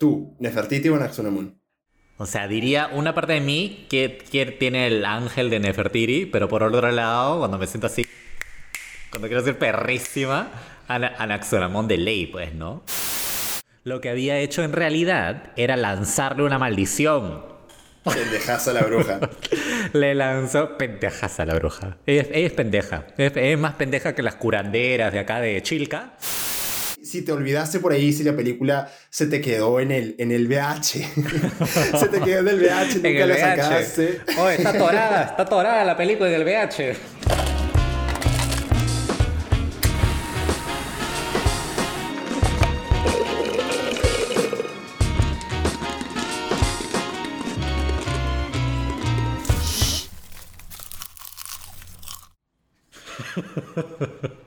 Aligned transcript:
Tú, 0.00 0.34
Nefertiti 0.40 0.88
o 0.88 0.96
Anaxunamun. 0.96 1.60
O 2.16 2.24
sea, 2.24 2.48
diría 2.48 2.88
una 2.94 3.14
parte 3.14 3.34
de 3.34 3.40
mí 3.42 3.86
que, 3.90 4.16
que 4.32 4.46
tiene 4.46 4.86
el 4.86 5.04
ángel 5.04 5.50
de 5.50 5.60
Nefertiti, 5.60 6.24
pero 6.24 6.48
por 6.48 6.62
otro 6.62 6.90
lado, 6.90 7.38
cuando 7.40 7.58
me 7.58 7.66
siento 7.66 7.86
así, 7.86 8.06
cuando 9.10 9.28
quiero 9.28 9.44
ser 9.44 9.58
perrísima, 9.58 10.50
Ana- 10.88 11.12
Anaxunamun 11.18 11.86
de 11.86 11.98
ley, 11.98 12.26
pues, 12.26 12.54
¿no? 12.54 12.82
Lo 13.84 14.00
que 14.00 14.08
había 14.08 14.38
hecho 14.38 14.62
en 14.62 14.72
realidad 14.72 15.52
era 15.56 15.76
lanzarle 15.76 16.44
una 16.44 16.58
maldición. 16.58 17.44
Pendejaza 18.02 18.72
la 18.72 18.80
bruja. 18.84 19.20
Le 19.92 20.14
lanzó 20.14 20.78
pendejas 20.78 21.40
a 21.40 21.44
la 21.44 21.52
bruja. 21.56 21.98
Ella, 22.06 22.22
es- 22.22 22.28
ella 22.32 22.46
es 22.46 22.52
pendeja. 22.54 23.06
Es, 23.18 23.32
es 23.36 23.58
más 23.58 23.74
pendeja 23.74 24.14
que 24.14 24.22
las 24.22 24.36
curanderas 24.36 25.12
de 25.12 25.18
acá 25.18 25.40
de 25.40 25.62
Chilca. 25.62 26.14
Si 27.10 27.22
te 27.22 27.32
olvidaste 27.32 27.80
por 27.80 27.92
ahí, 27.92 28.12
si 28.12 28.22
la 28.22 28.36
película 28.36 28.88
se 29.10 29.26
te 29.26 29.40
quedó 29.40 29.80
en 29.80 29.90
el, 29.90 30.14
en 30.18 30.30
el 30.30 30.46
VH. 30.46 30.78
se 31.98 32.06
te 32.06 32.20
quedó 32.20 32.38
en 32.38 32.48
el 32.48 32.60
VH, 32.60 32.94
nunca 32.94 33.08
En 33.08 33.16
el 33.16 33.28
la 33.28 33.34
VH. 33.34 33.40
sacaste. 33.40 34.20
Oh, 34.38 34.48
está 34.48 34.78
torada, 34.78 35.22
está 35.24 35.44
torada 35.44 35.84
la 35.84 35.96
película 35.96 36.30
del 36.30 36.44
VH. 36.44 36.94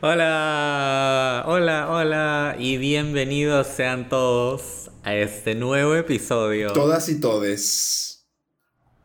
Hola, 0.00 1.42
hola, 1.46 1.88
hola 1.90 2.56
y 2.58 2.76
bienvenidos 2.76 3.66
sean 3.66 4.08
todos 4.08 4.90
a 5.02 5.14
este 5.16 5.54
nuevo 5.56 5.96
episodio. 5.96 6.72
Todas 6.72 7.08
y 7.08 7.20
todes. 7.20 8.24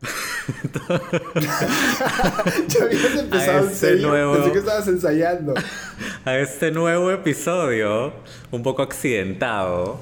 ya 2.68 2.84
habías 2.84 3.16
empezado 3.18 3.58
en 3.60 3.64
ese 3.66 3.74
serio. 3.74 4.08
nuevo- 4.08 4.34
Pensé 4.34 4.52
que 4.52 4.58
estabas 4.58 4.86
ensayando. 4.86 5.54
a 6.24 6.38
este 6.38 6.70
nuevo 6.70 7.10
episodio, 7.10 8.12
un 8.52 8.62
poco 8.62 8.82
accidentado, 8.82 9.98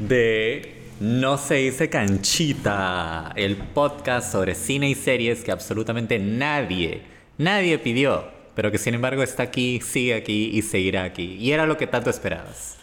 de 0.00 0.74
No 0.98 1.38
se 1.38 1.54
dice 1.56 1.88
canchita, 1.88 3.32
el 3.36 3.56
podcast 3.56 4.32
sobre 4.32 4.54
cine 4.56 4.88
y 4.90 4.94
series 4.96 5.44
que 5.44 5.52
absolutamente 5.52 6.18
nadie, 6.18 7.02
nadie 7.38 7.78
pidió, 7.78 8.24
pero 8.54 8.70
que 8.70 8.78
sin 8.78 8.94
embargo 8.94 9.22
está 9.22 9.42
aquí, 9.44 9.80
sigue 9.80 10.14
aquí 10.14 10.50
y 10.52 10.62
seguirá 10.62 11.04
aquí. 11.04 11.36
Y 11.40 11.52
era 11.52 11.66
lo 11.66 11.76
que 11.76 11.86
tanto 11.86 12.10
esperabas. 12.10 12.76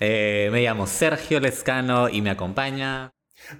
Eh, 0.00 0.48
me 0.52 0.62
llamo 0.62 0.86
Sergio 0.86 1.40
Lescano 1.40 2.08
y 2.08 2.20
me 2.22 2.30
acompaña. 2.30 3.10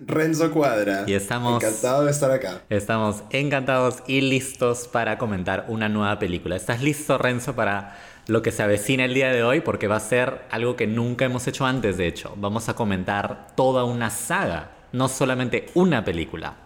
Renzo 0.07 0.51
Cuadra. 0.51 1.05
Y 1.07 1.13
estamos- 1.13 1.63
Encantado 1.63 2.05
de 2.07 2.11
estar 2.11 2.31
acá. 2.31 2.63
Estamos 2.71 3.23
encantados 3.31 4.03
y 4.07 4.21
listos 4.23 4.89
para 4.89 5.19
comentar 5.19 5.67
una 5.69 5.89
nueva 5.89 6.19
película. 6.19 6.57
¿Estás 6.57 6.83
listo, 6.83 7.19
Renzo, 7.19 7.55
para 7.55 7.99
lo 8.27 8.41
que 8.41 8.51
se 8.51 8.63
avecina 8.63 9.05
el 9.05 9.13
día 9.13 9.31
de 9.31 9.43
hoy? 9.43 9.61
Porque 9.61 9.87
va 9.87 9.97
a 9.97 10.01
ser 10.01 10.41
algo 10.51 10.75
que 10.77 10.87
nunca 10.87 11.27
hemos 11.27 11.47
hecho 11.47 11.67
antes, 11.67 11.99
de 11.99 12.07
hecho. 12.07 12.33
Vamos 12.37 12.69
a 12.71 12.75
comentar 12.75 13.49
toda 13.57 13.85
una 13.85 14.09
saga, 14.09 14.71
no 14.93 15.09
solamente 15.09 15.67
una 15.75 16.03
película. 16.03 16.57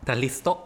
¿Estás 0.00 0.18
listo? 0.18 0.65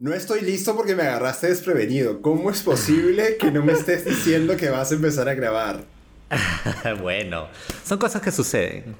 No 0.00 0.14
estoy 0.14 0.40
listo 0.40 0.74
porque 0.74 0.96
me 0.96 1.02
agarraste 1.02 1.48
desprevenido. 1.48 2.22
¿Cómo 2.22 2.50
es 2.50 2.62
posible 2.62 3.36
que 3.38 3.50
no 3.50 3.62
me 3.62 3.74
estés 3.74 4.06
diciendo 4.06 4.56
que 4.56 4.70
vas 4.70 4.90
a 4.90 4.94
empezar 4.94 5.28
a 5.28 5.34
grabar? 5.34 5.84
bueno, 7.02 7.48
son 7.84 7.98
cosas 7.98 8.22
que 8.22 8.32
suceden. 8.32 8.96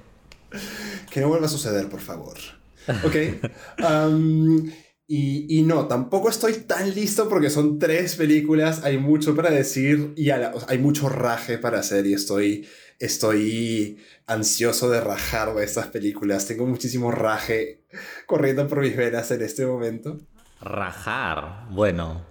Que 1.10 1.20
no 1.22 1.28
vuelva 1.28 1.46
a 1.46 1.48
suceder, 1.50 1.88
por 1.88 2.00
favor. 2.00 2.36
Ok. 3.04 3.14
Am, 3.78 4.70
y, 5.06 5.58
y 5.58 5.62
no, 5.62 5.86
tampoco 5.86 6.28
estoy 6.28 6.52
tan 6.54 6.92
listo 6.94 7.28
porque 7.28 7.48
son 7.50 7.78
tres 7.78 8.16
películas, 8.16 8.82
hay 8.84 8.98
mucho 8.98 9.34
para 9.36 9.50
decir 9.50 10.12
y 10.16 10.26
la- 10.26 10.52
hay 10.68 10.78
mucho 10.78 11.08
raje 11.08 11.56
para 11.58 11.78
hacer 11.80 12.06
y 12.06 12.14
estoy, 12.14 12.66
estoy 12.98 13.98
ansioso 14.26 14.90
de 14.90 15.00
rajar 15.00 15.54
de 15.54 15.64
estas 15.64 15.86
películas. 15.88 16.46
Tengo 16.46 16.66
muchísimo 16.66 17.10
raje 17.10 17.84
corriendo 18.26 18.66
por 18.66 18.80
mis 18.80 18.96
venas 18.96 19.30
en 19.30 19.42
este 19.42 19.64
momento. 19.66 20.18
Rajar. 20.60 21.66
Bueno, 21.70 22.22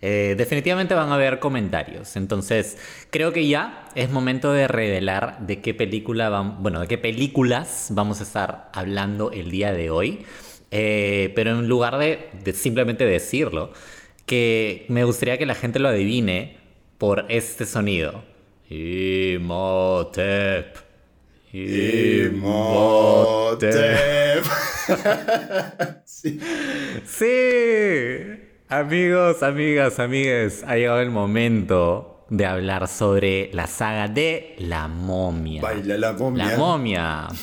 eh, 0.00 0.34
definitivamente 0.36 0.94
van 0.94 1.10
a 1.10 1.14
haber 1.14 1.38
comentarios. 1.38 2.16
Entonces, 2.16 2.78
creo 3.10 3.32
que 3.32 3.46
ya 3.48 3.84
es 3.94 4.10
momento 4.10 4.52
de 4.52 4.68
revelar 4.68 5.38
de 5.46 5.60
qué 5.60 5.74
película 5.74 6.30
vam- 6.30 6.56
bueno, 6.58 6.80
de 6.80 6.88
qué 6.88 6.98
películas 6.98 7.88
vamos 7.90 8.20
a 8.20 8.24
estar 8.24 8.70
hablando 8.74 9.30
el 9.32 9.50
día 9.50 9.72
de 9.72 9.90
hoy. 9.90 10.24
Eh, 10.70 11.32
pero 11.36 11.50
en 11.52 11.68
lugar 11.68 11.98
de, 11.98 12.30
de 12.42 12.52
simplemente 12.54 13.04
decirlo, 13.04 13.72
que 14.26 14.86
me 14.88 15.04
gustaría 15.04 15.38
que 15.38 15.46
la 15.46 15.54
gente 15.54 15.78
lo 15.78 15.88
adivine 15.88 16.56
por 16.98 17.26
este 17.28 17.66
sonido. 17.66 18.24
Imhotep. 18.70 20.76
Imhotep. 21.52 22.42
Sí. 26.04 26.40
Sí, 27.04 27.26
amigos, 28.68 29.42
amigas, 29.42 29.98
amigues, 29.98 30.62
ha 30.66 30.76
llegado 30.76 31.00
el 31.00 31.10
momento 31.10 32.26
de 32.30 32.46
hablar 32.46 32.86
sobre 32.88 33.50
la 33.52 33.66
saga 33.66 34.08
de 34.08 34.54
La 34.58 34.88
momia. 34.88 35.60
Baila 35.62 35.98
la 35.98 36.12
momia. 36.12 36.46
La 36.46 36.56
momia. 36.56 37.28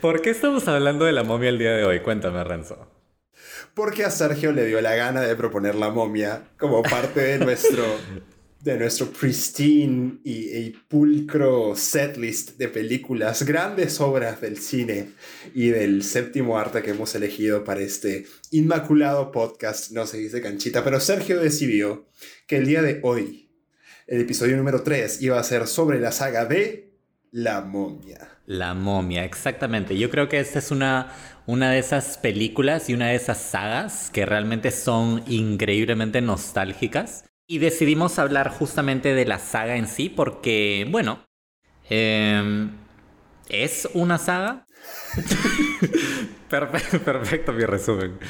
¿Por 0.00 0.22
qué 0.22 0.30
estamos 0.30 0.66
hablando 0.68 1.04
de 1.04 1.12
la 1.12 1.24
momia 1.24 1.50
el 1.50 1.58
día 1.58 1.72
de 1.72 1.84
hoy? 1.84 2.00
Cuéntame, 2.00 2.42
Renzo. 2.44 2.88
Porque 3.74 4.04
a 4.04 4.10
Sergio 4.10 4.52
le 4.52 4.64
dio 4.66 4.80
la 4.80 4.94
gana 4.94 5.20
de 5.20 5.36
proponer 5.36 5.74
la 5.74 5.90
momia 5.90 6.44
como 6.58 6.82
parte 6.82 7.20
de 7.20 7.38
nuestro, 7.38 7.84
de 8.60 8.78
nuestro 8.78 9.06
pristine 9.10 10.18
y, 10.22 10.56
y 10.56 10.70
pulcro 10.88 11.74
setlist 11.74 12.58
de 12.58 12.68
películas, 12.68 13.42
grandes 13.44 14.00
obras 14.00 14.40
del 14.40 14.58
cine 14.58 15.10
y 15.54 15.68
del 15.68 16.02
séptimo 16.02 16.58
arte 16.58 16.82
que 16.82 16.90
hemos 16.90 17.14
elegido 17.14 17.64
para 17.64 17.80
este 17.80 18.26
inmaculado 18.50 19.32
podcast, 19.32 19.92
no 19.92 20.06
se 20.06 20.18
dice 20.18 20.42
canchita, 20.42 20.84
pero 20.84 21.00
Sergio 21.00 21.40
decidió 21.40 22.08
que 22.46 22.56
el 22.56 22.66
día 22.66 22.82
de 22.82 23.00
hoy, 23.02 23.50
el 24.06 24.20
episodio 24.20 24.56
número 24.56 24.82
3, 24.82 25.22
iba 25.22 25.38
a 25.38 25.44
ser 25.44 25.66
sobre 25.66 25.98
la 25.98 26.12
saga 26.12 26.44
de 26.44 26.92
La 27.32 27.62
momia. 27.62 28.28
La 28.44 28.74
momia, 28.74 29.24
exactamente. 29.24 29.96
Yo 29.96 30.10
creo 30.10 30.28
que 30.28 30.40
esta 30.40 30.58
es 30.58 30.72
una, 30.72 31.12
una 31.46 31.70
de 31.70 31.78
esas 31.78 32.18
películas 32.18 32.90
y 32.90 32.94
una 32.94 33.08
de 33.08 33.14
esas 33.14 33.38
sagas 33.38 34.10
que 34.12 34.26
realmente 34.26 34.72
son 34.72 35.22
increíblemente 35.28 36.20
nostálgicas. 36.20 37.29
Y 37.50 37.58
decidimos 37.58 38.20
hablar 38.20 38.48
justamente 38.48 39.12
de 39.12 39.26
la 39.26 39.40
saga 39.40 39.74
en 39.74 39.88
sí 39.88 40.08
porque, 40.08 40.86
bueno, 40.88 41.26
em, 41.88 42.70
es 43.48 43.88
una 43.92 44.18
saga. 44.18 44.66
perfecto, 46.48 47.00
perfecto 47.00 47.52
mi 47.52 47.64
resumen. 47.64 48.20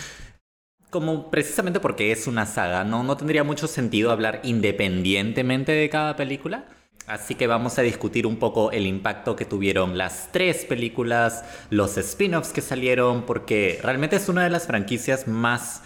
Como 0.89 1.31
precisamente 1.31 1.81
porque 1.81 2.13
es 2.13 2.29
una 2.29 2.47
saga, 2.47 2.83
no, 2.85 3.03
no 3.03 3.19
tendría 3.19 3.45
mucho 3.45 3.67
sentido 3.69 4.11
hablar 4.11 4.41
independientemente 4.43 5.73
de 5.73 5.91
cada 5.91 6.17
película. 6.17 6.65
Así 7.07 7.35
que 7.35 7.47
vamos 7.47 7.79
a 7.79 7.83
discutir 7.83 8.27
un 8.27 8.39
poco 8.39 8.71
el 8.71 8.87
impacto 8.87 9.37
que 9.37 9.45
tuvieron 9.45 9.99
las 9.99 10.31
tres 10.33 10.65
películas, 10.65 11.45
los 11.69 11.99
spin-offs 11.99 12.55
que 12.55 12.63
salieron, 12.63 13.27
porque 13.27 13.81
realmente 13.83 14.17
es 14.17 14.31
una 14.31 14.45
de 14.45 14.51
las 14.51 14.67
franquicias 14.67 15.29
más 15.29 15.83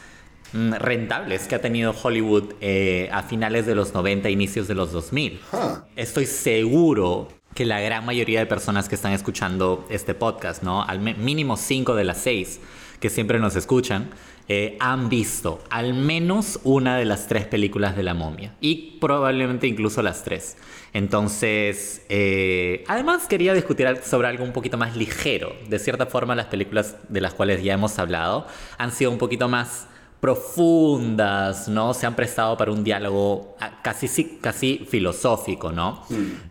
rentables 0.54 1.48
que 1.48 1.56
ha 1.56 1.60
tenido 1.60 1.94
Hollywood 2.00 2.54
eh, 2.60 3.08
a 3.12 3.22
finales 3.22 3.66
de 3.66 3.74
los 3.74 3.92
90, 3.92 4.30
inicios 4.30 4.68
de 4.68 4.74
los 4.74 4.92
2000. 4.92 5.40
Huh. 5.52 5.58
Estoy 5.96 6.26
seguro 6.26 7.28
que 7.54 7.64
la 7.64 7.80
gran 7.80 8.04
mayoría 8.06 8.40
de 8.40 8.46
personas 8.46 8.88
que 8.88 8.94
están 8.94 9.12
escuchando 9.12 9.86
este 9.90 10.14
podcast, 10.14 10.62
¿no? 10.62 10.82
Al 10.82 11.00
mínimo 11.00 11.56
cinco 11.56 11.94
de 11.94 12.04
las 12.04 12.18
seis 12.18 12.60
que 13.00 13.10
siempre 13.10 13.38
nos 13.38 13.54
escuchan, 13.56 14.10
eh, 14.48 14.76
han 14.80 15.08
visto 15.08 15.62
al 15.70 15.94
menos 15.94 16.60
una 16.64 16.98
de 16.98 17.04
las 17.04 17.28
tres 17.28 17.46
películas 17.46 17.96
de 17.96 18.02
la 18.02 18.14
momia. 18.14 18.54
Y 18.60 18.98
probablemente 19.00 19.66
incluso 19.66 20.02
las 20.02 20.22
tres. 20.24 20.56
Entonces, 20.92 22.02
eh, 22.08 22.84
además 22.86 23.26
quería 23.26 23.54
discutir 23.54 23.88
sobre 24.04 24.28
algo 24.28 24.44
un 24.44 24.52
poquito 24.52 24.78
más 24.78 24.96
ligero. 24.96 25.54
De 25.68 25.78
cierta 25.78 26.06
forma, 26.06 26.34
las 26.34 26.46
películas 26.46 26.96
de 27.08 27.20
las 27.20 27.34
cuales 27.34 27.62
ya 27.62 27.74
hemos 27.74 27.98
hablado 27.98 28.46
han 28.78 28.92
sido 28.92 29.10
un 29.10 29.18
poquito 29.18 29.48
más 29.48 29.88
profundas, 30.24 31.68
¿no? 31.68 31.92
Se 31.94 32.06
han 32.06 32.14
prestado 32.14 32.56
para 32.56 32.72
un 32.72 32.82
diálogo 32.82 33.56
ah, 33.60 33.80
casi, 33.82 34.38
casi 34.40 34.86
filosófico, 34.88 35.70
¿no? 35.72 36.02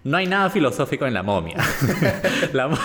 No 0.03 0.17
hay 0.17 0.27
nada 0.27 0.49
filosófico 0.49 1.05
en 1.05 1.13
la 1.13 1.23
momia. 1.23 1.57
la, 2.53 2.67
mo- 2.67 2.77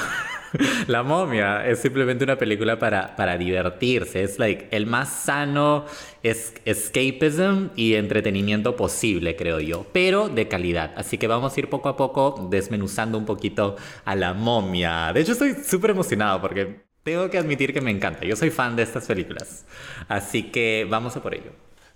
La 0.87 1.03
momia 1.03 1.67
es 1.67 1.81
simplemente 1.81 2.25
una 2.25 2.39
película 2.39 2.79
para, 2.79 3.15
para 3.17 3.37
divertirse. 3.37 4.23
Es 4.23 4.39
like 4.39 4.69
el 4.71 4.87
más 4.87 5.11
sano 5.11 5.85
es 6.23 6.55
escapism 6.65 7.69
y 7.77 7.95
entretenimiento 7.95 8.75
posible, 8.75 9.37
creo 9.37 9.61
yo. 9.61 9.85
Pero 9.93 10.31
de 10.31 10.49
calidad. 10.49 10.93
Así 10.97 11.19
que 11.19 11.27
vamos 11.27 11.55
a 11.55 11.61
ir 11.61 11.69
poco 11.69 11.91
a 11.91 11.97
poco 11.97 12.49
desmenuzando 12.51 13.19
un 13.19 13.27
poquito 13.27 13.77
a 14.07 14.17
la 14.17 14.33
momia. 14.33 15.13
De 15.13 15.21
hecho, 15.21 15.33
estoy 15.33 15.55
súper 15.63 15.91
emocionado 15.91 16.41
porque 16.41 16.88
tengo 17.09 17.31
que 17.31 17.39
admitir 17.39 17.73
que 17.73 17.81
me 17.81 17.91
encanta. 17.91 18.25
Yo 18.27 18.37
soy 18.37 18.51
fan 18.51 18.77
de 18.77 18.83
estas 18.83 19.07
películas. 19.07 19.65
Así 20.09 20.45
que 20.51 20.87
vamos 20.89 21.17
a 21.17 21.23
por 21.23 21.35
ello 21.35 21.53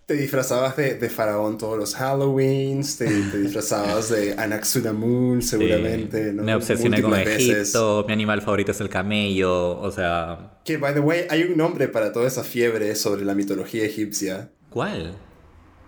te 0.06 0.14
disfrazabas 0.14 0.76
de, 0.76 0.94
de, 0.94 1.08
faraón 1.08 1.56
todos 1.56 1.78
los 1.78 1.94
Halloweens, 1.94 2.98
te, 2.98 3.38
disfrazabas 3.38 4.10
de 4.10 4.34
Anaxunamun 4.38 5.40
seguramente, 5.42 6.32
¿no? 6.32 6.42
Me 6.42 6.54
obsesioné 6.54 7.00
con 7.00 7.14
Egipto, 7.14 8.04
mi 8.06 8.12
animal 8.12 8.42
favorito 8.42 8.72
es 8.72 8.80
el 8.80 8.88
camello, 8.88 9.78
o 9.80 9.90
sea... 9.90 10.58
Que, 10.64 10.76
by 10.76 10.92
the 10.92 11.00
way, 11.00 11.26
hay 11.30 11.44
un 11.44 11.56
nombre 11.56 11.88
para 11.88 12.12
toda 12.12 12.26
esa 12.26 12.42
fiebre 12.42 12.94
sobre 12.96 13.24
la 13.24 13.34
mitología 13.34 13.84
egipcia. 13.84 14.50
¿Cuál? 14.70 15.14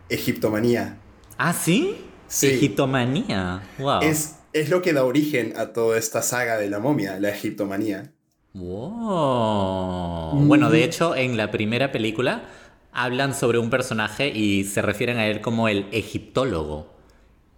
Egiptomanía. 0.09 0.99
¿Ah, 1.37 1.53
sí? 1.53 1.97
Sí. 2.29 2.47
Egiptomanía, 2.47 3.63
wow. 3.79 4.01
Es, 4.01 4.37
es 4.53 4.71
lo 4.71 4.81
que 4.81 4.93
da 4.93 5.05
origen 5.05 5.55
a 5.57 5.73
toda 5.73 5.99
esta 5.99 6.23
saga 6.23 6.57
de 6.57 6.71
la 6.71 6.79
momia, 6.79 7.19
la 7.19 7.31
egiptomanía. 7.31 8.14
Wow. 8.55 10.45
Bueno, 10.47 10.71
de 10.71 10.85
hecho, 10.85 11.17
en 11.17 11.37
la 11.37 11.51
primera 11.51 11.91
película 11.91 12.45
hablan 12.93 13.35
sobre 13.35 13.59
un 13.59 13.69
personaje 13.69 14.29
y 14.29 14.63
se 14.65 14.81
refieren 14.81 15.19
a 15.19 15.27
él 15.27 15.41
como 15.41 15.69
el 15.69 15.87
egiptólogo, 15.91 16.95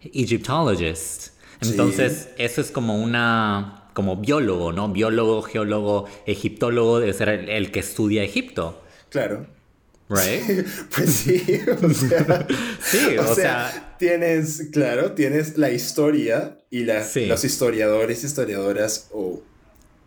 Egyptologist. 0.00 1.34
Entonces, 1.60 2.31
eso 2.38 2.60
es 2.62 2.70
como 2.70 2.96
una 2.96 3.84
como 3.93 4.16
biólogo, 4.16 4.72
¿no? 4.72 4.90
Biólogo, 4.90 5.43
geólogo, 5.43 6.06
egiptólogo 6.26 7.00
debe 7.00 7.12
ser 7.12 7.28
el, 7.28 7.70
que 7.70 7.81
estudia 7.81 8.22
Egipto. 8.22 8.82
Claro. 9.10 9.46
Right? 10.08 10.66
pues 10.94 11.10
sí, 11.10 11.60
o 11.82 11.90
sea, 11.90 12.46
sí, 12.81 13.19
o, 13.19 13.34
sea, 13.34 13.96
tienes, 13.99 14.69
claro, 14.72 15.12
tienes 15.12 15.58
la 15.58 15.70
historia 15.70 16.58
y 16.70 16.84
los 16.84 17.44
historiadores, 17.44 18.22
historiadoras 18.22 19.08
o 19.12 19.42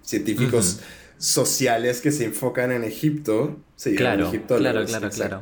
científicos 0.10 0.80
sociales 1.18 2.02
que 2.02 2.12
se 2.12 2.26
enfocan 2.26 2.72
en 2.72 2.84
Egipto 2.84 3.60
se 3.76 3.96
claro, 3.96 4.32
Claro, 4.48 4.86
claro, 4.86 5.10
claro. 5.10 5.42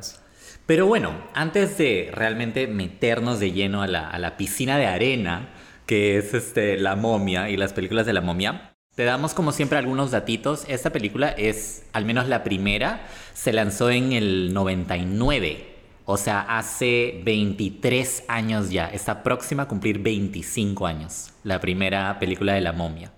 Pero 0.66 0.86
bueno, 0.86 1.14
antes 1.34 1.78
de 1.78 2.12
realmente 2.14 2.68
meternos 2.68 3.40
de 3.40 3.52
lleno 3.54 3.82
a 3.82 3.88
la, 3.88 4.10
a 4.10 4.20
la, 4.20 4.36
piscina 4.36 4.78
de 4.78 4.86
arena, 4.86 5.50
que 5.86 6.18
es 6.18 6.34
este, 6.34 6.78
La 6.78 6.96
momia 6.98 7.50
y 7.50 7.56
las 7.56 7.72
películas 7.72 8.06
de 8.06 8.14
la 8.14 8.22
momia, 8.22 8.74
te 8.96 9.06
damos 9.06 9.34
como 9.34 9.54
siempre 9.54 9.78
algunos 9.78 10.12
datitos. 10.12 10.66
Esta 10.68 10.92
película 10.92 11.30
es, 11.30 11.84
al 11.94 12.04
menos 12.04 12.28
la 12.28 12.44
primera, 12.44 13.08
se 13.34 13.54
lanzó 13.54 13.90
en 13.92 14.12
el 14.12 14.54
99. 14.54 15.78
O 16.06 16.18
sea, 16.18 16.42
hace 16.42 17.22
23 17.24 18.26
años 18.28 18.70
ya. 18.70 18.88
Está 18.88 19.24
próxima 19.24 19.64
a 19.64 19.68
cumplir 19.68 20.00
25 20.00 20.86
años. 20.86 21.32
La 21.44 21.62
primera 21.62 22.20
película 22.20 22.54
de 22.54 22.62
la 22.62 22.74
momia. 22.74 23.14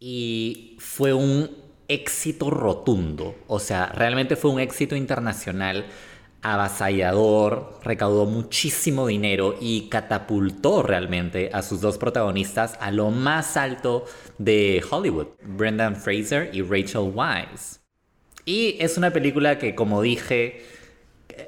Y 0.00 0.76
fue 0.78 1.12
un 1.12 1.50
éxito 1.88 2.50
rotundo. 2.50 3.34
O 3.46 3.58
sea, 3.58 3.86
realmente 3.86 4.36
fue 4.36 4.50
un 4.50 4.60
éxito 4.60 4.94
internacional 4.94 5.86
avasallador, 6.42 7.80
recaudó 7.82 8.26
muchísimo 8.26 9.06
dinero 9.06 9.56
y 9.60 9.88
catapultó 9.88 10.82
realmente 10.82 11.50
a 11.52 11.62
sus 11.62 11.80
dos 11.80 11.98
protagonistas 11.98 12.76
a 12.80 12.92
lo 12.92 13.10
más 13.10 13.56
alto 13.56 14.04
de 14.38 14.84
Hollywood, 14.88 15.28
Brendan 15.42 15.96
Fraser 15.96 16.50
y 16.52 16.62
Rachel 16.62 17.10
Weisz. 17.12 17.80
Y 18.44 18.76
es 18.78 18.96
una 18.96 19.12
película 19.12 19.58
que, 19.58 19.74
como 19.74 20.00
dije, 20.00 20.62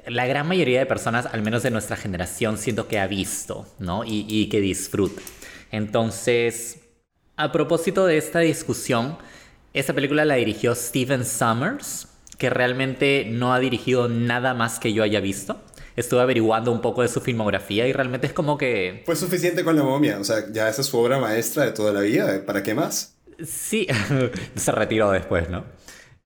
la 0.07 0.27
gran 0.27 0.47
mayoría 0.47 0.79
de 0.79 0.85
personas, 0.85 1.25
al 1.25 1.41
menos 1.41 1.63
de 1.63 1.71
nuestra 1.71 1.95
generación, 1.95 2.57
siento 2.57 2.87
que 2.87 2.99
ha 2.99 3.07
visto, 3.07 3.65
¿no? 3.79 4.03
Y, 4.03 4.25
y 4.27 4.49
que 4.49 4.59
disfruta. 4.59 5.21
Entonces, 5.71 6.80
a 7.41 7.51
propósito 7.51 8.05
de 8.05 8.17
esta 8.17 8.39
discusión, 8.39 9.17
esta 9.73 9.93
película 9.93 10.25
la 10.25 10.35
dirigió 10.35 10.75
Steven 10.75 11.25
Summers, 11.25 12.07
que 12.37 12.51
realmente 12.51 13.25
no 13.27 13.51
ha 13.51 13.59
dirigido 13.59 14.07
nada 14.07 14.53
más 14.53 14.79
que 14.79 14.93
yo 14.93 15.01
haya 15.01 15.19
visto. 15.21 15.59
Estuve 15.95 16.21
averiguando 16.21 16.71
un 16.71 16.81
poco 16.81 17.01
de 17.01 17.07
su 17.07 17.19
filmografía 17.19 17.87
y 17.87 17.93
realmente 17.93 18.27
es 18.27 18.33
como 18.33 18.59
que... 18.59 19.01
Fue 19.07 19.15
suficiente 19.15 19.63
con 19.63 19.75
la 19.75 19.83
momia, 19.83 20.19
o 20.19 20.23
sea, 20.23 20.51
ya 20.51 20.69
esa 20.69 20.81
es 20.81 20.87
su 20.87 20.97
obra 20.99 21.17
maestra 21.17 21.65
de 21.65 21.71
toda 21.71 21.91
la 21.91 22.01
vida, 22.01 22.45
¿para 22.45 22.61
qué 22.61 22.75
más? 22.75 23.15
Sí, 23.43 23.87
se 24.55 24.71
retiró 24.71 25.09
después, 25.09 25.49
¿no? 25.49 25.65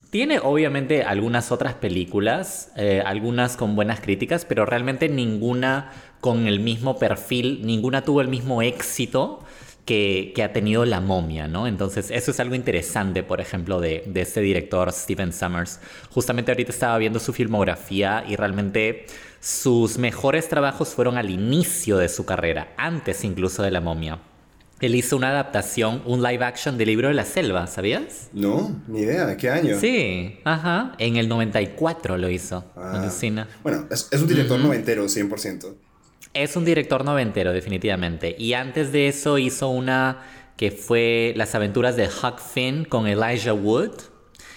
Tiene 0.10 0.40
obviamente 0.40 1.04
algunas 1.04 1.52
otras 1.52 1.76
películas, 1.76 2.72
eh, 2.76 3.02
algunas 3.06 3.56
con 3.56 3.76
buenas 3.76 4.02
críticas, 4.02 4.44
pero 4.44 4.66
realmente 4.66 5.08
ninguna 5.08 5.94
con 6.20 6.48
el 6.48 6.60
mismo 6.60 7.00
perfil, 7.00 7.62
ninguna 7.66 8.04
tuvo 8.04 8.20
el 8.20 8.28
mismo 8.28 8.62
éxito 8.62 9.46
que, 9.86 10.34
ha 10.44 10.52
tenido 10.52 10.84
la 10.86 11.00
momia, 11.00 11.48
¿no? 11.48 11.68
Entonces, 11.68 12.10
eso 12.12 12.32
es 12.32 12.40
algo 12.40 12.56
interesante, 12.56 13.24
por 13.24 13.40
ejemplo, 13.40 13.80
de, 13.80 14.04
de 14.08 14.22
este 14.22 14.42
director, 14.42 14.92
Steven 14.92 15.32
Summers. 15.32 15.80
Justamente 16.10 16.52
ahorita 16.52 16.72
estaba 16.72 16.98
viendo 16.98 17.20
su 17.20 17.34
filmografía 17.34 18.26
y 18.28 18.36
realmente 18.36 19.06
sus 19.40 20.00
mejores 20.00 20.50
trabajos 20.50 20.90
fueron 20.90 21.18
al 21.18 21.30
inicio 21.30 21.98
de 21.98 22.10
su 22.10 22.26
carrera, 22.26 22.74
antes 22.78 23.24
incluso 23.24 23.62
de 23.62 23.72
la 23.72 23.80
momia. 23.80 24.20
Él 24.82 24.94
hizo 24.96 25.16
una 25.16 25.30
adaptación, 25.30 26.02
un 26.06 26.22
live 26.22 26.44
action 26.44 26.78
del 26.78 26.88
libro 26.88 27.08
de 27.08 27.14
la 27.14 27.24
selva, 27.24 27.66
¿sabías? 27.68 28.30
No, 28.34 28.82
ni 28.88 29.02
idea. 29.02 29.38
¿Qué 29.38 29.50
año? 29.50 29.80
Sí, 29.80 30.40
ajá. 30.44 30.96
En 30.98 31.16
el 31.16 31.30
94 31.30 32.18
lo 32.18 32.30
hizo. 32.30 32.66
Ah. 32.76 33.10
Bueno, 33.64 33.88
es, 33.90 34.10
un 34.12 34.28
director 34.28 34.60
noventero, 34.60 35.06
100%. 35.06 35.76
Es 36.36 36.58
un 36.58 36.66
director 36.66 37.06
noventero, 37.06 37.54
definitivamente. 37.54 38.36
Y 38.38 38.56
antes 38.56 38.92
de 38.92 39.08
eso 39.08 39.38
hizo 39.38 39.70
una 39.70 40.22
que 40.58 40.70
fue 40.70 41.34
Las 41.38 41.56
aventuras 41.56 41.96
de 41.96 42.08
Huck 42.08 42.42
Finn 42.42 42.84
con 42.84 43.08
Elijah 43.08 43.54
Wood, 43.54 43.94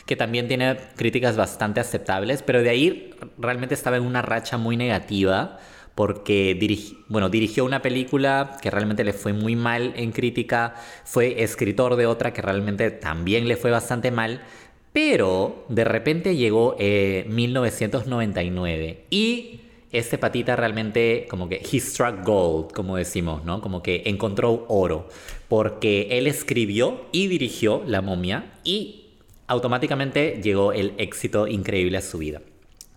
que 0.04 0.16
también 0.16 0.48
tiene 0.48 0.76
críticas 0.96 1.36
bastante 1.36 1.78
aceptables, 1.78 2.42
pero 2.42 2.64
de 2.64 2.70
ahí 2.70 3.10
realmente 3.38 3.75
estaba 3.75 3.96
en 3.96 4.02
una 4.02 4.22
racha 4.22 4.58
muy 4.58 4.76
negativa 4.76 5.60
porque 5.94 6.56
dirigió 6.58 7.64
una 7.64 7.80
película 7.80 8.56
que 8.60 8.72
realmente 8.72 9.04
le 9.04 9.12
fue 9.12 9.32
muy 9.32 9.54
mal 9.54 9.92
en 9.94 10.10
crítica, 10.10 10.75
fue 11.04 11.44
escritor 11.44 11.94
de 11.94 12.06
otra 12.06 12.32
que 12.32 12.42
realmente 12.42 12.90
también 12.90 13.46
le 13.46 13.56
fue 13.56 13.70
bastante 13.70 14.10
mal, 14.10 14.42
pero 14.92 15.64
de 15.69 15.84
repente 15.84 16.34
llegó 16.34 16.75
eh, 16.80 17.25
1999 17.28 19.06
y 19.10 19.60
este 19.93 20.19
patita 20.19 20.56
realmente 20.56 21.26
como 21.31 21.49
que 21.49 21.56
he 21.56 21.81
struck 21.81 22.25
gold, 22.25 22.73
como 22.73 22.96
decimos, 22.96 23.44
¿no? 23.44 23.61
Como 23.61 23.82
que 23.82 24.02
encontró 24.06 24.67
oro, 24.69 25.08
porque 25.49 26.08
él 26.11 26.26
escribió 26.26 27.06
y 27.12 27.26
dirigió 27.29 27.82
La 27.87 28.02
momia 28.02 28.52
y 28.64 29.07
automáticamente 29.47 30.40
llegó 30.42 30.73
el 30.73 30.95
éxito 30.99 31.47
increíble 31.47 31.99
a 31.99 32.02
su 32.02 32.18
vida. 32.18 32.42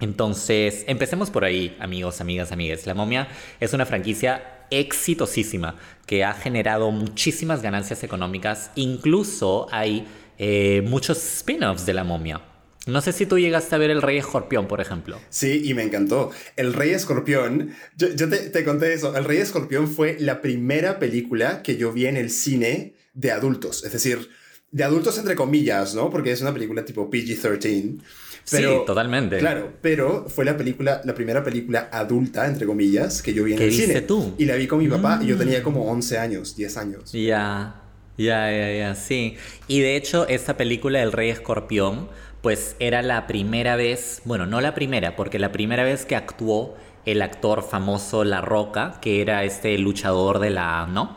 Entonces, 0.01 0.83
empecemos 0.87 1.29
por 1.29 1.45
ahí, 1.45 1.77
amigos, 1.79 2.21
amigas, 2.21 2.51
amigues. 2.51 2.87
La 2.87 2.95
momia 2.95 3.27
es 3.59 3.73
una 3.73 3.85
franquicia 3.85 4.65
exitosísima 4.71 5.75
que 6.07 6.23
ha 6.23 6.33
generado 6.33 6.91
muchísimas 6.91 7.61
ganancias 7.61 8.03
económicas. 8.03 8.71
Incluso 8.75 9.67
hay 9.71 10.07
eh, 10.39 10.81
muchos 10.87 11.19
spin-offs 11.19 11.85
de 11.85 11.93
la 11.93 12.03
momia. 12.03 12.41
No 12.87 13.01
sé 13.01 13.11
si 13.11 13.27
tú 13.27 13.37
llegaste 13.37 13.75
a 13.75 13.77
ver 13.77 13.91
El 13.91 14.01
Rey 14.01 14.17
Escorpión, 14.17 14.67
por 14.67 14.81
ejemplo. 14.81 15.19
Sí, 15.29 15.61
y 15.65 15.73
me 15.73 15.83
encantó. 15.83 16.31
El 16.55 16.73
Rey 16.73 16.91
Escorpión, 16.91 17.71
yo, 17.95 18.29
te, 18.29 18.63
conté 18.63 18.93
eso, 18.93 19.15
El 19.15 19.25
Rey 19.25 19.37
Escorpión 19.37 19.87
fue 19.87 20.17
la 20.19 20.41
primera 20.41 20.97
película 20.97 21.61
que 21.61 21.77
yo 21.77 21.91
vi 21.93 22.07
en 22.07 22.17
el 22.17 22.31
cine 22.31 22.95
de 23.13 23.31
adultos, 23.31 23.83
es 23.83 23.91
decir, 23.91 24.29
de 24.71 24.83
adultos 24.83 25.17
entre 25.19 25.35
comillas, 25.35 25.93
¿no? 25.93 26.09
Porque 26.09 26.31
es 26.31 26.41
una 26.41 26.53
película 26.53 26.83
tipo 26.83 27.09
PG-13. 27.09 27.99
sí, 28.45 28.63
totalmente. 28.87 29.37
Claro, 29.37 29.73
pero 29.81 30.25
fue 30.27 30.45
la 30.45 30.57
película, 30.57 31.01
la 31.03 31.13
primera 31.13 31.43
película 31.43 31.89
adulta, 31.91 32.47
entre 32.47 32.65
comillas, 32.65 33.21
que 33.21 33.33
yo 33.33 33.43
vi 33.43 33.53
en 33.53 33.61
el 33.61 33.73
cine. 33.73 34.01
tú? 34.01 34.33
Y 34.39 34.45
la 34.45 34.55
vi 34.55 34.65
con 34.65 34.79
mi 34.79 34.87
papá 34.87 35.19
y 35.21 35.27
yo 35.27 35.37
tenía 35.37 35.61
como 35.61 35.83
11 35.91 36.17
años, 36.17 36.55
10 36.55 36.77
años. 36.77 37.11
Ya, 37.11 37.83
ya, 38.17 38.49
ya, 38.49 38.73
ya, 38.73 38.95
sí. 38.95 39.35
Y 39.67 39.81
de 39.81 39.97
hecho, 39.97 40.27
esta 40.27 40.57
película, 40.57 41.03
El 41.03 41.11
Rey 41.11 41.29
Escorpión, 41.29 42.09
pues 42.41 42.75
era 42.79 43.01
la 43.01 43.27
primera 43.27 43.75
vez, 43.75 44.21
bueno, 44.25 44.45
no 44.45 44.61
la 44.61 44.73
primera, 44.73 45.15
porque 45.15 45.39
la 45.39 45.51
primera 45.51 45.83
vez 45.83 46.05
que 46.05 46.15
actuó 46.15 46.75
el 47.05 47.21
actor 47.21 47.63
famoso 47.63 48.23
La 48.23 48.41
Roca, 48.41 48.99
que 49.01 49.21
era 49.21 49.43
este 49.43 49.77
luchador 49.77 50.39
de 50.39 50.49
la, 50.49 50.87
¿no? 50.87 51.15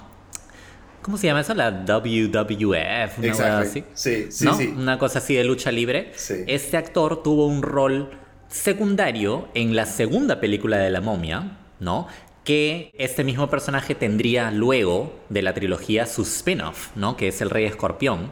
¿Cómo 1.02 1.18
se 1.18 1.26
llama 1.26 1.40
eso? 1.40 1.52
La 1.54 1.70
WWF, 1.70 3.18
una 3.18 3.30
cosa 3.30 3.58
así. 3.58 3.84
Sí, 3.92 4.26
sí, 4.30 4.48
sí. 4.56 4.74
Una 4.74 4.98
cosa 4.98 5.18
así 5.18 5.34
de 5.34 5.44
lucha 5.44 5.70
libre. 5.70 6.12
Sí. 6.14 6.44
Este 6.46 6.78
actor 6.78 7.22
tuvo 7.22 7.46
un 7.46 7.60
rol 7.60 8.10
secundario 8.48 9.48
en 9.52 9.76
la 9.76 9.84
segunda 9.84 10.40
película 10.40 10.78
de 10.78 10.88
La 10.88 11.02
Momia, 11.02 11.58
¿no? 11.78 12.06
Que 12.42 12.90
este 12.96 13.22
mismo 13.22 13.50
personaje 13.50 13.94
tendría 13.94 14.50
luego 14.50 15.14
de 15.28 15.42
la 15.42 15.52
trilogía 15.52 16.06
su 16.06 16.22
spin-off, 16.22 16.96
¿no? 16.96 17.18
Que 17.18 17.28
es 17.28 17.40
El 17.42 17.50
Rey 17.50 17.66
Escorpión. 17.66 18.30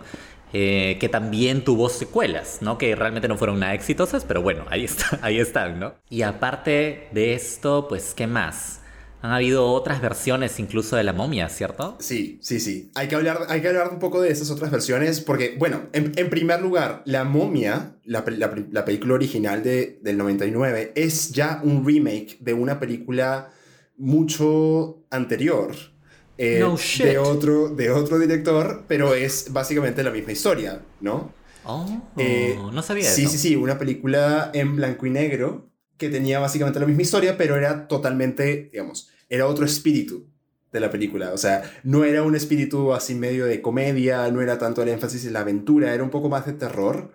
Eh, 0.52 0.98
que 1.00 1.08
también 1.08 1.64
tuvo 1.64 1.88
secuelas, 1.88 2.58
¿no? 2.60 2.76
Que 2.76 2.94
realmente 2.94 3.26
no 3.26 3.38
fueron 3.38 3.60
nada 3.60 3.74
exitosas, 3.74 4.24
pero 4.24 4.42
bueno, 4.42 4.66
ahí, 4.68 4.84
está, 4.84 5.18
ahí 5.22 5.38
están, 5.38 5.80
¿no? 5.80 5.94
Y 6.10 6.22
aparte 6.22 7.08
de 7.12 7.34
esto, 7.34 7.86
pues, 7.88 8.12
¿qué 8.14 8.26
más? 8.26 8.80
Han 9.22 9.30
habido 9.30 9.66
otras 9.68 10.02
versiones 10.02 10.58
incluso 10.58 10.96
de 10.96 11.04
la 11.04 11.12
momia, 11.12 11.48
¿cierto? 11.48 11.96
Sí, 12.00 12.38
sí, 12.42 12.58
sí. 12.58 12.90
Hay 12.96 13.06
que 13.06 13.14
hablar, 13.14 13.46
hay 13.48 13.62
que 13.62 13.68
hablar 13.68 13.90
un 13.92 14.00
poco 14.00 14.20
de 14.20 14.30
esas 14.30 14.50
otras 14.50 14.70
versiones 14.72 15.20
porque, 15.20 15.54
bueno, 15.58 15.82
en, 15.92 16.12
primer 16.28 16.60
lugar, 16.60 17.02
la 17.06 17.22
momia, 17.22 17.96
la, 18.04 18.24
la, 18.26 18.84
película 18.84 19.14
original 19.14 19.62
de, 19.62 20.00
del 20.02 20.18
99, 20.18 20.92
es 20.96 21.30
ya 21.30 21.60
un 21.62 21.86
remake 21.86 22.36
de 22.40 22.52
una 22.52 22.80
película 22.80 23.52
mucho 23.96 25.04
anterior. 25.10 25.91
Eh, 26.38 26.58
no 26.60 26.76
shit. 26.76 27.06
De, 27.06 27.18
otro, 27.18 27.68
de 27.68 27.90
otro 27.90 28.18
director, 28.18 28.84
pero 28.88 29.14
es 29.14 29.52
básicamente 29.52 30.02
la 30.02 30.10
misma 30.10 30.32
historia, 30.32 30.80
¿no? 31.00 31.32
Oh, 31.64 31.86
eh, 32.16 32.58
no 32.72 32.82
sabía 32.82 33.08
sí, 33.08 33.22
Sí, 33.22 33.28
sí, 33.28 33.38
sí, 33.38 33.56
una 33.56 33.78
película 33.78 34.50
en 34.52 34.74
blanco 34.76 35.06
y 35.06 35.10
negro 35.10 35.70
que 35.96 36.08
tenía 36.08 36.40
básicamente 36.40 36.80
la 36.80 36.86
misma 36.86 37.02
historia, 37.02 37.36
pero 37.36 37.56
era 37.56 37.86
totalmente, 37.86 38.70
digamos, 38.72 39.10
era 39.28 39.46
otro 39.46 39.64
espíritu 39.64 40.26
de 40.72 40.80
la 40.80 40.90
película. 40.90 41.32
O 41.32 41.36
sea, 41.36 41.62
no 41.84 42.04
era 42.04 42.22
un 42.22 42.34
espíritu 42.34 42.92
así 42.92 43.14
medio 43.14 43.44
de 43.44 43.62
comedia, 43.62 44.28
no 44.32 44.40
era 44.40 44.58
tanto 44.58 44.82
el 44.82 44.88
énfasis 44.88 45.24
en 45.26 45.34
la 45.34 45.40
aventura, 45.40 45.94
era 45.94 46.02
un 46.02 46.10
poco 46.10 46.28
más 46.28 46.46
de 46.46 46.54
terror. 46.54 47.12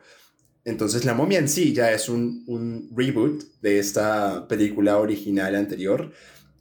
Entonces 0.63 1.05
la 1.05 1.13
momia 1.13 1.39
en 1.39 1.50
sí 1.50 1.74
ya 1.74 1.91
es 1.91 2.07
un, 2.07 2.43
un 2.47 2.89
reboot 2.95 3.43
de 3.62 3.79
esta 3.79 4.47
película 4.47 4.97
original 4.97 5.55
anterior. 5.55 6.12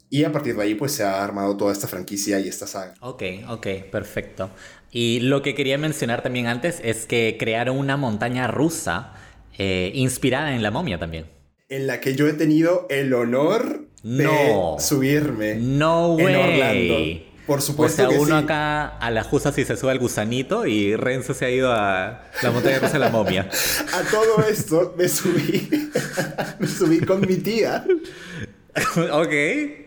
Y 0.09 0.25
a 0.25 0.33
partir 0.33 0.57
de 0.57 0.63
ahí 0.63 0.75
pues 0.75 0.93
se 0.93 1.03
ha 1.03 1.23
armado 1.23 1.57
toda 1.57 1.73
esta 1.73 1.89
franquicia 1.89 2.39
y 2.41 2.49
esta 2.49 2.67
saga. 2.67 2.95
Ok, 3.01 3.23
ok, 3.49 3.67
perfecto. 3.91 4.51
Y 4.91 5.21
lo 5.21 5.43
que 5.43 5.55
quería 5.55 5.79
mencionar 5.79 6.23
también 6.23 6.47
antes 6.47 6.81
es 6.83 7.07
que 7.07 7.37
crearon 7.39 7.77
una 7.79 7.97
montaña 7.97 8.47
rusa 8.47 9.15
eh, 9.59 9.91
inspirada 9.95 10.55
en 10.55 10.63
la 10.63 10.71
momia 10.71 10.99
también. 10.99 11.27
En 11.69 11.87
la 11.87 12.01
que 12.01 12.15
yo 12.15 12.29
he 12.29 12.33
tenido 12.33 12.87
el 12.89 13.13
honor 13.13 13.87
no. 14.03 14.77
subirme 14.79 15.57
no 15.57 16.15
way. 16.15 16.27
en 16.27 16.37
Orlando. 16.37 17.27
Por 17.47 17.63
supuesto. 17.63 18.09
O 18.09 18.11
sea, 18.11 18.21
uno 18.21 18.37
acá 18.37 18.89
a 18.99 19.11
la 19.11 19.23
justa 19.23 19.53
si 19.53 19.65
se 19.65 19.77
sube 19.77 19.93
al 19.93 19.99
gusanito 20.01 20.67
y 20.67 20.97
Renzo 20.97 21.33
se 21.33 21.45
ha 21.45 21.51
ido 21.51 21.73
a 21.73 22.25
la 22.43 22.51
montaña 22.51 22.81
rusa 22.81 22.95
de 22.95 22.99
la 22.99 23.11
momia. 23.11 23.49
a 23.93 24.03
todo 24.11 24.45
esto 24.49 24.95
me 24.99 25.09
subí. 25.09 25.69
me 26.59 26.67
subí 26.67 27.01
con 27.01 27.21
mi 27.21 27.37
tía. 27.37 27.85
ok, 29.13 29.33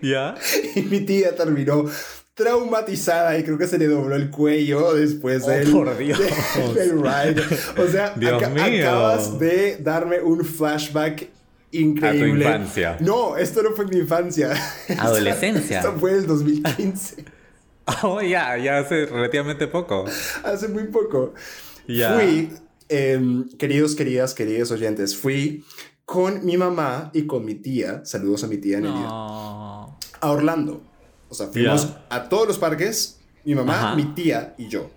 ya. 0.01 0.35
Y 0.75 0.81
mi 0.83 1.01
tía 1.01 1.35
terminó 1.35 1.85
traumatizada 2.39 3.37
y 3.37 3.43
creo 3.43 3.57
que 3.57 3.67
se 3.67 3.77
le 3.77 3.87
dobló 3.87 4.15
el 4.15 4.29
cuello 4.29 4.93
después 4.93 5.43
oh, 5.43 5.49
del, 5.49 5.71
por 5.71 5.97
Dios. 5.97 6.17
ride. 6.75 7.43
O 7.77 7.87
sea, 7.87 8.15
acabas 8.15 9.37
de 9.37 9.77
darme 9.77 10.21
un 10.21 10.45
flashback 10.45 11.27
increíble. 11.71 12.47
A 12.47 12.51
tu 12.51 12.55
infancia. 12.55 12.97
No, 13.01 13.37
esto 13.37 13.61
no 13.61 13.71
fue 13.71 13.85
mi 13.85 13.97
infancia. 13.97 14.53
Adolescencia. 14.97 15.79
esto 15.79 15.97
fue 15.99 16.13
el 16.13 16.25
2015. 16.25 17.25
oh, 18.03 18.21
ya, 18.21 18.57
ya 18.57 18.79
hace 18.79 19.05
relativamente 19.05 19.67
poco. 19.67 20.05
hace 20.43 20.69
muy 20.69 20.85
poco. 20.85 21.33
Fui, 21.85 22.49
em, 22.87 23.49
queridos, 23.57 23.95
queridas, 23.95 24.33
queridos 24.33 24.71
oyentes, 24.71 25.15
fui 25.15 25.65
con 26.09 26.43
mi 26.43 26.57
mamá 26.57 27.11
y 27.13 27.27
con 27.27 27.45
mi 27.45 27.53
tía, 27.53 28.01
saludos 28.03 28.43
a 28.43 28.47
mi 28.47 28.57
tía 28.57 28.79
Nelia, 28.79 29.05
a 29.05 29.95
Orlando. 30.21 30.81
O 31.29 31.35
sea, 31.35 31.49
fuimos 31.49 31.87
a 32.09 32.27
todos 32.27 32.47
los 32.47 32.57
parques, 32.57 33.19
mi 33.45 33.53
mamá, 33.53 33.95
mi 33.95 34.05
tía 34.15 34.55
y 34.57 34.67
yo. 34.69 34.89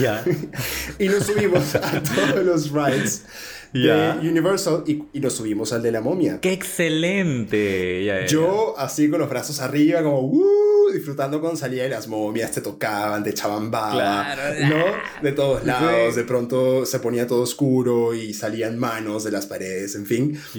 Ya. 0.00 0.24
y 0.98 1.08
nos 1.08 1.24
subimos 1.24 1.74
a 1.74 2.02
todos 2.02 2.42
los 2.42 2.70
rides 2.70 3.26
de 3.72 4.28
Universal 4.28 4.84
y, 4.86 5.02
y, 5.12 5.20
nos 5.20 5.34
subimos 5.34 5.72
al 5.72 5.82
de 5.82 5.92
la 5.92 6.00
momia. 6.00 6.40
¡Qué 6.40 6.52
excelente! 6.52 8.26
Yo 8.28 8.74
así 8.78 9.08
con 9.08 9.20
los 9.20 9.28
brazos 9.28 9.60
arriba, 9.60 10.02
como 10.02 10.20
uh, 10.20 10.90
disfrutando 10.92 11.40
con 11.40 11.56
salida 11.56 11.84
de 11.84 11.90
las 11.90 12.08
momias, 12.08 12.50
te 12.50 12.60
tocaban, 12.60 13.22
te 13.22 13.30
echaban 13.30 13.70
baba, 13.70 14.36
¿no? 14.68 14.84
De 15.22 15.32
todos 15.32 15.64
lados, 15.64 16.16
de 16.16 16.24
pronto 16.24 16.84
se 16.86 16.98
ponía 17.00 17.26
todo 17.26 17.42
oscuro 17.42 18.14
y 18.14 18.34
salían 18.34 18.78
manos 18.78 19.24
de 19.24 19.30
las 19.30 19.46
paredes, 19.46 19.94
en 19.94 20.06
fin. 20.06 20.40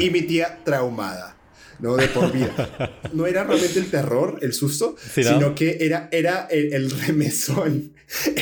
Y 0.00 0.10
mi 0.10 0.22
tía 0.22 0.58
traumada. 0.64 1.36
¿No? 1.80 1.96
De 1.96 2.08
por 2.08 2.32
vida. 2.32 2.98
No 3.12 3.26
era 3.26 3.44
realmente 3.44 3.78
el 3.78 3.90
terror, 3.90 4.38
el 4.42 4.52
susto, 4.52 4.96
sino 5.14 5.54
que 5.54 5.78
era, 5.80 6.08
era 6.12 6.46
el, 6.50 6.90
remesón. 6.90 7.92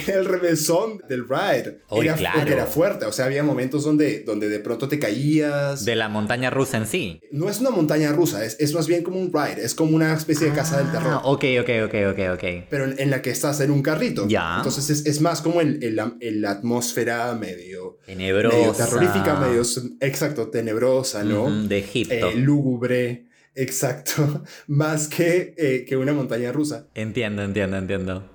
Era 0.07 0.21
el 0.21 0.25
remesón 0.25 1.02
del 1.09 1.28
ride. 1.28 1.80
era, 1.90 2.16
Porque 2.35 2.52
era 2.52 2.66
fuerte. 2.66 3.04
O 3.04 3.12
sea, 3.12 3.26
había 3.26 3.42
momentos 3.42 3.85
donde, 3.85 4.21
donde 4.21 4.49
de 4.49 4.61
pronto 4.61 4.88
te 4.88 4.99
caías. 4.99 5.85
De 5.85 5.95
la 5.95 6.09
montaña 6.09 6.50
rusa 6.50 6.78
en 6.78 6.87
sí. 6.87 7.21
No 7.33 7.50
es 7.50 7.61
una 7.61 7.71
montaña 7.71 8.12
rusa, 8.12 8.45
es, 8.45 8.57
es 8.61 8.73
más 8.73 8.87
bien 8.87 9.02
como 9.02 9.21
un 9.21 9.33
ride. 9.33 9.62
Es 9.62 9.75
como 9.75 9.95
una 9.95 10.14
especie 10.14 10.49
de 10.49 10.54
casa 10.54 10.78
del 10.78 10.90
terror. 10.90 11.21
Ok, 11.25 11.45
ok, 11.61 11.71
ok, 11.85 11.95
ok, 12.12 12.18
ok. 12.35 12.45
Pero 12.71 12.87
en, 12.97 13.11
la 13.11 13.21
que 13.21 13.30
estás 13.30 13.61
en 13.61 13.71
un 13.71 13.83
carrito. 13.83 14.26
Ya. 14.26 14.57
Entonces 14.57 14.88
es, 14.90 15.07
es 15.07 15.21
más 15.21 15.42
como 15.42 15.61
el, 15.61 15.83
el, 15.83 16.40
la 16.40 16.50
atmósfera 16.50 17.35
medio. 17.35 17.99
Tenebrosa. 18.07 18.57
Medio 18.57 18.73
terrorífica, 18.73 19.38
medio. 19.38 19.62
Exacto, 20.00 20.49
tenebrosa, 20.49 21.25
¿no? 21.25 21.50
de 21.66 21.78
Egipto. 21.78 22.14
Eh, 22.14 22.35
lúgubre. 22.37 23.27
Exacto, 23.58 24.44
más 24.68 25.08
que, 25.08 25.52
eh, 25.58 25.84
que 25.86 25.96
una 25.96 26.12
montaña 26.12 26.52
rusa. 26.52 26.86
Entiendo, 26.94 27.42
entiendo, 27.42 27.76
entiendo. 27.76 28.30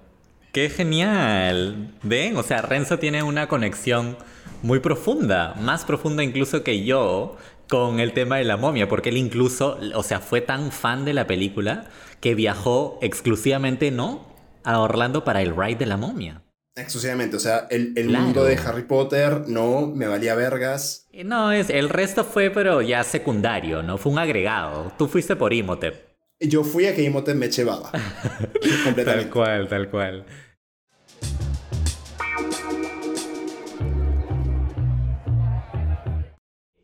¡Qué 0.51 0.70
genial! 0.70 1.96
¿Ven? 2.03 2.36
O 2.36 2.44
sea, 2.44 2.62
Renzo 2.62 3.00
tiene 3.00 3.24
una 3.24 3.48
conexión 3.48 4.18
muy 4.63 4.80
profunda, 4.80 5.56
más 5.62 5.86
profunda 5.86 6.24
incluso 6.24 6.63
que 6.63 6.84
yo, 6.84 7.38
con 7.70 8.01
el 8.01 8.12
tema 8.12 8.36
de 8.36 8.44
la 8.44 8.58
momia, 8.58 8.89
porque 8.89 9.10
él 9.10 9.18
incluso, 9.18 9.80
o 9.96 10.03
sea, 10.03 10.20
fue 10.20 10.42
tan 10.42 10.74
fan 10.74 11.06
de 11.06 11.13
la 11.13 11.25
película 11.25 11.86
que 12.20 12.36
viajó 12.36 13.00
exclusivamente, 13.01 13.92
¿no? 13.92 14.27
A 14.65 14.80
Orlando 14.80 15.24
para 15.24 15.42
el 15.42 15.56
ride 15.56 15.77
de 15.77 15.86
la 15.86 15.98
momia. 15.98 16.43
Exclusivamente, 16.75 17.36
o 17.36 17.39
sea, 17.39 17.68
el, 17.70 17.94
el 17.96 18.10
mundo 18.10 18.44
de 18.44 18.58
Harry 18.58 18.82
Potter 18.82 19.44
no 19.48 19.86
me 19.86 20.08
valía 20.08 20.34
vergas. 20.34 21.08
Eh, 21.12 21.24
no, 21.24 21.51
es, 21.51 21.70
el 21.70 21.88
resto 21.88 22.24
fue, 22.24 22.50
pero 22.50 22.82
ya 22.82 23.03
secundario, 23.03 23.84
¿no? 23.84 24.00
Fue 24.00 24.12
un 24.12 24.18
agregado. 24.18 24.92
Tú 24.98 25.08
fuiste 25.08 25.36
por 25.36 25.53
Imhotep. 25.53 26.03
Yo 26.39 26.63
fui 26.63 26.88
a 26.88 26.96
que 26.96 27.03
Imhotep 27.03 27.36
me 27.36 27.50
llevaba. 27.50 27.92
Tal 29.06 29.30
cual, 29.30 29.68
tal 29.68 29.89
cual. 29.92 30.25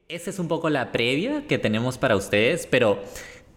Esa 0.08 0.30
es 0.30 0.38
un 0.38 0.48
poco 0.48 0.70
la 0.70 0.92
previa 0.92 1.48
que 1.48 1.58
tenemos 1.58 1.98
para 1.98 2.16
ustedes, 2.16 2.68
pero 2.68 3.02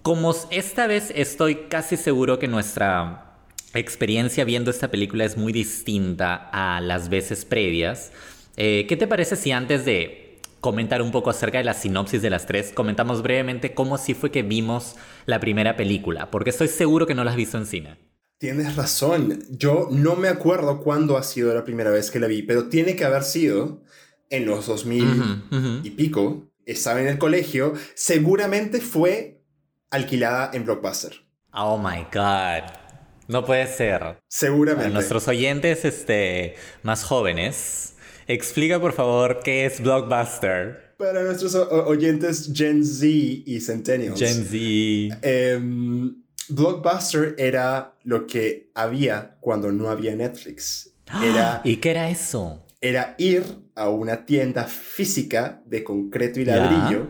como 0.01 0.35
esta 0.51 0.87
vez 0.87 1.13
estoy 1.15 1.67
casi 1.69 1.99
seguro 1.99 2.39
que 2.39 2.49
nuestra 2.49 3.32
experiencia 3.79 4.45
viendo 4.45 4.71
esta 4.71 4.91
película 4.91 5.25
es 5.25 5.37
muy 5.37 5.53
distinta 5.53 6.51
a 6.53 6.81
las 6.81 7.09
veces 7.09 7.45
previas. 7.45 8.13
Eh, 8.57 8.87
¿Qué 8.89 8.97
te 8.97 9.07
parece 9.07 9.37
si 9.37 9.53
antes 9.53 9.85
de 9.85 10.41
comentar 10.61 11.03
un 11.03 11.11
poco 11.11 11.31
acerca 11.31 11.59
de 11.59 11.65
la 11.65 11.75
sinopsis 11.75 12.23
de 12.23 12.31
las 12.31 12.47
tres, 12.47 12.73
comentamos 12.73 13.23
brevemente 13.23 13.75
cómo 13.75 13.99
sí 13.99 14.15
fue 14.15 14.31
que 14.31 14.43
vimos 14.43 14.97
la 15.27 15.41
primera 15.41 15.77
película? 15.77 16.31
Porque 16.31 16.51
estoy 16.51 16.69
seguro 16.69 17.07
que 17.07 17.15
no 17.15 17.25
la 17.25 17.31
has 17.31 17.37
visto 17.37 17.59
en 17.59 17.67
cine. 17.67 17.97
Tienes 18.39 18.77
razón. 18.77 19.43
Yo 19.51 19.89
no 19.91 20.17
me 20.17 20.29
acuerdo 20.29 20.81
cuándo 20.81 21.17
ha 21.17 21.23
sido 21.23 21.55
la 21.55 21.65
primera 21.65 21.91
vez 21.91 22.11
que 22.11 22.19
la 22.19 22.27
vi, 22.27 22.43
pero 22.43 22.69
tiene 22.69 22.97
que 22.97 23.05
haber 23.05 23.23
sido 23.23 23.83
en 24.31 24.47
los 24.47 24.67
2000 24.67 25.81
y 25.85 25.91
pico. 25.91 26.49
Estaba 26.67 27.01
en 27.01 27.07
el 27.07 27.19
colegio. 27.19 27.75
Seguramente 27.95 28.81
fue 28.81 29.43
alquilada 29.91 30.51
en 30.55 30.65
Blockbuster. 30.65 31.13
Oh 31.53 31.79
my 31.79 32.07
god. 32.13 32.82
No 33.29 33.45
puede 33.45 33.67
ser. 33.67 34.19
Seguramente. 34.29 34.87
A 34.87 34.91
nuestros 34.91 35.29
oyentes 35.29 35.85
este, 35.85 36.57
más 36.83 37.05
jóvenes, 37.05 37.95
explica 38.27 38.81
por 38.81 38.93
favor 38.93 39.41
qué 39.45 39.67
es 39.67 39.81
Blockbuster. 39.81 40.95
Para 40.99 41.23
nuestros 41.23 41.55
oyentes 41.55 42.51
Gen 42.55 42.85
Z 42.85 43.07
y 43.07 43.61
Centennials. 43.61 44.19
Gen 44.19 44.45
Z. 44.45 45.19
Em, 45.23 46.23
Blockbuster 46.49 47.35
era 47.39 47.95
lo 48.05 48.27
que 48.27 48.71
había 48.75 49.37
cuando 49.41 49.73
no 49.73 49.89
había 49.89 50.15
Netflix. 50.15 50.95
Era, 51.23 51.61
¿Y 51.65 51.77
qué 51.77 51.91
era 51.91 52.11
eso? 52.11 52.65
Era 52.81 53.15
ir 53.19 53.45
a 53.75 53.89
una 53.91 54.25
tienda 54.25 54.65
física 54.65 55.63
de 55.67 55.85
concreto 55.85 56.41
y 56.41 56.45
ladrillo 56.45 57.09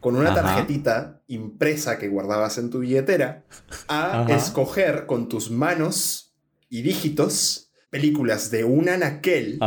con 0.00 0.16
una 0.16 0.34
tarjetita 0.34 1.22
impresa 1.26 1.98
que 1.98 2.08
guardabas 2.08 2.58
en 2.58 2.70
tu 2.70 2.80
billetera 2.80 3.44
a 3.88 4.26
escoger 4.30 5.06
con 5.06 5.28
tus 5.28 5.50
manos 5.50 6.34
y 6.68 6.82
dígitos 6.82 7.70
películas 7.90 8.50
de 8.50 8.64
un 8.64 8.88
anaquel, 8.88 9.58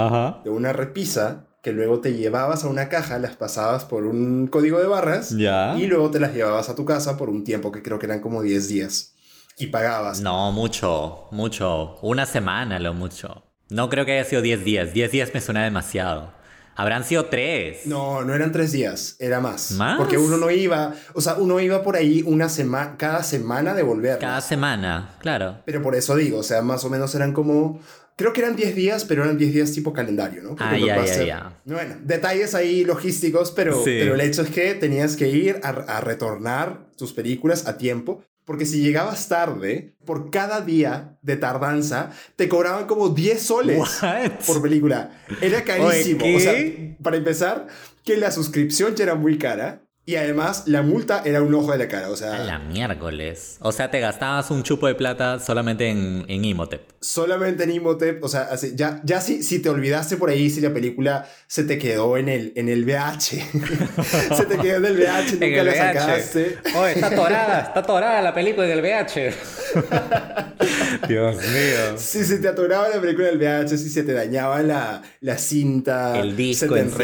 de 0.43 0.49
una 0.49 0.73
repisa, 0.73 1.47
que 1.61 1.71
luego 1.71 2.01
te 2.01 2.13
llevabas 2.13 2.63
a 2.63 2.67
una 2.67 2.89
caja, 2.89 3.19
las 3.19 3.35
pasabas 3.35 3.85
por 3.85 4.05
un 4.05 4.47
código 4.47 4.79
de 4.79 4.87
barras 4.87 5.31
y 5.31 5.87
luego 5.87 6.11
te 6.11 6.19
las 6.19 6.33
llevabas 6.33 6.69
a 6.69 6.75
tu 6.75 6.83
casa 6.85 7.17
por 7.17 7.29
un 7.29 7.43
tiempo 7.43 7.71
que 7.71 7.81
creo 7.81 7.99
que 7.99 8.05
eran 8.05 8.19
como 8.19 8.41
10 8.41 8.67
días. 8.67 9.13
Y 9.57 9.67
pagabas. 9.67 10.19
No, 10.19 10.51
mucho, 10.51 11.27
mucho. 11.31 11.97
Una 12.01 12.25
semana 12.25 12.79
lo 12.79 12.95
mucho. 12.95 13.43
No 13.69 13.87
creo 13.87 14.03
que 14.03 14.13
haya 14.13 14.23
sido 14.23 14.41
10 14.41 14.65
días. 14.65 14.93
10 14.93 15.11
días 15.11 15.29
me 15.33 15.41
suena 15.41 15.63
demasiado. 15.63 16.33
Habrán 16.75 17.03
sido 17.03 17.25
tres. 17.25 17.85
No, 17.85 18.23
no 18.23 18.33
eran 18.33 18.51
tres 18.51 18.71
días, 18.71 19.15
era 19.19 19.39
más. 19.39 19.71
¿Más? 19.71 19.97
Porque 19.97 20.17
uno 20.17 20.37
no 20.37 20.49
iba, 20.49 20.93
o 21.13 21.21
sea, 21.21 21.35
uno 21.35 21.59
iba 21.59 21.83
por 21.83 21.95
ahí 21.95 22.23
una 22.25 22.49
semana, 22.49 22.95
cada 22.97 23.23
semana 23.23 23.73
de 23.73 23.83
volver. 23.83 24.17
Cada 24.19 24.41
semana, 24.41 25.15
claro. 25.19 25.59
Pero 25.65 25.81
por 25.81 25.95
eso 25.95 26.15
digo, 26.15 26.39
o 26.39 26.43
sea, 26.43 26.61
más 26.61 26.83
o 26.83 26.89
menos 26.89 27.13
eran 27.15 27.31
como, 27.33 27.79
creo 28.15 28.33
que 28.33 28.41
eran 28.41 28.55
10 28.55 28.75
días, 28.75 29.05
pero 29.05 29.23
eran 29.23 29.37
10 29.37 29.53
días 29.53 29.71
tipo 29.71 29.93
calendario, 29.93 30.41
¿no? 30.41 30.49
Porque 30.49 30.63
Ah, 30.65 30.77
ya, 30.77 30.85
ya, 30.85 30.95
Blockbuster- 31.03 31.25
ya. 31.27 31.53
Bueno, 31.65 31.95
detalles 32.03 32.55
ahí 32.55 32.83
logísticos, 32.85 33.51
pero, 33.51 33.75
Sí. 33.83 33.97
pero 33.99 34.15
el 34.15 34.21
hecho 34.21 34.41
es 34.41 34.49
que 34.49 34.73
tenías 34.73 35.15
que 35.15 35.29
ir 35.29 35.59
a, 35.63 35.69
a 35.69 36.01
retornar 36.01 36.87
tus 36.97 37.13
películas 37.13 37.67
a 37.67 37.77
tiempo. 37.77 38.23
Porque 38.45 38.65
si 38.65 38.81
llegabas 38.81 39.29
tarde, 39.29 39.95
por 40.05 40.29
cada 40.29 40.61
día 40.61 41.17
de 41.21 41.37
tardanza, 41.37 42.11
te 42.35 42.49
cobraban 42.49 42.87
como 42.87 43.09
10 43.09 43.41
soles 43.41 44.01
por 44.47 44.61
película. 44.61 45.11
Era 45.41 45.63
carísimo. 45.63 46.25
Oye, 46.25 46.35
O 46.35 46.39
sea, 46.39 46.97
para 47.01 47.17
empezar, 47.17 47.67
que 48.03 48.17
la 48.17 48.31
suscripción 48.31 48.95
ya 48.95 49.05
era 49.05 49.15
muy 49.15 49.37
cara. 49.37 49.82
Y 50.05 50.17
además, 50.17 50.63
la 50.65 50.81
multa 50.81 51.21
era 51.23 51.41
un 51.41 51.53
ojo 51.55 51.71
de 51.71 51.77
la 51.77 51.87
cara. 51.87 52.09
O 52.09 52.13
A 52.13 52.17
sea, 52.17 52.39
la 52.39 52.59
miércoles. 52.59 53.55
O 53.61 53.71
sea, 53.71 53.89
te 53.89 54.01
gastabas 54.01 54.51
un 54.51 54.61
chupo 54.61 54.87
de 54.87 54.95
plata 54.95 55.39
solamente 55.39 55.87
en, 55.87 56.25
en 56.27 56.43
Imhotep. 56.43 56.81
solamente 56.99 57.63
en 57.63 57.71
Imhotep, 57.71 58.21
o 58.21 58.27
sea, 58.27 58.41
así, 58.51 58.73
ya, 58.75 58.99
ya 59.05 59.21
si, 59.21 59.43
si 59.43 59.59
te 59.59 59.69
olvidaste 59.69 60.17
por 60.17 60.29
ahí, 60.29 60.49
si 60.49 60.59
la 60.59 60.73
película 60.73 61.25
se 61.47 61.63
te 61.63 61.77
quedó 61.77 62.17
en 62.17 62.27
el, 62.27 62.51
en 62.57 62.67
el 62.67 62.83
VH, 62.83 63.21
se 64.35 64.45
te 64.45 64.57
quedó 64.57 64.77
en 64.77 64.85
el 64.85 64.97
VH, 64.97 65.31
nunca 65.39 65.63
la 65.63 65.73
sacaste. 65.73 66.57
Oh, 66.75 66.85
está 66.85 67.07
atorada, 67.07 67.59
está 67.61 67.79
atorada 67.79 68.21
la 68.21 68.33
película 68.33 68.67
del 68.67 68.81
VH. 68.81 69.33
Dios 71.07 71.35
mío. 71.37 71.97
Si 71.97 72.23
se 72.25 72.39
te 72.39 72.47
atoraba 72.49 72.89
la 72.89 72.99
película 72.99 73.27
del 73.27 73.37
VH, 73.37 73.77
si 73.77 73.89
se 73.89 74.03
te 74.03 74.13
dañaba 74.13 74.61
la, 74.63 75.01
la 75.21 75.37
cinta, 75.37 76.19
El 76.19 76.35
disco 76.35 76.67
se 76.67 76.73
te 76.73 76.79
en 76.81 76.89
sí. 76.89 76.97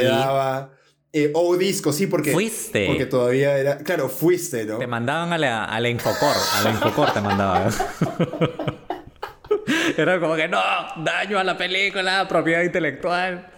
Eh, 1.11 1.31
o 1.33 1.57
disco, 1.57 1.91
sí, 1.91 2.05
porque, 2.05 2.31
Fuiste. 2.31 2.85
porque 2.85 3.07
todavía 3.07 3.57
era. 3.57 3.79
Claro, 3.79 4.09
fuiste, 4.09 4.65
¿no? 4.65 4.77
Te 4.77 4.85
mandaban 4.85 5.33
a 5.33 5.39
la, 5.39 5.65
a 5.65 5.79
la 5.79 5.89
Infocor. 5.89 6.35
A 6.55 6.61
la 6.61 6.69
Infocor 6.69 7.11
te 7.11 7.21
mandaban. 7.21 7.73
Era 9.97 10.19
como 10.19 10.35
que 10.35 10.47
no, 10.47 10.61
daño 10.97 11.39
a 11.39 11.43
la 11.43 11.57
película, 11.57 12.27
propiedad 12.27 12.61
intelectual. 12.61 13.49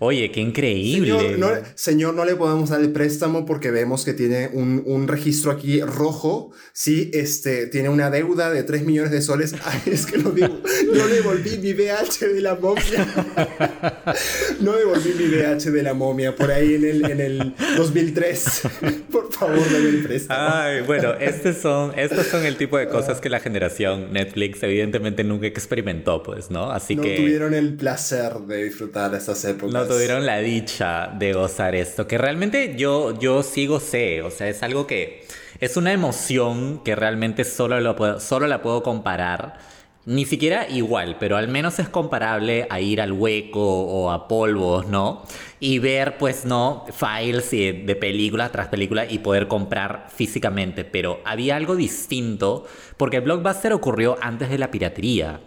Oye, 0.00 0.30
qué 0.30 0.40
increíble. 0.40 1.18
Señor 1.18 1.38
no, 1.38 1.48
señor, 1.74 2.14
no 2.14 2.24
le 2.24 2.34
podemos 2.34 2.70
dar 2.70 2.80
el 2.80 2.92
préstamo 2.92 3.46
porque 3.46 3.70
vemos 3.70 4.04
que 4.04 4.12
tiene 4.12 4.50
un, 4.52 4.82
un 4.86 5.08
registro 5.08 5.50
aquí 5.50 5.80
rojo. 5.80 6.50
Sí, 6.72 7.10
este, 7.14 7.68
tiene 7.68 7.88
una 7.88 8.10
deuda 8.10 8.50
de 8.50 8.64
3 8.64 8.84
millones 8.84 9.12
de 9.12 9.22
soles. 9.22 9.54
Ay, 9.64 9.80
es 9.86 10.06
que 10.06 10.18
no, 10.18 10.30
digo, 10.30 10.60
no 10.92 11.08
devolví 11.08 11.58
mi 11.58 11.72
VH 11.72 12.28
de 12.28 12.40
la 12.40 12.54
momia. 12.56 13.06
No 14.60 14.72
devolví 14.72 15.14
mi 15.14 15.24
VH 15.24 15.70
de 15.70 15.82
la 15.82 15.94
momia 15.94 16.34
por 16.34 16.50
ahí 16.50 16.74
en 16.74 16.84
el, 16.84 17.10
en 17.10 17.20
el 17.20 17.54
2003. 17.76 18.62
Por 19.10 19.32
favor, 19.32 19.64
dame 19.72 19.88
el 19.88 20.02
préstamo. 20.02 20.54
Ay, 20.54 20.82
bueno, 20.82 21.14
estos 21.14 21.56
son, 21.56 21.92
estos 21.98 22.26
son 22.26 22.44
el 22.44 22.56
tipo 22.56 22.76
de 22.78 22.88
cosas 22.88 23.20
que 23.20 23.28
la 23.28 23.40
generación 23.40 24.12
Netflix 24.12 24.62
evidentemente 24.62 25.24
nunca 25.24 25.46
experimentó, 25.46 26.22
pues, 26.22 26.50
¿no? 26.50 26.70
Así 26.70 26.96
no 26.96 27.02
que 27.02 27.16
tuvieron 27.16 27.54
el 27.54 27.74
placer 27.74 28.34
de 28.46 28.64
disfrutar 28.64 29.14
estas 29.14 29.43
no 29.44 29.86
tuvieron 29.86 30.26
la 30.26 30.38
dicha 30.38 31.08
de 31.08 31.32
gozar 31.32 31.74
esto, 31.74 32.06
que 32.06 32.18
realmente 32.18 32.74
yo, 32.76 33.18
yo 33.18 33.42
sí 33.42 33.66
gocé, 33.66 34.22
o 34.22 34.30
sea, 34.30 34.48
es 34.48 34.62
algo 34.62 34.86
que 34.86 35.26
es 35.60 35.76
una 35.76 35.92
emoción 35.92 36.80
que 36.84 36.96
realmente 36.96 37.44
solo, 37.44 37.80
lo 37.80 38.20
solo 38.20 38.46
la 38.46 38.62
puedo 38.62 38.82
comparar. 38.82 39.58
Ni 40.06 40.26
siquiera 40.26 40.68
igual, 40.68 41.16
pero 41.18 41.38
al 41.38 41.48
menos 41.48 41.78
es 41.78 41.88
comparable 41.88 42.66
a 42.68 42.78
ir 42.78 43.00
al 43.00 43.12
hueco 43.12 43.62
o 43.62 44.10
a 44.10 44.28
polvos, 44.28 44.86
¿no? 44.86 45.22
Y 45.60 45.78
ver, 45.78 46.18
pues, 46.18 46.44
¿no? 46.44 46.84
Files 46.92 47.50
de 47.50 47.96
película 47.98 48.50
tras 48.50 48.68
película 48.68 49.06
y 49.06 49.20
poder 49.20 49.48
comprar 49.48 50.08
físicamente. 50.14 50.84
Pero 50.84 51.20
había 51.24 51.56
algo 51.56 51.74
distinto 51.74 52.66
porque 52.98 53.16
el 53.16 53.22
blockbuster 53.22 53.72
ocurrió 53.72 54.18
antes 54.20 54.50
de 54.50 54.58
la 54.58 54.70
piratería. 54.70 55.40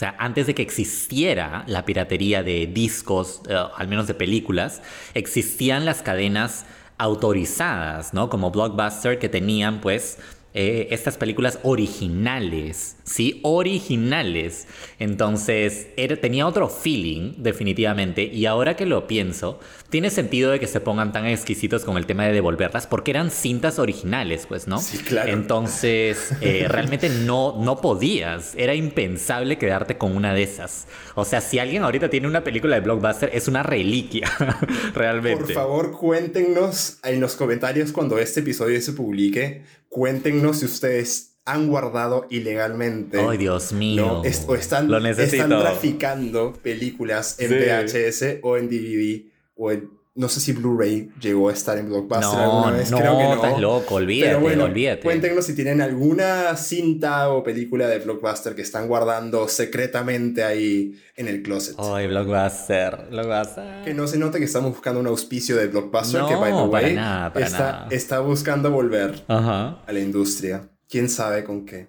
O 0.00 0.02
sea, 0.02 0.14
antes 0.18 0.46
de 0.46 0.54
que 0.54 0.62
existiera 0.62 1.62
la 1.66 1.84
piratería 1.84 2.42
de 2.42 2.66
discos, 2.66 3.42
eh, 3.50 3.54
al 3.76 3.86
menos 3.86 4.06
de 4.06 4.14
películas, 4.14 4.80
existían 5.12 5.84
las 5.84 6.00
cadenas 6.00 6.64
autorizadas, 6.96 8.14
¿no? 8.14 8.30
Como 8.30 8.50
Blockbuster, 8.50 9.18
que 9.18 9.28
tenían, 9.28 9.82
pues, 9.82 10.16
eh, 10.52 10.88
estas 10.90 11.16
películas 11.16 11.60
originales, 11.62 12.96
¿sí? 13.04 13.38
Originales. 13.44 14.66
Entonces, 14.98 15.88
era, 15.96 16.16
tenía 16.16 16.44
otro 16.44 16.68
feeling, 16.68 17.34
definitivamente. 17.38 18.24
Y 18.24 18.46
ahora 18.46 18.74
que 18.74 18.84
lo 18.84 19.06
pienso, 19.06 19.60
tiene 19.90 20.10
sentido 20.10 20.50
de 20.50 20.58
que 20.58 20.66
se 20.66 20.80
pongan 20.80 21.12
tan 21.12 21.26
exquisitos 21.26 21.84
con 21.84 21.96
el 21.96 22.06
tema 22.06 22.24
de 22.24 22.32
devolverlas, 22.32 22.88
porque 22.88 23.12
eran 23.12 23.30
cintas 23.30 23.78
originales, 23.78 24.46
pues, 24.46 24.66
¿no? 24.66 24.80
Sí, 24.80 24.98
claro. 24.98 25.30
Entonces, 25.30 26.32
eh, 26.40 26.66
realmente 26.68 27.08
no, 27.10 27.56
no 27.56 27.80
podías. 27.80 28.54
Era 28.56 28.74
impensable 28.74 29.56
quedarte 29.56 29.98
con 29.98 30.16
una 30.16 30.34
de 30.34 30.42
esas. 30.42 30.88
O 31.14 31.24
sea, 31.24 31.40
si 31.40 31.60
alguien 31.60 31.84
ahorita 31.84 32.10
tiene 32.10 32.26
una 32.26 32.42
película 32.42 32.74
de 32.74 32.80
Blockbuster, 32.80 33.30
es 33.32 33.46
una 33.46 33.62
reliquia, 33.62 34.28
realmente. 34.94 35.44
Por 35.44 35.52
favor, 35.52 35.92
cuéntenos 35.92 36.98
en 37.04 37.20
los 37.20 37.36
comentarios 37.36 37.92
cuando 37.92 38.18
este 38.18 38.40
episodio 38.40 38.80
se 38.80 38.92
publique. 38.94 39.62
Cuéntenos 39.90 40.60
si 40.60 40.64
ustedes 40.66 41.36
han 41.44 41.66
guardado 41.68 42.26
ilegalmente. 42.30 43.18
Ay, 43.20 43.36
Dios 43.38 43.72
mío. 43.72 44.06
¿no? 44.06 44.24
Es- 44.24 44.44
o 44.46 44.54
están, 44.54 44.88
Lo 44.88 45.00
necesito. 45.00 45.42
están 45.42 45.60
traficando 45.60 46.52
películas 46.62 47.36
en 47.40 47.48
Sí. 47.50 47.54
VHS 47.56 48.38
o 48.42 48.56
en 48.56 48.68
DVD 48.70 49.26
o 49.56 49.72
en. 49.72 49.90
No 50.16 50.28
sé 50.28 50.40
si 50.40 50.52
Blu-ray 50.52 51.10
llegó 51.20 51.50
a 51.50 51.52
estar 51.52 51.78
en 51.78 51.88
Blockbuster 51.88 52.36
No, 52.36 52.42
alguna 52.42 52.76
vez. 52.78 52.90
no, 52.90 52.98
Creo 52.98 53.16
que 53.16 53.24
no. 53.24 53.34
estás 53.36 53.60
loco, 53.60 53.94
olvídate, 53.94 54.28
Pero 54.30 54.40
bueno, 54.40 54.64
olvídate. 54.64 55.02
Cuéntenos 55.02 55.44
si 55.46 55.54
tienen 55.54 55.80
alguna 55.80 56.56
cinta 56.56 57.30
o 57.30 57.44
película 57.44 57.86
de 57.86 58.00
Blockbuster 58.00 58.56
que 58.56 58.62
están 58.62 58.88
guardando 58.88 59.46
secretamente 59.48 60.42
ahí 60.42 61.00
en 61.16 61.28
el 61.28 61.42
closet. 61.42 61.76
Ay, 61.78 62.08
Blockbuster, 62.08 63.06
Blockbuster. 63.08 63.84
Que 63.84 63.94
no 63.94 64.08
se 64.08 64.18
note 64.18 64.38
que 64.40 64.46
estamos 64.46 64.72
buscando 64.72 64.98
un 65.00 65.06
auspicio 65.06 65.56
de 65.56 65.68
Blockbuster 65.68 66.20
No, 66.22 66.28
que, 66.28 66.34
by 66.34 66.50
the 66.52 66.58
way, 66.62 66.70
para 66.70 66.92
nada, 66.92 67.32
para 67.32 67.46
está, 67.46 67.58
nada. 67.58 67.88
está 67.90 68.18
buscando 68.20 68.70
volver 68.72 69.22
Ajá. 69.28 69.80
a 69.86 69.92
la 69.92 70.00
industria. 70.00 70.68
¿Quién 70.88 71.08
sabe 71.08 71.44
con 71.44 71.64
qué? 71.64 71.86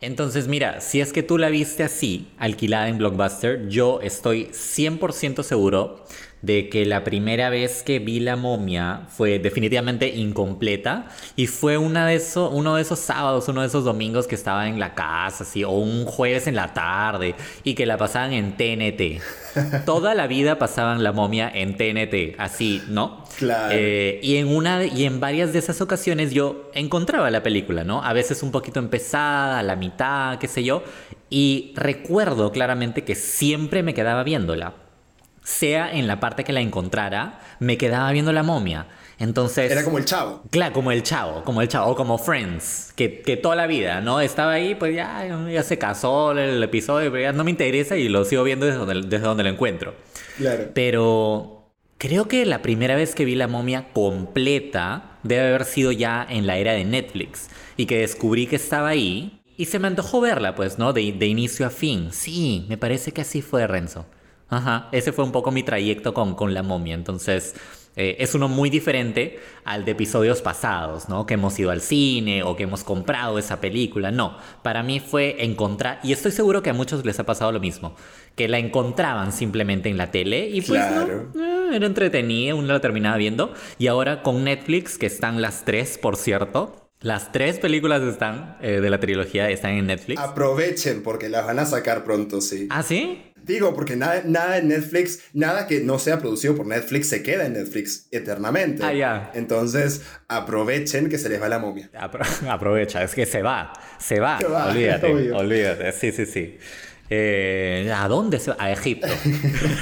Entonces, 0.00 0.46
mira, 0.46 0.80
si 0.82 1.00
es 1.00 1.12
que 1.12 1.22
tú 1.22 1.36
la 1.38 1.48
viste 1.48 1.82
así, 1.82 2.28
alquilada 2.38 2.88
en 2.88 2.98
Blockbuster, 2.98 3.66
yo 3.68 4.00
estoy 4.02 4.50
100% 4.52 5.42
seguro 5.42 6.04
de 6.42 6.68
que 6.68 6.84
la 6.84 7.02
primera 7.02 7.50
vez 7.50 7.82
que 7.82 7.98
vi 7.98 8.20
la 8.20 8.36
momia 8.36 9.02
fue 9.08 9.38
definitivamente 9.38 10.08
incompleta 10.08 11.08
y 11.34 11.46
fue 11.46 11.78
una 11.78 12.06
de 12.06 12.16
esos, 12.16 12.52
uno 12.52 12.76
de 12.76 12.82
esos 12.82 12.98
sábados, 12.98 13.48
uno 13.48 13.62
de 13.62 13.68
esos 13.68 13.84
domingos 13.84 14.26
que 14.26 14.34
estaba 14.34 14.68
en 14.68 14.78
la 14.78 14.94
casa, 14.94 15.44
así, 15.44 15.64
o 15.64 15.70
un 15.70 16.04
jueves 16.04 16.46
en 16.46 16.54
la 16.54 16.72
tarde 16.74 17.34
y 17.64 17.74
que 17.74 17.86
la 17.86 17.96
pasaban 17.96 18.32
en 18.32 18.56
TNT. 18.56 19.22
Toda 19.86 20.14
la 20.14 20.26
vida 20.26 20.58
pasaban 20.58 21.02
la 21.02 21.12
momia 21.12 21.50
en 21.52 21.76
TNT, 21.76 22.38
así, 22.38 22.82
¿no? 22.88 23.24
Claro. 23.38 23.74
Eh, 23.76 24.20
y 24.22 24.36
en 24.36 24.48
una 24.48 24.84
y 24.84 25.04
en 25.04 25.20
varias 25.20 25.52
de 25.52 25.58
esas 25.58 25.80
ocasiones 25.80 26.32
yo 26.32 26.70
encontraba 26.74 27.30
la 27.30 27.42
película, 27.42 27.82
¿no? 27.82 28.02
A 28.04 28.12
veces 28.12 28.42
un 28.42 28.52
poquito 28.52 28.78
empezada, 28.78 29.58
a 29.58 29.62
la 29.62 29.76
mitad, 29.76 30.38
qué 30.38 30.48
sé 30.48 30.62
yo, 30.62 30.82
y 31.30 31.72
recuerdo 31.76 32.52
claramente 32.52 33.04
que 33.04 33.14
siempre 33.14 33.82
me 33.82 33.94
quedaba 33.94 34.22
viéndola. 34.22 34.85
Sea 35.46 35.92
en 35.92 36.08
la 36.08 36.18
parte 36.18 36.42
que 36.42 36.52
la 36.52 36.60
encontrara, 36.60 37.38
me 37.60 37.78
quedaba 37.78 38.10
viendo 38.10 38.32
la 38.32 38.42
momia. 38.42 38.88
Entonces, 39.20 39.70
Era 39.70 39.84
como 39.84 39.98
el 39.98 40.04
chavo. 40.04 40.42
Claro, 40.50 40.74
como 40.74 40.90
el 40.90 41.04
chavo, 41.04 41.44
como 41.44 41.62
el 41.62 41.68
chavo, 41.68 41.92
o 41.92 41.94
como 41.94 42.18
Friends, 42.18 42.92
que, 42.96 43.22
que 43.22 43.36
toda 43.36 43.54
la 43.54 43.68
vida, 43.68 44.00
¿no? 44.00 44.20
Estaba 44.20 44.52
ahí, 44.52 44.74
pues 44.74 44.94
ya, 44.94 45.24
ya 45.48 45.62
se 45.62 45.78
casó 45.78 46.32
el 46.32 46.60
episodio, 46.62 47.12
pero 47.12 47.22
ya 47.22 47.32
no 47.32 47.44
me 47.44 47.52
interesa 47.52 47.96
y 47.96 48.08
lo 48.08 48.24
sigo 48.24 48.42
viendo 48.42 48.66
desde 48.66 48.78
donde, 48.78 48.94
desde 49.02 49.24
donde 49.24 49.44
lo 49.44 49.48
encuentro. 49.50 49.94
Claro. 50.36 50.64
Pero 50.74 51.70
creo 51.96 52.26
que 52.26 52.44
la 52.44 52.60
primera 52.60 52.96
vez 52.96 53.14
que 53.14 53.24
vi 53.24 53.36
la 53.36 53.46
momia 53.46 53.86
completa 53.92 55.18
debe 55.22 55.46
haber 55.48 55.64
sido 55.64 55.92
ya 55.92 56.26
en 56.28 56.46
la 56.46 56.58
era 56.58 56.72
de 56.72 56.84
Netflix 56.84 57.48
y 57.76 57.86
que 57.86 58.00
descubrí 58.00 58.48
que 58.48 58.56
estaba 58.56 58.88
ahí 58.88 59.40
y 59.56 59.66
se 59.66 59.78
me 59.78 59.86
antojó 59.86 60.20
verla, 60.20 60.54
pues, 60.54 60.76
¿no? 60.78 60.92
De, 60.92 61.12
de 61.12 61.26
inicio 61.26 61.66
a 61.66 61.70
fin. 61.70 62.10
Sí, 62.12 62.66
me 62.68 62.76
parece 62.76 63.12
que 63.12 63.22
así 63.22 63.40
fue, 63.40 63.66
Renzo. 63.66 64.06
Ajá, 64.48 64.88
ese 64.92 65.12
fue 65.12 65.24
un 65.24 65.32
poco 65.32 65.50
mi 65.50 65.62
trayecto 65.62 66.14
con, 66.14 66.34
con 66.34 66.54
la 66.54 66.62
momia. 66.62 66.94
Entonces, 66.94 67.54
eh, 67.96 68.16
es 68.20 68.34
uno 68.34 68.46
muy 68.48 68.70
diferente 68.70 69.40
al 69.64 69.84
de 69.84 69.92
episodios 69.92 70.42
pasados, 70.42 71.08
¿no? 71.08 71.26
Que 71.26 71.34
hemos 71.34 71.58
ido 71.58 71.70
al 71.70 71.80
cine 71.80 72.42
o 72.42 72.54
que 72.54 72.64
hemos 72.64 72.84
comprado 72.84 73.38
esa 73.38 73.60
película. 73.60 74.10
No, 74.12 74.36
para 74.62 74.82
mí 74.82 75.00
fue 75.00 75.42
encontrar, 75.44 75.98
y 76.02 76.12
estoy 76.12 76.30
seguro 76.30 76.62
que 76.62 76.70
a 76.70 76.74
muchos 76.74 77.04
les 77.04 77.18
ha 77.18 77.24
pasado 77.24 77.50
lo 77.52 77.58
mismo, 77.58 77.96
que 78.36 78.48
la 78.48 78.58
encontraban 78.58 79.32
simplemente 79.32 79.88
en 79.88 79.96
la 79.96 80.10
tele 80.10 80.48
y 80.48 80.60
pues 80.60 80.78
Claro. 80.80 81.30
no, 81.34 81.42
eh, 81.72 81.76
era 81.76 81.86
entretenida, 81.86 82.54
uno 82.54 82.68
la 82.72 82.80
terminaba 82.80 83.16
viendo. 83.16 83.52
Y 83.78 83.86
ahora 83.88 84.22
con 84.22 84.44
Netflix, 84.44 84.98
que 84.98 85.06
están 85.06 85.40
las 85.42 85.64
tres, 85.64 85.98
por 85.98 86.16
cierto, 86.16 86.85
Las 87.00 87.30
tres 87.30 87.58
películas 87.58 88.02
están 88.02 88.56
eh, 88.62 88.80
de 88.80 88.90
la 88.90 88.98
trilogía 88.98 89.50
están 89.50 89.72
en 89.72 89.86
Netflix. 89.86 90.20
Aprovechen 90.20 91.02
porque 91.02 91.28
las 91.28 91.44
van 91.46 91.58
a 91.58 91.66
sacar 91.66 92.04
pronto, 92.04 92.40
sí. 92.40 92.68
¿Ah, 92.70 92.82
sí? 92.82 93.22
Digo, 93.42 93.74
porque 93.76 93.94
nada, 93.94 94.22
nada 94.24 94.58
en 94.58 94.68
Netflix, 94.68 95.20
nada 95.32 95.68
que 95.68 95.80
no 95.80 95.98
sea 96.00 96.18
producido 96.18 96.56
por 96.56 96.66
Netflix 96.66 97.08
se 97.08 97.22
queda 97.22 97.46
en 97.46 97.52
Netflix 97.52 98.08
eternamente. 98.10 98.82
Ah, 98.82 98.92
ya. 98.92 99.30
Entonces, 99.34 100.02
aprovechen 100.26 101.08
que 101.08 101.16
se 101.18 101.28
les 101.28 101.40
va 101.40 101.48
la 101.48 101.58
momia. 101.60 101.88
Apro- 101.94 102.26
aprovecha, 102.50 103.04
es 103.04 103.14
que 103.14 103.24
se 103.26 103.42
va, 103.42 103.72
se 103.98 104.18
va. 104.18 104.38
Se 104.38 104.46
va, 104.48 104.66
olvídate, 104.68 105.12
obvio. 105.12 105.36
olvídate. 105.36 105.92
Sí, 105.92 106.10
sí, 106.12 106.26
sí. 106.26 106.58
Eh, 107.08 107.92
¿A 107.94 108.08
dónde 108.08 108.40
se 108.40 108.50
va? 108.50 108.56
A 108.58 108.72
Egipto. 108.72 109.06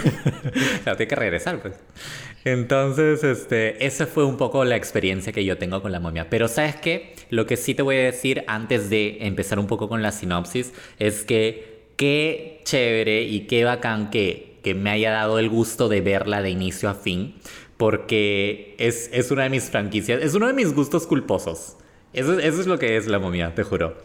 claro, 0.83 0.97
tiene 0.97 1.09
que 1.09 1.17
regresar, 1.17 1.59
pues. 1.63 1.75
Entonces, 2.45 3.25
este, 3.25 3.87
esa 3.87 4.07
fue 4.07 4.25
un 4.25 4.37
poco 4.37 4.65
la 4.67 4.77
experiencia 4.77 5.33
que 5.33 5.45
yo 5.47 5.57
tengo 5.57 5.81
con 5.81 5.93
la 5.93 6.01
momia. 6.01 6.29
Pero, 6.29 6.47
¿sabes 6.47 6.77
qué? 6.77 7.15
Lo 7.31 7.47
que 7.47 7.57
sí 7.57 7.75
te 7.75 7.83
voy 7.83 7.97
a 7.97 8.05
decir 8.05 8.45
antes 8.47 8.91
de 8.91 9.19
empezar 9.23 9.59
un 9.59 9.67
poco 9.67 9.89
con 9.89 10.03
la 10.03 10.13
sinopsis 10.13 10.75
es 10.99 11.25
que 11.25 11.89
qué 11.97 12.61
chévere 12.65 13.23
y 13.23 13.47
qué 13.47 13.65
bacán 13.65 14.11
que, 14.11 14.59
que 14.63 14.75
me 14.75 14.91
haya 14.91 15.11
dado 15.11 15.39
el 15.39 15.49
gusto 15.49 15.89
de 15.89 16.03
verla 16.03 16.43
de 16.43 16.51
inicio 16.51 16.91
a 16.91 16.95
fin. 16.95 17.37
Porque 17.79 18.77
es, 18.79 19.09
es 19.13 19.31
una 19.31 19.45
de 19.45 19.51
mis 19.51 19.65
franquicias, 19.71 20.23
es 20.23 20.35
uno 20.35 20.47
de 20.47 20.53
mis 20.53 20.75
gustos 20.75 21.07
culposos. 21.07 21.77
Eso, 22.13 22.39
eso 22.39 22.61
es 22.61 22.67
lo 22.67 22.79
que 22.79 22.97
es 22.97 23.07
la 23.07 23.19
momia, 23.19 23.55
te 23.55 23.63
juro. 23.65 23.97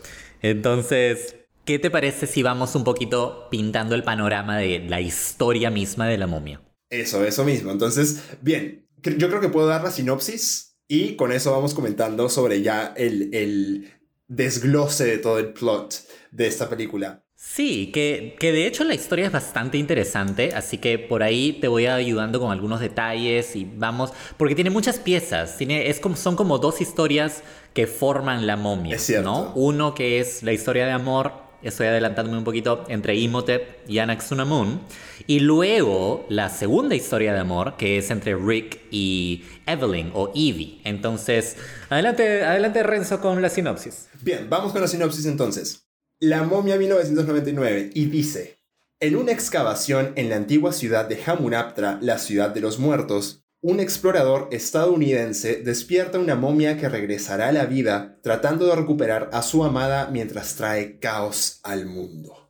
Entonces, 0.41 1.36
¿qué 1.65 1.78
te 1.78 1.91
parece 1.91 2.25
si 2.25 2.41
vamos 2.41 2.73
un 2.75 2.84
poquito 2.86 3.47
pintando 3.52 3.95
el 3.95 4.04
panorama 4.04 4.58
de 4.58 4.80
la 4.80 5.02
historia 5.02 5.69
misma 5.69 6.08
de 6.08 6.17
la 6.17 6.25
momia? 6.25 6.62
Eso, 6.89 7.23
eso 7.23 7.43
mismo. 7.45 7.71
Entonces, 7.71 8.23
bien, 8.41 8.88
yo 9.17 9.30
creo 9.30 9.41
que 9.41 9.49
puedo 9.49 9.67
dar 9.67 9.84
la 9.84 9.91
sinopsis 9.91 10.78
y 10.88 11.15
con 11.15 11.32
eso 11.32 11.52
vamos 11.52 11.73
comentando 11.73 12.30
sobre 12.30 12.62
ya 12.62 12.93
el, 12.97 13.34
el 13.34 13.93
desglose 14.28 15.06
de 15.06 15.17
todo 15.17 15.39
el 15.39 15.54
plot 15.54 16.04
de 16.32 16.47
esta 16.47 16.69
película. 16.69 17.23
Sí, 17.36 17.89
que, 17.93 18.36
que 18.38 18.52
de 18.52 18.67
hecho 18.67 18.84
la 18.84 18.93
historia 18.93 19.28
es 19.28 19.32
bastante 19.32 19.78
interesante, 19.78 20.52
así 20.54 20.78
que 20.78 20.99
por 20.99 21.23
ahí 21.23 21.54
te 21.54 21.69
voy 21.69 21.86
ayudando 21.86 22.38
con 22.38 22.52
algunos 22.52 22.82
detalles 22.82 23.56
y 23.56 23.63
vamos, 23.63 24.12
porque 24.36 24.56
tiene 24.56 24.69
muchas 24.69 24.99
piezas, 24.99 25.56
tiene, 25.56 25.89
es 25.89 26.02
como, 26.02 26.17
son 26.17 26.36
como 26.36 26.58
dos 26.58 26.82
historias 26.82 27.41
que 27.73 27.88
forman 27.88 28.45
la 28.45 28.58
momia, 28.58 28.97
Es 28.97 29.04
cierto. 29.04 29.30
¿no? 29.30 29.54
Uno 29.56 29.95
que 29.95 30.19
es 30.19 30.43
la 30.43 30.52
historia 30.52 30.86
de 30.86 30.91
amor, 30.91 31.32
estoy 31.61 31.87
adelantándome 31.87 32.37
un 32.37 32.43
poquito, 32.43 32.85
entre 32.87 33.15
Imhotep 33.15 33.87
y 33.87 33.99
Anaxunamun, 33.99 34.81
y 35.27 35.39
luego 35.39 36.25
la 36.29 36.49
segunda 36.49 36.95
historia 36.95 37.33
de 37.33 37.39
amor, 37.39 37.75
que 37.77 37.97
es 37.97 38.09
entre 38.11 38.35
Rick 38.35 38.81
y 38.91 39.43
Evelyn 39.65 40.11
o 40.13 40.31
Evie. 40.35 40.81
Entonces, 40.83 41.57
adelante, 41.89 42.43
adelante 42.43 42.83
Renzo 42.83 43.19
con 43.21 43.41
la 43.41 43.49
sinopsis. 43.49 44.09
Bien, 44.21 44.49
vamos 44.49 44.71
con 44.71 44.81
la 44.81 44.87
sinopsis 44.87 45.25
entonces. 45.25 45.87
La 46.19 46.43
momia 46.43 46.77
1999 46.77 47.91
y 47.93 48.05
dice, 48.05 48.59
en 48.99 49.15
una 49.15 49.31
excavación 49.31 50.11
en 50.15 50.29
la 50.29 50.35
antigua 50.35 50.73
ciudad 50.73 51.07
de 51.07 51.19
Hamunaptra, 51.25 51.99
la 52.01 52.17
ciudad 52.17 52.49
de 52.49 52.59
los 52.59 52.79
muertos, 52.79 53.45
un 53.61 53.79
explorador 53.79 54.47
estadounidense 54.51 55.61
despierta 55.63 56.17
una 56.17 56.35
momia 56.35 56.77
que 56.77 56.87
regresará 56.87 57.49
a 57.49 57.51
la 57.51 57.65
vida 57.65 58.17
tratando 58.23 58.67
de 58.67 58.75
recuperar 58.75 59.29
a 59.33 59.41
su 59.41 59.63
amada 59.63 60.09
mientras 60.11 60.55
trae 60.55 60.99
caos 60.99 61.59
al 61.63 61.85
mundo. 61.85 62.49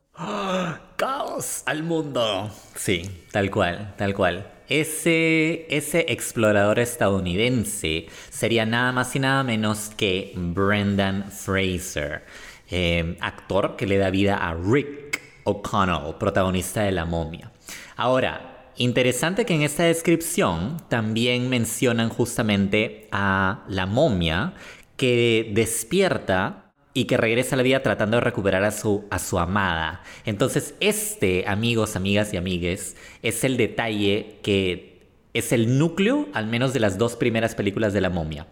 ¡Caos 0.96 1.62
al 1.66 1.82
mundo! 1.82 2.50
Sí, 2.76 3.10
tal 3.32 3.50
cual, 3.50 3.94
tal 3.96 4.14
cual. 4.14 4.52
Ese, 4.68 5.66
ese 5.74 6.06
explorador 6.12 6.78
estadounidense 6.78 8.06
sería 8.28 8.64
nada 8.64 8.92
más 8.92 9.16
y 9.16 9.18
nada 9.18 9.42
menos 9.42 9.90
que 9.96 10.32
Brendan 10.36 11.32
Fraser, 11.32 12.22
eh, 12.70 13.16
actor 13.20 13.74
que 13.76 13.86
le 13.86 13.98
da 13.98 14.10
vida 14.10 14.36
a 14.36 14.54
Rick 14.54 15.20
O'Connell, 15.42 16.14
protagonista 16.20 16.82
de 16.82 16.92
La 16.92 17.04
momia. 17.04 17.50
Ahora, 17.96 18.49
interesante 18.80 19.44
que 19.44 19.54
en 19.54 19.62
esta 19.62 19.84
descripción 19.84 20.78
también 20.88 21.50
mencionan 21.50 22.08
justamente 22.08 23.08
a 23.12 23.62
la 23.68 23.84
momia 23.84 24.54
que 24.96 25.50
despierta 25.54 26.72
y 26.94 27.04
que 27.04 27.18
regresa 27.18 27.54
a 27.54 27.58
la 27.58 27.62
vida 27.62 27.82
tratando 27.82 28.16
de 28.16 28.22
recuperar 28.22 28.64
a 28.64 28.70
su, 28.70 29.04
a 29.10 29.18
su 29.18 29.38
amada. 29.38 30.02
Entonces, 30.24 30.74
este, 30.80 31.46
amigos, 31.46 31.94
amigas 31.94 32.32
y 32.32 32.38
amigues, 32.38 32.96
es 33.22 33.44
el 33.44 33.58
detalle 33.58 34.38
que 34.42 34.98
es 35.34 35.52
el 35.52 35.78
núcleo, 35.78 36.28
al 36.32 36.46
menos 36.46 36.72
de 36.72 36.80
las 36.80 36.96
dos 36.96 37.16
primeras 37.16 37.54
películas 37.54 37.92
de 37.92 38.00
la 38.00 38.08
momia. 38.08 38.46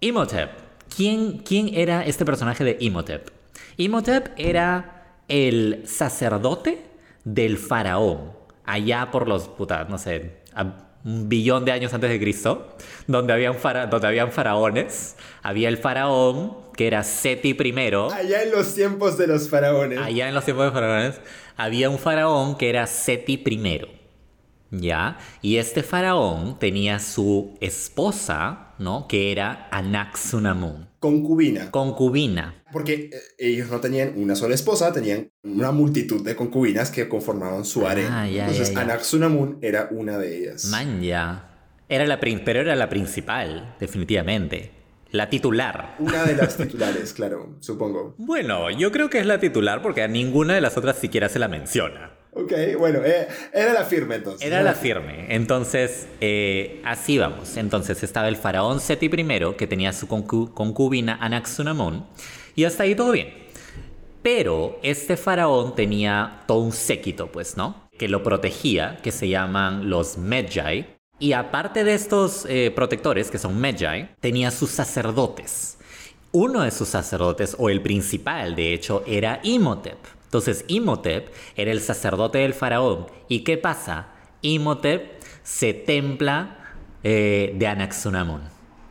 Imhotep. 0.00 0.50
¿Quién, 0.94 1.38
quién 1.38 1.70
era 1.72 2.04
este 2.04 2.24
personaje 2.24 2.64
de 2.64 2.76
Imhotep? 2.80 3.30
Imhotep 3.76 4.28
era 4.36 5.16
el 5.28 5.84
sacerdote 5.86 6.82
del 7.24 7.56
faraón, 7.56 8.32
allá 8.64 9.10
por 9.10 9.28
los, 9.28 9.48
puta, 9.48 9.84
no 9.88 9.98
sé, 9.98 10.42
un 11.04 11.28
billón 11.28 11.64
de 11.64 11.72
años 11.72 11.92
antes 11.94 12.10
de 12.10 12.20
Cristo, 12.20 12.76
donde 13.06 13.32
habían, 13.32 13.54
fara- 13.56 13.86
donde 13.86 14.06
habían 14.06 14.30
faraones. 14.30 15.16
Había 15.42 15.68
el 15.68 15.76
faraón, 15.78 16.56
que 16.76 16.86
era 16.86 17.02
Seti 17.02 17.50
I. 17.50 17.72
Allá 18.12 18.42
en 18.44 18.50
los 18.52 18.74
tiempos 18.74 19.18
de 19.18 19.26
los 19.26 19.48
faraones. 19.48 19.98
Allá 19.98 20.28
en 20.28 20.34
los 20.34 20.44
tiempos 20.44 20.66
de 20.66 20.70
faraones, 20.72 21.20
había 21.56 21.90
un 21.90 21.98
faraón 21.98 22.56
que 22.56 22.68
era 22.70 22.86
Seti 22.86 23.42
I. 23.44 23.80
¿Ya? 24.70 25.18
Y 25.42 25.56
este 25.58 25.82
faraón 25.82 26.58
tenía 26.58 26.98
su 26.98 27.58
esposa, 27.60 28.68
¿no? 28.78 29.06
Que 29.06 29.30
era 29.32 29.68
Anaxunamun, 29.70 30.88
Concubina. 30.98 31.70
concubina. 31.70 32.61
Porque 32.72 33.10
eh, 33.12 33.20
ellos 33.38 33.70
no 33.70 33.80
tenían 33.80 34.14
una 34.16 34.34
sola 34.34 34.54
esposa, 34.54 34.92
tenían 34.92 35.30
una 35.42 35.70
multitud 35.72 36.24
de 36.24 36.34
concubinas 36.34 36.90
que 36.90 37.08
conformaban 37.08 37.64
su 37.64 37.86
harem. 37.86 38.06
Ah, 38.10 38.26
ya, 38.28 38.40
Entonces, 38.44 38.68
ya, 38.68 38.74
ya. 38.74 38.80
Anaxunamun 38.80 39.58
era 39.62 39.88
una 39.90 40.18
de 40.18 40.38
ellas. 40.38 40.64
Man, 40.66 41.02
ya. 41.02 41.48
Era 41.88 42.06
la, 42.06 42.18
pero 42.20 42.60
era 42.60 42.74
la 42.74 42.88
principal, 42.88 43.76
definitivamente. 43.78 44.70
La 45.10 45.28
titular. 45.28 45.96
Una 45.98 46.24
de 46.24 46.34
las 46.34 46.56
titulares, 46.56 47.12
claro, 47.12 47.56
supongo. 47.60 48.14
Bueno, 48.16 48.70
yo 48.70 48.90
creo 48.90 49.10
que 49.10 49.18
es 49.18 49.26
la 49.26 49.38
titular 49.38 49.82
porque 49.82 50.02
a 50.02 50.08
ninguna 50.08 50.54
de 50.54 50.62
las 50.62 50.76
otras 50.78 50.96
siquiera 50.96 51.28
se 51.28 51.38
la 51.38 51.48
menciona. 51.48 52.12
Ok, 52.34 52.50
bueno, 52.78 53.00
eh, 53.04 53.28
era 53.52 53.74
la 53.74 53.84
firme 53.84 54.14
entonces. 54.14 54.46
Era 54.46 54.62
la 54.62 54.72
firme. 54.72 55.26
Entonces, 55.34 56.06
eh, 56.22 56.80
así 56.82 57.18
vamos. 57.18 57.58
Entonces 57.58 58.02
estaba 58.02 58.28
el 58.28 58.36
faraón 58.36 58.80
Seti 58.80 59.06
I, 59.06 59.54
que 59.58 59.66
tenía 59.66 59.92
su 59.92 60.06
concu- 60.08 60.50
concubina 60.54 61.18
Anaxunamun, 61.20 62.06
y 62.54 62.64
hasta 62.64 62.84
ahí 62.84 62.94
todo 62.94 63.12
bien. 63.12 63.42
Pero 64.22 64.78
este 64.82 65.16
faraón 65.16 65.74
tenía 65.74 66.44
todo 66.46 66.60
un 66.60 66.72
séquito, 66.72 67.26
pues, 67.32 67.56
¿no? 67.56 67.88
Que 67.98 68.08
lo 68.08 68.22
protegía, 68.22 68.98
que 69.02 69.10
se 69.10 69.28
llaman 69.28 69.90
los 69.90 70.16
Medjay. 70.16 70.96
Y 71.18 71.32
aparte 71.32 71.84
de 71.84 71.94
estos 71.94 72.46
eh, 72.48 72.72
protectores, 72.74 73.30
que 73.30 73.38
son 73.38 73.60
Medjay, 73.60 74.14
tenía 74.20 74.50
sus 74.50 74.70
sacerdotes. 74.70 75.78
Uno 76.30 76.62
de 76.62 76.70
sus 76.70 76.88
sacerdotes, 76.88 77.56
o 77.58 77.68
el 77.68 77.82
principal, 77.82 78.54
de 78.54 78.72
hecho, 78.72 79.02
era 79.06 79.40
Imhotep. 79.42 79.98
Entonces, 80.24 80.64
Imhotep 80.68 81.28
era 81.56 81.72
el 81.72 81.80
sacerdote 81.80 82.38
del 82.38 82.54
faraón. 82.54 83.06
¿Y 83.28 83.40
qué 83.40 83.58
pasa? 83.58 84.06
Imhotep 84.40 85.20
se 85.42 85.74
templa 85.74 86.74
eh, 87.02 87.52
de 87.56 87.66
Anaxunamun. 87.66 88.40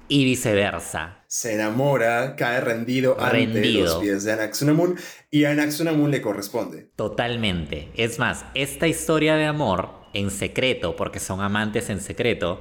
Y 0.07 0.25
viceversa. 0.25 1.20
Se 1.33 1.53
enamora, 1.53 2.35
cae 2.35 2.59
rendido, 2.59 3.15
ante 3.17 3.31
Rendido. 3.37 3.85
los 3.85 3.95
pies 3.99 4.25
de 4.25 4.33
Anaxunamun 4.33 4.97
y 5.29 5.45
a 5.45 5.51
Anaxunamun 5.51 6.11
le 6.11 6.21
corresponde. 6.21 6.91
Totalmente. 6.97 7.87
Es 7.95 8.19
más, 8.19 8.43
esta 8.53 8.85
historia 8.89 9.37
de 9.37 9.45
amor 9.45 9.91
en 10.13 10.29
secreto, 10.29 10.97
porque 10.97 11.21
son 11.21 11.39
amantes 11.39 11.89
en 11.89 12.01
secreto, 12.01 12.59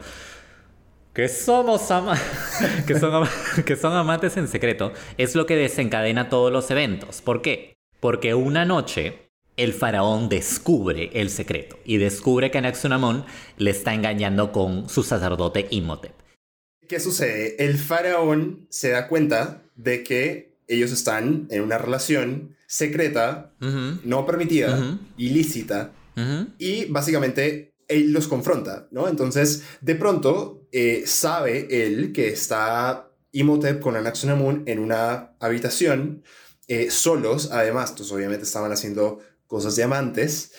que 1.12 1.26
somos 1.26 1.90
ama- 1.90 2.16
que, 2.86 2.96
son 2.96 3.12
ama- 3.12 3.30
que 3.66 3.74
son 3.74 3.92
amantes 3.92 4.36
en 4.36 4.46
secreto, 4.46 4.92
es 5.18 5.34
lo 5.34 5.46
que 5.46 5.56
desencadena 5.56 6.28
todos 6.28 6.52
los 6.52 6.70
eventos. 6.70 7.22
¿Por 7.22 7.42
qué? 7.42 7.74
Porque 7.98 8.34
una 8.34 8.64
noche 8.64 9.32
el 9.56 9.72
faraón 9.72 10.28
descubre 10.28 11.10
el 11.14 11.30
secreto 11.30 11.76
y 11.84 11.96
descubre 11.98 12.52
que 12.52 12.58
Anaxunamun 12.58 13.24
le 13.56 13.72
está 13.72 13.94
engañando 13.94 14.52
con 14.52 14.88
su 14.88 15.02
sacerdote 15.02 15.66
Imhotep. 15.70 16.19
¿Qué 16.90 16.98
sucede? 16.98 17.54
El 17.64 17.78
faraón 17.78 18.66
se 18.68 18.90
da 18.90 19.06
cuenta 19.06 19.62
de 19.76 20.02
que 20.02 20.56
ellos 20.66 20.90
están 20.90 21.46
en 21.48 21.62
una 21.62 21.78
relación 21.78 22.56
secreta, 22.66 23.52
no 23.60 24.26
permitida, 24.26 24.98
ilícita, 25.16 25.92
y 26.58 26.86
básicamente 26.86 27.74
él 27.86 28.10
los 28.10 28.26
confronta, 28.26 28.88
¿no? 28.90 29.06
Entonces, 29.06 29.62
de 29.80 29.94
pronto, 29.94 30.66
eh, 30.72 31.04
sabe 31.06 31.68
él 31.86 32.10
que 32.12 32.26
está 32.26 33.08
Imhotep 33.30 33.78
con 33.78 33.94
Anaxunamun 33.94 34.64
en 34.66 34.80
una 34.80 35.36
habitación, 35.38 36.24
eh, 36.66 36.90
solos, 36.90 37.50
además, 37.52 37.90
entonces 37.90 38.12
obviamente 38.12 38.44
estaban 38.44 38.72
haciendo 38.72 39.20
cosas 39.46 39.76
de 39.76 39.84
amantes, 39.84 40.50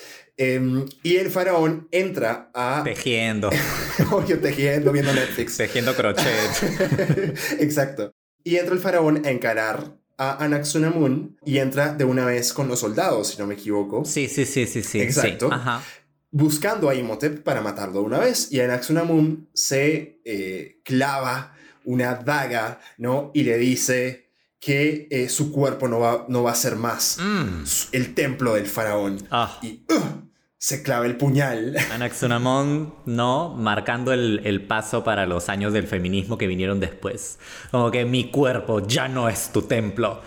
em, 0.42 0.86
y 1.04 1.18
el 1.18 1.30
faraón 1.30 1.88
entra 1.92 2.50
a... 2.54 2.82
Tejiendo, 2.84 3.50
Obvio, 4.12 4.40
tejiendo, 4.40 4.92
viendo 4.92 5.14
Netflix. 5.14 5.58
tejiendo 5.58 5.94
crochet. 5.96 6.26
Exacto. 7.60 8.14
Y 8.44 8.56
entra 8.58 8.74
el 8.74 8.80
faraón 8.82 9.26
a 9.26 9.30
encarar 9.30 9.98
a 10.18 10.44
Anaxunamun 10.44 11.38
y 11.46 11.58
entra 11.60 11.94
de 11.94 12.04
una 12.06 12.26
vez 12.26 12.54
con 12.54 12.68
los 12.68 12.80
soldados, 12.80 13.30
si 13.30 13.38
no 13.38 13.48
me 13.48 13.54
equivoco. 13.56 14.04
Sí, 14.06 14.28
sí, 14.28 14.46
sí, 14.46 14.66
sí, 14.68 14.84
sí. 14.84 15.00
Exacto. 15.02 15.48
sí, 15.50 15.54
Ajá. 15.56 15.84
Buscando 16.32 16.90
a 16.90 16.96
Imhotep 16.96 17.44
para 17.44 17.62
matarlo 17.62 18.00
de 18.02 18.06
una 18.06 18.20
vez. 18.20 18.52
Y 18.52 18.60
Anaxunamun 18.62 19.50
se 19.54 20.22
eh, 20.26 20.80
clava 20.84 21.56
una 21.84 22.16
daga, 22.16 22.80
¿no? 22.98 23.32
Y 23.34 23.44
le 23.44 23.58
dice 23.58 24.30
que 24.60 25.08
eh, 25.10 25.28
su 25.30 25.52
cuerpo 25.52 25.88
no 25.88 26.00
va, 26.00 26.26
no 26.30 26.44
va 26.44 26.52
a 26.52 26.56
ser 26.56 26.76
más 26.76 27.18
Mm. 27.20 27.64
el 27.94 28.14
templo 28.14 28.54
del 28.54 28.68
faraón. 28.68 29.18
Ah. 29.32 29.58
Y 29.64 29.84
¡ugh! 29.90 30.31
Se 30.62 30.84
clava 30.84 31.08
el 31.08 31.18
puñal. 31.18 31.76
Anaxunamón, 31.92 32.94
¿no? 33.08 33.50
Marcando 33.50 34.14
el, 34.14 34.42
el 34.44 34.62
paso 34.62 35.04
para 35.04 35.26
los 35.26 35.50
años 35.50 35.74
del 35.74 35.88
feminismo 35.88 36.38
que 36.38 36.46
vinieron 36.46 36.80
después. 36.80 37.40
Como 37.72 37.90
que 37.90 38.06
mi 38.06 38.30
cuerpo 38.30 38.86
ya 38.86 39.08
no 39.08 39.28
es 39.28 39.52
tu 39.52 39.64
templo. 39.64 40.22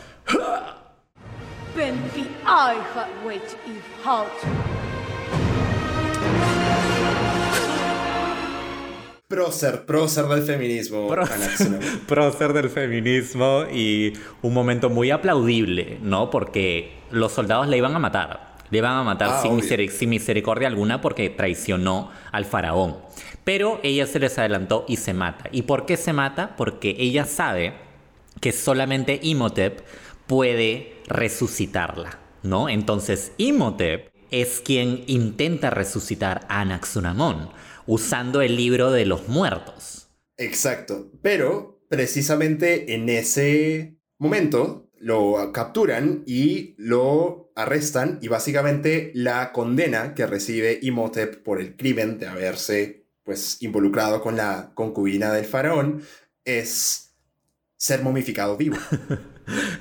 Prócer, 9.29 9.87
prócer 9.87 10.25
del 10.27 10.43
feminismo. 10.43 11.13
Anaxunamun. 11.13 12.01
prócer 12.09 12.53
del 12.53 12.71
feminismo 12.71 13.67
y 13.73 14.15
un 14.43 14.53
momento 14.53 14.91
muy 14.91 15.13
aplaudible, 15.13 16.01
¿no? 16.03 16.31
Porque 16.31 16.93
los 17.13 17.31
soldados 17.31 17.69
le 17.69 17.77
iban 17.77 17.95
a 17.95 18.01
matar. 18.01 18.54
Le 18.71 18.79
iban 18.79 18.97
a 18.97 19.03
matar 19.05 19.31
Ah, 19.31 19.41
sin, 19.43 19.61
sin 19.63 20.11
misericordia 20.11 20.69
alguna 20.69 21.01
porque 21.01 21.31
traicionó 21.31 22.11
al 22.33 22.45
faraón. 22.45 22.97
Pero 23.45 23.81
ella 23.83 24.07
se 24.07 24.19
les 24.19 24.39
adelantó 24.39 24.85
y 24.89 24.97
se 24.97 25.15
mata. 25.15 25.49
¿Y 25.53 25.63
por 25.63 25.87
qué 25.87 25.97
se 25.97 26.13
mata? 26.13 26.57
Porque 26.57 26.97
ella 26.99 27.25
sabe 27.27 27.75
que 28.41 28.53
solamente 28.53 29.21
Imhotep 29.23 29.81
puede 30.27 31.03
resucitarla, 31.09 32.19
¿no? 32.43 32.69
Entonces 32.69 33.33
Imhotep 33.37 34.11
es 34.31 34.61
quien 34.61 35.05
intenta 35.07 35.71
resucitar 35.71 36.47
a 36.49 36.61
Anaxunamón 36.61 37.51
usando 37.87 38.41
el 38.43 38.57
libro 38.57 38.91
de 38.91 39.07
los 39.07 39.29
muertos. 39.29 40.09
Exacto. 40.37 41.11
Pero 41.23 41.81
precisamente 41.89 42.95
en 42.95 43.09
ese 43.09 43.97
momento 44.19 44.91
lo 44.99 45.53
capturan 45.53 46.23
y 46.27 46.75
lo 46.79 47.53
arrestan 47.57 48.19
y 48.23 48.29
básicamente 48.29 49.11
la 49.15 49.53
condena 49.53 50.15
que 50.15 50.27
recibe 50.27 50.79
Imhotep 50.83 51.43
por 51.43 51.61
el 51.61 51.77
crimen 51.77 52.19
de 52.19 52.27
haberse 52.29 53.05
pues 53.23 53.63
involucrado 53.63 54.21
con 54.21 54.37
la 54.37 54.73
concubina 54.75 55.33
del 55.33 55.45
faraón 55.45 56.03
es 56.45 57.15
ser 57.77 58.03
momificado 58.03 58.57
vivo. 58.57 58.77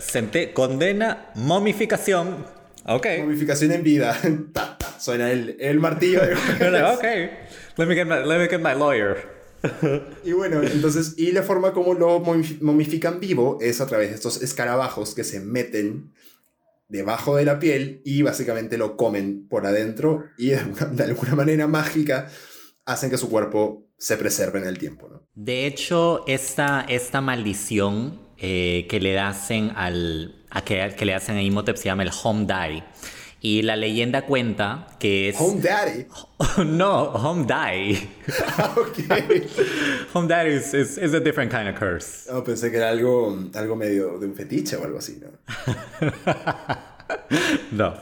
Sente- 0.00 0.52
condena, 0.52 1.30
momificación. 1.34 2.46
Ok. 2.86 3.06
Momificación 3.20 3.72
en 3.72 3.82
vida. 3.82 4.16
Ta, 4.52 4.78
ta, 4.78 4.98
suena 5.00 5.30
el, 5.30 5.56
el 5.60 5.78
martillo 5.80 6.20
de 6.22 6.34
ok. 6.82 7.04
Let 7.76 7.86
me 7.86 7.94
get 7.94 8.06
my, 8.06 8.24
let 8.24 8.38
me 8.38 8.48
get 8.48 8.60
my 8.60 8.74
lawyer. 8.74 9.39
Y 10.24 10.32
bueno, 10.32 10.62
entonces, 10.62 11.14
y 11.16 11.32
la 11.32 11.42
forma 11.42 11.72
como 11.72 11.94
lo 11.94 12.20
momi- 12.24 12.60
momifican 12.60 13.20
vivo 13.20 13.58
es 13.60 13.80
a 13.80 13.86
través 13.86 14.08
de 14.10 14.14
estos 14.16 14.42
escarabajos 14.42 15.14
que 15.14 15.24
se 15.24 15.40
meten 15.40 16.12
debajo 16.88 17.36
de 17.36 17.44
la 17.44 17.58
piel 17.58 18.00
y 18.04 18.22
básicamente 18.22 18.76
lo 18.78 18.96
comen 18.96 19.46
por 19.48 19.66
adentro 19.66 20.24
y 20.36 20.48
de 20.48 20.56
alguna, 20.58 20.86
de 20.92 21.04
alguna 21.04 21.34
manera 21.34 21.66
mágica 21.66 22.28
hacen 22.84 23.10
que 23.10 23.18
su 23.18 23.28
cuerpo 23.30 23.86
se 23.98 24.16
preserve 24.16 24.58
en 24.58 24.66
el 24.66 24.78
tiempo, 24.78 25.08
¿no? 25.08 25.22
De 25.34 25.66
hecho, 25.66 26.24
esta, 26.26 26.84
esta 26.88 27.20
maldición 27.20 28.18
eh, 28.38 28.86
que 28.88 28.98
le 28.98 29.18
hacen 29.18 29.70
al 29.76 30.36
a 30.50 30.64
que, 30.64 30.94
que 30.96 31.04
le 31.04 31.14
hacen 31.14 31.36
a 31.36 31.42
Imhotep 31.42 31.76
se 31.76 31.84
llama 31.84 32.02
el 32.02 32.10
Home 32.24 32.46
Die. 32.46 32.82
Y 33.40 33.62
la 33.62 33.76
leyenda 33.76 34.26
cuenta 34.26 34.88
que 34.98 35.30
es... 35.30 35.36
Home 35.40 35.62
Daddy. 35.62 36.06
no, 36.66 37.04
Home 37.04 37.46
Die. 37.46 38.08
Ah, 38.58 38.74
ok. 38.76 38.98
Home 40.14 40.28
Die 40.28 40.56
is, 40.56 40.74
is, 40.74 40.98
is 40.98 41.14
a 41.14 41.20
different 41.20 41.50
kind 41.50 41.68
of 41.68 41.78
curse. 41.78 42.30
No, 42.30 42.44
pensé 42.44 42.70
que 42.70 42.76
era 42.76 42.90
algo, 42.90 43.38
algo 43.54 43.76
medio 43.76 44.18
de 44.18 44.26
un 44.26 44.34
fetiche 44.34 44.76
o 44.76 44.84
algo 44.84 44.98
así, 44.98 45.20
¿no? 45.20 45.30
No. 47.72 47.94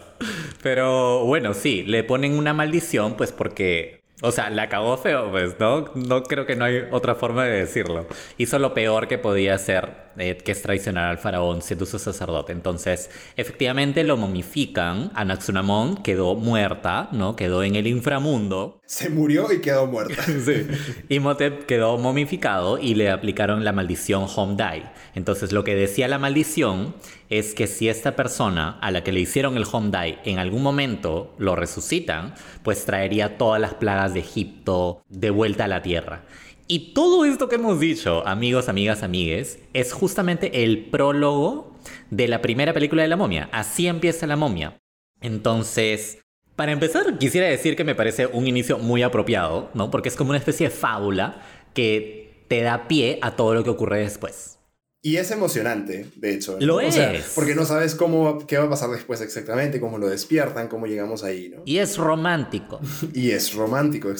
Pero 0.62 1.24
bueno, 1.24 1.54
sí, 1.54 1.82
le 1.84 2.04
ponen 2.04 2.36
una 2.36 2.52
maldición, 2.52 3.16
pues 3.16 3.32
porque. 3.32 4.02
O 4.20 4.32
sea, 4.32 4.50
la 4.50 4.68
cagó 4.68 4.96
feo, 4.96 5.30
pues, 5.30 5.60
¿no? 5.60 5.92
No 5.94 6.24
creo 6.24 6.44
que 6.44 6.56
no 6.56 6.64
hay 6.64 6.82
otra 6.90 7.14
forma 7.14 7.44
de 7.44 7.58
decirlo. 7.58 8.06
Hizo 8.36 8.58
lo 8.58 8.74
peor 8.74 9.06
que 9.06 9.16
podía 9.16 9.54
hacer, 9.54 9.92
eh, 10.18 10.36
que 10.36 10.52
es 10.52 10.62
traicionar 10.62 11.10
al 11.10 11.18
faraón 11.18 11.62
siendo 11.62 11.86
su 11.86 11.98
sacerdote. 11.98 12.52
Entonces, 12.52 13.10
efectivamente 13.36 14.04
lo 14.04 14.16
momifican. 14.16 15.10
Anaxunamón 15.14 16.02
quedó 16.02 16.34
muerta, 16.34 17.08
¿no? 17.12 17.36
Quedó 17.36 17.62
en 17.62 17.76
el 17.76 17.86
inframundo. 17.86 18.80
Se 18.86 19.10
murió 19.10 19.52
y 19.52 19.60
quedó 19.60 19.86
muerta. 19.86 20.24
Sí. 20.38 20.66
Imhotep 21.08 21.66
quedó 21.66 21.98
momificado 21.98 22.78
y 22.78 22.94
le 22.94 23.10
aplicaron 23.10 23.64
la 23.64 23.72
maldición 23.72 24.26
Home 24.34 24.56
Die. 24.56 24.84
Entonces 25.14 25.52
lo 25.52 25.64
que 25.64 25.74
decía 25.74 26.08
la 26.08 26.18
maldición 26.18 26.94
es 27.28 27.54
que 27.54 27.66
si 27.66 27.88
esta 27.88 28.16
persona 28.16 28.78
a 28.80 28.90
la 28.90 29.02
que 29.04 29.12
le 29.12 29.20
hicieron 29.20 29.56
el 29.56 29.66
Home 29.70 29.90
Die 29.90 30.18
en 30.24 30.38
algún 30.38 30.62
momento 30.62 31.34
lo 31.38 31.56
resucitan, 31.56 32.34
pues 32.62 32.84
traería 32.84 33.36
todas 33.36 33.60
las 33.60 33.74
plagas 33.74 34.14
de 34.14 34.20
Egipto 34.20 35.02
de 35.08 35.30
vuelta 35.30 35.64
a 35.64 35.68
la 35.68 35.82
tierra. 35.82 36.24
Y 36.70 36.92
todo 36.92 37.24
esto 37.24 37.48
que 37.48 37.54
hemos 37.54 37.80
dicho, 37.80 38.26
amigos, 38.28 38.68
amigas, 38.68 39.02
amigues, 39.02 39.58
es 39.72 39.94
justamente 39.94 40.64
el 40.64 40.84
prólogo 40.90 41.72
de 42.10 42.28
la 42.28 42.42
primera 42.42 42.74
película 42.74 43.00
de 43.00 43.08
la 43.08 43.16
momia. 43.16 43.48
Así 43.52 43.86
empieza 43.86 44.26
la 44.26 44.36
momia. 44.36 44.76
Entonces, 45.22 46.18
para 46.56 46.72
empezar, 46.72 47.16
quisiera 47.16 47.46
decir 47.46 47.74
que 47.74 47.84
me 47.84 47.94
parece 47.94 48.26
un 48.26 48.46
inicio 48.46 48.76
muy 48.78 49.02
apropiado, 49.02 49.70
¿no? 49.72 49.90
Porque 49.90 50.10
es 50.10 50.16
como 50.16 50.28
una 50.28 50.38
especie 50.38 50.68
de 50.68 50.74
fábula 50.74 51.40
que 51.72 52.44
te 52.48 52.60
da 52.60 52.86
pie 52.86 53.18
a 53.22 53.34
todo 53.34 53.54
lo 53.54 53.64
que 53.64 53.70
ocurre 53.70 54.00
después. 54.00 54.57
Y 55.00 55.16
es 55.16 55.30
emocionante, 55.30 56.06
de 56.16 56.34
hecho. 56.34 56.58
¿no? 56.58 56.66
Lo 56.66 56.76
O 56.76 56.92
sea, 56.92 57.12
es. 57.14 57.32
porque 57.34 57.54
no 57.54 57.64
sabes 57.64 57.94
cómo, 57.94 58.44
qué 58.46 58.58
va 58.58 58.64
a 58.64 58.70
pasar 58.70 58.90
después 58.90 59.20
exactamente, 59.20 59.80
cómo 59.80 59.96
lo 59.98 60.08
despiertan, 60.08 60.66
cómo 60.68 60.86
llegamos 60.86 61.22
ahí, 61.22 61.50
¿no? 61.50 61.62
Y 61.64 61.78
es 61.78 61.96
romántico. 61.96 62.80
Y 63.14 63.30
es 63.30 63.54
romántico. 63.54 64.12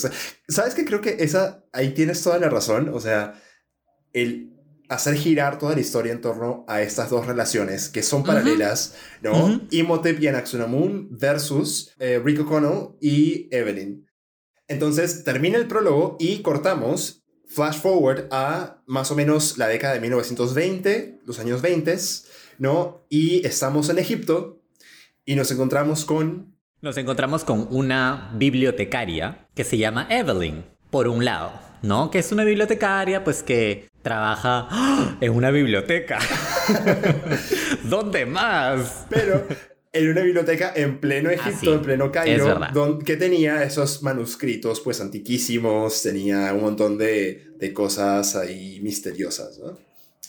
¿Sabes 0.48 0.74
qué? 0.74 0.84
Creo 0.84 1.00
que 1.00 1.16
esa, 1.18 1.64
ahí 1.72 1.94
tienes 1.94 2.22
toda 2.22 2.38
la 2.38 2.48
razón. 2.48 2.90
O 2.94 3.00
sea, 3.00 3.34
el 4.12 4.52
hacer 4.88 5.16
girar 5.16 5.58
toda 5.58 5.74
la 5.74 5.80
historia 5.80 6.12
en 6.12 6.20
torno 6.20 6.64
a 6.68 6.80
estas 6.80 7.10
dos 7.10 7.26
relaciones 7.26 7.88
que 7.90 8.02
son 8.02 8.22
paralelas, 8.24 8.94
¿no? 9.20 9.32
Ujú. 9.32 9.60
Imhotep 9.70 10.20
y 10.20 10.28
Anaxunamun 10.28 11.08
versus 11.10 11.92
eh, 11.98 12.20
Rick 12.24 12.40
O'Connell 12.40 12.96
y 13.00 13.48
Evelyn. 13.50 14.06
Entonces, 14.66 15.24
termina 15.24 15.58
el 15.58 15.66
prólogo 15.66 16.16
y 16.20 16.40
cortamos, 16.42 17.24
flash 17.48 17.78
forward 17.78 18.28
a 18.30 18.82
más 18.87 19.11
o 19.11 19.14
menos 19.14 19.58
la 19.58 19.66
década 19.66 19.94
de 19.94 20.00
1920, 20.00 21.20
los 21.24 21.38
años 21.38 21.62
20, 21.62 21.96
¿no? 22.58 23.04
Y 23.08 23.46
estamos 23.46 23.88
en 23.88 23.98
Egipto 23.98 24.61
y 25.24 25.34
nos 25.34 25.50
encontramos 25.50 26.04
con 26.04 26.54
Nos 26.80 26.96
encontramos 26.96 27.44
con 27.44 27.66
una 27.70 28.30
bibliotecaria 28.34 29.48
que 29.54 29.64
se 29.64 29.78
llama 29.78 30.06
Evelyn, 30.11 30.64
por 30.90 31.08
un 31.08 31.24
lado, 31.24 31.52
¿no? 31.82 32.11
Que 32.11 32.20
es 32.20 32.30
una 32.32 32.44
bibliotecaria, 32.44 33.24
pues 33.24 33.42
que 33.42 33.88
trabaja 34.02 34.68
¡Ah! 34.70 35.16
en 35.20 35.34
una 35.34 35.50
biblioteca. 35.50 36.18
¿Dónde 37.84 38.26
más? 38.26 39.06
pero 39.08 39.46
en 40.04 40.11
una 40.11 40.22
biblioteca 40.22 40.72
en 40.74 40.98
pleno 41.00 41.30
Egipto, 41.30 41.50
Ah, 41.54 41.61
sí. 41.61 41.68
en 41.68 41.82
pleno 41.82 42.11
Cairo, 42.12 42.61
don- 42.72 43.00
que 43.00 43.16
tenía 43.16 43.62
esos 43.62 44.02
manuscritos 44.02 44.80
pues 44.80 45.00
antiquísimos, 45.00 46.02
tenía 46.02 46.52
un 46.54 46.62
montón 46.62 46.98
de, 46.98 47.52
de 47.58 47.72
cosas 47.72 48.34
ahí 48.37 48.80
misteriosas, 48.82 49.58
¿no? 49.58 49.78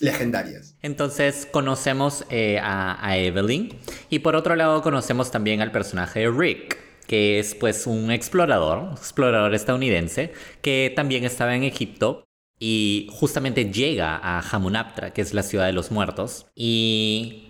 legendarias. 0.02 0.76
Entonces 0.82 1.46
conocemos 1.52 2.24
eh, 2.30 2.58
a, 2.62 3.06
a 3.06 3.18
Evelyn 3.18 3.78
y 4.10 4.20
por 4.20 4.36
otro 4.36 4.56
lado 4.56 4.82
conocemos 4.82 5.30
también 5.30 5.60
al 5.62 5.72
personaje 5.74 6.22
de 6.22 6.32
Rick, 6.32 6.78
que 7.06 7.38
es 7.40 7.54
pues 7.56 7.86
un 7.86 8.10
explorador, 8.12 8.94
explorador 8.94 9.54
estadounidense, 9.54 10.32
que 10.62 10.94
también 10.96 11.26
estaba 11.26 11.54
en 11.56 11.64
Egipto 11.64 12.24
y 12.62 13.10
justamente 13.12 13.72
llega 13.72 14.16
a 14.16 14.40
Hamunaptra, 14.40 15.12
que 15.12 15.22
es 15.22 15.34
la 15.34 15.44
ciudad 15.44 15.66
de 15.66 15.74
los 15.74 15.92
muertos, 15.92 16.46
y 16.56 17.49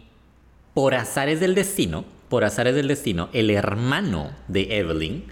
por 0.79 0.95
azares 0.95 1.41
del 1.41 1.55
destino, 1.55 2.05
por 2.29 2.45
azares 2.45 2.73
del 2.73 2.87
destino, 2.87 3.27
el 3.33 3.49
hermano 3.49 4.31
de 4.47 4.77
Evelyn 4.77 5.25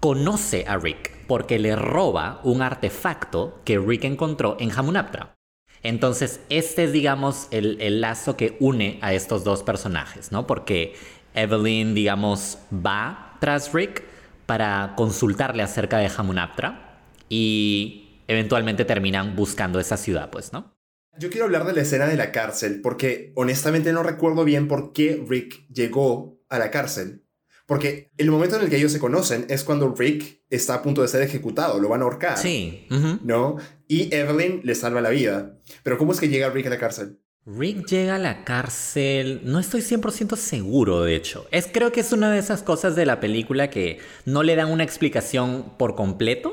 conoce 0.00 0.64
a 0.66 0.78
Rick 0.78 1.26
porque 1.26 1.58
le 1.58 1.76
roba 1.76 2.40
un 2.42 2.62
artefacto 2.62 3.60
que 3.66 3.78
Rick 3.78 4.04
encontró 4.04 4.56
en 4.58 4.72
Hamunaptra. 4.72 5.34
Entonces, 5.82 6.40
este 6.48 6.84
es, 6.84 6.92
digamos, 6.92 7.48
el, 7.50 7.78
el 7.82 8.00
lazo 8.00 8.38
que 8.38 8.56
une 8.58 8.98
a 9.02 9.12
estos 9.12 9.44
dos 9.44 9.62
personajes, 9.62 10.32
¿no? 10.32 10.46
Porque 10.46 10.94
Evelyn, 11.34 11.94
digamos, 11.94 12.56
va 12.74 13.36
tras 13.38 13.74
Rick 13.74 14.02
para 14.46 14.94
consultarle 14.96 15.62
acerca 15.62 15.98
de 15.98 16.10
Hamunaptra 16.16 17.02
y 17.28 18.22
eventualmente 18.28 18.86
terminan 18.86 19.36
buscando 19.36 19.78
esa 19.78 19.98
ciudad, 19.98 20.30
pues, 20.30 20.54
¿no? 20.54 20.72
Yo 21.18 21.30
quiero 21.30 21.44
hablar 21.44 21.66
de 21.66 21.74
la 21.74 21.82
escena 21.82 22.06
de 22.06 22.16
la 22.16 22.32
cárcel, 22.32 22.80
porque 22.80 23.32
honestamente 23.36 23.92
no 23.92 24.02
recuerdo 24.02 24.44
bien 24.44 24.66
por 24.66 24.92
qué 24.92 25.22
Rick 25.28 25.66
llegó 25.68 26.40
a 26.48 26.58
la 26.58 26.70
cárcel. 26.70 27.22
Porque 27.66 28.10
el 28.16 28.30
momento 28.30 28.56
en 28.56 28.62
el 28.62 28.70
que 28.70 28.76
ellos 28.76 28.92
se 28.92 28.98
conocen 28.98 29.46
es 29.48 29.62
cuando 29.64 29.94
Rick 29.94 30.42
está 30.50 30.74
a 30.74 30.82
punto 30.82 31.02
de 31.02 31.08
ser 31.08 31.22
ejecutado, 31.22 31.80
lo 31.80 31.88
van 31.88 32.00
a 32.00 32.04
ahorcar. 32.04 32.38
Sí. 32.38 32.86
¿No? 33.22 33.56
Y 33.88 34.14
Evelyn 34.14 34.60
le 34.64 34.74
salva 34.74 35.00
la 35.00 35.10
vida. 35.10 35.58
Pero 35.82 35.98
¿cómo 35.98 36.12
es 36.12 36.20
que 36.20 36.28
llega 36.28 36.50
Rick 36.50 36.66
a 36.66 36.70
la 36.70 36.78
cárcel? 36.78 37.18
Rick 37.44 37.86
llega 37.86 38.16
a 38.16 38.18
la 38.18 38.44
cárcel, 38.44 39.40
no 39.44 39.58
estoy 39.58 39.80
100% 39.80 40.36
seguro 40.36 41.02
de 41.02 41.16
hecho. 41.16 41.46
Es 41.50 41.66
creo 41.66 41.90
que 41.90 42.00
es 42.00 42.12
una 42.12 42.30
de 42.30 42.38
esas 42.38 42.62
cosas 42.62 42.94
de 42.94 43.04
la 43.04 43.18
película 43.18 43.68
que 43.68 43.98
no 44.26 44.44
le 44.44 44.54
dan 44.54 44.70
una 44.70 44.84
explicación 44.84 45.72
por 45.76 45.96
completo, 45.96 46.52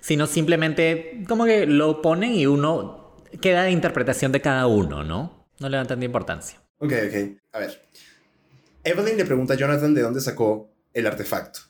sino 0.00 0.26
simplemente 0.26 1.22
como 1.28 1.44
que 1.44 1.66
lo 1.66 2.02
ponen 2.02 2.32
y 2.32 2.46
uno 2.46 3.07
queda 3.40 3.62
de 3.62 3.70
interpretación 3.70 4.32
de 4.32 4.40
cada 4.40 4.66
uno, 4.66 5.04
¿no? 5.04 5.48
No 5.58 5.68
le 5.68 5.76
dan 5.76 5.86
tanta 5.86 6.04
importancia. 6.04 6.60
Ok, 6.78 6.92
ok. 7.08 7.40
A 7.52 7.58
ver. 7.58 7.88
Evelyn 8.84 9.16
le 9.16 9.24
pregunta 9.24 9.54
a 9.54 9.56
Jonathan 9.56 9.94
de 9.94 10.02
dónde 10.02 10.20
sacó 10.20 10.70
el 10.94 11.06
artefacto. 11.06 11.60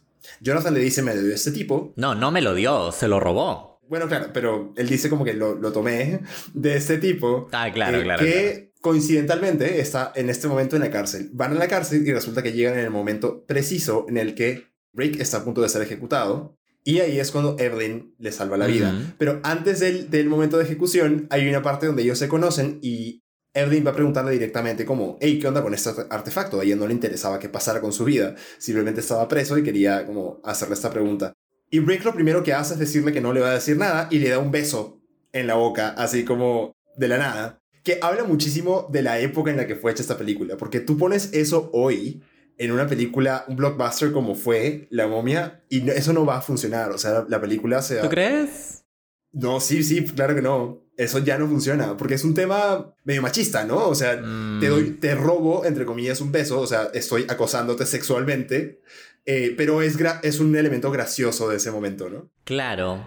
Jonathan 0.41 0.75
le 0.75 0.81
dice, 0.81 1.03
me 1.03 1.15
lo 1.15 1.23
dio 1.23 1.35
este 1.35 1.51
tipo. 1.51 1.93
No, 1.97 2.15
no 2.15 2.31
me 2.31 2.43
lo 2.43 2.55
dio, 2.55 2.93
se 2.93 3.09
lo 3.09 3.19
robó. 3.19 3.81
Bueno, 3.89 4.07
claro, 4.07 4.29
pero 4.33 4.75
él 4.77 4.89
dice 4.89 5.09
como 5.09 5.25
que 5.25 5.33
lo, 5.33 5.55
lo 5.55 5.73
tomé 5.73 6.21
de 6.53 6.77
este 6.77 6.99
tipo. 6.99 7.49
Ah, 7.53 7.71
claro, 7.73 7.99
eh, 7.99 8.03
claro. 8.03 8.23
Que 8.23 8.73
coincidentalmente 8.81 9.81
está 9.81 10.13
en 10.15 10.29
este 10.29 10.47
momento 10.47 10.77
en 10.77 10.83
la 10.83 10.91
cárcel. 10.91 11.31
Van 11.33 11.53
a 11.53 11.55
la 11.59 11.69
cárcel 11.69 12.07
y 12.07 12.13
resulta 12.13 12.43
que 12.43 12.53
llegan 12.53 12.75
en 12.75 12.85
el 12.85 12.91
momento 12.91 13.45
preciso 13.47 14.05
en 14.09 14.19
el 14.19 14.35
que 14.35 14.67
Rick 14.93 15.21
está 15.21 15.39
a 15.39 15.45
punto 15.45 15.63
de 15.63 15.71
ser 15.71 15.83
ejecutado. 15.83 16.58
Y 16.89 17.01
ahí 17.01 17.21
es 17.21 17.31
cuando 17.33 17.55
Evelyn 17.59 18.15
le 18.19 18.33
salva 18.33 18.57
la 18.57 18.67
vida. 18.67 18.95
Pero 19.19 19.41
antes 19.43 19.79
del, 19.79 20.09
del 20.09 20.27
momento 20.27 20.57
de 20.57 20.65
ejecución, 20.65 21.27
hay 21.29 21.47
una 21.47 21.61
parte 21.61 21.85
donde 21.85 22.03
ellos 22.03 22.19
se 22.19 22.29
conocen 22.29 22.79
y 22.81 23.23
Evelyn 23.53 23.85
va 23.85 23.91
a 23.91 23.95
preguntarle 23.95 24.33
directamente 24.33 24.87
como, 24.87 25.19
hey, 25.21 25.39
¿qué 25.39 25.49
onda 25.49 25.63
con 25.63 25.75
este 25.75 25.91
artefacto? 26.09 26.59
A 26.59 26.65
ella 26.65 26.77
no 26.77 26.87
le 26.87 26.95
interesaba 26.95 27.39
qué 27.39 27.51
pasara 27.51 27.83
con 27.83 27.93
su 27.93 28.07
vida. 28.07 28.37
Simplemente 28.57 29.03
estaba 29.03 29.29
preso 29.29 29.59
y 29.59 29.63
quería 29.63 30.07
como 30.07 30.41
hacerle 30.43 30.77
esta 30.77 30.89
pregunta. 30.89 31.35
Y 31.71 31.81
Rick 31.81 32.07
lo 32.07 32.15
primero 32.15 32.43
que 32.43 32.55
hace 32.55 32.73
es 32.73 32.81
decirle 32.81 33.13
que 33.13 33.21
no 33.21 33.35
le 33.35 33.41
va 33.41 33.51
a 33.51 33.55
decir 33.55 33.77
nada 33.77 34.09
y 34.11 34.19
le 34.21 34.31
da 34.31 34.39
un 34.39 34.51
beso 34.51 34.99
en 35.35 35.47
la 35.47 35.57
boca, 35.57 35.91
así 35.91 36.25
como 36.25 36.73
de 36.97 37.09
la 37.09 37.19
nada. 37.19 37.59
Que 37.85 37.99
habla 38.01 38.25
muchísimo 38.25 38.89
de 38.91 39.03
la 39.03 39.19
época 39.21 39.51
en 39.51 39.59
la 39.59 39.67
que 39.67 39.77
fue 39.77 39.93
hecha 39.93 40.01
esta 40.01 40.17
película. 40.17 40.57
Porque 40.57 40.81
tú 40.81 40.97
pones 40.97 41.35
eso 41.35 41.69
hoy 41.75 42.23
en 42.59 42.73
una 42.73 42.87
película, 42.87 43.45
un 43.49 43.57
blockbuster 43.57 44.13
como 44.13 44.35
fue 44.35 44.87
La 44.91 45.07
momia, 45.07 45.63
y 45.69 45.81
no- 45.81 45.93
eso 45.93 46.13
no 46.13 46.27
va 46.27 46.39
a 46.39 46.43
funcionar. 46.43 46.91
O 46.91 46.99
sea, 46.99 47.25
la 47.29 47.41
película 47.41 47.81
se 47.83 47.97
va... 47.97 48.03
¿Tú 48.03 48.09
crees? 48.09 48.85
No, 49.33 49.61
sí, 49.61 49.83
sí, 49.83 50.05
claro 50.05 50.35
que 50.35 50.43
no. 50.43 50.83
Eso 50.97 51.19
ya 51.21 51.39
no 51.39 51.47
funciona, 51.47 51.97
porque 51.97 52.15
es 52.15 52.25
un 52.25 52.35
tema 52.35 52.93
medio 53.05 53.23
machista, 53.23 53.65
¿no? 53.65 53.87
O 53.89 53.95
sea, 53.95 54.17
Mm, 54.21 54.59
te 54.61 54.67
doy, 54.69 54.91
te 54.93 55.15
robo, 55.15 55.65
entre 55.65 55.85
comillas, 55.85 56.21
un 56.21 56.33
beso, 56.33 56.61
o 56.61 56.67
sea, 56.67 56.91
estoy 56.93 57.25
acosándote 57.29 57.87
sexualmente, 57.87 58.81
eh, 59.25 59.55
pero 59.57 59.81
es, 59.83 59.97
es 60.23 60.41
un 60.41 60.57
elemento 60.57 60.91
gracioso 60.91 61.49
de 61.49 61.59
ese 61.59 61.71
momento, 61.71 62.09
¿no? 62.11 62.29
Claro. 62.45 63.07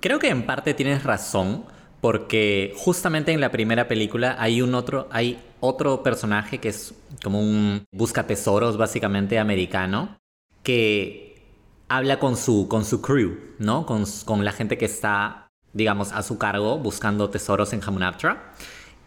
Creo 0.00 0.20
que 0.20 0.28
en 0.28 0.46
parte 0.46 0.74
tienes 0.74 1.02
razón, 1.02 1.64
porque 2.00 2.72
justamente 2.76 3.32
en 3.32 3.40
la 3.40 3.50
primera 3.50 3.88
película 3.88 4.36
hay 4.38 4.62
otro, 4.62 5.08
hay 5.10 5.38
otro 5.60 6.02
personaje 6.02 6.58
que 6.58 6.68
es 6.68 6.94
como 7.22 7.40
un 7.40 7.84
busca 7.92 8.26
tesoros 8.26 8.76
básicamente 8.76 9.38
americano, 9.38 10.16
que 10.62 11.42
habla 11.88 12.18
con 12.18 12.36
su, 12.36 12.68
con 12.68 12.84
su 12.84 13.00
crew, 13.00 13.36
¿no? 13.58 13.86
Con, 13.86 14.04
con 14.24 14.44
la 14.44 14.52
gente 14.52 14.78
que 14.78 14.84
está, 14.84 15.48
digamos, 15.72 16.12
a 16.12 16.22
su 16.22 16.38
cargo 16.38 16.78
buscando 16.78 17.30
tesoros 17.30 17.72
en 17.72 17.82
Hamunaptra. 17.82 18.52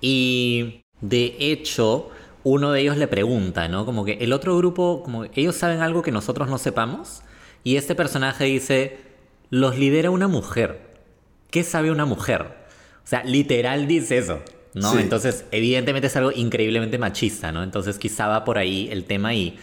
Y 0.01 0.81
de 0.99 1.35
hecho, 1.39 2.09
uno 2.43 2.71
de 2.71 2.81
ellos 2.81 2.97
le 2.97 3.07
pregunta, 3.07 3.67
¿no? 3.67 3.85
Como 3.85 4.03
que 4.03 4.13
el 4.13 4.33
otro 4.33 4.57
grupo, 4.57 5.03
como 5.03 5.25
ellos 5.25 5.55
saben 5.55 5.81
algo 5.81 6.01
que 6.01 6.11
nosotros 6.11 6.49
no 6.49 6.57
sepamos. 6.57 7.21
Y 7.63 7.77
este 7.77 7.95
personaje 7.95 8.45
dice, 8.45 8.99
los 9.49 9.77
lidera 9.77 10.09
una 10.09 10.27
mujer. 10.27 10.99
¿Qué 11.51 11.63
sabe 11.63 11.91
una 11.91 12.05
mujer? 12.05 12.60
O 13.03 13.07
sea, 13.07 13.23
literal 13.23 13.87
dice 13.87 14.17
eso, 14.17 14.41
¿no? 14.73 14.93
Sí. 14.93 14.99
Entonces, 15.01 15.45
evidentemente 15.51 16.07
es 16.07 16.15
algo 16.15 16.31
increíblemente 16.31 16.97
machista, 16.97 17.51
¿no? 17.51 17.63
Entonces, 17.63 17.97
quizá 17.97 18.27
va 18.27 18.43
por 18.45 18.57
ahí 18.57 18.87
el 18.91 19.03
tema 19.05 19.33
y 19.33 19.57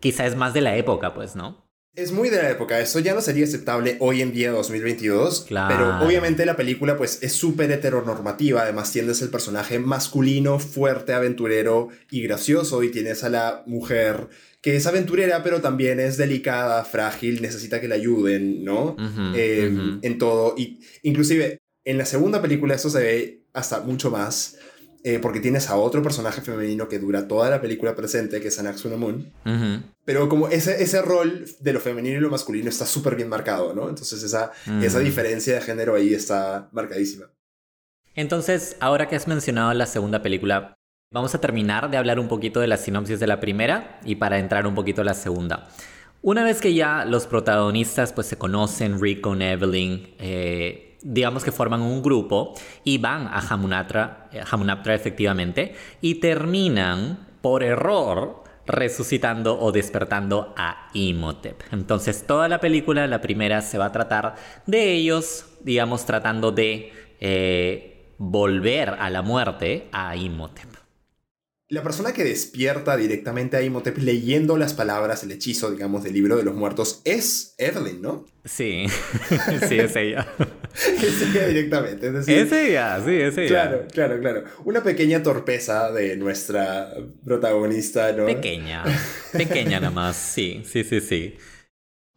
quizá 0.00 0.26
es 0.26 0.36
más 0.36 0.54
de 0.54 0.60
la 0.60 0.76
época, 0.76 1.14
pues, 1.14 1.36
¿no? 1.36 1.64
Es 1.96 2.12
muy 2.12 2.28
de 2.30 2.40
la 2.40 2.48
época, 2.50 2.78
eso 2.78 3.00
ya 3.00 3.14
no 3.14 3.20
sería 3.20 3.42
aceptable 3.44 3.96
hoy 3.98 4.22
en 4.22 4.32
día 4.32 4.52
2022, 4.52 5.46
Claro. 5.48 5.74
pero 5.74 6.06
obviamente 6.06 6.46
la 6.46 6.54
película 6.56 6.96
pues 6.96 7.20
es 7.20 7.32
súper 7.32 7.70
heteronormativa, 7.72 8.62
además 8.62 8.92
tienes 8.92 9.20
el 9.22 9.28
personaje 9.28 9.80
masculino, 9.80 10.60
fuerte, 10.60 11.12
aventurero 11.14 11.88
y 12.08 12.22
gracioso 12.22 12.84
y 12.84 12.90
tienes 12.90 13.24
a 13.24 13.28
la 13.28 13.64
mujer 13.66 14.28
que 14.62 14.76
es 14.76 14.86
aventurera 14.86 15.42
pero 15.42 15.60
también 15.60 15.98
es 15.98 16.16
delicada, 16.16 16.84
frágil, 16.84 17.42
necesita 17.42 17.80
que 17.80 17.88
la 17.88 17.96
ayuden, 17.96 18.64
¿no? 18.64 18.94
Eh, 19.34 19.70
ujú. 19.74 19.98
En 20.02 20.18
todo, 20.18 20.54
y 20.56 20.78
inclusive 21.02 21.58
en 21.84 21.98
la 21.98 22.04
segunda 22.04 22.40
película 22.42 22.74
esto 22.74 22.90
se 22.90 23.00
ve 23.00 23.44
hasta 23.52 23.80
mucho 23.80 24.10
más, 24.10 24.56
eh, 25.02 25.18
porque 25.18 25.40
tienes 25.40 25.70
a 25.70 25.76
otro 25.76 26.02
personaje 26.02 26.42
femenino 26.42 26.88
que 26.88 26.98
dura 26.98 27.26
toda 27.26 27.48
la 27.48 27.60
película 27.60 27.96
presente, 27.96 28.40
que 28.40 28.48
es 28.48 28.58
Anaxuna 28.58 28.96
Moon. 28.96 29.32
Pero 30.04 30.28
como 30.28 30.48
ese, 30.48 30.82
ese 30.82 31.00
rol 31.00 31.46
de 31.58 31.72
lo 31.72 31.80
femenino 31.80 32.18
y 32.18 32.20
lo 32.20 32.28
masculino 32.30 32.68
está 32.68 32.84
súper 32.84 33.16
bien 33.16 33.28
marcado, 33.28 33.74
¿no? 33.74 33.88
Entonces 33.88 34.22
esa, 34.22 34.52
Mm. 34.66 34.82
esa 34.82 34.98
diferencia 34.98 35.54
de 35.54 35.60
género 35.62 35.94
ahí 35.94 36.12
está 36.12 36.68
marcadísima. 36.72 37.26
Entonces, 38.14 38.76
ahora 38.80 39.08
que 39.08 39.16
has 39.16 39.28
mencionado 39.28 39.72
la 39.72 39.86
segunda 39.86 40.20
película, 40.22 40.74
vamos 41.12 41.34
a 41.34 41.40
terminar 41.40 41.90
de 41.90 41.96
hablar 41.96 42.18
un 42.18 42.28
poquito 42.28 42.60
de 42.60 42.66
la 42.66 42.76
sinopsis 42.76 43.20
de 43.20 43.26
la 43.26 43.40
primera 43.40 44.00
y 44.04 44.16
para 44.16 44.38
entrar 44.38 44.66
un 44.66 44.74
poquito 44.74 45.02
a 45.02 45.04
la 45.04 45.14
segunda. 45.14 45.68
Una 46.22 46.44
vez 46.44 46.60
que 46.60 46.74
ya 46.74 47.04
los 47.06 47.26
protagonistas 47.26 48.12
pues 48.12 48.26
se 48.26 48.36
conocen, 48.36 49.00
Rick 49.00 49.22
con 49.22 49.40
Evelyn, 49.40 50.14
eh, 50.18 50.89
digamos 51.02 51.44
que 51.44 51.52
forman 51.52 51.82
un 51.82 52.02
grupo 52.02 52.54
y 52.84 52.98
van 52.98 53.26
a 53.28 53.38
Hamunaptra, 53.38 54.28
eh, 54.32 54.42
Hamunaptra 54.48 54.94
efectivamente, 54.94 55.74
y 56.00 56.16
terminan 56.16 57.28
por 57.40 57.62
error 57.62 58.44
resucitando 58.66 59.58
o 59.58 59.72
despertando 59.72 60.54
a 60.56 60.88
Imhotep. 60.94 61.60
Entonces 61.72 62.26
toda 62.26 62.48
la 62.48 62.60
película, 62.60 63.06
la 63.06 63.20
primera, 63.20 63.62
se 63.62 63.78
va 63.78 63.86
a 63.86 63.92
tratar 63.92 64.36
de 64.66 64.92
ellos, 64.92 65.46
digamos, 65.62 66.06
tratando 66.06 66.52
de 66.52 66.92
eh, 67.20 68.14
volver 68.18 68.90
a 68.90 69.10
la 69.10 69.22
muerte 69.22 69.88
a 69.92 70.14
Imhotep. 70.14 70.69
La 71.72 71.84
persona 71.84 72.12
que 72.12 72.24
despierta 72.24 72.96
directamente 72.96 73.56
a 73.56 73.62
Imhotep 73.62 73.96
leyendo 73.98 74.56
las 74.56 74.74
palabras, 74.74 75.22
el 75.22 75.30
hechizo, 75.30 75.70
digamos, 75.70 76.02
del 76.02 76.14
libro 76.14 76.36
de 76.36 76.42
los 76.42 76.56
muertos 76.56 77.00
es 77.04 77.54
Evelyn, 77.58 78.02
¿no? 78.02 78.26
Sí, 78.44 78.86
sí, 79.68 79.78
es 79.78 79.94
ella. 79.94 80.26
Es 80.74 81.22
ella 81.22 81.48
directamente. 81.48 82.06
Es 82.08 82.12
decir, 82.12 82.38
Es 82.38 82.52
ella, 82.52 83.00
sí, 83.04 83.12
es 83.12 83.36
ella. 83.38 83.48
Claro, 83.48 83.86
claro, 83.92 84.20
claro. 84.20 84.44
Una 84.64 84.82
pequeña 84.84 85.20
torpeza 85.22 85.90
de 85.90 86.16
nuestra 86.16 86.92
protagonista, 87.24 88.12
¿no? 88.12 88.26
Pequeña, 88.26 88.84
pequeña 89.32 89.80
nada 89.80 89.90
más, 89.90 90.16
sí, 90.16 90.62
sí, 90.64 90.84
sí, 90.84 91.00
sí. 91.00 91.36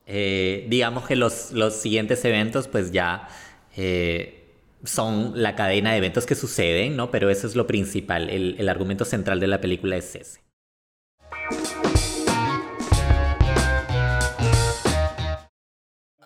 Eh, 0.06 0.66
digamos 0.70 1.08
que 1.08 1.16
los, 1.16 1.52
los 1.52 1.80
siguientes 1.80 2.24
eventos 2.26 2.68
pues 2.68 2.92
ya 2.92 3.28
eh, 3.76 4.43
son 4.84 5.42
la 5.42 5.56
cadena 5.56 5.92
de 5.92 5.98
eventos 5.98 6.26
que 6.26 6.36
suceden, 6.36 6.96
¿no? 6.96 7.12
Pero 7.12 7.30
eso 7.30 7.48
es 7.48 7.56
lo 7.56 7.68
principal, 7.68 8.30
el, 8.30 8.56
el 8.58 8.70
argumento 8.70 9.06
central 9.06 9.40
de 9.40 9.48
la 9.48 9.62
película 9.62 9.98
es 9.98 10.16
ese. 10.16 10.40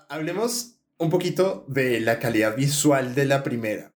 Hablemos 0.09 0.79
un 0.97 1.09
poquito 1.09 1.65
de 1.67 1.99
la 1.99 2.19
calidad 2.19 2.55
visual 2.55 3.13
de 3.13 3.25
la 3.25 3.43
primera. 3.43 3.93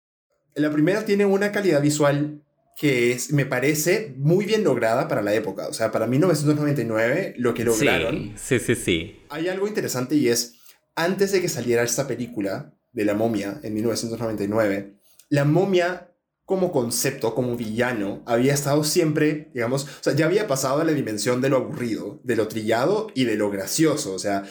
La 0.55 0.71
primera 0.71 1.05
tiene 1.05 1.25
una 1.25 1.51
calidad 1.51 1.81
visual 1.81 2.43
que 2.77 3.11
es, 3.11 3.31
me 3.31 3.45
parece 3.45 4.15
muy 4.17 4.45
bien 4.45 4.63
lograda 4.63 5.07
para 5.07 5.21
la 5.21 5.33
época. 5.33 5.67
O 5.67 5.73
sea, 5.73 5.91
para 5.91 6.07
1999, 6.07 7.35
lo 7.37 7.53
que 7.53 7.63
lograron. 7.63 8.33
Sí, 8.35 8.59
sí, 8.59 8.75
sí, 8.75 8.75
sí. 8.75 9.21
Hay 9.29 9.47
algo 9.49 9.67
interesante 9.67 10.15
y 10.15 10.29
es, 10.29 10.55
antes 10.95 11.31
de 11.31 11.41
que 11.41 11.49
saliera 11.49 11.83
esta 11.83 12.07
película 12.07 12.73
de 12.93 13.05
la 13.05 13.13
momia 13.13 13.59
en 13.63 13.73
1999, 13.73 14.95
la 15.29 15.45
momia 15.45 16.07
como 16.45 16.71
concepto, 16.73 17.33
como 17.33 17.55
villano, 17.55 18.23
había 18.25 18.53
estado 18.53 18.83
siempre, 18.83 19.49
digamos, 19.53 19.85
o 19.85 20.03
sea, 20.03 20.13
ya 20.13 20.25
había 20.25 20.47
pasado 20.47 20.81
a 20.81 20.83
la 20.83 20.91
dimensión 20.91 21.39
de 21.39 21.47
lo 21.49 21.57
aburrido, 21.57 22.19
de 22.25 22.35
lo 22.35 22.49
trillado 22.49 23.07
y 23.15 23.23
de 23.23 23.35
lo 23.37 23.49
gracioso. 23.49 24.13
O 24.13 24.19
sea, 24.19 24.43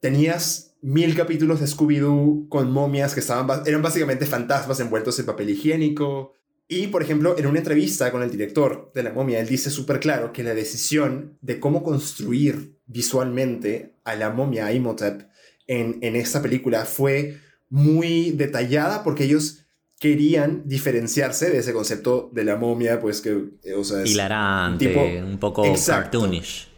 tenías 0.00 0.74
mil 0.82 1.14
capítulos 1.14 1.60
de 1.60 1.66
Scooby-Doo 1.66 2.48
con 2.48 2.72
momias 2.72 3.14
que 3.14 3.20
estaban, 3.20 3.46
ba- 3.46 3.62
eran 3.66 3.82
básicamente 3.82 4.26
fantasmas 4.26 4.80
envueltos 4.80 5.18
en 5.20 5.26
papel 5.26 5.50
higiénico. 5.50 6.32
Y, 6.66 6.88
por 6.88 7.02
ejemplo, 7.02 7.36
en 7.38 7.46
una 7.46 7.58
entrevista 7.58 8.10
con 8.10 8.22
el 8.22 8.30
director 8.30 8.90
de 8.94 9.02
La 9.04 9.12
momia, 9.12 9.38
él 9.38 9.46
dice 9.46 9.70
súper 9.70 10.00
claro 10.00 10.32
que 10.32 10.42
la 10.42 10.54
decisión 10.54 11.38
de 11.40 11.60
cómo 11.60 11.84
construir 11.84 12.80
visualmente 12.86 13.94
a 14.02 14.16
la 14.16 14.30
momia, 14.30 14.72
Imhotep, 14.72 15.28
en, 15.66 15.98
en 16.02 16.16
esta 16.16 16.42
película 16.42 16.84
fue 16.84 17.38
muy 17.70 18.30
detallada 18.32 19.02
porque 19.02 19.24
ellos 19.24 19.60
querían 20.00 20.62
diferenciarse 20.66 21.50
de 21.50 21.58
ese 21.58 21.72
concepto 21.72 22.30
de 22.32 22.44
la 22.44 22.56
momia, 22.56 23.00
pues 23.00 23.20
que, 23.20 23.44
eh, 23.62 23.74
o 23.74 23.84
sea, 23.84 24.02
es 24.02 24.10
Hilarante, 24.10 24.88
tipo- 24.88 25.02
un 25.02 25.38
poco 25.38 25.64
Exacto. 25.64 26.20
cartoonish. 26.20 26.68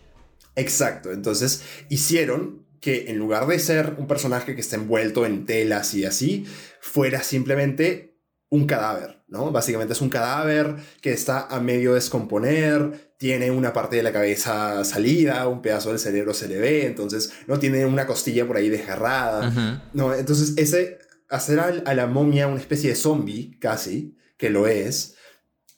Exacto, 0.55 1.12
entonces 1.12 1.62
hicieron 1.89 2.64
que 2.80 3.11
en 3.11 3.18
lugar 3.18 3.47
de 3.47 3.59
ser 3.59 3.97
un 3.99 4.07
personaje 4.07 4.55
que 4.55 4.61
está 4.61 4.76
envuelto 4.76 5.26
en 5.26 5.45
telas 5.45 5.93
y 5.95 6.05
así, 6.05 6.47
fuera 6.80 7.22
simplemente 7.22 8.16
un 8.49 8.67
cadáver, 8.67 9.23
¿no? 9.29 9.51
Básicamente 9.51 9.93
es 9.93 10.01
un 10.01 10.09
cadáver 10.09 10.77
que 11.01 11.13
está 11.13 11.47
a 11.49 11.61
medio 11.61 11.95
descomponer, 11.95 13.15
tiene 13.19 13.51
una 13.51 13.73
parte 13.73 13.97
de 13.97 14.03
la 14.03 14.13
cabeza 14.13 14.85
salida, 14.85 15.49
un 15.49 15.63
pedazo 15.63 15.89
del 15.91 15.99
cerebro 15.99 16.33
se 16.35 16.47
le 16.49 16.59
ve, 16.59 16.87
entonces 16.87 17.33
no 17.47 17.59
tiene 17.59 17.85
una 17.87 18.07
costilla 18.07 18.47
por 18.47 18.57
ahí 18.57 18.69
desgarrada. 18.69 19.81
No, 19.95 20.15
entonces 20.15 20.55
ese 20.57 20.99
hacer 21.29 21.59
a, 21.61 21.95
la 21.95 22.07
momia 22.07 22.47
una 22.47 22.61
especie 22.61 22.91
de 22.91 22.97
zombie, 22.97 23.59
casi, 23.59 24.17
que 24.37 24.49
lo 24.51 24.69
es, 24.69 25.15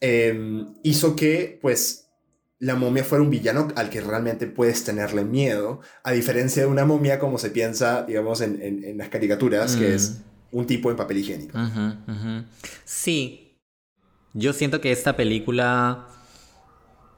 eh, 0.01 0.39
hizo 0.83 1.17
que, 1.17 1.59
pues, 1.63 2.05
la 2.59 2.75
momia 2.75 3.05
fuera 3.05 3.23
un 3.23 3.31
villano 3.31 3.69
al 3.77 3.89
que 3.89 4.01
realmente 4.01 4.47
puedes 4.47 4.85
tenerle 4.85 5.25
miedo, 5.25 5.81
a 6.03 6.13
diferencia 6.13 6.63
de 6.65 6.69
una 6.69 6.85
momia 6.85 7.19
como 7.19 7.39
se 7.39 7.51
piensa, 7.51 8.03
digamos, 8.03 8.41
en, 8.41 8.61
en- 8.61 8.85
en 8.85 8.99
las 8.99 9.09
caricaturas, 9.09 9.77
que 9.77 9.89
Mm. 9.89 9.95
es 9.95 10.17
un 10.51 10.67
tipo 10.67 10.91
en 10.91 10.97
papel 10.97 11.19
higiénico. 11.19 11.59
Sí. 12.85 13.45
Yo 14.35 14.53
siento 14.53 14.81
que 14.81 14.93
esta 14.93 15.17
película 15.17 16.07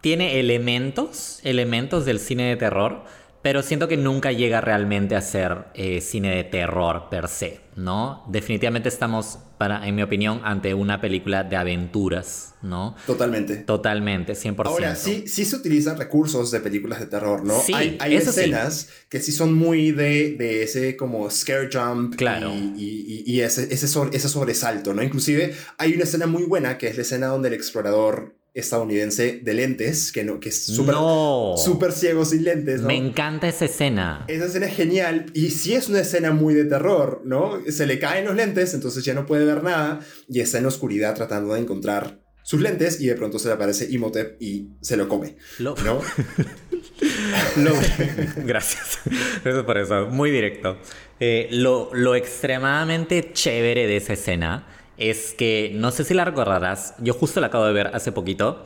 tiene 0.00 0.40
elementos, 0.40 1.40
elementos 1.42 2.04
del 2.04 2.18
cine 2.20 2.44
de 2.44 2.56
terror, 2.56 3.04
pero 3.42 3.62
siento 3.62 3.88
que 3.88 3.96
nunca 3.96 4.32
llega 4.32 4.60
realmente 4.60 5.16
a 5.16 5.20
ser 5.20 5.66
eh, 5.74 6.00
cine 6.00 6.34
de 6.34 6.44
terror 6.44 7.08
per 7.10 7.28
se, 7.28 7.60
¿no? 7.80 8.24
Definitivamente 8.28 8.88
estamos, 8.88 9.38
para, 9.58 9.86
en 9.88 9.94
mi 9.94 10.02
opinión, 10.02 10.40
ante 10.44 10.74
una 10.74 11.00
película 11.00 11.44
de 11.44 11.56
aventuras, 11.56 12.54
¿no? 12.62 12.94
Totalmente. 13.06 13.56
Totalmente, 13.56 14.34
100%. 14.34 14.66
Ahora, 14.66 14.94
sí, 14.96 15.24
sí 15.26 15.44
se 15.44 15.56
utilizan 15.56 15.98
recursos 15.98 16.50
de 16.50 16.60
películas 16.60 17.00
de 17.00 17.06
terror, 17.06 17.44
¿no? 17.44 17.58
Sí, 17.58 17.72
hay 17.74 17.96
hay 18.00 18.14
eso 18.16 18.32
sí. 18.32 18.40
escenas 18.40 18.88
que 19.08 19.20
sí 19.20 19.32
son 19.32 19.54
muy 19.54 19.92
de, 19.92 20.32
de 20.36 20.62
ese 20.62 20.96
como 20.96 21.30
scare 21.30 21.68
jump 21.72 22.16
Claro. 22.16 22.50
y, 22.52 22.74
y- 22.76 23.24
y- 23.26 23.32
y 23.36 23.40
ese, 23.40 23.72
ese, 23.72 23.88
sobre- 23.88 24.16
ese 24.16 24.28
sobresalto, 24.28 24.92
¿no? 24.94 25.02
Inclusive 25.02 25.54
hay 25.78 25.94
una 25.94 26.04
escena 26.04 26.26
muy 26.26 26.42
buena 26.44 26.76
que 26.78 26.88
es 26.88 26.96
la 26.96 27.02
escena 27.02 27.28
donde 27.28 27.48
el 27.48 27.54
explorador 27.54 28.36
estadounidense 28.54 29.40
de 29.42 29.54
lentes, 29.54 30.12
que, 30.12 30.24
no, 30.24 30.40
que 30.40 30.48
es 30.48 30.64
súper 30.66 30.94
no. 30.94 31.54
súper 31.56 31.92
ciego 31.92 32.24
sin 32.24 32.44
lentes, 32.44 32.80
¿no? 32.80 32.88
Me 32.88 32.96
encanta 32.96 33.48
esa 33.48 33.64
escena. 33.66 34.24
Esa 34.28 34.46
escena 34.46 34.66
es 34.66 34.74
genial 34.76 35.26
y 35.34 35.50
sí 35.50 35.74
es 35.74 35.88
una 35.88 36.00
escena 36.00 36.32
muy 36.32 36.54
de 36.54 36.64
terror, 36.64 37.22
¿no? 37.24 37.60
Se 37.68 37.86
le 37.86 37.98
caen 37.98 38.24
los 38.24 38.34
lentes, 38.34 38.74
entonces 38.74 39.04
ya 39.04 39.14
no 39.14 39.26
puede 39.26 39.44
ver 39.44 39.62
nada 39.62 40.00
y 40.28 40.40
está 40.40 40.58
en 40.58 40.64
la 40.64 40.68
oscuridad 40.68 41.14
tratando 41.14 41.54
de 41.54 41.60
encontrar 41.60 42.18
sus 42.42 42.60
lentes 42.60 43.00
y 43.00 43.06
de 43.06 43.14
pronto 43.14 43.38
se 43.38 43.48
le 43.48 43.54
aparece 43.54 43.86
Imhotep 43.90 44.40
y 44.42 44.70
se 44.80 44.96
lo 44.96 45.08
come, 45.08 45.36
Lo- 45.58 45.76
¿no? 45.84 46.00
Lo- 47.56 47.74
Gracias. 48.44 48.98
Gracias 49.44 49.64
por 49.64 49.78
eso. 49.78 50.06
Muy 50.08 50.30
directo. 50.30 50.78
Eh, 51.18 51.48
lo, 51.52 51.90
lo 51.92 52.14
extremadamente 52.14 53.32
chévere 53.32 53.86
de 53.86 53.96
esa 53.98 54.14
escena 54.14 54.66
es 55.00 55.32
que, 55.32 55.72
no 55.74 55.90
sé 55.90 56.04
si 56.04 56.14
la 56.14 56.24
recordarás, 56.24 56.94
yo 56.98 57.14
justo 57.14 57.40
la 57.40 57.48
acabo 57.48 57.64
de 57.64 57.72
ver 57.72 57.88
hace 57.94 58.12
poquito, 58.12 58.64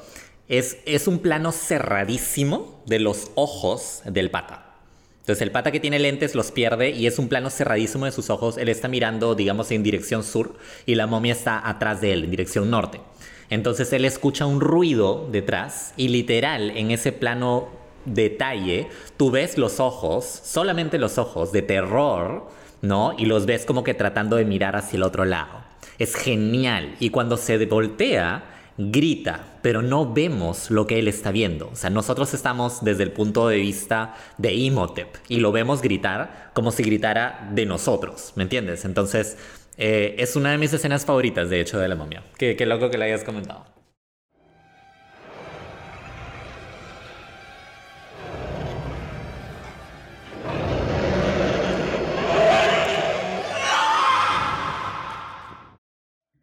es, 0.49 0.79
es 0.85 1.09
un 1.09 1.21
plano 1.21 1.53
cerradísimo 1.53 2.83
de 2.87 2.99
los 2.99 3.31
ojos 3.37 4.03
del 4.05 4.31
pata. 4.31 4.75
Entonces 5.21 5.41
el 5.41 5.53
pata 5.53 5.71
que 5.71 5.81
tiene 5.81 5.99
lentes 5.99 6.35
los 6.35 6.51
pierde 6.51 6.91
y 6.91 7.07
es 7.07 7.19
un 7.19 7.29
plano 7.29 7.49
cerradísimo 7.49 8.05
de 8.05 8.13
sus 8.13 8.29
ojos. 8.29 8.59
Él 8.59 8.69
está 8.69 8.89
mirando, 8.89 9.35
digamos, 9.35 9.71
en 9.71 9.83
dirección 9.83 10.23
sur 10.23 10.57
y 10.85 10.97
la 10.97 11.07
momia 11.07 11.33
está 11.33 11.67
atrás 11.67 12.03
de 12.03 12.13
él, 12.13 12.25
en 12.25 12.31
dirección 12.31 12.69
norte. 12.69 13.01
Entonces 13.49 13.91
él 13.95 14.05
escucha 14.05 14.45
un 14.45 14.61
ruido 14.61 15.27
detrás 15.31 15.95
y 15.97 16.09
literal 16.09 16.73
en 16.77 16.91
ese 16.91 17.13
plano 17.13 17.69
detalle 18.05 18.89
tú 19.17 19.31
ves 19.31 19.57
los 19.57 19.81
ojos, 19.81 20.25
solamente 20.25 20.99
los 20.99 21.17
ojos 21.17 21.53
de 21.53 21.63
terror, 21.63 22.49
¿no? 22.83 23.15
Y 23.17 23.25
los 23.25 23.47
ves 23.47 23.65
como 23.65 23.83
que 23.83 23.95
tratando 23.95 24.37
de 24.37 24.45
mirar 24.45 24.77
hacia 24.77 24.99
el 24.99 25.05
otro 25.05 25.25
lado. 25.25 25.64
Es 25.99 26.15
genial. 26.15 26.95
Y 27.01 27.11
cuando 27.11 27.37
se 27.37 27.65
voltea, 27.67 28.45
grita, 28.77 29.59
pero 29.63 29.83
no 29.83 30.13
vemos 30.13 30.71
lo 30.71 30.87
que 30.87 30.99
él 30.99 31.09
está 31.09 31.31
viendo. 31.31 31.69
O 31.69 31.77
sea, 31.77 31.91
nosotros 31.91 32.35
estamos 32.35 32.85
desde 32.85 33.05
el 33.05 33.13
punto 33.13 33.49
de 33.49 33.57
vista 33.57 34.15
de 34.39 34.55
Imhotep 34.55 35.09
y 35.29 35.39
lo 35.41 35.53
vemos 35.53 35.83
gritar 35.83 36.51
como 36.55 36.71
si 36.73 36.83
gritara 36.83 37.49
de 37.53 37.67
nosotros, 37.67 38.33
¿me 38.37 38.43
entiendes? 38.43 38.85
Entonces, 38.85 39.37
eh, 39.77 40.17
es 40.19 40.37
una 40.37 40.51
de 40.53 40.59
mis 40.59 40.73
escenas 40.73 41.05
favoritas, 41.05 41.51
de 41.51 41.61
hecho, 41.61 41.79
de 41.79 41.89
la 41.89 41.95
momia. 41.95 42.23
Qué, 42.39 42.57
qué 42.57 42.67
loco 42.67 42.91
que 42.91 42.99
la 42.99 43.07
hayas 43.07 43.25
comentado. 43.25 43.74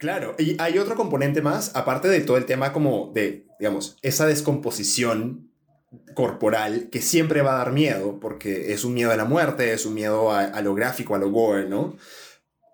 Claro, 0.02 0.34
y 0.40 0.56
hay 0.60 0.80
otro 0.80 0.96
componente 0.96 1.44
más, 1.44 1.76
aparte 1.76 2.08
de 2.08 2.22
todo 2.22 2.36
el 2.36 2.48
tema 2.48 2.74
como 2.74 3.12
de, 3.14 3.46
digamos, 3.60 4.00
esa 4.02 4.26
descomposición 4.26 5.52
corporal 6.16 6.90
que 6.92 7.04
siempre 7.04 7.44
va 7.44 7.54
a 7.54 7.58
dar 7.60 7.72
miedo, 7.72 8.20
porque 8.20 8.74
es 8.74 8.84
un 8.84 8.96
miedo 8.96 9.12
a 9.12 9.16
la 9.16 9.26
muerte, 9.26 9.74
es 9.74 9.86
un 9.86 9.94
miedo 9.94 10.32
a, 10.32 10.46
a 10.46 10.62
lo 10.64 10.74
gráfico, 10.74 11.14
a 11.14 11.20
lo 11.20 11.30
gore, 11.30 11.70
¿no? 11.70 11.98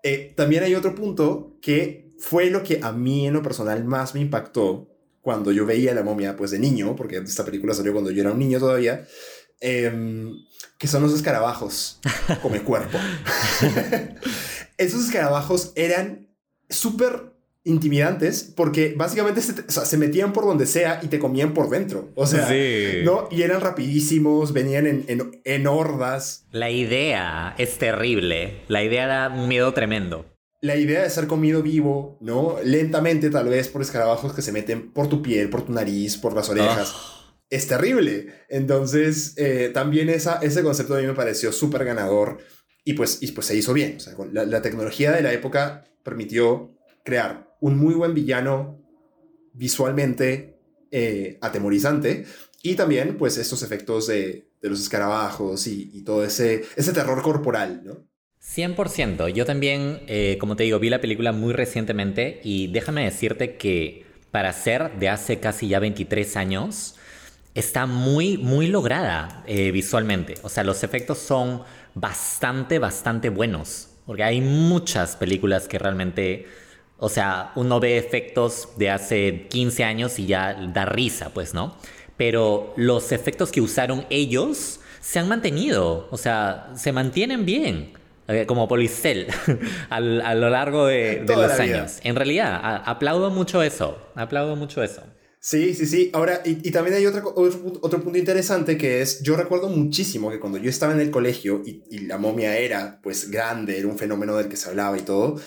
Eh, 0.02 0.32
también 0.38 0.64
hay 0.64 0.74
otro 0.74 0.94
punto 0.94 1.58
que 1.60 2.14
fue 2.18 2.48
lo 2.48 2.62
que 2.62 2.80
a 2.82 2.92
mí 2.92 3.26
en 3.26 3.34
lo 3.34 3.42
personal 3.42 3.84
más 3.84 4.14
me 4.14 4.22
impactó 4.22 4.88
cuando 5.20 5.52
yo 5.52 5.66
veía 5.66 5.92
la 5.92 6.02
momia, 6.02 6.34
pues 6.34 6.50
de 6.50 6.58
niño, 6.58 6.96
porque 6.96 7.18
esta 7.18 7.44
película 7.44 7.74
salió 7.74 7.92
cuando 7.92 8.10
yo 8.10 8.22
era 8.22 8.32
un 8.32 8.38
niño 8.38 8.58
todavía, 8.58 9.06
em, 9.60 10.32
que 10.78 10.88
son 10.88 11.02
los 11.02 11.12
escarabajos 11.12 12.00
come 12.40 12.62
cuerpo. 12.62 12.96
Esos 14.78 15.04
escarabajos 15.04 15.72
eran 15.74 16.27
súper 16.68 17.32
intimidantes 17.64 18.44
porque 18.56 18.94
básicamente 18.96 19.40
se, 19.42 19.52
te- 19.52 19.60
o 19.62 19.70
sea, 19.70 19.84
se 19.84 19.98
metían 19.98 20.32
por 20.32 20.44
donde 20.46 20.66
sea 20.66 21.00
y 21.02 21.08
te 21.08 21.18
comían 21.18 21.52
por 21.54 21.68
dentro. 21.68 22.10
O 22.14 22.26
sea, 22.26 22.48
Sí. 22.48 23.00
¿no? 23.04 23.28
Y 23.30 23.42
eran 23.42 23.60
rapidísimos, 23.60 24.52
venían 24.52 24.86
en, 24.86 25.04
en, 25.08 25.40
en 25.44 25.66
hordas. 25.66 26.46
La 26.50 26.70
idea 26.70 27.54
es 27.58 27.76
terrible. 27.78 28.62
La 28.68 28.82
idea 28.82 29.06
da 29.06 29.28
un 29.28 29.48
miedo 29.48 29.72
tremendo. 29.74 30.24
La 30.60 30.76
idea 30.76 31.02
de 31.02 31.10
ser 31.10 31.26
comido 31.26 31.62
vivo, 31.62 32.18
¿no? 32.20 32.56
Lentamente 32.64 33.30
tal 33.30 33.48
vez 33.48 33.68
por 33.68 33.82
escarabajos 33.82 34.32
que 34.32 34.42
se 34.42 34.50
meten 34.50 34.90
por 34.92 35.08
tu 35.08 35.22
piel, 35.22 35.50
por 35.50 35.62
tu 35.62 35.72
nariz, 35.72 36.16
por 36.16 36.34
las 36.34 36.48
orejas. 36.48 36.94
Es 37.50 37.66
terrible. 37.68 38.28
Entonces, 38.48 39.34
eh, 39.36 39.70
también 39.72 40.08
esa, 40.08 40.38
ese 40.42 40.62
concepto 40.62 40.94
a 40.94 41.00
mí 41.00 41.06
me 41.06 41.14
pareció 41.14 41.52
súper 41.52 41.84
ganador 41.84 42.38
y 42.84 42.94
pues, 42.94 43.18
y 43.22 43.32
pues 43.32 43.46
se 43.46 43.56
hizo 43.56 43.72
bien. 43.72 43.96
O 43.98 44.00
sea, 44.00 44.14
con 44.14 44.34
la, 44.34 44.44
la 44.46 44.60
tecnología 44.62 45.12
de 45.12 45.22
la 45.22 45.32
época 45.32 45.84
permitió 46.08 46.74
crear 47.04 47.54
un 47.60 47.76
muy 47.76 47.92
buen 47.92 48.14
villano 48.14 48.80
visualmente 49.52 50.58
eh, 50.90 51.36
atemorizante 51.42 52.24
y 52.62 52.76
también 52.76 53.18
pues 53.18 53.36
estos 53.36 53.62
efectos 53.62 54.06
de, 54.06 54.46
los 54.62 54.80
escarabajos 54.80 55.66
y, 55.66 55.90
y 55.92 56.02
todo 56.02 56.24
ese, 56.24 56.64
ese 56.76 56.92
terror 56.92 57.22
corporal, 57.22 57.82
¿no? 57.84 58.08
100%. 58.42 59.28
Yo 59.28 59.44
también, 59.44 60.00
eh, 60.06 60.36
como 60.40 60.56
te 60.56 60.64
digo, 60.64 60.78
vi 60.78 60.88
la 60.88 61.00
película 61.00 61.32
muy 61.32 61.52
recientemente 61.52 62.40
y 62.42 62.68
déjame 62.68 63.04
decirte 63.04 63.56
que 63.56 64.06
para 64.30 64.52
ser 64.52 64.98
de 64.98 65.08
hace 65.08 65.38
casi 65.38 65.68
ya 65.68 65.78
23 65.78 66.36
años, 66.36 66.96
está 67.54 67.86
muy, 67.86 68.38
muy 68.38 68.68
lograda 68.68 69.42
eh, 69.46 69.70
visualmente. 69.70 70.34
O 70.42 70.48
sea, 70.48 70.64
los 70.64 70.82
efectos 70.82 71.18
son 71.18 71.62
bastante, 71.94 72.78
bastante 72.78 73.28
buenos. 73.28 73.87
Porque 74.08 74.24
hay 74.24 74.40
muchas 74.40 75.16
películas 75.16 75.68
que 75.68 75.78
realmente, 75.78 76.46
o 76.98 77.10
sea, 77.10 77.52
uno 77.56 77.78
ve 77.78 77.98
efectos 77.98 78.70
de 78.78 78.88
hace 78.88 79.46
15 79.50 79.84
años 79.84 80.18
y 80.18 80.24
ya 80.26 80.54
da 80.72 80.86
risa, 80.86 81.28
pues, 81.34 81.52
¿no? 81.52 81.76
Pero 82.16 82.72
los 82.76 83.12
efectos 83.12 83.52
que 83.52 83.60
usaron 83.60 84.06
ellos 84.08 84.80
se 85.00 85.18
han 85.18 85.28
mantenido, 85.28 86.08
o 86.10 86.16
sea, 86.16 86.70
se 86.74 86.90
mantienen 86.90 87.44
bien. 87.44 87.92
eh, 88.28 88.46
Como 88.46 88.66
Policel 88.66 89.26
a 89.90 90.00
lo 90.00 90.48
largo 90.50 90.86
de, 90.86 91.22
de 91.26 91.36
los 91.36 91.52
años. 91.60 92.00
En 92.02 92.16
realidad, 92.16 92.82
aplaudo 92.86 93.30
mucho 93.30 93.62
eso. 93.62 93.98
Aplaudo 94.14 94.56
mucho 94.56 94.82
eso. 94.82 95.02
Sí, 95.40 95.72
sí, 95.74 95.86
sí. 95.86 96.10
Ahora, 96.12 96.42
y, 96.44 96.66
y 96.68 96.70
también 96.72 96.96
hay 96.96 97.06
otro, 97.06 97.22
punto- 97.34 97.78
otro 97.82 98.02
punto 98.02 98.18
interesante 98.18 98.76
que 98.76 99.00
es, 99.02 99.22
yo 99.22 99.36
recuerdo 99.36 99.68
muchísimo 99.68 100.30
que 100.30 100.40
cuando 100.40 100.58
yo 100.58 100.68
estaba 100.68 100.92
en 100.92 101.00
el 101.00 101.10
colegio 101.10 101.62
y, 101.64 101.82
y 101.90 102.00
la 102.00 102.18
momia 102.18 102.56
era 102.58 103.00
pues 103.02 103.30
grande, 103.30 103.78
era 103.78 103.86
un 103.88 103.96
fenómeno 103.96 104.36
del 104.36 104.48
que 104.48 104.56
se 104.56 104.68
hablaba 104.68 104.98
y 104.98 105.02
todo, 105.02 105.40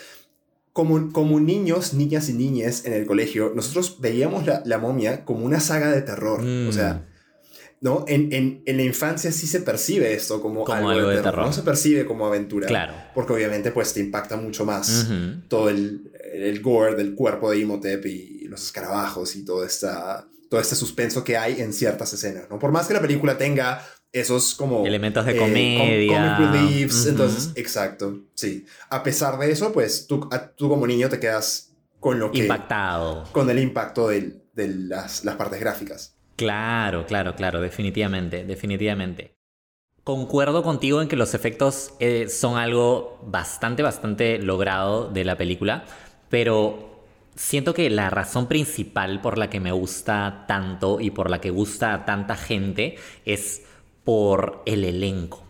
como, 0.73 1.11
como 1.11 1.39
niños, 1.41 1.93
niñas 1.93 2.29
y 2.29 2.33
niñas 2.33 2.85
en 2.85 2.93
el 2.93 3.05
colegio, 3.05 3.51
nosotros 3.53 3.97
veíamos 3.99 4.45
la, 4.47 4.63
la 4.65 4.77
momia 4.77 5.25
como 5.25 5.45
una 5.45 5.59
saga 5.59 5.91
de 5.91 6.01
terror. 6.01 6.41
Mm. 6.41 6.69
O 6.69 6.71
sea, 6.71 7.05
¿no? 7.81 8.05
En, 8.07 8.31
en, 8.31 8.61
en 8.65 8.77
la 8.77 8.83
infancia 8.83 9.31
sí 9.33 9.45
se 9.47 9.59
percibe 9.59 10.13
esto 10.13 10.39
como, 10.41 10.63
Como 10.63 10.89
algo 10.89 11.09
de 11.09 11.21
terror. 11.21 11.45
No 11.45 11.51
se 11.51 11.63
percibe 11.63 12.05
como 12.05 12.25
aventura. 12.25 12.67
Claro. 12.67 12.93
Porque 13.13 13.33
obviamente 13.33 13.71
pues 13.71 13.93
te 13.93 13.99
impacta 13.99 14.37
mucho 14.37 14.63
más 14.65 15.07
Ujú. 15.09 15.41
todo 15.49 15.69
el, 15.69 16.11
el 16.33 16.61
gore 16.61 16.95
del 16.95 17.15
cuerpo 17.15 17.51
de 17.51 17.57
Imhotep 17.59 18.05
y 18.05 18.40
los 18.51 18.63
escarabajos 18.63 19.35
y 19.35 19.43
todo, 19.43 19.63
esta, 19.65 20.27
todo 20.49 20.59
este 20.61 20.75
suspenso 20.75 21.23
que 21.23 21.37
hay 21.37 21.61
en 21.61 21.73
ciertas 21.73 22.13
escenas, 22.13 22.43
¿no? 22.49 22.59
Por 22.59 22.71
más 22.71 22.87
que 22.87 22.93
la 22.93 23.01
película 23.01 23.37
tenga 23.37 23.83
esos 24.11 24.53
como... 24.55 24.85
Elementos 24.85 25.25
de 25.25 25.31
eh, 25.31 25.37
com- 25.37 25.47
comedia. 25.47 26.35
comic 26.37 26.51
reliefs, 26.51 27.05
entonces, 27.07 27.51
exacto, 27.55 28.19
sí. 28.35 28.65
A 28.89 29.01
pesar 29.03 29.39
de 29.39 29.49
eso, 29.51 29.71
pues 29.71 30.05
tú, 30.05 30.27
a- 30.31 30.47
tú 30.49 30.67
como 30.69 30.85
niño 30.85 31.09
te 31.09 31.19
quedas 31.19 31.73
con 31.99 32.19
lo 32.19 32.31
que... 32.31 32.39
Impactado. 32.39 33.23
Con 33.31 33.49
el 33.49 33.57
impacto 33.59 34.09
del- 34.09 34.43
de 34.53 34.67
las, 34.67 35.23
las 35.23 35.35
partes 35.37 35.59
gráficas. 35.61 36.15
Claro, 36.35 37.05
claro, 37.05 37.35
claro, 37.35 37.61
definitivamente, 37.61 38.43
definitivamente. 38.43 39.35
Concuerdo 40.03 40.63
contigo 40.63 41.01
en 41.01 41.07
que 41.07 41.15
los 41.15 41.33
efectos 41.35 41.93
eh, 41.99 42.27
son 42.27 42.57
algo 42.57 43.19
bastante, 43.23 43.83
bastante 43.83 44.39
logrado 44.39 45.09
de 45.09 45.23
la 45.23 45.37
película, 45.37 45.85
pero 46.29 46.90
siento 47.41 47.73
que 47.73 47.89
la 47.89 48.09
razón 48.09 48.47
principal 48.47 49.19
por 49.19 49.37
la 49.37 49.49
que 49.49 49.59
me 49.59 49.71
gusta 49.71 50.45
tanto 50.47 51.01
y 51.01 51.09
por 51.09 51.29
la 51.29 51.41
que 51.41 51.49
gusta 51.49 51.93
a 51.93 52.05
tanta 52.05 52.35
gente 52.35 52.97
es 53.25 53.63
por 54.03 54.61
el 54.65 54.85
elenco. 54.85 55.43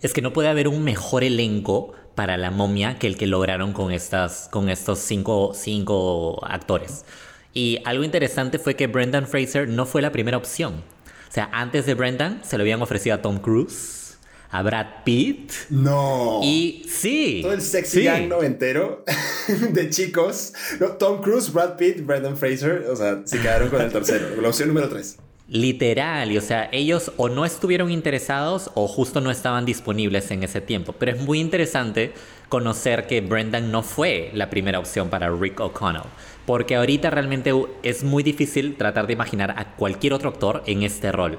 Es 0.00 0.14
que 0.14 0.22
no 0.22 0.32
puede 0.32 0.48
haber 0.48 0.68
un 0.68 0.82
mejor 0.82 1.22
elenco 1.22 1.92
para 2.14 2.36
la 2.38 2.50
momia 2.50 2.98
que 2.98 3.06
el 3.06 3.18
que 3.18 3.26
lograron 3.26 3.72
con, 3.72 3.92
estas, 3.92 4.48
con 4.50 4.70
estos 4.70 4.98
cinco, 5.00 5.52
cinco 5.54 6.44
actores. 6.46 7.04
Y 7.52 7.80
algo 7.84 8.04
interesante 8.04 8.58
fue 8.58 8.74
que 8.74 8.86
Brendan 8.86 9.28
Fraser 9.28 9.68
no 9.68 9.84
fue 9.84 10.00
la 10.00 10.12
primera 10.12 10.38
opción. 10.38 10.82
O 11.28 11.32
sea, 11.32 11.50
antes 11.52 11.84
de 11.84 11.94
Brendan 11.94 12.40
se 12.42 12.56
lo 12.56 12.62
habían 12.62 12.80
ofrecido 12.80 13.16
a 13.16 13.22
Tom 13.22 13.38
Cruise, 13.38 14.18
a 14.50 14.62
Brad 14.62 15.04
Pitt. 15.04 15.52
No. 15.68 16.40
Y 16.42 16.86
sí. 16.88 17.40
Todo 17.42 17.52
el 17.52 17.60
sexy 17.60 17.98
sí. 18.00 18.04
gang 18.04 18.28
noventero 18.28 19.04
de 19.72 19.90
chicos. 19.90 20.52
No, 20.80 20.88
Tom 20.92 21.20
Cruise, 21.20 21.52
Brad 21.52 21.76
Pitt, 21.76 22.04
Brendan 22.04 22.36
Fraser. 22.36 22.86
O 22.90 22.96
sea, 22.96 23.22
se 23.24 23.40
quedaron 23.40 23.68
con 23.68 23.80
el 23.80 23.90
tercero. 23.90 24.40
La 24.40 24.48
opción 24.48 24.68
número 24.68 24.88
3. 24.88 25.18
Literal, 25.48 26.32
y 26.32 26.38
o 26.38 26.40
sea, 26.40 26.70
ellos 26.72 27.12
o 27.18 27.28
no 27.28 27.44
estuvieron 27.44 27.90
interesados 27.90 28.70
o 28.74 28.88
justo 28.88 29.20
no 29.20 29.30
estaban 29.30 29.66
disponibles 29.66 30.30
en 30.30 30.42
ese 30.42 30.60
tiempo. 30.60 30.94
Pero 30.94 31.12
es 31.12 31.20
muy 31.20 31.40
interesante 31.40 32.12
conocer 32.48 33.06
que 33.06 33.20
Brendan 33.20 33.70
no 33.70 33.82
fue 33.82 34.30
la 34.34 34.48
primera 34.48 34.78
opción 34.78 35.10
para 35.10 35.30
Rick 35.30 35.60
O'Connell. 35.60 36.04
Porque 36.46 36.76
ahorita 36.76 37.10
realmente 37.10 37.52
es 37.82 38.02
muy 38.02 38.22
difícil 38.22 38.76
tratar 38.76 39.06
de 39.06 39.12
imaginar 39.12 39.54
a 39.56 39.76
cualquier 39.76 40.14
otro 40.14 40.30
actor 40.30 40.62
en 40.66 40.82
este 40.82 41.12
rol. 41.12 41.38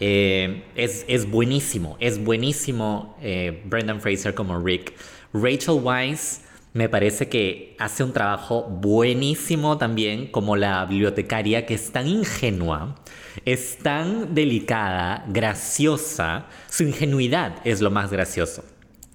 Eh, 0.00 0.64
es, 0.74 1.06
es 1.08 1.30
buenísimo, 1.30 1.96
es 2.00 2.22
buenísimo 2.22 3.16
eh, 3.22 3.62
Brendan 3.64 4.00
Fraser 4.00 4.34
como 4.34 4.62
Rick. 4.62 4.92
Rachel 5.32 5.80
Weisz 5.82 6.40
me 6.76 6.90
parece 6.90 7.30
que 7.30 7.74
hace 7.78 8.04
un 8.04 8.12
trabajo 8.12 8.64
buenísimo 8.64 9.78
también 9.78 10.30
como 10.30 10.56
la 10.56 10.84
bibliotecaria 10.84 11.64
que 11.64 11.72
es 11.72 11.90
tan 11.90 12.06
ingenua, 12.06 12.96
es 13.46 13.78
tan 13.78 14.34
delicada, 14.34 15.24
graciosa, 15.28 16.48
su 16.68 16.82
ingenuidad 16.82 17.62
es 17.64 17.80
lo 17.80 17.90
más 17.90 18.10
gracioso. 18.10 18.62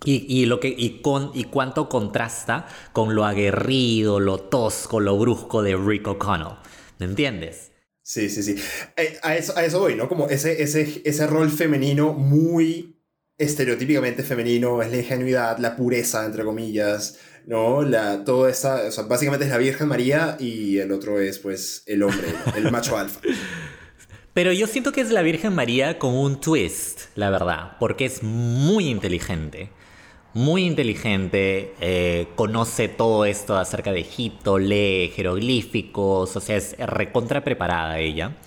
Y, 0.03 0.25
y 0.27 0.47
lo 0.47 0.59
que, 0.59 0.73
y, 0.75 1.01
con, 1.01 1.29
y 1.35 1.43
cuánto 1.43 1.87
contrasta 1.87 2.65
con 2.93 3.13
lo 3.13 3.25
aguerrido, 3.25 4.19
lo 4.19 4.39
tosco, 4.39 4.99
lo 4.99 5.19
brusco 5.19 5.61
de 5.61 5.75
Rick 5.75 6.07
O'Connell. 6.07 6.55
¿Me 6.97 7.05
entiendes? 7.05 7.71
Sí, 8.01 8.27
sí, 8.29 8.41
sí. 8.41 8.55
Eh, 8.97 9.19
a, 9.21 9.35
eso, 9.35 9.79
voy, 9.79 9.93
¿no? 9.93 10.09
Como 10.09 10.27
ese, 10.29 10.63
ese, 10.63 11.03
ese 11.05 11.27
rol 11.27 11.51
femenino 11.51 12.13
muy 12.13 12.97
estereotípicamente 13.41 14.23
femenino, 14.23 14.81
es 14.81 14.91
la 14.91 14.97
ingenuidad, 14.97 15.57
la 15.57 15.75
pureza, 15.75 16.25
entre 16.25 16.43
comillas, 16.43 17.17
¿no? 17.45 17.81
La, 17.83 18.23
todo 18.23 18.47
esta, 18.47 18.87
o 18.87 18.91
sea, 18.91 19.03
básicamente 19.05 19.45
es 19.45 19.51
la 19.51 19.57
Virgen 19.57 19.87
María 19.87 20.37
y 20.39 20.77
el 20.77 20.91
otro 20.91 21.19
es, 21.19 21.39
pues, 21.39 21.83
el 21.85 22.03
hombre, 22.03 22.27
el 22.55 22.71
macho 22.71 22.97
alfa. 22.97 23.19
Pero 24.33 24.53
yo 24.53 24.67
siento 24.67 24.91
que 24.91 25.01
es 25.01 25.11
la 25.11 25.21
Virgen 25.21 25.53
María 25.53 25.99
con 25.99 26.13
un 26.13 26.39
twist, 26.39 27.01
la 27.15 27.29
verdad, 27.29 27.77
porque 27.79 28.05
es 28.05 28.23
muy 28.23 28.87
inteligente. 28.87 29.69
Muy 30.33 30.63
inteligente, 30.63 31.73
eh, 31.81 32.27
conoce 32.35 32.87
todo 32.87 33.25
esto 33.25 33.57
acerca 33.57 33.91
de 33.91 33.99
Egipto, 33.99 34.57
lee 34.57 35.11
jeroglíficos, 35.13 36.33
o 36.37 36.39
sea, 36.39 36.55
es 36.55 36.77
recontra 36.77 37.43
preparada 37.43 37.99
ella. 37.99 38.37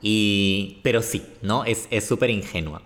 Y, 0.00 0.78
pero 0.82 1.02
sí, 1.02 1.22
¿no? 1.42 1.64
Es 1.64 1.88
súper 2.06 2.30
ingenua. 2.30 2.82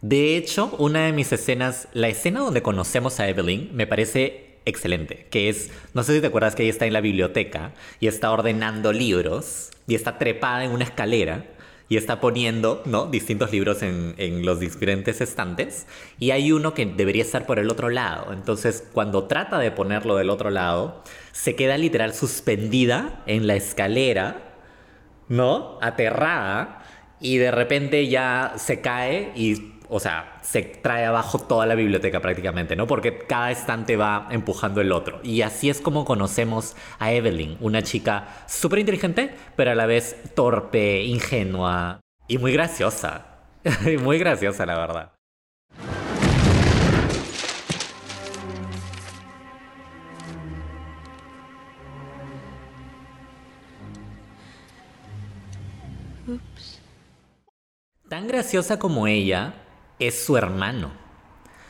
De 0.00 0.36
hecho, 0.36 0.72
una 0.78 1.06
de 1.06 1.12
mis 1.12 1.32
escenas, 1.32 1.88
la 1.92 2.08
escena 2.08 2.40
donde 2.40 2.62
conocemos 2.62 3.18
a 3.18 3.28
Evelyn, 3.28 3.70
me 3.72 3.88
parece 3.88 4.47
excelente, 4.64 5.26
que 5.30 5.48
es, 5.48 5.70
no 5.94 6.02
sé 6.02 6.14
si 6.14 6.20
te 6.20 6.26
acuerdas 6.28 6.54
que 6.54 6.62
ella 6.62 6.72
está 6.72 6.86
en 6.86 6.92
la 6.92 7.00
biblioteca 7.00 7.72
y 8.00 8.06
está 8.06 8.30
ordenando 8.30 8.92
libros 8.92 9.70
y 9.86 9.94
está 9.94 10.18
trepada 10.18 10.64
en 10.64 10.72
una 10.72 10.84
escalera 10.84 11.44
y 11.88 11.96
está 11.96 12.20
poniendo 12.20 12.82
¿no? 12.84 13.06
distintos 13.06 13.50
libros 13.50 13.82
en, 13.82 14.14
en, 14.18 14.44
los 14.44 14.60
diferentes 14.60 15.20
estantes 15.20 15.86
y 16.18 16.32
hay 16.32 16.52
uno 16.52 16.74
que 16.74 16.84
debería 16.84 17.22
estar 17.22 17.46
por 17.46 17.58
el 17.58 17.70
otro 17.70 17.88
lado. 17.88 18.32
Entonces, 18.32 18.86
cuando 18.92 19.24
trata 19.24 19.58
de 19.58 19.70
ponerlo 19.70 20.16
del 20.16 20.28
otro 20.28 20.50
lado, 20.50 21.02
se 21.32 21.56
queda 21.56 21.78
literal 21.78 22.14
suspendida 22.14 23.22
en 23.26 23.46
la 23.46 23.56
escalera, 23.56 24.54
¿no? 25.28 25.78
Aterrada 25.80 26.82
y 27.20 27.38
de 27.38 27.50
repente 27.50 28.08
ya 28.08 28.54
se 28.56 28.80
cae 28.80 29.32
y, 29.34 29.77
o 29.90 30.00
sea, 30.00 30.38
se 30.42 30.62
trae 30.62 31.06
abajo 31.06 31.38
toda 31.38 31.66
la 31.66 31.74
biblioteca 31.74 32.20
prácticamente, 32.20 32.76
¿no? 32.76 32.86
Porque 32.86 33.18
cada 33.18 33.50
estante 33.50 33.96
va 33.96 34.28
empujando 34.30 34.80
el 34.80 34.92
otro. 34.92 35.20
Y 35.22 35.42
así 35.42 35.70
es 35.70 35.80
como 35.80 36.04
conocemos 36.04 36.76
a 36.98 37.12
Evelyn, 37.12 37.56
una 37.60 37.82
chica 37.82 38.28
súper 38.46 38.80
inteligente, 38.80 39.34
pero 39.56 39.70
a 39.70 39.74
la 39.74 39.86
vez 39.86 40.16
torpe, 40.34 41.02
ingenua 41.02 42.00
y 42.26 42.38
muy 42.38 42.52
graciosa. 42.52 43.26
muy 44.02 44.18
graciosa, 44.18 44.66
la 44.66 44.78
verdad. 44.78 45.12
Oops. 56.28 56.82
Tan 58.10 58.28
graciosa 58.28 58.78
como 58.78 59.06
ella 59.06 59.54
es 59.98 60.24
su 60.24 60.36
hermano. 60.36 60.92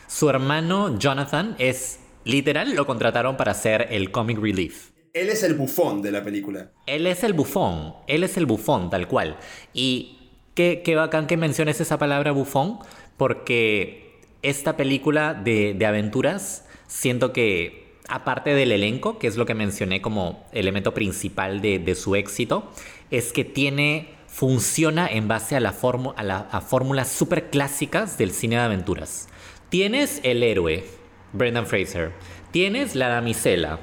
Su 0.06 0.30
hermano 0.30 0.98
Jonathan 0.98 1.54
es 1.58 2.00
literal 2.24 2.74
lo 2.74 2.86
contrataron 2.86 3.36
para 3.36 3.52
hacer 3.52 3.88
el 3.90 4.10
comic 4.10 4.38
relief. 4.38 4.90
Él 5.14 5.30
es 5.30 5.42
el 5.42 5.54
bufón 5.54 6.02
de 6.02 6.12
la 6.12 6.22
película. 6.22 6.70
Él 6.86 7.06
es 7.06 7.24
el 7.24 7.32
bufón, 7.32 7.94
él 8.06 8.22
es 8.22 8.36
el 8.36 8.46
bufón 8.46 8.90
tal 8.90 9.08
cual. 9.08 9.38
Y 9.72 10.30
qué, 10.54 10.82
qué 10.84 10.94
bacán 10.94 11.26
que 11.26 11.36
menciones 11.36 11.80
esa 11.80 11.98
palabra 11.98 12.32
bufón, 12.32 12.78
porque 13.16 14.20
esta 14.42 14.76
película 14.76 15.34
de, 15.34 15.74
de 15.74 15.86
aventuras 15.86 16.66
siento 16.86 17.32
que 17.32 17.96
aparte 18.08 18.54
del 18.54 18.72
elenco, 18.72 19.18
que 19.18 19.26
es 19.26 19.36
lo 19.36 19.46
que 19.46 19.54
mencioné 19.54 20.02
como 20.02 20.46
elemento 20.52 20.94
principal 20.94 21.60
de, 21.60 21.78
de 21.78 21.94
su 21.94 22.14
éxito, 22.14 22.70
es 23.10 23.32
que 23.32 23.44
tiene 23.44 24.17
funciona 24.38 25.08
en 25.08 25.26
base 25.26 25.56
a, 25.56 25.60
la 25.60 25.72
fórmulas 25.72 27.08
súper 27.08 27.50
clásicas 27.50 28.18
del 28.18 28.30
cine 28.30 28.54
de 28.54 28.62
aventuras. 28.62 29.26
Tienes 29.68 30.20
el 30.22 30.44
héroe, 30.44 30.84
Brendan 31.32 31.66
Fraser. 31.66 32.12
Tienes 32.52 32.94
la 32.94 33.08
damisela. 33.08 33.80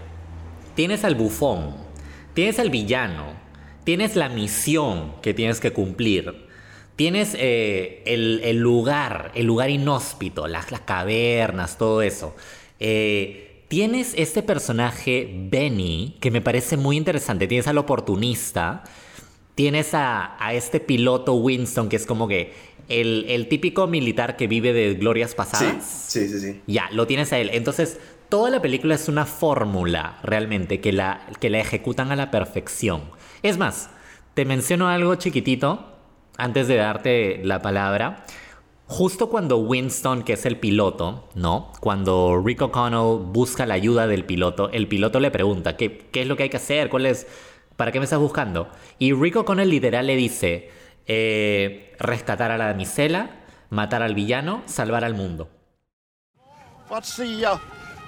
Tienes 0.74 1.04
al 1.04 1.16
bufón. 1.16 1.76
Tienes 2.34 2.58
al 2.60 2.70
villano. 2.70 3.34
Tienes 3.84 4.16
la 4.16 4.30
misión 4.30 5.16
que 5.22 5.34
tienes 5.34 5.60
que 5.60 5.74
cumplir. 5.74 6.48
Tienes 6.96 7.36
eh, 7.38 8.02
el, 8.06 8.58
lugar, 8.58 9.34
el 9.36 9.48
lugar 9.48 9.70
inhóspito, 9.70 10.48
las, 10.48 10.72
las 10.72 10.82
cavernas, 10.82 11.78
todo 11.78 12.02
eso. 12.02 12.34
Eh, 12.80 13.66
tienes 13.68 14.14
este 14.16 14.42
personaje, 14.42 15.30
Benny, 15.50 16.16
que 16.22 16.32
me 16.32 16.40
parece 16.40 16.78
muy 16.78 16.96
interesante. 16.96 17.46
Tienes 17.46 17.68
al 17.68 17.78
oportunista 17.78 18.86
tienes 19.56 19.94
a, 19.94 20.36
a, 20.44 20.54
este 20.54 20.80
piloto 20.80 21.34
Winston, 21.34 21.90
que 21.90 21.96
es 21.96 22.06
como 22.06 22.28
que 22.28 22.54
el, 22.90 23.26
el, 23.30 23.48
típico 23.48 23.88
militar 23.88 24.38
que 24.38 24.48
vive 24.48 24.74
de 24.74 24.94
glorias 24.94 25.34
pasadas. 25.34 25.84
Sí, 25.84 26.28
sí, 26.28 26.30
sí, 26.30 26.40
sí. 26.40 26.62
Ya, 26.68 26.90
lo 26.92 27.08
tienes 27.08 27.34
a 27.34 27.40
él. 27.40 27.50
Entonces, 27.54 28.00
toda 28.30 28.50
la 28.50 28.62
película 28.62 28.96
es 28.96 29.08
una 29.08 29.26
fórmula 29.26 30.20
realmente 30.24 30.82
que 30.82 30.92
la, 30.92 31.26
que 31.40 31.50
la 31.50 31.60
ejecutan 31.60 32.12
a 32.12 32.16
la 32.16 32.32
perfección. 32.32 33.04
Es 33.42 33.58
más, 33.58 33.90
te 34.34 34.46
menciono 34.46 34.90
algo 34.90 35.16
chiquitito 35.16 35.94
antes 36.38 36.68
de 36.68 36.76
darte 36.76 37.42
la 37.44 37.62
palabra. 37.62 38.26
Justo 38.88 39.30
cuando 39.30 39.58
Winston, 39.58 40.22
que 40.22 40.34
es 40.34 40.46
el 40.46 40.60
piloto, 40.60 41.28
¿no? 41.34 41.72
Cuando 41.80 42.40
Rick 42.44 42.62
O'Connell 42.62 43.26
busca 43.32 43.66
la 43.66 43.74
ayuda 43.74 44.06
del 44.06 44.26
piloto, 44.26 44.70
el 44.72 44.88
piloto 44.88 45.20
le 45.20 45.32
pregunta, 45.32 45.76
¿qué, 45.76 46.06
qué 46.12 46.22
es 46.22 46.28
lo 46.28 46.36
que 46.36 46.44
hay 46.44 46.50
que 46.50 46.58
hacer? 46.58 46.90
¿Cuál 46.90 47.08
es...? 47.08 47.26
¿Para 47.76 47.92
qué 47.92 48.00
me 48.00 48.06
estás 48.06 48.20
buscando? 48.20 48.70
Y 49.00 49.14
Rico 49.14 49.44
con 49.44 49.60
el 49.60 49.70
literal 49.70 50.08
le 50.08 50.16
dice, 50.16 50.72
eh, 51.08 51.94
rescatar 52.00 52.52
a 52.52 52.58
la 52.58 52.68
damisela, 52.68 53.32
matar 53.70 54.02
al 54.02 54.16
villano, 54.16 54.64
salvar 54.66 55.04
al 55.04 55.14
mundo. 55.14 55.50
What's 56.90 57.16
the, 57.18 57.46
uh, 57.46 57.58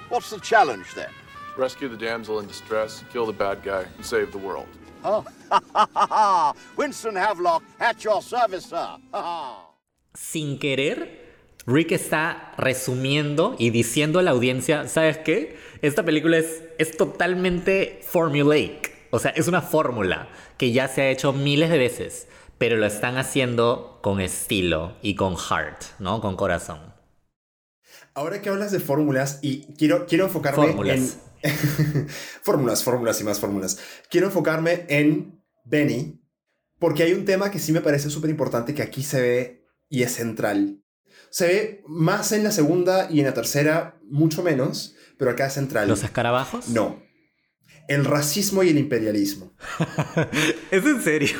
what's 0.08 0.30
the 0.30 0.40
challenge 0.40 0.94
then? 0.94 1.08
Rescue 1.56 1.88
the 1.88 1.96
damsel 1.96 2.40
in 2.40 2.46
distress, 2.46 3.04
kill 3.12 3.26
the 3.26 3.32
bad 3.32 3.62
guy, 3.64 3.84
and 3.96 4.04
save 4.04 4.30
the 4.30 4.38
world. 4.38 4.68
Oh, 5.04 5.24
Winston 6.76 7.16
Havelock, 7.16 7.62
at 7.80 8.02
your 8.04 8.22
service, 8.22 8.66
sir. 8.66 8.96
Sin 10.14 10.58
querer, 10.58 11.28
Rick 11.66 11.92
está 11.92 12.54
resumiendo 12.56 13.54
y 13.58 13.70
diciendo 13.70 14.18
a 14.18 14.22
la 14.22 14.30
audiencia, 14.30 14.88
¿sabes 14.88 15.18
qué? 15.18 15.58
Esta 15.82 16.04
película 16.04 16.38
es, 16.38 16.62
es 16.78 16.96
totalmente 16.96 18.00
formulaic. 18.02 18.97
O 19.10 19.18
sea, 19.18 19.30
es 19.32 19.48
una 19.48 19.62
fórmula 19.62 20.28
que 20.56 20.72
ya 20.72 20.88
se 20.88 21.02
ha 21.02 21.10
hecho 21.10 21.32
miles 21.32 21.70
de 21.70 21.78
veces, 21.78 22.28
pero 22.58 22.76
lo 22.76 22.86
están 22.86 23.16
haciendo 23.16 24.00
con 24.02 24.20
estilo 24.20 24.96
y 25.02 25.14
con 25.14 25.36
heart, 25.36 25.82
¿no? 25.98 26.20
Con 26.20 26.36
corazón. 26.36 26.94
Ahora 28.14 28.42
que 28.42 28.48
hablas 28.48 28.72
de 28.72 28.80
fórmulas 28.80 29.38
y 29.42 29.74
quiero, 29.76 30.06
quiero 30.06 30.24
enfocarme 30.24 30.66
Fórmulas. 30.66 31.18
en... 31.42 32.08
fórmulas, 32.42 32.82
fórmulas 32.82 33.20
y 33.20 33.24
más 33.24 33.38
fórmulas. 33.38 33.78
Quiero 34.10 34.26
enfocarme 34.26 34.86
en 34.88 35.40
Benny 35.64 36.20
porque 36.78 37.04
hay 37.04 37.12
un 37.12 37.24
tema 37.24 37.50
que 37.50 37.58
sí 37.58 37.72
me 37.72 37.80
parece 37.80 38.10
súper 38.10 38.30
importante 38.30 38.74
que 38.74 38.82
aquí 38.82 39.02
se 39.02 39.20
ve 39.20 39.66
y 39.88 40.02
es 40.02 40.12
central. 40.12 40.82
Se 41.30 41.46
ve 41.46 41.84
más 41.86 42.32
en 42.32 42.44
la 42.44 42.50
segunda 42.50 43.08
y 43.10 43.20
en 43.20 43.26
la 43.26 43.34
tercera, 43.34 43.98
mucho 44.02 44.42
menos, 44.42 44.96
pero 45.16 45.30
acá 45.30 45.46
es 45.46 45.54
central. 45.54 45.88
¿Los 45.88 46.04
escarabajos? 46.04 46.68
No. 46.68 47.02
El 47.88 48.04
racismo 48.04 48.62
y 48.62 48.68
el 48.68 48.78
imperialismo. 48.78 49.52
¿Es 50.70 50.84
en 50.84 51.02
serio? 51.02 51.38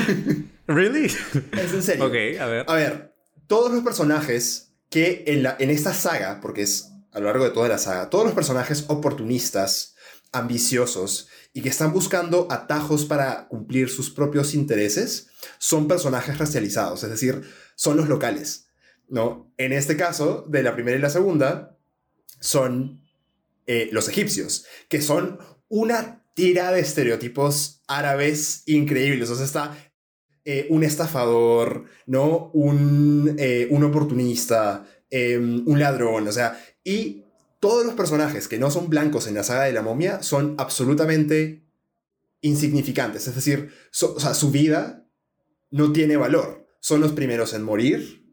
¿Really? 0.66 1.04
Es 1.04 1.72
en 1.72 1.82
serio. 1.82 2.06
Ok, 2.06 2.40
a 2.40 2.46
ver. 2.46 2.64
A 2.66 2.74
ver, 2.74 3.14
todos 3.46 3.72
los 3.72 3.84
personajes 3.84 4.72
que 4.90 5.24
en, 5.26 5.42
la, 5.42 5.56
en 5.58 5.70
esta 5.70 5.94
saga, 5.94 6.40
porque 6.40 6.62
es 6.62 6.90
a 7.12 7.20
lo 7.20 7.26
largo 7.26 7.44
de 7.44 7.50
toda 7.50 7.68
la 7.68 7.78
saga, 7.78 8.10
todos 8.10 8.24
los 8.24 8.34
personajes 8.34 8.86
oportunistas, 8.88 9.94
ambiciosos 10.32 11.28
y 11.52 11.62
que 11.62 11.68
están 11.68 11.92
buscando 11.92 12.48
atajos 12.50 13.04
para 13.04 13.46
cumplir 13.48 13.88
sus 13.88 14.10
propios 14.10 14.54
intereses, 14.54 15.28
son 15.58 15.86
personajes 15.86 16.38
racializados, 16.38 17.04
es 17.04 17.10
decir, 17.10 17.42
son 17.76 17.96
los 17.96 18.08
locales, 18.08 18.66
¿no? 19.08 19.52
En 19.58 19.72
este 19.72 19.96
caso, 19.96 20.44
de 20.48 20.62
la 20.62 20.74
primera 20.74 20.98
y 20.98 21.00
la 21.00 21.10
segunda, 21.10 21.78
son 22.40 23.02
eh, 23.66 23.88
los 23.92 24.08
egipcios, 24.08 24.66
que 24.88 25.00
son 25.00 25.38
una 25.74 26.22
tira 26.34 26.70
de 26.70 26.78
estereotipos 26.78 27.82
árabes 27.88 28.62
increíbles. 28.66 29.28
O 29.30 29.34
sea, 29.34 29.44
está 29.44 29.76
eh, 30.44 30.68
un 30.70 30.84
estafador, 30.84 31.86
¿no? 32.06 32.52
Un, 32.52 33.34
eh, 33.40 33.66
un 33.70 33.82
oportunista, 33.82 34.86
eh, 35.10 35.36
un 35.36 35.78
ladrón, 35.80 36.28
o 36.28 36.32
sea, 36.32 36.64
y 36.84 37.24
todos 37.58 37.84
los 37.84 37.94
personajes 37.94 38.46
que 38.46 38.56
no 38.56 38.70
son 38.70 38.88
blancos 38.88 39.26
en 39.26 39.34
la 39.34 39.42
saga 39.42 39.64
de 39.64 39.72
la 39.72 39.82
momia 39.82 40.22
son 40.22 40.54
absolutamente 40.58 41.64
insignificantes. 42.40 43.26
Es 43.26 43.34
decir, 43.34 43.72
o 44.00 44.20
sea, 44.20 44.34
su 44.34 44.52
vida 44.52 45.08
no 45.72 45.92
tiene 45.92 46.16
valor. 46.16 46.68
Son 46.78 47.00
los 47.00 47.12
primeros 47.12 47.52
en 47.52 47.64
morir, 47.64 48.24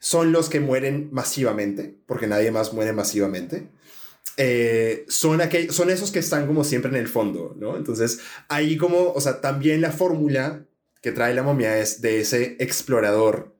son 0.00 0.32
los 0.32 0.48
que 0.48 0.58
mueren 0.58 1.08
masivamente, 1.12 2.00
porque 2.06 2.26
nadie 2.26 2.50
más 2.50 2.72
muere 2.72 2.92
masivamente. 2.92 3.68
Eh, 4.42 5.04
son, 5.08 5.40
aquel- 5.40 5.70
son 5.70 5.90
esos 5.90 6.10
que 6.10 6.18
están 6.20 6.46
como 6.46 6.64
siempre 6.64 6.90
en 6.90 6.96
el 6.96 7.08
fondo, 7.08 7.54
¿no? 7.58 7.76
Entonces, 7.76 8.20
ahí 8.48 8.78
como, 8.78 9.12
o 9.12 9.20
sea, 9.20 9.42
también 9.42 9.82
la 9.82 9.90
fórmula 9.92 10.64
que 11.02 11.12
trae 11.12 11.34
la 11.34 11.42
momia 11.42 11.78
es 11.78 12.00
de 12.00 12.20
ese 12.20 12.56
explorador 12.58 13.54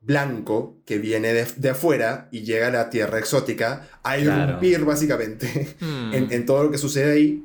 blanco 0.00 0.80
que 0.86 0.98
viene 0.98 1.34
de, 1.34 1.46
de 1.56 1.70
afuera 1.70 2.28
y 2.32 2.42
llega 2.42 2.68
a 2.68 2.70
la 2.70 2.90
tierra 2.90 3.18
exótica 3.18 3.88
a 4.02 4.16
Claro. 4.16 4.44
irrumpir 4.52 4.84
básicamente 4.84 5.74
Hmm. 5.80 6.14
en, 6.14 6.32
en 6.32 6.46
todo 6.46 6.64
lo 6.64 6.70
que 6.70 6.78
sucede 6.78 7.12
ahí. 7.12 7.44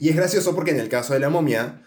Y 0.00 0.08
es 0.08 0.16
gracioso 0.16 0.54
porque 0.54 0.70
en 0.72 0.80
el 0.80 0.88
caso 0.88 1.12
de 1.14 1.20
la 1.20 1.28
momia 1.28 1.82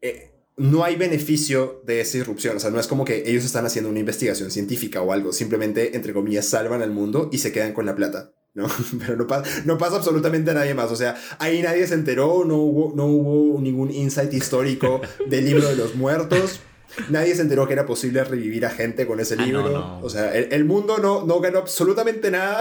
eh, 0.00 0.30
no 0.56 0.84
hay 0.84 0.96
beneficio 0.96 1.82
de 1.86 2.00
esa 2.02 2.18
irrupción. 2.18 2.56
O 2.56 2.60
sea, 2.60 2.70
no 2.70 2.78
es 2.78 2.86
como 2.86 3.04
que 3.04 3.24
ellos 3.28 3.44
están 3.44 3.64
haciendo 3.66 3.88
una 3.90 3.98
investigación 4.00 4.50
científica 4.50 5.00
o 5.02 5.12
algo. 5.12 5.32
Simplemente, 5.32 5.96
entre 5.96 6.12
comillas, 6.12 6.46
salvan 6.46 6.82
al 6.82 6.90
mundo 6.90 7.28
y 7.32 7.38
se 7.38 7.52
quedan 7.52 7.72
con 7.72 7.86
la 7.86 7.96
plata. 7.96 8.32
¿No? 8.54 8.66
Pero 8.98 9.16
no, 9.16 9.26
pa- 9.26 9.42
no 9.64 9.78
pasa 9.78 9.96
absolutamente 9.96 10.50
a 10.50 10.54
nadie 10.54 10.74
más. 10.74 10.90
O 10.90 10.96
sea, 10.96 11.16
ahí 11.38 11.62
nadie 11.62 11.86
se 11.86 11.94
enteró, 11.94 12.44
no 12.44 12.56
hubo, 12.56 12.92
no 12.94 13.06
hubo 13.06 13.60
ningún 13.60 13.90
insight 13.90 14.32
histórico 14.32 15.00
del 15.28 15.44
libro 15.44 15.68
de 15.68 15.76
los 15.76 15.94
muertos. 15.94 16.60
Nadie 17.08 17.34
se 17.34 17.40
enteró 17.40 17.66
que 17.66 17.72
era 17.72 17.86
posible 17.86 18.22
revivir 18.22 18.66
a 18.66 18.70
gente 18.70 19.06
con 19.06 19.18
ese 19.18 19.32
Ah, 19.34 19.38
no, 19.38 19.44
libro. 19.46 19.70
no. 19.70 20.00
O 20.02 20.10
sea, 20.10 20.34
el, 20.36 20.52
el 20.52 20.66
mundo 20.66 20.98
no, 20.98 21.24
no 21.24 21.40
ganó 21.40 21.60
absolutamente 21.60 22.30
nada 22.30 22.60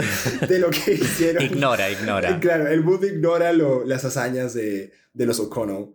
de 0.48 0.58
lo 0.58 0.70
que 0.70 0.94
hicieron. 0.94 1.44
Ignora, 1.44 1.90
ignora. 1.90 2.40
Claro, 2.40 2.68
el 2.68 2.82
mundo 2.82 3.06
ignora 3.06 3.52
lo- 3.52 3.84
las 3.84 4.04
hazañas 4.06 4.54
de, 4.54 4.92
de 5.12 5.26
los 5.26 5.38
O'Connell. 5.40 5.88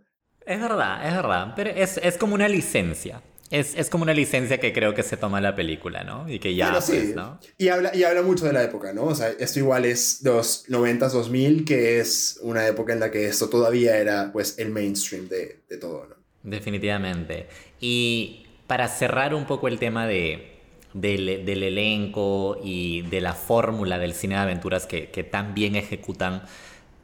Es 0.46 0.62
verdad, 0.62 1.08
es 1.08 1.16
verdad. 1.16 1.54
Pero 1.56 1.72
es, 1.72 1.98
es 2.04 2.18
como 2.18 2.36
una 2.36 2.48
licencia. 2.48 3.24
Es, 3.52 3.76
es 3.76 3.89
como 3.89 4.04
una 4.04 4.14
licencia 4.14 4.60
que 4.60 4.74
creo 4.74 4.93
que 4.93 5.04
se 5.04 5.18
toma 5.18 5.41
la 5.41 5.56
película, 5.56 6.04
¿no? 6.04 6.28
Y 6.30 6.39
que 6.39 6.56
ya, 6.56 6.70
Pero 6.70 6.82
sí, 6.82 6.93
pues, 6.93 7.16
¿no? 7.16 7.39
y, 7.58 7.68
habla, 7.68 7.95
y 7.95 8.04
habla 8.04 8.22
mucho 8.22 8.45
de 8.45 8.54
la 8.54 8.64
época, 8.64 8.93
¿no? 8.93 9.04
O 9.04 9.16
sea, 9.16 9.30
esto 9.30 9.60
igual 9.60 9.86
es 9.86 10.24
de 10.24 10.32
los 10.32 10.68
90s, 10.70 11.12
2000, 11.12 11.66
que 11.66 11.99
es 11.99 12.39
una 12.41 12.66
época 12.66 12.93
en 12.93 13.02
la 13.02 13.12
que 13.12 13.28
esto 13.28 13.49
todavía 13.49 13.97
era, 13.97 14.32
pues, 14.32 14.58
el 14.58 14.72
mainstream 14.72 15.28
de, 15.28 15.60
de 15.70 15.78
todo, 15.78 16.08
¿no? 16.08 16.16
Definitivamente. 16.43 17.47
Y 17.80 18.47
para 18.68 18.88
cerrar 18.88 19.36
un 19.36 19.45
poco 19.45 19.68
el 19.68 19.80
tema 19.80 20.08
de, 20.08 20.60
del, 20.93 21.45
del 21.45 21.64
elenco 21.64 22.58
y 22.64 23.02
de 23.04 23.22
la 23.22 23.34
fórmula 23.34 23.99
del 23.99 24.14
cine 24.14 24.36
de 24.36 24.41
aventuras 24.41 24.86
que, 24.86 25.10
que 25.10 25.24
tan 25.24 25.54
bien 25.54 25.76
ejecutan 25.76 26.43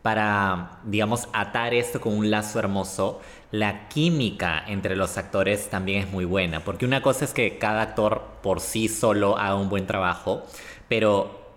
para, 0.01 0.79
digamos, 0.85 1.27
atar 1.33 1.73
esto 1.73 1.99
con 1.99 2.13
un 2.17 2.31
lazo 2.31 2.59
hermoso, 2.59 3.19
la 3.51 3.87
química 3.87 4.63
entre 4.67 4.95
los 4.95 5.17
actores 5.17 5.69
también 5.69 6.03
es 6.03 6.11
muy 6.11 6.25
buena, 6.25 6.63
porque 6.63 6.85
una 6.85 7.01
cosa 7.01 7.25
es 7.25 7.33
que 7.33 7.57
cada 7.57 7.81
actor 7.81 8.39
por 8.43 8.59
sí 8.59 8.89
solo 8.89 9.37
haga 9.37 9.55
un 9.55 9.69
buen 9.69 9.87
trabajo, 9.87 10.43
pero 10.89 11.47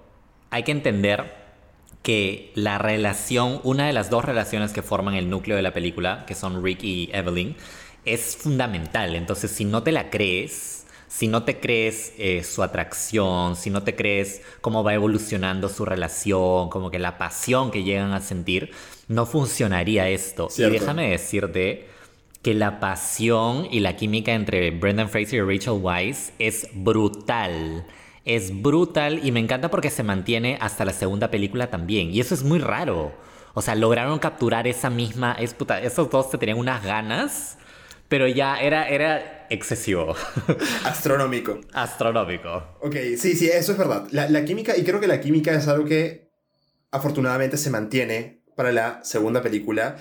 hay 0.50 0.62
que 0.62 0.72
entender 0.72 1.40
que 2.02 2.52
la 2.54 2.78
relación, 2.78 3.60
una 3.64 3.86
de 3.86 3.92
las 3.92 4.08
dos 4.10 4.24
relaciones 4.24 4.72
que 4.72 4.82
forman 4.82 5.14
el 5.14 5.28
núcleo 5.28 5.56
de 5.56 5.62
la 5.62 5.72
película, 5.72 6.24
que 6.26 6.34
son 6.34 6.64
Rick 6.64 6.82
y 6.82 7.10
Evelyn, 7.12 7.56
es 8.04 8.36
fundamental. 8.36 9.14
Entonces, 9.14 9.50
si 9.50 9.64
no 9.64 9.82
te 9.82 9.92
la 9.92 10.10
crees, 10.10 10.79
si 11.10 11.26
no 11.26 11.42
te 11.42 11.58
crees 11.58 12.14
eh, 12.18 12.44
su 12.44 12.62
atracción, 12.62 13.56
si 13.56 13.68
no 13.68 13.82
te 13.82 13.96
crees 13.96 14.42
cómo 14.60 14.84
va 14.84 14.94
evolucionando 14.94 15.68
su 15.68 15.84
relación, 15.84 16.70
como 16.70 16.92
que 16.92 17.00
la 17.00 17.18
pasión 17.18 17.72
que 17.72 17.82
llegan 17.82 18.12
a 18.12 18.20
sentir, 18.20 18.70
no 19.08 19.26
funcionaría 19.26 20.08
esto. 20.08 20.48
Cierto. 20.48 20.72
Y 20.72 20.78
déjame 20.78 21.10
decirte 21.10 21.88
que 22.42 22.54
la 22.54 22.78
pasión 22.78 23.66
y 23.72 23.80
la 23.80 23.96
química 23.96 24.32
entre 24.32 24.70
Brendan 24.70 25.08
Fraser 25.08 25.40
y 25.40 25.42
Rachel 25.42 25.80
Weisz 25.82 26.30
es 26.38 26.68
brutal. 26.74 27.84
Es 28.24 28.62
brutal 28.62 29.26
y 29.26 29.32
me 29.32 29.40
encanta 29.40 29.68
porque 29.68 29.90
se 29.90 30.04
mantiene 30.04 30.58
hasta 30.60 30.84
la 30.84 30.92
segunda 30.92 31.28
película 31.28 31.70
también. 31.70 32.14
Y 32.14 32.20
eso 32.20 32.34
es 32.34 32.44
muy 32.44 32.60
raro. 32.60 33.12
O 33.54 33.62
sea, 33.62 33.74
lograron 33.74 34.20
capturar 34.20 34.68
esa 34.68 34.90
misma... 34.90 35.32
Es 35.40 35.54
puta, 35.54 35.82
esos 35.82 36.08
dos 36.08 36.30
se 36.30 36.38
tenían 36.38 36.58
unas 36.58 36.84
ganas, 36.84 37.58
pero 38.10 38.26
ya 38.26 38.60
era, 38.60 38.88
era 38.88 39.46
excesivo. 39.50 40.16
Astronómico. 40.84 41.60
Astronómico. 41.72 42.76
Ok, 42.80 42.96
sí, 43.16 43.36
sí, 43.36 43.48
eso 43.48 43.70
es 43.72 43.78
verdad. 43.78 44.08
La, 44.10 44.28
la 44.28 44.44
química, 44.44 44.76
y 44.76 44.82
creo 44.82 45.00
que 45.00 45.06
la 45.06 45.20
química 45.20 45.54
es 45.54 45.68
algo 45.68 45.84
que 45.84 46.28
afortunadamente 46.90 47.56
se 47.56 47.70
mantiene 47.70 48.42
para 48.56 48.72
la 48.72 49.04
segunda 49.04 49.42
película. 49.42 49.96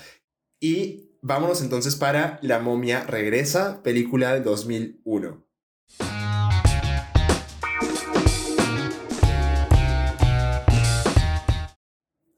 Y 0.59 1.19
vámonos 1.21 1.61
entonces 1.61 1.95
para 1.95 2.39
La 2.41 2.57
momia 2.57 3.03
regresa, 3.03 3.83
película 3.83 4.33
de 4.33 4.41
2001. 4.41 5.45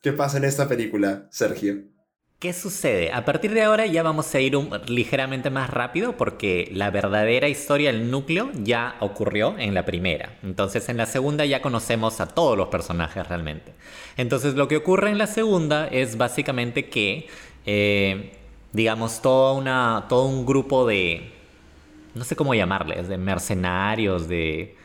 ¿Qué 0.02 0.12
pasa 0.12 0.38
en 0.38 0.44
esta 0.44 0.68
película, 0.68 1.30
Sergio? 1.32 1.91
¿Qué 2.42 2.54
sucede? 2.54 3.12
A 3.14 3.24
partir 3.24 3.54
de 3.54 3.62
ahora 3.62 3.86
ya 3.86 4.02
vamos 4.02 4.34
a 4.34 4.40
ir 4.40 4.58
ligeramente 4.88 5.52
más 5.52 5.70
rápido 5.70 6.18
porque 6.18 6.72
la 6.74 6.90
verdadera 6.90 7.48
historia, 7.50 7.92
el 7.92 8.10
núcleo, 8.10 8.50
ya 8.56 8.96
ocurrió 9.00 9.60
en 9.60 9.76
la 9.76 9.86
primera. 9.86 10.40
Entonces 10.42 10.90
en 10.90 10.98
la 10.98 11.06
segunda 11.06 11.46
ya 11.46 11.62
conocemos 11.62 12.20
a 12.20 12.26
todos 12.26 12.58
los 12.58 12.70
personajes 12.70 13.28
realmente. 13.28 13.76
Entonces 14.18 14.56
lo 14.56 14.68
que 14.68 14.78
ocurre 14.78 15.12
en 15.12 15.20
la 15.20 15.28
segunda 15.28 15.88
es 15.88 16.18
básicamente 16.18 16.90
que, 16.90 17.28
eh, 17.68 18.32
digamos, 18.74 19.22
todo 19.22 20.26
un 20.26 20.44
grupo 20.44 20.88
de, 20.88 21.32
no 22.16 22.24
sé 22.24 22.36
cómo 22.36 22.56
llamarles, 22.56 23.08
de 23.08 23.20
mercenarios, 23.20 24.28
de 24.28 24.76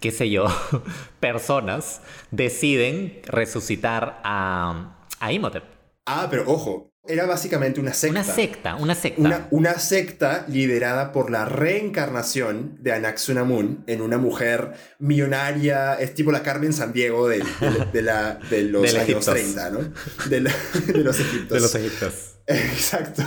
qué 0.00 0.10
sé 0.10 0.30
yo, 0.30 0.46
personas 1.20 2.00
deciden 2.30 3.20
resucitar 3.26 4.22
a, 4.24 4.94
a 5.20 5.32
Imhotep. 5.34 5.77
Ah, 6.10 6.26
pero 6.30 6.44
ojo, 6.46 6.90
Era 7.06 7.24
básicamente 7.26 7.80
una 7.80 7.92
secta. 7.94 8.20
Una 8.20 8.24
secta, 8.24 8.76
una 8.76 8.94
secta. 8.94 9.20
Una, 9.20 9.48
una 9.50 9.78
secta 9.78 10.44
liderada 10.48 11.10
por 11.12 11.30
la 11.30 11.44
reencarnación 11.46 12.76
de 12.82 12.92
Anaxunamun 12.92 13.84
en 13.86 14.00
una 14.02 14.18
mujer 14.18 14.72
millonaria, 14.98 15.94
es 15.94 16.14
tipo 16.14 16.32
la 16.32 16.42
Carmen 16.42 16.72
Sandiego 16.72 17.28
de, 17.28 17.38
de, 17.38 17.44
de 17.92 18.02
la, 18.02 18.38
de 18.50 18.62
los 18.64 18.82
años 18.94 19.02
Egiptos. 19.04 19.26
30, 19.26 19.70
¿no? 19.70 19.78
De, 20.28 20.40
la- 20.40 20.54
de 20.86 21.04
los 21.04 21.18
egiptos. 21.20 21.48
de 21.56 21.60
los 21.60 21.74
egipcios. 21.74 22.34
Exacto. 22.46 23.22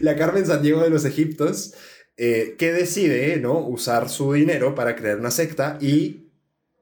La 0.00 0.16
Carmen 0.16 0.46
Sandiego 0.46 0.82
de 0.82 0.90
los 0.90 1.04
egiptos, 1.04 1.74
eh, 2.16 2.56
que 2.58 2.72
decide 2.72 3.38
¿no? 3.38 3.58
usar 3.58 4.08
su 4.08 4.32
dinero 4.32 4.74
para 4.74 4.96
crear 4.96 5.18
una 5.18 5.30
secta 5.30 5.78
y 5.80 6.30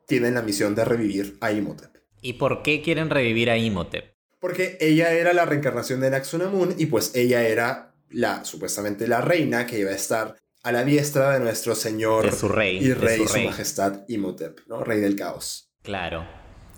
tienen 0.07 0.35
la 0.35 0.43
misión 0.43 0.75
de 0.75 0.85
revivir 0.85 1.37
a 1.41 1.53
Imhotep. 1.53 1.91
¿Y 2.23 2.35
por 2.35 2.63
qué 2.63 2.83
quieren 2.83 3.11
revivir 3.11 3.51
a 3.51 3.57
Imhotep? 3.59 4.16
Porque 4.47 4.79
ella 4.81 5.11
era 5.11 5.33
la 5.33 5.45
reencarnación 5.45 5.99
de 5.99 6.09
Naxunamun 6.09 6.77
y 6.79 6.87
pues 6.87 7.17
ella 7.17 7.49
era 7.49 7.97
la, 8.11 8.45
supuestamente 8.45 9.09
la 9.09 9.21
reina 9.21 9.67
que 9.67 9.81
iba 9.81 9.91
a 9.91 9.95
estar 9.97 10.37
a 10.63 10.71
la 10.71 10.85
diestra 10.85 11.33
de 11.33 11.41
nuestro 11.41 11.75
señor 11.75 12.27
De 12.27 12.31
su 12.31 12.49
rey, 12.49 12.77
y 12.77 12.91
de 12.91 12.95
rey, 12.95 13.19
su 13.19 13.27
su, 13.27 13.35
rey. 13.35 13.47
majestad 13.47 14.05
Imhotep, 14.07 14.61
¿no? 14.69 14.85
Rey 14.85 15.01
del 15.01 15.17
caos. 15.17 15.73
Claro, 15.83 16.25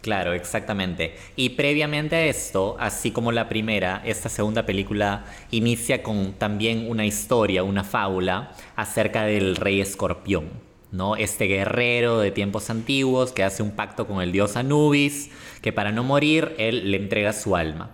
claro, 0.01 0.33
exactamente. 0.33 1.15
Y 1.37 1.51
previamente 1.51 2.17
a 2.17 2.25
esto, 2.25 2.75
así 2.81 3.11
como 3.11 3.33
la 3.33 3.51
primera, 3.51 4.01
esta 4.07 4.31
segunda 4.31 4.65
película 4.65 5.27
inicia 5.51 6.03
con 6.03 6.33
también 6.39 6.89
una 6.89 7.05
historia, 7.05 7.65
una 7.65 7.85
fábula 7.85 8.53
acerca 8.77 9.25
del 9.25 9.57
rey 9.57 9.83
escorpión, 9.83 10.49
¿no? 10.91 11.17
Este 11.17 11.45
guerrero 11.45 12.19
de 12.19 12.31
tiempos 12.31 12.71
antiguos 12.71 13.33
que 13.33 13.45
hace 13.45 13.63
un 13.63 13.73
pacto 13.73 14.07
con 14.07 14.23
el 14.23 14.33
dios 14.33 14.57
Anubis, 14.57 15.29
que 15.61 15.73
para 15.73 15.93
no 15.93 16.05
morir, 16.05 16.55
él 16.59 16.91
le 16.91 16.97
entrega 16.97 17.33
su 17.33 17.57
alma. 17.57 17.91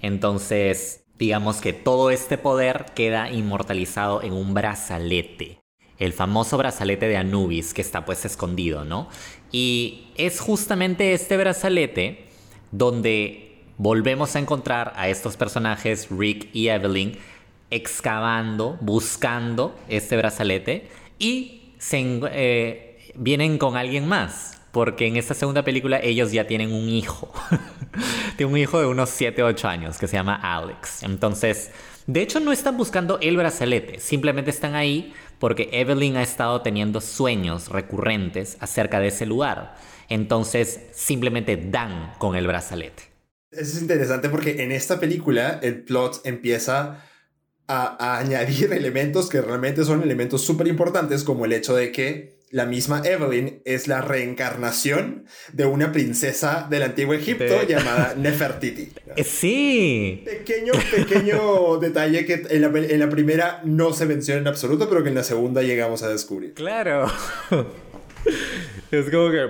Entonces, 0.00 1.04
digamos 1.18 1.60
que 1.60 1.72
todo 1.72 2.10
este 2.10 2.38
poder 2.38 2.86
queda 2.94 3.30
inmortalizado 3.30 4.22
en 4.22 4.32
un 4.32 4.54
brazalete 4.54 5.58
el 5.98 6.12
famoso 6.12 6.56
brazalete 6.56 7.08
de 7.08 7.16
Anubis 7.16 7.74
que 7.74 7.82
está 7.82 8.04
pues 8.04 8.24
escondido, 8.24 8.84
¿no? 8.84 9.08
Y 9.50 10.08
es 10.16 10.40
justamente 10.40 11.12
este 11.12 11.36
brazalete 11.36 12.26
donde 12.70 13.64
volvemos 13.76 14.36
a 14.36 14.38
encontrar 14.38 14.92
a 14.96 15.08
estos 15.08 15.36
personajes, 15.36 16.08
Rick 16.10 16.48
y 16.52 16.68
Evelyn, 16.68 17.18
excavando, 17.70 18.78
buscando 18.80 19.76
este 19.88 20.16
brazalete 20.16 20.88
y 21.18 21.72
se, 21.78 22.20
eh, 22.32 23.12
vienen 23.14 23.58
con 23.58 23.76
alguien 23.76 24.06
más, 24.06 24.57
porque 24.78 25.08
en 25.08 25.16
esta 25.16 25.34
segunda 25.34 25.64
película 25.64 25.98
ellos 26.00 26.30
ya 26.30 26.46
tienen 26.46 26.72
un 26.72 26.88
hijo. 26.88 27.32
Tiene 28.36 28.52
un 28.52 28.56
hijo 28.56 28.78
de 28.78 28.86
unos 28.86 29.10
7 29.10 29.42
o 29.42 29.46
8 29.46 29.66
años 29.66 29.98
que 29.98 30.06
se 30.06 30.16
llama 30.16 30.36
Alex. 30.40 31.02
Entonces, 31.02 31.72
de 32.06 32.22
hecho 32.22 32.38
no 32.38 32.52
están 32.52 32.76
buscando 32.76 33.18
el 33.20 33.36
brazalete, 33.36 33.98
simplemente 33.98 34.52
están 34.52 34.76
ahí 34.76 35.12
porque 35.40 35.68
Evelyn 35.72 36.16
ha 36.16 36.22
estado 36.22 36.60
teniendo 36.62 37.00
sueños 37.00 37.70
recurrentes 37.70 38.56
acerca 38.60 39.00
de 39.00 39.08
ese 39.08 39.26
lugar. 39.26 39.74
Entonces, 40.08 40.78
simplemente 40.92 41.56
dan 41.56 42.12
con 42.18 42.36
el 42.36 42.46
brazalete. 42.46 43.02
Eso 43.50 43.78
es 43.78 43.82
interesante 43.82 44.28
porque 44.28 44.62
en 44.62 44.70
esta 44.70 45.00
película 45.00 45.58
el 45.60 45.82
plot 45.82 46.20
empieza 46.22 47.04
a, 47.66 47.96
a 47.98 48.18
añadir 48.20 48.72
elementos 48.72 49.28
que 49.28 49.40
realmente 49.40 49.82
son 49.82 50.04
elementos 50.04 50.42
súper 50.42 50.68
importantes, 50.68 51.24
como 51.24 51.46
el 51.46 51.52
hecho 51.52 51.74
de 51.74 51.90
que 51.90 52.37
la 52.50 52.64
misma 52.66 53.02
Evelyn 53.04 53.60
es 53.64 53.88
la 53.88 54.00
reencarnación 54.00 55.26
de 55.52 55.66
una 55.66 55.92
princesa 55.92 56.66
del 56.70 56.82
antiguo 56.82 57.14
Egipto 57.14 57.44
De- 57.44 57.66
llamada 57.66 58.14
Nefertiti. 58.18 58.90
Eh, 59.16 59.24
Sí, 59.24 60.22
Pequeño, 60.24 60.72
pequeño 60.94 61.76
detalle 61.80 62.24
que 62.24 62.46
en 62.50 62.62
la, 62.62 62.68
en 62.68 63.00
la 63.00 63.08
primera 63.10 63.60
no 63.64 63.92
se 63.92 64.06
menciona 64.06 64.40
en 64.40 64.46
absoluto, 64.48 64.88
pero 64.88 65.02
que 65.02 65.10
en 65.10 65.14
la 65.16 65.24
segunda 65.24 65.62
llegamos 65.62 66.02
a 66.02 66.08
descubrir. 66.08 66.54
claro. 66.54 67.06
es 68.90 69.10
como 69.10 69.30
que... 69.30 69.46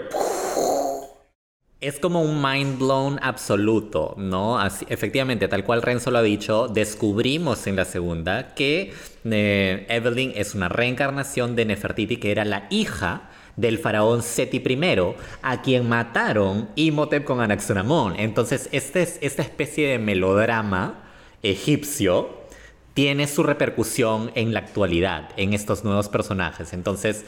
Es 1.80 2.00
como 2.00 2.22
un 2.22 2.42
mind 2.42 2.80
blown 2.80 3.20
absoluto, 3.22 4.14
¿no? 4.18 4.58
Así- 4.58 4.84
efectivamente, 4.88 5.46
tal 5.46 5.62
cual 5.64 5.80
Renzo 5.80 6.10
lo 6.10 6.18
ha 6.18 6.22
dicho, 6.22 6.66
descubrimos 6.66 7.68
en 7.68 7.76
la 7.76 7.84
segunda 7.84 8.52
que 8.56 8.92
eh, 9.24 9.86
Evelyn 9.88 10.32
es 10.34 10.56
una 10.56 10.68
reencarnación 10.68 11.54
de 11.54 11.66
Nefertiti, 11.66 12.16
que 12.16 12.32
era 12.32 12.44
la 12.44 12.66
hija 12.70 13.30
del 13.54 13.78
faraón 13.78 14.22
Seti 14.24 14.56
I, 14.56 14.98
a 15.42 15.62
quien 15.62 15.88
mataron 15.88 16.68
Imhotep 16.74 17.22
con 17.22 17.40
Anaxonamón. 17.40 18.18
Entonces, 18.18 18.68
este 18.72 19.02
es, 19.02 19.18
esta 19.20 19.42
especie 19.42 19.86
de 19.86 19.98
melodrama 20.00 21.04
egipcio 21.44 22.38
tiene 22.94 23.28
su 23.28 23.44
repercusión 23.44 24.32
en 24.34 24.52
la 24.52 24.58
actualidad, 24.60 25.28
en 25.36 25.52
estos 25.54 25.84
nuevos 25.84 26.08
personajes. 26.08 26.72
Entonces, 26.72 27.24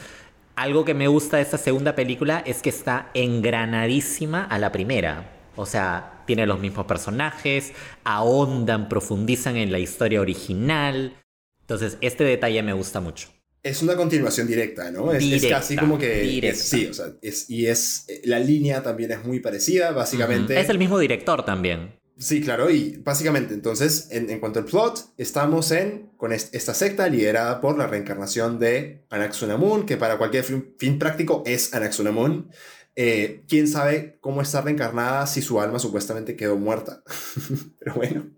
algo 0.61 0.85
que 0.85 0.93
me 0.93 1.07
gusta 1.07 1.37
de 1.37 1.43
esta 1.43 1.57
segunda 1.57 1.95
película 1.95 2.43
es 2.45 2.61
que 2.61 2.69
está 2.69 3.09
engranadísima 3.15 4.43
a 4.43 4.59
la 4.59 4.71
primera. 4.71 5.39
O 5.55 5.65
sea, 5.65 6.23
tiene 6.27 6.45
los 6.45 6.59
mismos 6.59 6.85
personajes, 6.85 7.73
ahondan, 8.03 8.87
profundizan 8.87 9.57
en 9.57 9.71
la 9.71 9.79
historia 9.79 10.21
original. 10.21 11.17
Entonces, 11.61 11.97
este 12.01 12.23
detalle 12.23 12.61
me 12.61 12.73
gusta 12.73 13.01
mucho. 13.01 13.29
Es 13.63 13.81
una 13.81 13.95
continuación 13.95 14.47
directa, 14.47 14.91
¿no? 14.91 15.11
Es, 15.11 15.45
casi 15.47 15.75
como 15.75 15.97
que... 15.97 16.39
es- 16.47 16.61
sí, 16.61 16.87
o 16.87 16.93
sea, 16.93 17.07
es, 17.21 17.49
y 17.49 17.65
es... 17.65 18.05
La 18.23 18.39
línea 18.39 18.83
también 18.83 19.11
es 19.11 19.23
muy 19.23 19.39
parecida, 19.39 19.91
básicamente. 19.91 20.59
Es 20.59 20.69
el 20.69 20.77
mismo 20.77 20.99
director 20.99 21.43
también. 21.43 21.93
Sí, 22.21 22.39
claro, 22.39 22.69
y 22.69 22.97
básicamente, 22.97 23.55
entonces, 23.55 24.07
en, 24.11 24.39
cuanto 24.39 24.59
al 24.59 24.65
plot, 24.65 25.13
estamos 25.17 25.71
en 25.71 26.11
con 26.17 26.31
est- 26.33 26.53
esta 26.53 26.75
secta 26.75 27.07
liderada 27.07 27.59
por 27.61 27.79
la 27.79 27.87
reencarnación 27.87 28.59
de 28.59 29.05
Anaxunamun, 29.09 29.87
que 29.87 29.97
para 29.97 30.19
cualquier 30.19 30.43
fin, 30.43 30.99
práctico 30.99 31.41
es 31.47 31.73
Anaxunamun. 31.73 32.51
Eh, 32.95 33.43
¿Quién 33.47 33.67
sabe 33.67 34.19
cómo 34.21 34.43
está 34.43 34.61
reencarnada 34.61 35.25
si 35.25 35.41
su 35.41 35.59
alma 35.59 35.79
supuestamente 35.79 36.35
quedó 36.35 36.57
muerta? 36.57 37.03
Pero 37.79 37.95
bueno. 37.95 38.29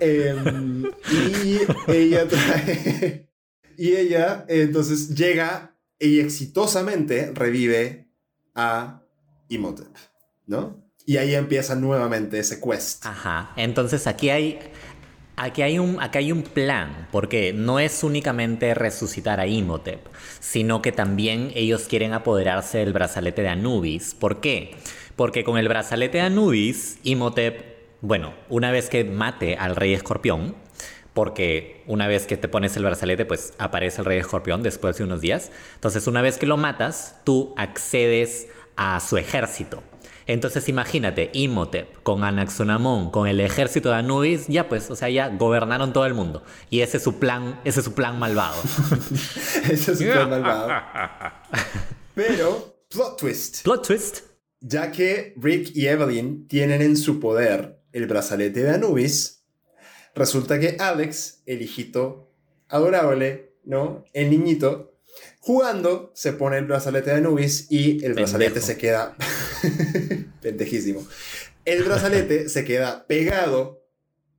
Em, 0.00 0.84
y 1.10 1.58
ella. 1.88 2.26
Y 3.78 3.92
ella, 3.96 4.44
entonces, 4.48 5.14
llega 5.14 5.78
y 5.98 6.20
exitosamente 6.20 7.32
revive 7.34 8.10
a 8.54 9.02
Imhotep, 9.48 9.88
¿no? 10.46 10.83
Y 11.06 11.18
ahí 11.18 11.34
empieza 11.34 11.74
nuevamente 11.74 12.38
ese 12.38 12.60
quest. 12.60 13.04
Ajá. 13.04 13.52
Entonces 13.56 14.06
aquí 14.06 14.30
hay. 14.30 14.58
Aquí 15.36 15.62
hay, 15.62 15.80
un, 15.80 16.00
aquí 16.00 16.18
hay 16.18 16.30
un 16.30 16.42
plan, 16.42 17.08
porque 17.10 17.52
no 17.52 17.80
es 17.80 18.04
únicamente 18.04 18.72
resucitar 18.72 19.40
a 19.40 19.48
Imhotep, 19.48 19.98
sino 20.38 20.80
que 20.80 20.92
también 20.92 21.50
ellos 21.56 21.86
quieren 21.88 22.12
apoderarse 22.12 22.78
del 22.78 22.92
brazalete 22.92 23.42
de 23.42 23.48
Anubis. 23.48 24.14
¿Por 24.14 24.40
qué? 24.40 24.76
Porque 25.16 25.42
con 25.42 25.58
el 25.58 25.66
brazalete 25.66 26.18
de 26.18 26.24
Anubis, 26.24 26.98
Imhotep, 27.02 27.64
bueno, 28.00 28.32
una 28.48 28.70
vez 28.70 28.88
que 28.88 29.02
mate 29.02 29.56
al 29.56 29.74
rey 29.74 29.92
escorpión, 29.92 30.54
porque 31.14 31.82
una 31.88 32.06
vez 32.06 32.26
que 32.26 32.36
te 32.36 32.48
pones 32.48 32.76
el 32.76 32.84
brazalete, 32.84 33.24
pues 33.24 33.54
aparece 33.58 34.02
el 34.02 34.04
rey 34.04 34.18
escorpión 34.20 34.62
después 34.62 34.98
de 34.98 35.02
unos 35.02 35.20
días. 35.20 35.50
Entonces, 35.74 36.06
una 36.06 36.22
vez 36.22 36.38
que 36.38 36.46
lo 36.46 36.56
matas, 36.56 37.16
tú 37.24 37.54
accedes 37.56 38.46
a 38.76 39.00
su 39.00 39.16
ejército. 39.16 39.82
Entonces, 40.26 40.68
imagínate, 40.68 41.30
Imhotep 41.32 42.02
con 42.02 42.24
Anaxonamón, 42.24 43.10
con 43.10 43.28
el 43.28 43.40
ejército 43.40 43.90
de 43.90 43.96
Anubis, 43.96 44.46
ya 44.48 44.68
pues, 44.68 44.90
o 44.90 44.96
sea, 44.96 45.10
ya 45.10 45.28
gobernaron 45.28 45.92
todo 45.92 46.06
el 46.06 46.14
mundo. 46.14 46.42
Y 46.70 46.80
ese 46.80 46.96
es 46.96 47.02
su 47.02 47.18
plan, 47.18 47.60
ese 47.64 47.80
es 47.80 47.84
su 47.84 47.94
plan 47.94 48.18
malvado. 48.18 48.54
Ese 49.70 49.92
es 49.92 49.98
súper 49.98 50.26
malvado. 50.26 50.68
Pero, 52.14 52.76
plot 52.88 53.18
twist. 53.18 53.62
Plot 53.62 53.86
twist. 53.86 54.20
Ya 54.60 54.92
que 54.92 55.34
Rick 55.36 55.74
y 55.74 55.86
Evelyn 55.88 56.46
tienen 56.48 56.80
en 56.80 56.96
su 56.96 57.20
poder 57.20 57.80
el 57.92 58.06
brazalete 58.06 58.62
de 58.62 58.70
Anubis, 58.70 59.44
resulta 60.14 60.58
que 60.58 60.76
Alex, 60.78 61.42
el 61.46 61.62
hijito 61.62 62.30
adorable, 62.68 63.54
¿no? 63.64 64.04
El 64.12 64.30
niñito, 64.30 64.93
jugando, 65.44 66.10
se 66.14 66.32
pone 66.32 66.56
el 66.56 66.64
brazalete 66.64 67.10
de 67.10 67.16
Anubis 67.16 67.70
y 67.70 68.02
el 68.02 68.14
brazalete 68.14 68.62
se 68.62 68.78
queda... 68.78 69.14
Pendejísimo. 70.40 71.06
El 71.66 71.84
brazalete 71.84 72.48
se 72.48 72.64
queda 72.64 73.06
pegado 73.06 73.84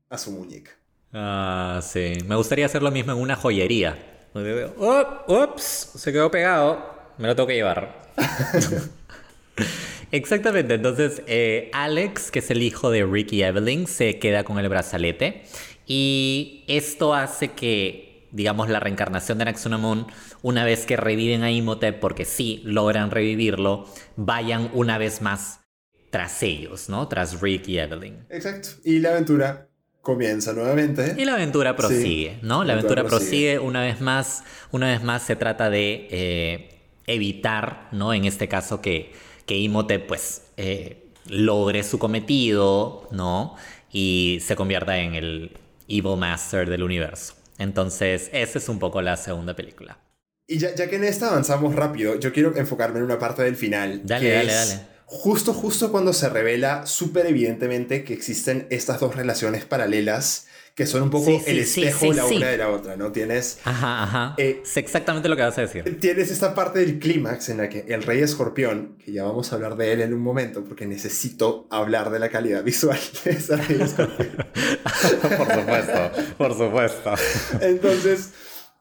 a 0.09 0.17
su 0.17 0.31
muñeca. 0.31 0.71
Ah, 1.13 1.79
sí. 1.83 2.17
Me 2.25 2.35
gustaría 2.35 2.65
hacer 2.65 2.81
lo 2.81 2.89
mismo 2.89 3.11
en 3.11 3.19
una 3.19 3.35
joyería. 3.35 3.97
Up, 4.33 5.31
ups, 5.31 5.91
se 5.95 6.11
quedó 6.11 6.31
pegado. 6.31 6.83
Me 7.19 7.27
lo 7.27 7.35
tengo 7.35 7.47
que 7.47 7.55
llevar. 7.55 8.01
Exactamente, 10.11 10.73
entonces 10.73 11.21
eh, 11.27 11.69
Alex, 11.73 12.31
que 12.31 12.39
es 12.39 12.49
el 12.49 12.63
hijo 12.63 12.89
de 12.89 13.05
Rick 13.05 13.33
y 13.33 13.43
Evelyn, 13.43 13.85
se 13.85 14.17
queda 14.17 14.43
con 14.43 14.57
el 14.57 14.69
brazalete 14.69 15.43
y 15.85 16.63
esto 16.67 17.13
hace 17.13 17.49
que, 17.49 18.04
digamos, 18.35 18.69
la 18.69 18.81
reencarnación 18.81 19.37
de 19.37 19.43
Anaxunamun, 19.43 20.07
una 20.41 20.65
vez 20.65 20.85
que 20.85 20.97
reviven 20.97 21.43
a 21.43 21.51
Imhotep, 21.51 22.01
porque 22.01 22.25
sí 22.25 22.61
logran 22.65 23.09
revivirlo, 23.09 23.87
vayan 24.17 24.69
una 24.73 24.97
vez 24.97 25.21
más 25.21 25.61
tras 26.09 26.43
ellos, 26.43 26.89
¿no? 26.89 27.07
Tras 27.07 27.39
Rick 27.39 27.69
y 27.69 27.79
Evelyn. 27.79 28.25
Exacto. 28.29 28.69
Y 28.83 28.99
la 28.99 29.11
aventura 29.11 29.69
comienza 30.01 30.51
nuevamente. 30.51 31.15
Y 31.17 31.23
la 31.23 31.35
aventura 31.35 31.77
prosigue, 31.77 32.39
¿no? 32.41 32.65
La 32.65 32.73
aventura 32.73 33.05
prosigue. 33.05 33.57
una 33.57 33.81
vez 33.81 34.01
más. 34.01 34.43
Una 34.71 34.87
vez 34.87 35.01
más 35.01 35.23
se 35.23 35.37
trata 35.37 35.69
de 35.69 36.07
eh, 36.11 36.81
evitar, 37.07 37.87
¿no? 37.93 38.13
En 38.13 38.25
este 38.25 38.49
caso 38.49 38.81
que, 38.81 39.13
que 39.45 39.57
Imhotep, 39.57 40.07
pues, 40.07 40.43
eh, 40.57 41.07
logre 41.29 41.83
su 41.83 41.99
cometido, 41.99 43.07
¿no? 43.11 43.55
Y 43.93 44.39
se 44.41 44.57
convierta 44.57 44.97
en 44.97 45.15
el 45.15 45.57
Evil 45.87 46.17
Master 46.17 46.69
del 46.69 46.83
universo. 46.83 47.34
Entonces, 47.57 48.29
esa 48.33 48.57
es 48.57 48.69
un 48.69 48.79
poco 48.79 49.01
la 49.01 49.17
segunda 49.17 49.55
película. 49.55 49.99
Y 50.47 50.59
ya, 50.59 50.75
ya 50.75 50.89
que 50.89 50.97
en 50.97 51.03
esta 51.03 51.29
avanzamos 51.29 51.75
rápido, 51.75 52.19
yo 52.19 52.31
quiero 52.31 52.55
enfocarme 52.55 52.99
en 52.99 53.05
una 53.05 53.17
parte 53.17 53.43
del 53.43 53.55
final. 53.55 54.01
Dale, 54.03 54.25
que 54.25 54.33
dale, 54.33 54.51
es 54.51 54.69
dale. 54.69 54.81
Justo, 55.05 55.53
justo 55.53 55.91
cuando 55.91 56.13
se 56.13 56.29
revela 56.29 56.85
súper 56.85 57.27
evidentemente 57.27 58.03
que 58.03 58.13
existen 58.13 58.67
estas 58.69 58.99
dos 58.99 59.15
relaciones 59.15 59.63
paralelas 59.63 60.47
que 60.75 60.85
son 60.85 61.03
un 61.03 61.09
poco 61.09 61.25
Sí, 61.27 61.39
sí, 61.39 61.51
el 61.51 61.59
espejo 61.59 61.99
sí, 61.99 62.13
la 62.13 62.25
una 62.25 62.47
de 62.47 62.57
la 62.57 62.69
otra, 62.69 62.97
¿no? 62.97 63.11
Tienes, 63.13 63.59
Ajá, 63.63 64.03
ajá. 64.03 64.35
Eh, 64.37 64.61
es 64.61 64.75
exactamente 64.75 65.29
lo 65.29 65.37
que 65.37 65.43
vas 65.43 65.57
a 65.57 65.61
decir. 65.61 65.99
tienes 66.01 66.29
esta 66.29 66.53
parte 66.53 66.79
del 66.79 66.99
clímax 66.99 67.47
en 67.47 67.57
la 67.57 67.69
que 67.69 67.85
el 67.87 68.03
rey 68.03 68.19
escorpión, 68.19 68.97
que 69.03 69.13
ya 69.13 69.23
vamos 69.23 69.51
a 69.51 69.55
hablar 69.55 69.77
de 69.77 69.93
él 69.93 70.01
en 70.01 70.13
un 70.13 70.21
momento 70.21 70.65
porque 70.65 70.85
necesito 70.85 71.65
hablar 71.71 72.09
de 72.09 72.19
la 72.19 72.27
calidad 72.29 72.61
visual 72.61 72.99
de 73.23 73.31
ese 73.31 73.55
rey 73.55 73.81
escorpión. 73.81 74.35
por 75.37 75.53
supuesto, 75.53 76.11
por 76.37 76.53
supuesto. 76.57 77.13
Entonces, 77.61 78.31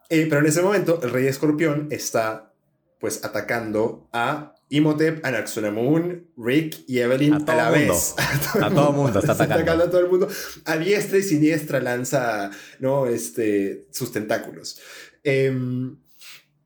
eh, 0.08 0.26
pero 0.28 0.40
en 0.40 0.46
ese 0.48 0.62
momento 0.62 0.98
el 1.00 1.10
rey 1.10 1.28
escorpión 1.28 1.86
está 1.92 2.50
pues 2.98 3.24
atacando 3.24 4.08
a 4.12 4.53
Imhotep, 4.70 5.24
Anaxunamun, 5.24 6.26
Rick 6.36 6.84
y 6.86 6.98
Evelyn 6.98 7.34
A 7.34 7.36
a, 7.36 7.44
todo 7.44 7.56
la 7.56 7.70
mundo. 7.70 7.94
vez. 7.94 8.14
A 8.60 8.70
todo 8.70 8.92
mundo 8.92 9.18
está 9.18 9.32
atacando. 9.44 9.84
a 9.84 9.90
todo 9.90 10.00
el 10.00 10.08
mundo. 10.08 10.28
A 10.64 10.76
diestra 10.76 11.18
y 11.18 11.22
siniestra 11.22 11.80
lanza 11.80 12.50
¿no? 12.80 13.06
este, 13.06 13.86
sus 13.90 14.10
tentáculos. 14.12 14.80
Em, 15.22 15.96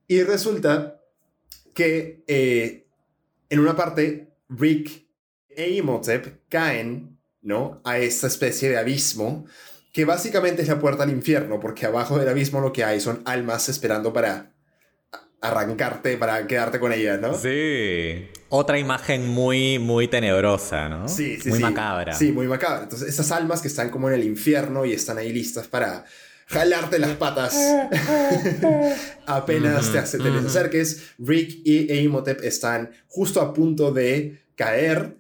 y 0.07 0.23
resulta 0.23 1.01
que 1.75 2.25
eh, 2.27 2.87
en 3.51 3.59
una 3.61 3.77
parte 3.77 4.33
Rick 4.49 5.07
e 5.49 5.71
Imhotep 5.71 6.49
caen 6.49 7.19
¿no? 7.43 7.81
a 7.85 7.99
esta 7.99 8.27
especie 8.27 8.71
de 8.71 8.79
abismo 8.79 9.47
que 9.93 10.05
básicamente 10.05 10.63
es 10.63 10.69
la 10.69 10.79
puerta 10.79 11.03
al 11.03 11.11
infierno, 11.11 11.59
porque 11.59 11.87
abajo 11.87 12.19
del 12.19 12.29
abismo 12.29 12.61
lo 12.61 12.73
que 12.73 12.85
hay 12.85 13.01
son 13.01 13.23
almas 13.25 13.69
esperando 13.69 14.13
para 14.13 14.53
arrancarte, 15.41 16.17
para 16.17 16.47
quedarte 16.47 16.81
con 16.81 16.93
ellas, 16.93 17.21
¿no? 17.21 17.35
Sí. 17.35 18.29
Otra 18.49 18.79
imagen 18.79 19.29
muy, 19.29 19.79
muy 19.79 20.09
tenebrosa, 20.09 20.89
¿no? 20.89 21.07
Sí, 21.09 21.39
sí, 21.41 21.49
Muy 21.51 21.59
sí. 21.59 21.63
macabra. 21.65 22.15
Sí, 22.15 22.33
muy 22.33 22.47
macabra. 22.49 22.85
Entonces, 22.85 23.09
esas 23.09 23.31
almas 23.31 23.61
que 23.61 23.69
están 23.69 23.91
como 23.91 24.09
en 24.09 24.15
el 24.15 24.25
infierno 24.25 24.85
y 24.85 24.93
están 24.93 25.19
ahí 25.19 25.33
listas 25.33 25.69
para 25.69 26.05
jalarte 26.47 26.99
las 26.99 27.11
patas 27.17 27.55
apenas 29.27 29.93
te, 29.93 29.99
hace- 29.99 30.19
te 30.19 30.31
les 30.31 30.45
acerques. 30.45 31.11
Rick 31.19 31.61
y 31.65 31.93
Imhotep 31.93 32.43
están 32.43 32.91
justo 33.07 33.41
a 33.41 33.53
punto 33.53 33.93
de 33.93 34.43
caer 34.55 35.17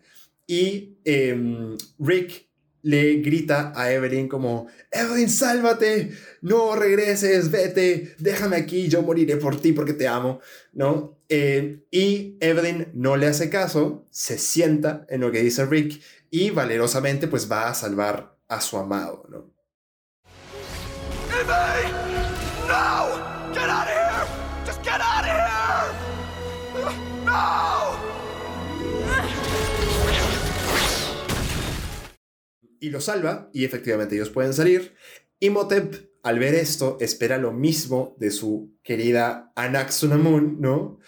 y 0.46 0.96
em, 1.04 1.76
Rick 1.98 2.47
le 2.82 3.16
grita 3.16 3.72
a 3.74 3.92
Evelyn 3.92 4.28
como, 4.28 4.68
Evelyn, 4.90 5.28
sálvate, 5.28 6.10
no 6.42 6.76
regreses, 6.76 7.50
vete, 7.50 8.14
déjame 8.18 8.56
aquí, 8.56 8.88
yo 8.88 9.02
moriré 9.02 9.36
por 9.36 9.60
ti 9.60 9.72
porque 9.72 9.92
te 9.92 10.08
amo, 10.08 10.40
¿no? 10.72 11.18
Eh, 11.28 11.84
y 11.90 12.36
Evelyn 12.40 12.88
no 12.94 13.16
le 13.16 13.26
hace 13.26 13.50
caso, 13.50 14.06
se 14.10 14.38
sienta 14.38 15.06
en 15.08 15.20
lo 15.20 15.30
que 15.30 15.42
dice 15.42 15.66
Rick 15.66 16.00
y 16.30 16.50
valerosamente 16.50 17.28
pues 17.28 17.50
va 17.50 17.68
a 17.68 17.74
salvar 17.74 18.36
a 18.48 18.60
su 18.60 18.78
amado, 18.78 19.24
¿no? 19.28 19.50
Evie! 21.30 21.92
No! 22.66 23.52
Get 23.52 23.68
out 23.68 23.86
of 23.86 23.92
here! 23.92 24.26
Just 24.64 24.82
get 24.82 25.00
out 25.00 25.24
of 25.24 25.30
here! 25.30 25.68
No! 27.24 27.77
Y 32.80 32.90
lo 32.90 33.00
salva 33.00 33.50
y 33.52 33.64
efectivamente 33.64 34.14
ellos 34.14 34.30
pueden 34.30 34.52
salir. 34.54 34.94
Imhotep 35.40 36.08
al 36.22 36.38
ver 36.38 36.54
esto 36.54 36.96
espera 37.00 37.38
lo 37.38 37.52
mismo 37.52 38.16
de 38.18 38.30
su 38.30 38.76
querida 38.82 39.52
Anaxunamun, 39.54 40.60
¿no? 40.60 40.98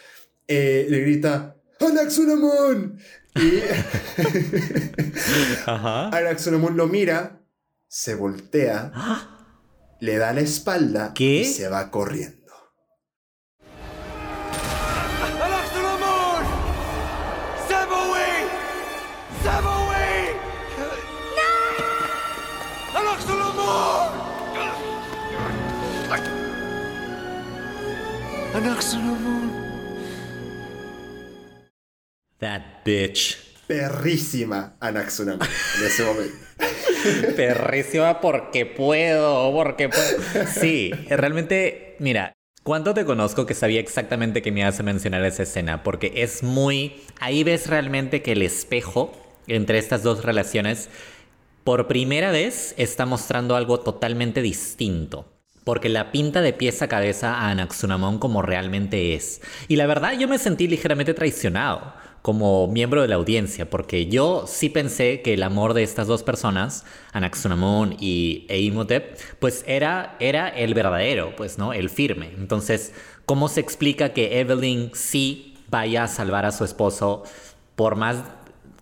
Eh, 0.47 0.87
le 0.89 1.01
grita 1.01 1.57
¡Anaxunamun! 1.81 2.99
Y. 3.37 3.63
Anaxunamun 5.67 6.77
lo 6.77 6.87
mira, 6.89 7.43
se 7.89 8.15
voltea, 8.15 8.93
le 10.01 10.17
da 10.17 10.33
la 10.33 10.41
espalda 10.41 11.13
¿Qué? 11.15 11.41
y 11.41 11.45
se 11.45 11.69
va 11.69 11.91
corriendo. 11.91 12.40
That 32.39 32.63
bitch. 32.85 33.39
Perrísima 33.69 34.77
Anaxunamun 34.81 35.47
en 35.79 35.87
ese 35.87 36.05
momento. 36.05 36.37
Perrísima 37.37 38.21
porque 38.21 38.67
puedo, 38.67 39.53
porque 39.53 39.89
puedo. 39.89 40.47
Sí, 40.53 40.91
realmente, 41.09 41.95
mira, 42.01 42.33
¿cuánto 42.65 42.93
te 42.93 43.05
conozco 43.05 43.47
que 43.47 43.55
sabía 43.55 43.79
exactamente 43.79 44.43
que 44.43 44.51
me 44.51 44.61
ibas 44.61 44.81
a 44.81 44.83
mencionar 44.83 45.25
esa 45.25 45.45
escena? 45.45 45.85
Porque 45.85 46.13
es 46.17 46.43
muy... 46.43 47.05
Ahí 47.21 47.45
ves 47.45 47.69
realmente 47.69 48.21
que 48.21 48.33
el 48.33 48.43
espejo 48.43 49.13
entre 49.47 49.79
estas 49.79 50.03
dos 50.03 50.25
relaciones, 50.25 50.89
por 51.63 51.87
primera 51.87 52.33
vez, 52.33 52.75
está 52.79 53.07
mostrando 53.07 53.55
algo 53.55 53.81
totalmente 53.81 54.43
distinto. 54.43 55.40
Porque 55.65 55.89
la 55.89 56.11
pinta 56.11 56.41
de 56.41 56.53
pies 56.53 56.83
a 56.83 56.89
cabeza 56.89 57.35
a 57.35 57.51
Anaxunamon 57.51 58.19
como 58.19 58.43
realmente 58.43 59.15
es. 59.15 59.41
Y 59.69 59.77
la 59.77 59.87
verdad 59.87 60.13
yo 60.19 60.27
me 60.27 60.39
sentí 60.39 60.67
ligeramente 60.67 61.15
traicionado 61.15 61.93
como 62.23 62.69
miembro 62.69 63.03
de 63.03 63.09
la 63.09 63.15
audiencia, 63.15 63.69
porque 63.71 64.07
yo 64.07 64.45
sí 64.47 64.69
pensé 64.69 65.23
que 65.23 65.35
el 65.35 65.43
amor 65.43 65.75
de 65.75 65.83
estas 65.83 66.07
dos 66.07 66.23
personas, 66.23 66.85
Anaxunamon 67.13 67.97
y 67.99 68.47
e 68.49 68.61
Imhotep, 68.61 69.19
pues 69.39 69.65
era, 69.67 70.17
era 70.21 70.49
el 70.49 70.75
verdadero, 70.75 71.35
pues, 71.37 71.57
¿no? 71.59 71.73
El 71.73 71.89
firme. 71.89 72.31
Entonces, 72.37 72.93
¿cómo 73.25 73.49
se 73.49 73.61
explica 73.61 74.11
que 74.11 74.41
Evelyn 74.41 74.91
sí 74.95 75.55
vaya 75.69 76.05
a 76.05 76.09
salvar 76.09 76.45
a 76.45 76.53
su 76.53 76.65
esposo 76.65 77.23
por 77.77 77.97
más 77.97 78.19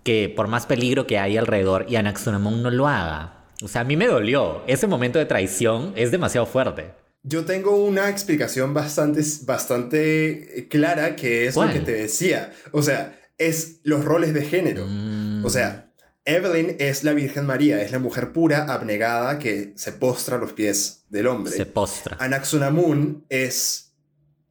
que 0.03 0.31
por 0.33 0.47
más 0.47 0.65
peligro 0.65 1.05
que 1.05 1.19
hay 1.19 1.37
alrededor 1.37 1.85
y 1.89 1.95
Anaxunamon 1.95 2.61
no 2.61 2.71
lo 2.71 2.87
haga? 2.87 3.38
O 3.61 3.67
sea, 3.67 3.81
a 3.81 3.83
mí 3.83 3.97
me 3.97 4.07
dolió. 4.07 4.63
Ese 4.67 4.87
momento 4.87 5.19
de 5.19 5.25
traición 5.25 5.93
es 5.95 6.11
demasiado 6.11 6.45
fuerte. 6.45 6.91
Yo 7.23 7.43
tengo 7.43 7.75
una 7.75 8.09
explicación 8.09 8.73
bastante, 8.73 9.21
bastante 9.43 10.67
clara 10.69 11.15
que 11.15 11.47
es 11.47 11.55
¿Cuál? 11.55 11.69
lo 11.69 11.73
que 11.73 11.79
te 11.81 11.91
decía. 11.91 12.53
O 12.71 12.81
sea, 12.81 13.19
es 13.37 13.79
los 13.83 14.05
roles 14.05 14.33
de 14.33 14.45
género. 14.45 14.85
Mm. 14.87 15.43
O 15.43 15.49
sea, 15.49 15.91
Evelyn 16.25 16.75
es 16.79 17.03
la 17.03 17.13
Virgen 17.13 17.45
María, 17.45 17.81
es 17.81 17.91
la 17.91 17.99
mujer 17.99 18.31
pura, 18.31 18.65
abnegada, 18.65 19.39
que 19.39 19.73
se 19.75 19.91
postra 19.91 20.37
a 20.37 20.39
los 20.39 20.53
pies 20.53 21.05
del 21.09 21.27
hombre. 21.27 21.53
Se 21.53 21.65
postra. 21.65 22.17
Anaxunamun 22.19 23.25
es 23.29 23.93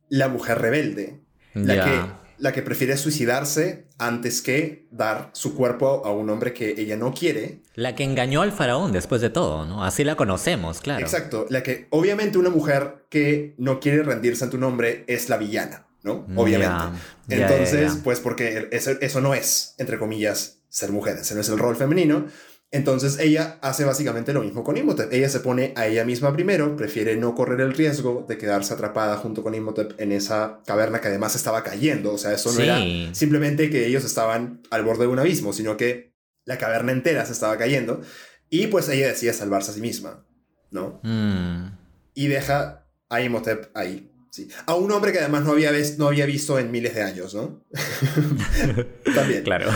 la 0.08 0.28
mujer 0.28 0.58
rebelde, 0.58 1.20
la, 1.54 1.84
que, 1.84 2.00
la 2.38 2.52
que 2.52 2.62
prefiere 2.62 2.96
suicidarse 2.96 3.86
antes 3.98 4.42
que 4.42 4.88
dar 4.90 5.30
su 5.32 5.54
cuerpo 5.54 6.02
a 6.04 6.12
un 6.12 6.30
hombre 6.30 6.52
que 6.52 6.74
ella 6.78 6.96
no 6.96 7.14
quiere. 7.14 7.62
La 7.78 7.94
que 7.94 8.02
engañó 8.02 8.42
al 8.42 8.50
faraón 8.50 8.90
después 8.90 9.20
de 9.20 9.30
todo, 9.30 9.64
¿no? 9.64 9.84
Así 9.84 10.02
la 10.02 10.16
conocemos, 10.16 10.80
claro. 10.80 11.00
Exacto, 11.04 11.46
la 11.48 11.62
que 11.62 11.86
obviamente 11.90 12.36
una 12.36 12.50
mujer 12.50 13.04
que 13.08 13.54
no 13.56 13.78
quiere 13.78 14.02
rendirse 14.02 14.42
ante 14.42 14.56
un 14.56 14.64
hombre 14.64 15.04
es 15.06 15.28
la 15.28 15.36
villana, 15.36 15.86
¿no? 16.02 16.26
Obviamente. 16.34 16.98
Entonces, 17.28 17.98
pues 18.02 18.18
porque 18.18 18.68
eso, 18.72 18.90
eso 19.00 19.20
no 19.20 19.32
es, 19.32 19.76
entre 19.78 19.96
comillas, 19.96 20.58
ser 20.68 20.90
mujer, 20.90 21.18
ese 21.20 21.36
no 21.36 21.40
es 21.40 21.48
el 21.50 21.58
rol 21.58 21.76
femenino. 21.76 22.26
Entonces 22.72 23.18
ella 23.20 23.58
hace 23.62 23.84
básicamente 23.84 24.32
lo 24.32 24.42
mismo 24.42 24.64
con 24.64 24.76
Imhotep. 24.76 25.12
Ella 25.12 25.28
se 25.28 25.38
pone 25.38 25.72
a 25.76 25.86
ella 25.86 26.04
misma 26.04 26.32
primero, 26.32 26.74
prefiere 26.74 27.16
no 27.16 27.36
correr 27.36 27.60
el 27.60 27.74
riesgo 27.74 28.26
de 28.28 28.38
quedarse 28.38 28.74
atrapada 28.74 29.16
junto 29.18 29.44
con 29.44 29.54
Imhotep 29.54 29.98
en 30.00 30.10
esa 30.10 30.60
caverna 30.66 31.00
que 31.00 31.06
además 31.08 31.36
estaba 31.36 31.62
cayendo. 31.62 32.12
O 32.12 32.18
sea, 32.18 32.32
eso 32.32 32.50
no 32.50 32.56
Sí. 32.56 32.62
era 32.64 33.14
simplemente 33.14 33.70
que 33.70 33.86
ellos 33.86 34.04
estaban 34.04 34.62
al 34.70 34.82
borde 34.82 35.02
de 35.04 35.12
un 35.12 35.20
abismo, 35.20 35.52
sino 35.52 35.76
que 35.76 36.12
la 36.48 36.56
caverna 36.56 36.92
entera 36.92 37.26
se 37.26 37.32
estaba 37.32 37.58
cayendo. 37.58 38.00
Y 38.48 38.68
pues 38.68 38.88
ella 38.88 39.08
decide 39.08 39.34
salvarse 39.34 39.70
a 39.70 39.74
sí 39.74 39.82
misma, 39.82 40.24
¿no? 40.70 40.98
Mm, 41.02 41.76
y 42.14 42.26
deja 42.28 42.86
a 43.10 43.20
Imhotep 43.20 43.70
ahí. 43.76 44.10
Sí. 44.30 44.48
A 44.64 44.74
un 44.74 44.90
hombre 44.92 45.12
que 45.12 45.18
además 45.18 45.44
no 45.44 45.52
había, 45.52 45.72
no 45.98 46.06
había 46.06 46.24
visto 46.24 46.58
en 46.58 46.70
miles 46.70 46.94
de 46.94 47.02
años, 47.02 47.34
¿no? 47.34 47.64
También. 49.14 49.42
claro. 49.42 49.70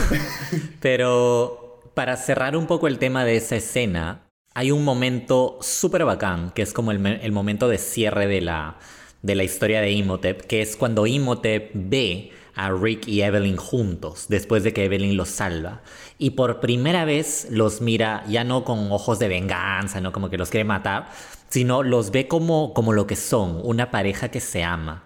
Pero 0.80 1.92
para 1.94 2.16
cerrar 2.16 2.56
un 2.56 2.66
poco 2.66 2.86
el 2.86 2.98
tema 2.98 3.26
de 3.26 3.36
esa 3.36 3.56
escena, 3.56 4.30
hay 4.54 4.70
un 4.70 4.82
momento 4.82 5.58
súper 5.60 6.06
bacán, 6.06 6.52
que 6.52 6.62
es 6.62 6.72
como 6.72 6.90
el, 6.90 7.04
el 7.06 7.32
momento 7.32 7.68
de 7.68 7.76
cierre 7.76 8.26
de 8.26 8.40
la, 8.40 8.78
de 9.20 9.34
la 9.34 9.44
historia 9.44 9.82
de 9.82 9.90
Imhotep, 9.90 10.40
que 10.46 10.62
es 10.62 10.76
cuando 10.76 11.06
Imhotep 11.06 11.70
ve 11.74 12.32
a 12.54 12.70
Rick 12.70 13.08
y 13.08 13.22
Evelyn 13.22 13.56
juntos, 13.56 14.26
después 14.28 14.62
de 14.64 14.72
que 14.72 14.84
Evelyn 14.84 15.16
los 15.16 15.28
salva. 15.28 15.82
Y 16.18 16.30
por 16.30 16.60
primera 16.60 17.04
vez 17.04 17.46
los 17.50 17.80
mira 17.80 18.24
ya 18.28 18.44
no 18.44 18.64
con 18.64 18.92
ojos 18.92 19.18
de 19.18 19.28
venganza, 19.28 20.00
no 20.00 20.12
como 20.12 20.30
que 20.30 20.38
los 20.38 20.50
quiere 20.50 20.64
matar, 20.64 21.10
sino 21.48 21.82
los 21.82 22.10
ve 22.10 22.28
como, 22.28 22.72
como 22.74 22.92
lo 22.92 23.06
que 23.06 23.16
son, 23.16 23.60
una 23.62 23.90
pareja 23.90 24.30
que 24.30 24.40
se 24.40 24.62
ama. 24.64 25.04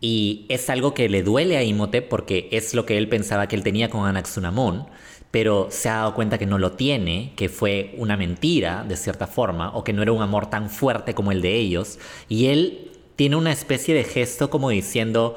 Y 0.00 0.46
es 0.48 0.70
algo 0.70 0.94
que 0.94 1.08
le 1.08 1.22
duele 1.22 1.56
a 1.56 1.64
Imhotep 1.64 2.08
porque 2.08 2.48
es 2.52 2.74
lo 2.74 2.86
que 2.86 2.98
él 2.98 3.08
pensaba 3.08 3.48
que 3.48 3.56
él 3.56 3.64
tenía 3.64 3.90
con 3.90 4.06
Anaxunamón, 4.06 4.86
pero 5.30 5.68
se 5.70 5.88
ha 5.88 5.96
dado 5.96 6.14
cuenta 6.14 6.38
que 6.38 6.46
no 6.46 6.58
lo 6.58 6.72
tiene, 6.72 7.32
que 7.36 7.48
fue 7.48 7.94
una 7.98 8.16
mentira 8.16 8.84
de 8.88 8.96
cierta 8.96 9.26
forma, 9.26 9.76
o 9.76 9.84
que 9.84 9.92
no 9.92 10.02
era 10.02 10.12
un 10.12 10.22
amor 10.22 10.48
tan 10.48 10.70
fuerte 10.70 11.14
como 11.14 11.32
el 11.32 11.42
de 11.42 11.56
ellos. 11.56 11.98
Y 12.28 12.46
él 12.46 12.92
tiene 13.16 13.36
una 13.36 13.52
especie 13.52 13.94
de 13.94 14.04
gesto 14.04 14.48
como 14.48 14.70
diciendo, 14.70 15.36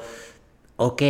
ok, 0.76 1.02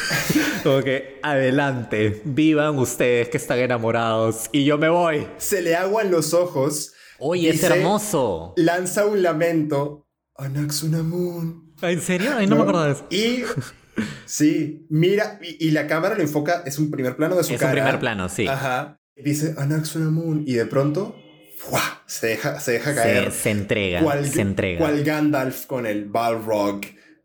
como 0.62 0.82
que 0.82 1.18
adelante, 1.22 2.22
vivan 2.24 2.78
ustedes 2.78 3.28
que 3.28 3.36
están 3.36 3.58
enamorados 3.58 4.48
y 4.52 4.64
yo 4.64 4.78
me 4.78 4.88
voy. 4.88 5.26
Se 5.38 5.62
le 5.62 5.76
aguan 5.76 6.10
los 6.10 6.34
ojos. 6.34 6.92
Oye, 7.18 7.50
es 7.50 7.62
hermoso. 7.62 8.52
Lanza 8.56 9.06
un 9.06 9.22
lamento. 9.22 10.06
Anaxunamun. 10.36 11.74
¿En 11.82 12.00
serio? 12.00 12.30
Ay, 12.36 12.46
no, 12.46 12.56
me 12.56 12.62
acuerdo 12.62 12.84
de 12.84 12.92
eso. 12.92 13.06
Y 13.10 13.42
sí, 14.26 14.86
mira, 14.90 15.38
y, 15.42 15.66
y 15.68 15.70
la 15.70 15.86
cámara 15.86 16.14
lo 16.14 16.22
enfoca, 16.22 16.62
es 16.66 16.78
un 16.78 16.90
primer 16.90 17.16
plano 17.16 17.36
de 17.36 17.44
su 17.44 17.54
Es 17.54 17.60
un 17.60 17.68
cara. 17.68 17.72
primer 17.72 18.00
plano, 18.00 18.28
sí. 18.28 18.46
Ajá. 18.46 19.00
Dice 19.16 19.54
Anaxunamun. 19.56 20.44
Y 20.46 20.54
de 20.54 20.66
pronto, 20.66 21.16
¡fua! 21.58 22.02
se 22.06 22.26
deja, 22.28 22.60
se 22.60 22.72
deja 22.72 22.90
Se, 22.90 22.96
caer. 22.96 23.32
se 23.32 23.50
entrega, 23.50 24.02
cual, 24.02 24.26
se 24.26 24.40
entrega. 24.42 24.78
cual 24.78 25.02
Gandalf 25.04 25.64
con 25.66 25.86
el 25.86 26.04
Balrog 26.04 26.82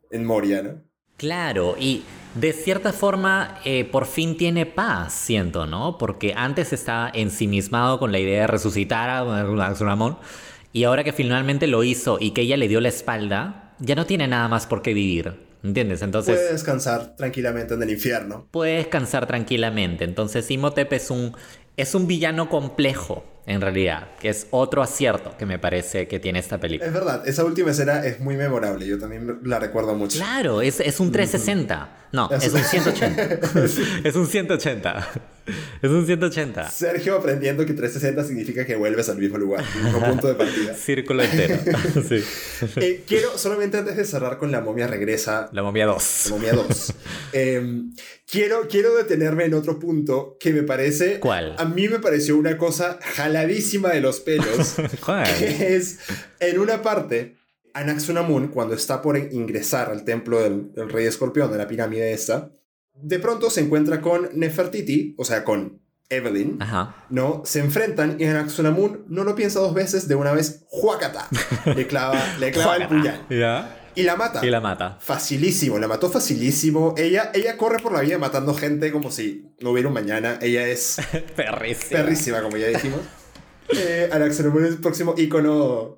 en 0.10 0.26
Moria, 0.26 0.62
¿no? 0.64 0.82
Claro, 1.22 1.76
y 1.80 2.02
de 2.34 2.52
cierta 2.52 2.94
forma 2.94 3.60
eh, 3.64 3.86
por 3.86 4.08
fin 4.08 4.38
tiene 4.38 4.66
paz, 4.66 5.14
siento, 5.14 5.68
¿no? 5.68 6.00
Porque 6.00 6.34
antes 6.36 6.74
estaba 6.74 7.12
ensimismado 7.14 8.00
con 8.00 8.12
la 8.12 8.18
idea 8.18 8.42
de 8.42 8.48
resucitar 8.48 9.08
a 9.08 9.74
Tsunamon 9.74 10.18
y 10.74 10.86
ahora 10.86 11.04
que 11.04 11.14
finalmente 11.14 11.68
lo 11.68 11.84
hizo 11.84 12.18
y 12.20 12.32
que 12.32 12.42
ella 12.42 12.58
le 12.58 12.68
dio 12.68 12.82
la 12.82 12.90
espalda, 12.90 13.76
ya 13.78 13.94
no 13.94 14.08
tiene 14.08 14.28
nada 14.28 14.48
más 14.48 14.66
por 14.66 14.82
qué 14.82 14.96
vivir, 14.96 15.36
¿entiendes? 15.64 16.02
Entonces 16.02 16.40
Puede 16.40 16.54
descansar 16.54 17.16
tranquilamente 17.16 17.76
en 17.76 17.84
el 17.84 17.92
infierno. 17.92 18.48
puede 18.50 18.78
descansar 18.78 19.28
tranquilamente. 19.28 20.06
Entonces 20.06 20.50
Imhotep 20.50 20.92
es 20.94 21.12
un, 21.12 21.36
es 21.78 21.94
un 21.94 22.08
villano 22.08 22.50
complejo, 22.50 23.24
en 23.46 23.60
realidad, 23.62 24.10
que 24.20 24.30
es 24.30 24.48
otro 24.52 24.82
acierto 24.82 25.36
que 25.38 25.46
me 25.46 25.58
parece 25.60 26.08
que 26.08 26.20
tiene 26.20 26.40
esta 26.40 26.60
película. 26.60 26.88
Es 26.88 26.94
verdad, 26.94 27.28
esa 27.28 27.44
última 27.44 27.72
escena 27.72 28.06
es 28.06 28.20
muy 28.20 28.36
memorable. 28.38 28.86
Yo 28.88 29.00
también 29.00 29.40
la 29.44 29.60
recuerdo 29.60 29.96
mucho. 29.96 30.18
Claro, 30.20 30.62
es, 30.62 30.80
es 30.80 31.00
un 31.00 31.12
360. 31.12 31.98
No, 32.14 32.30
Es- 32.32 32.44
es 32.46 32.54
un 32.54 32.64
180. 32.64 33.40
es 34.04 34.16
un 34.16 34.28
180. 34.28 35.08
Es 35.82 35.90
un 35.90 36.06
180. 36.06 36.70
Sergio 36.70 37.16
aprendiendo 37.16 37.66
que 37.66 37.74
360 37.74 38.24
significa 38.26 38.64
que 38.66 38.76
vuelves 38.76 39.10
al 39.10 39.18
mismo 39.18 39.38
lugar, 39.40 39.64
al 39.76 39.84
mismo 39.84 40.00
punto 40.06 40.28
de 40.28 40.36
partida. 40.36 40.74
Círculo 40.76 41.24
entero. 41.24 41.58
Sí. 42.08 42.24
Eh, 42.78 43.04
quiero, 43.08 43.38
solamente 43.38 43.78
antes 43.78 43.98
de 43.98 44.06
cerrar 44.06 44.38
con 44.38 44.52
La 44.52 44.62
momia 44.62 44.86
regresa, 44.88 45.50
La 45.52 45.64
momia 45.64 45.88
2. 45.88 46.26
La 46.30 46.36
momia 46.36 46.54
2, 46.54 46.94
eh, 47.34 47.82
quiero, 48.30 48.68
quiero 48.70 48.96
detenerme 48.96 49.46
en 49.46 49.54
otro 49.56 49.80
punto 49.80 50.38
que 50.40 50.52
me 50.54 50.62
parece... 50.64 51.20
¿Cuál? 51.20 51.56
A 51.58 51.66
mí 51.66 51.88
me 51.88 52.00
pareció 52.00 52.38
una 52.38 52.58
cosa 52.58 53.00
jaladísima 53.32 53.90
de 53.90 54.02
los 54.02 54.20
pelos. 54.20 54.76
Que 55.40 55.76
es, 55.76 56.00
en 56.40 56.60
una 56.60 56.82
parte, 56.82 57.38
Anaxunamun, 57.74 58.50
cuando 58.50 58.76
está 58.76 59.02
por 59.02 59.18
ingresar 59.18 59.90
al 59.90 60.04
templo 60.04 60.42
del, 60.42 60.74
del 60.74 60.90
rey 60.90 61.06
escorpión, 61.06 61.52
de 61.52 61.58
la 61.58 61.68
pirámide 61.68 62.14
esta, 62.14 62.52
de 62.94 63.20
pronto 63.20 63.50
se 63.50 63.62
encuentra 63.62 64.02
con 64.02 64.30
Nefertiti, 64.34 65.16
o 65.18 65.26
sea, 65.26 65.44
con 65.44 65.82
Evelyn, 66.10 66.62
Ajá. 66.62 67.06
¿no? 67.10 67.42
Se 67.46 67.60
enfrentan 67.60 68.18
y 68.20 68.26
Anaxunamun 68.26 69.06
no 69.08 69.24
lo 69.24 69.34
piensa 69.36 69.60
dos 69.60 69.74
veces, 69.74 70.08
de 70.08 70.16
una 70.16 70.34
vez, 70.34 70.66
¡juacata! 70.68 71.28
Le 71.76 71.88
clava, 71.88 72.22
le 72.40 72.52
clava 72.52 72.76
el 72.76 72.88
puñal. 72.88 73.26
¿Ya? 73.30 73.78
Y 73.96 74.04
la 74.04 74.16
mata. 74.16 74.46
Y 74.46 74.50
la 74.50 74.62
mata. 74.62 74.98
Facilísimo, 75.02 75.78
la 75.78 75.88
mató 75.88 76.10
facilísimo. 76.10 76.96
Ella, 76.98 77.32
ella 77.34 77.58
corre 77.58 77.80
por 77.80 77.92
la 77.92 78.02
vida 78.02 78.18
matando 78.18 78.54
gente 78.54 78.90
como 78.92 79.12
si 79.12 79.54
no 79.60 79.72
hubiera 79.72 79.90
un 79.90 79.94
mañana. 79.94 80.40
Ella 80.42 80.66
es 80.68 80.98
Perrísimo. 81.36 81.90
perrísima, 81.92 82.42
como 82.42 82.56
ya 82.58 82.68
dijimos. 82.68 83.02
Eh, 83.76 84.10
Anaxunamun 84.12 84.66
es 84.66 84.72
el 84.72 84.78
próximo 84.80 85.14
ícono. 85.18 85.98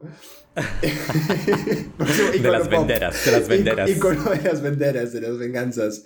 próximo 1.98 2.32
De 2.32 2.52
las 2.52 2.68
pop. 2.68 2.72
venderas, 2.80 3.26
de 3.26 3.32
las 3.32 3.48
venderas. 3.48 3.90
Ícono 3.90 4.30
de 4.30 4.42
las 4.42 4.62
venderas, 4.62 5.14
de 5.14 5.22
las 5.22 5.38
venganzas. 5.38 6.04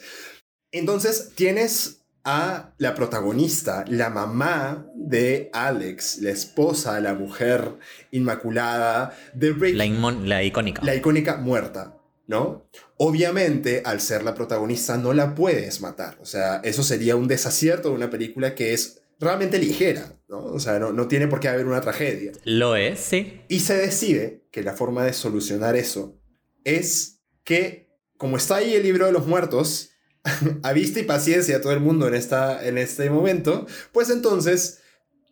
Entonces, 0.72 1.32
tienes 1.36 2.01
a 2.24 2.74
la 2.78 2.93
protagonista, 2.93 3.86
la 3.88 4.09
mamá 4.09 4.86
de 4.95 5.49
Alex, 5.53 6.20
la 6.22 6.32
esposa, 6.32 6.99
la 6.99 7.13
mujer 7.13 7.76
inmaculada 8.11 9.18
de 9.34 9.53
Rick, 9.53 9.76
La, 9.76 9.86
la 9.86 10.43
icónica. 10.43 10.82
la 10.84 10.95
icónica 10.95 11.38
muerta, 11.38 11.97
¿no? 12.28 12.68
Obviamente, 12.97 13.82
al 13.86 14.01
ser 14.01 14.24
la 14.24 14.36
protagonista, 14.36 14.97
no 14.97 15.13
la 15.13 15.36
puedes 15.36 15.80
matar. 15.80 16.18
O 16.22 16.26
sea, 16.26 16.57
eso 16.63 16.84
sería 16.84 17.15
un 17.15 17.30
desacierto 17.30 17.89
de 17.89 17.95
una 17.95 18.09
película 18.09 18.55
que 18.55 18.74
es 18.74 19.01
realmente 19.22 19.57
ligera, 19.57 20.13
¿no? 20.28 20.44
O 20.44 20.60
sea, 20.60 20.80
no, 20.80 20.92
no 20.92 21.08
tiene 21.08 21.28
por 21.28 21.40
qué 21.40 21.48
haber 21.48 21.66
una 21.66 21.82
tragedia. 21.82 22.32
Lo 22.44 22.76
es, 22.76 23.00
sí. 23.00 23.42
Y 23.48 23.62
se 23.62 23.76
decide 23.76 24.46
que 24.52 24.64
la 24.64 24.74
forma 24.74 25.04
de 25.06 25.14
solucionar 25.14 25.76
eso 25.76 26.20
es 26.64 27.22
que, 27.44 27.90
como 28.18 28.38
está 28.38 28.58
ahí 28.58 28.74
el 28.74 28.84
libro 28.84 29.06
de 29.06 29.12
los 29.12 29.26
muertos, 29.26 29.92
a 30.64 30.74
vista 30.74 31.00
y 31.00 31.04
paciencia 31.04 31.58
a 31.58 31.62
todo 31.62 31.74
el 31.74 31.80
mundo 31.80 32.08
en, 32.08 32.16
esta, 32.16 32.66
en 32.68 32.78
este 32.78 33.10
momento, 33.10 33.66
pues 33.92 34.10
entonces 34.10 34.80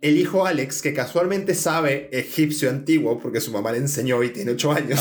el 0.02 0.18
hijo 0.18 0.46
Alex, 0.46 0.82
que 0.82 0.93
casualmente 0.93 1.56
sabe 1.56 2.10
egipcio 2.12 2.70
antiguo, 2.70 3.20
porque 3.20 3.41
su 3.41 3.52
mamá 3.52 3.72
le 3.72 3.80
enseñó 3.80 4.22
y 4.24 4.30
tiene 4.30 4.52
8 4.52 4.72
años, 4.72 5.00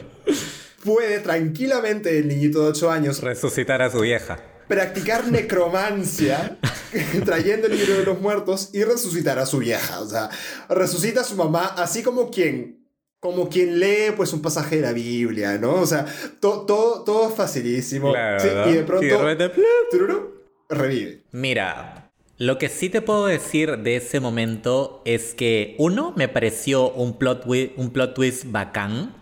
puede 0.84 1.18
tranquilamente 1.20 2.18
el 2.18 2.28
niñito 2.28 2.62
de 2.62 2.68
8 2.70 2.90
años 2.90 3.20
Resucitar 3.20 3.82
a 3.82 3.90
su 3.90 4.00
vieja. 4.00 4.38
practicar 4.68 5.30
necromancia 5.30 6.58
trayendo 7.24 7.66
el 7.66 7.76
libro 7.76 7.94
de 7.94 8.04
los 8.04 8.20
muertos 8.20 8.70
y 8.72 8.84
resucitar 8.84 9.38
a 9.38 9.46
su 9.46 9.58
vieja. 9.58 10.00
O 10.00 10.06
sea, 10.06 10.30
resucita 10.68 11.20
a 11.22 11.24
su 11.24 11.36
mamá 11.36 11.66
así 11.76 12.02
como 12.02 12.30
quien 12.30 12.84
como 13.20 13.48
quien 13.48 13.80
lee 13.80 14.12
pues 14.14 14.34
un 14.34 14.42
pasaje 14.42 14.76
de 14.76 14.82
la 14.82 14.92
Biblia, 14.92 15.56
¿no? 15.56 15.76
O 15.76 15.86
sea, 15.86 16.04
to- 16.40 16.66
todo, 16.66 17.04
todo 17.04 17.30
facilísimo. 17.30 18.12
Sí, 18.38 18.48
¿no? 18.54 18.70
y 18.70 18.74
de 18.74 18.82
pronto 18.82 19.06
Y 19.06 19.08
de 19.08 19.16
repente, 19.16 19.48
¡plup! 19.48 19.64
tururú, 19.90 20.34
revive. 20.68 21.22
Mira, 21.32 22.12
lo 22.36 22.58
que 22.58 22.68
sí 22.68 22.90
te 22.90 23.00
puedo 23.00 23.24
decir 23.24 23.78
de 23.78 23.96
ese 23.96 24.20
momento 24.20 25.00
es 25.06 25.32
que, 25.32 25.74
uno, 25.78 26.12
me 26.16 26.28
pareció 26.28 26.90
un 26.90 27.16
plot, 27.16 27.46
un 27.76 27.90
plot 27.94 28.12
twist 28.14 28.44
bacán. 28.48 29.14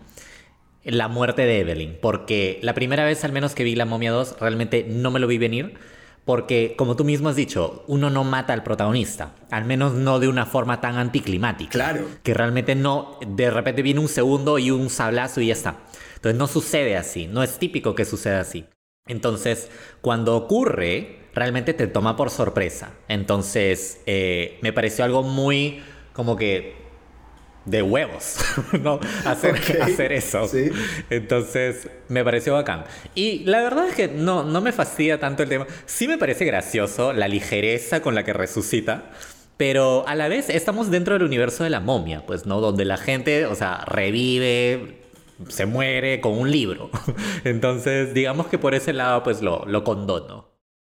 La 0.83 1.07
muerte 1.07 1.43
de 1.43 1.61
Evelyn, 1.61 1.97
porque 2.01 2.59
la 2.61 2.73
primera 2.73 3.05
vez 3.05 3.23
al 3.23 3.31
menos 3.31 3.55
que 3.55 3.63
vi 3.63 3.73
La 3.73 3.85
Momia 3.85 4.11
2 4.11 4.35
realmente 4.41 4.85
no 4.85 5.11
me 5.11 5.21
lo 5.21 5.27
vi 5.27 5.37
venir, 5.37 5.75
porque 6.25 6.75
como 6.77 6.95
tú 6.95 7.03
mismo 7.03 7.29
has 7.29 7.35
dicho, 7.35 7.83
uno 7.87 8.09
no 8.09 8.23
mata 8.23 8.53
al 8.53 8.63
protagonista, 8.63 9.35
al 9.51 9.65
menos 9.65 9.93
no 9.93 10.19
de 10.19 10.27
una 10.27 10.45
forma 10.45 10.79
tan 10.81 10.97
anticlimática. 10.97 11.71
Claro. 11.71 12.05
Que 12.23 12.33
realmente 12.33 12.75
no, 12.75 13.17
de 13.27 13.49
repente 13.51 13.81
viene 13.81 13.99
un 13.99 14.07
segundo 14.07 14.57
y 14.59 14.71
un 14.71 14.89
sablazo 14.89 15.41
y 15.41 15.47
ya 15.47 15.53
está. 15.53 15.79
Entonces 16.15 16.39
no 16.39 16.47
sucede 16.47 16.95
así, 16.95 17.27
no 17.27 17.43
es 17.43 17.59
típico 17.59 17.95
que 17.95 18.05
suceda 18.05 18.39
así. 18.39 18.65
Entonces, 19.07 19.69
cuando 20.01 20.37
ocurre, 20.37 21.19
realmente 21.33 21.73
te 21.73 21.87
toma 21.87 22.15
por 22.15 22.29
sorpresa. 22.29 22.91
Entonces, 23.09 24.01
eh, 24.05 24.59
me 24.61 24.71
pareció 24.71 25.03
algo 25.03 25.23
muy 25.23 25.83
como 26.13 26.37
que 26.37 26.82
de 27.65 27.81
huevos, 27.81 28.37
¿no? 28.81 28.99
Hacer, 29.25 29.55
hacer 29.81 30.11
eso. 30.11 30.47
sí. 30.47 30.69
Entonces, 31.09 31.87
me 32.09 32.23
pareció 32.23 32.53
bacán. 32.53 32.83
Y 33.15 33.39
la 33.45 33.61
verdad 33.61 33.87
es 33.87 33.95
que 33.95 34.07
no, 34.07 34.43
no 34.43 34.61
me 34.61 34.71
fastidia 34.71 35.19
tanto 35.19 35.43
el 35.43 35.49
tema. 35.49 35.67
Sí 35.85 36.07
me 36.07 36.17
parece 36.17 36.45
gracioso 36.45 37.13
la 37.13 37.27
ligereza 37.27 38.01
con 38.01 38.15
la 38.15 38.23
que 38.23 38.33
resucita. 38.33 39.11
Pero 39.55 40.05
a 40.07 40.15
la 40.15 40.27
vez 40.27 40.49
estamos 40.49 40.89
dentro 40.89 41.13
del 41.13 41.23
universo 41.23 41.63
de 41.63 41.69
la 41.69 41.79
momia, 41.79 42.25
pues, 42.25 42.45
¿no? 42.45 42.59
Donde 42.59 42.85
la 42.85 42.97
gente, 42.97 43.45
o 43.45 43.55
sea, 43.55 43.85
revive, 43.85 45.03
se 45.47 45.65
muere 45.65 46.21
con 46.21 46.37
un 46.37 46.51
libro. 46.51 46.89
Entonces, 47.43 48.13
digamos 48.13 48.47
que 48.47 48.57
por 48.57 48.73
ese 48.73 48.93
lado, 48.93 49.23
pues, 49.23 49.41
lo, 49.41 49.65
lo 49.65 49.83
condono. 49.83 50.51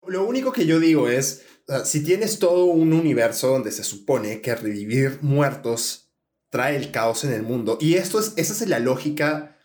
Lo 0.07 0.27
único 0.27 0.53
que 0.53 0.67
yo 0.67 0.81
digo 0.81 1.09
es, 1.09 1.47
si 1.85 2.03
tienes 2.03 2.39
todo 2.39 2.65
un 2.65 2.93
universo 2.93 3.49
donde 3.49 3.71
se 3.71 3.85
supone 3.85 4.41
que 4.41 4.55
revivir 4.55 5.19
muertos 5.23 6.08
trae 6.51 6.77
el 6.77 6.91
caos 6.91 7.25
en 7.25 7.33
el 7.33 7.43
mundo, 7.43 7.79
y 7.81 7.95
esto 7.95 8.19
es, 8.21 8.33
esa 8.37 8.53
es 8.53 8.69
la 8.69 8.79
lógica 8.79 9.57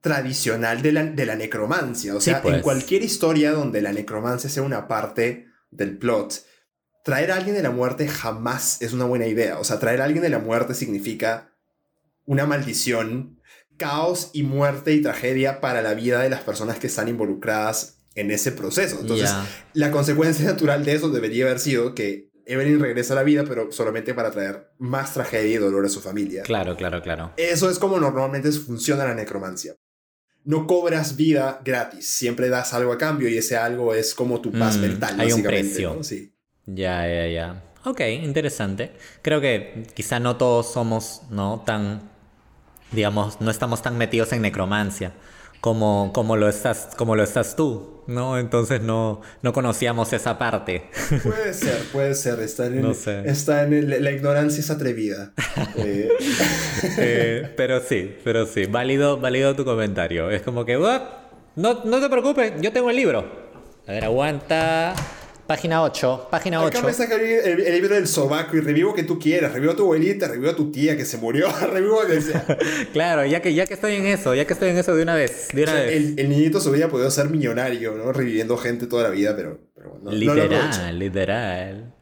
tradicional 0.00 0.80
de 0.82 0.92
la, 0.92 1.04
de 1.04 1.26
la 1.26 1.34
necromancia, 1.36 2.14
o 2.14 2.20
Sí, 2.20 2.30
sea, 2.30 2.42
pues. 2.42 2.56
en 2.56 2.62
cualquier 2.62 3.02
historia 3.02 3.52
donde 3.52 3.82
la 3.82 3.92
necromancia 3.92 4.48
sea 4.48 4.62
una 4.62 4.86
parte 4.86 5.46
del 5.70 5.98
plot, 5.98 6.44
traer 7.04 7.32
a 7.32 7.36
alguien 7.36 7.56
de 7.56 7.62
la 7.62 7.70
muerte 7.70 8.06
jamás 8.06 8.80
es 8.80 8.92
una 8.92 9.04
buena 9.06 9.26
idea. 9.26 9.58
O 9.58 9.64
sea, 9.64 9.78
traer 9.78 10.00
a 10.00 10.04
alguien 10.04 10.22
de 10.22 10.28
la 10.28 10.38
muerte 10.38 10.74
significa 10.74 11.52
una 12.26 12.46
maldición, 12.46 13.40
caos 13.76 14.30
y 14.32 14.42
muerte 14.42 14.92
y 14.92 15.02
tragedia 15.02 15.60
para 15.60 15.82
la 15.82 15.94
vida 15.94 16.20
de 16.20 16.30
las 16.30 16.42
personas 16.42 16.78
que 16.78 16.86
están 16.86 17.08
involucradas 17.08 18.02
en 18.14 18.30
ese 18.30 18.52
proceso. 18.52 18.98
Entonces, 19.00 19.30
la 19.72 19.90
consecuencia 19.90 20.44
natural 20.44 20.84
de 20.84 20.94
eso 20.94 21.08
debería 21.10 21.46
haber 21.46 21.60
sido 21.60 21.94
que 21.94 22.27
Evelyn 22.48 22.80
regresa 22.80 23.12
a 23.12 23.16
la 23.16 23.22
vida, 23.22 23.44
pero 23.46 23.70
solamente 23.70 24.14
para 24.14 24.30
traer 24.30 24.70
más 24.78 25.12
tragedia 25.14 25.54
y 25.54 25.58
dolor 25.58 25.84
a 25.84 25.88
su 25.88 26.00
familia. 26.00 26.42
Claro, 26.42 26.76
claro, 26.76 27.02
claro. 27.02 27.32
Eso 27.36 27.70
es 27.70 27.78
como 27.78 28.00
normalmente 28.00 28.50
funciona 28.52 29.04
la 29.04 29.14
necromancia. 29.14 29.74
No 30.44 30.66
cobras 30.66 31.16
vida 31.16 31.60
gratis, 31.64 32.08
siempre 32.08 32.48
das 32.48 32.72
algo 32.72 32.92
a 32.92 32.98
cambio 32.98 33.28
y 33.28 33.36
ese 33.36 33.56
algo 33.56 33.94
es 33.94 34.14
como 34.14 34.40
tu 34.40 34.50
paz 34.50 34.78
Mm, 34.78 34.80
mental. 34.80 35.20
hay 35.20 35.32
un 35.32 35.42
precio. 35.42 35.94
¿no? 35.96 36.02
Sí. 36.02 36.32
Ya, 36.66 37.06
ya, 37.06 37.26
ya. 37.26 37.64
Ok, 37.84 38.00
interesante. 38.22 38.92
Creo 39.22 39.40
que 39.40 39.84
quizá 39.94 40.18
no 40.18 40.36
todos 40.36 40.72
somos, 40.72 41.22
¿no? 41.30 41.62
Tan, 41.66 42.10
digamos, 42.92 43.40
no 43.40 43.50
estamos 43.50 43.82
tan 43.82 43.98
metidos 43.98 44.32
en 44.32 44.42
necromancia 44.42 45.12
como, 45.60 46.12
como, 46.14 46.36
lo, 46.36 46.48
estás, 46.48 46.88
como 46.96 47.16
lo 47.16 47.22
estás 47.22 47.56
tú, 47.56 48.02
¿no? 48.06 48.38
Entonces 48.38 48.80
no, 48.80 49.20
no 49.42 49.52
conocíamos 49.52 50.12
esa 50.12 50.38
parte. 50.38 50.88
Puede 51.22 51.52
ser, 51.54 51.78
puede 51.92 52.14
ser. 52.14 52.40
Está 52.40 52.66
en, 52.66 52.80
No 52.88 52.94
sé. 52.94 53.22
está 53.28 53.64
en 53.64 53.72
el- 53.74 54.02
la 54.04 54.10
ignorancia 54.12 54.60
es 54.60 54.70
atrevida. 54.70 55.32
Eh, 55.76 56.08
Eh, 56.98 57.52
pero 57.56 57.80
sí, 57.80 58.16
pero 58.24 58.46
sí, 58.46 58.66
válido, 58.66 59.18
válido 59.18 59.54
tu 59.56 59.64
comentario. 59.64 60.30
Es 60.30 60.42
como 60.42 60.64
que, 60.64 60.76
"What? 60.78 61.02
no, 61.56 61.84
no 61.84 62.00
te 62.00 62.08
preocupes, 62.08 62.52
yo 62.60 62.72
tengo 62.72 62.90
el 62.90 62.96
libro. 62.96 63.24
A 63.86 63.92
ver, 63.92 64.04
aguanta. 64.04 64.94
Página 65.48 65.82
8, 65.82 66.28
página 66.30 66.58
acá 66.58 66.78
8. 66.80 66.86
me 66.86 66.92
saca 66.92 67.14
el, 67.14 67.22
el- 67.62 67.72
libro 67.72 67.94
del 67.94 68.06
sobaco 68.06 68.54
y 68.54 68.60
revivo 68.60 68.92
que 68.94 69.02
tú 69.02 69.18
quieras. 69.18 69.50
Revivo 69.54 69.72
a 69.72 69.76
tu 69.76 69.82
abuelita, 69.84 70.28
revivo 70.28 70.50
a 70.50 70.54
tu 70.54 70.70
tía 70.70 70.94
que 70.94 71.06
se 71.06 71.16
murió, 71.16 71.48
revivo 71.72 72.02
a 72.02 72.06
que 72.06 72.20
sea. 72.20 72.44
Claro, 72.92 73.24
ya 73.24 73.40
que, 73.40 73.54
ya 73.54 73.64
que 73.66 73.72
estoy 73.72 73.94
en 73.94 74.04
eso, 74.06 74.34
ya 74.34 74.46
que 74.46 74.52
estoy 74.52 74.68
en 74.68 74.76
eso 74.76 74.94
de 74.94 75.02
una 75.02 75.14
vez, 75.14 75.48
de 75.54 75.62
una 75.62 75.72
vez. 75.72 75.92
El, 75.92 76.18
el 76.18 76.28
niñito 76.28 76.60
se 76.60 76.68
hubiera 76.68 76.88
podido 76.90 77.10
ser 77.10 77.30
millonario, 77.30 77.94
¿no? 77.94 78.12
Reviviendo 78.12 78.58
gente 78.58 78.86
toda 78.86 79.04
la 79.04 79.08
vida, 79.08 79.34
pero, 79.34 79.58
pero 79.74 79.98
no, 80.02 80.10
no 80.10 80.10
lo 80.12 80.16
literal, 80.18 80.98
literal. 80.98 81.94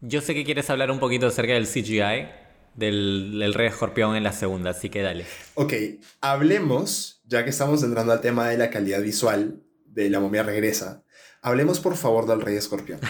Yo 0.00 0.20
sé 0.20 0.32
que 0.34 0.44
quieres 0.44 0.70
hablar 0.70 0.92
un 0.92 1.00
poquito 1.00 1.26
acerca 1.26 1.54
del 1.54 1.66
CGI, 1.66 2.28
del, 2.76 3.36
del 3.40 3.52
Rey 3.52 3.66
Escorpión 3.66 4.14
en 4.14 4.22
la 4.22 4.32
segunda, 4.32 4.70
así 4.70 4.90
que 4.90 5.02
dale. 5.02 5.24
Ok, 5.54 5.72
hablemos, 6.20 7.20
ya 7.26 7.42
que 7.42 7.50
estamos 7.50 7.82
entrando 7.82 8.12
al 8.12 8.20
tema 8.20 8.48
de 8.48 8.58
la 8.58 8.70
calidad 8.70 9.00
visual 9.02 9.60
de 9.86 10.08
La 10.08 10.20
momia 10.20 10.42
regresa, 10.42 11.02
hablemos 11.42 11.80
por 11.80 11.96
favor 11.96 12.26
del 12.26 12.40
Rey 12.40 12.56
Escorpión. 12.56 13.00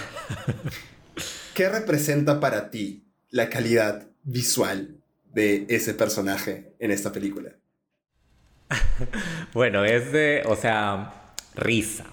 ¿Qué 1.55 1.69
representa 1.69 2.41
para 2.41 2.71
ti 2.71 3.05
la 3.31 3.49
calidad 3.49 4.09
visual 4.23 4.97
de 5.33 5.67
ese 5.69 5.95
personaje 5.95 6.75
en 6.79 6.91
esta 6.91 7.13
película? 7.13 7.53
Bueno, 9.53 9.85
es 9.85 10.13
de, 10.13 10.43
o 10.47 10.57
sea, 10.57 11.35
risa. 11.55 12.05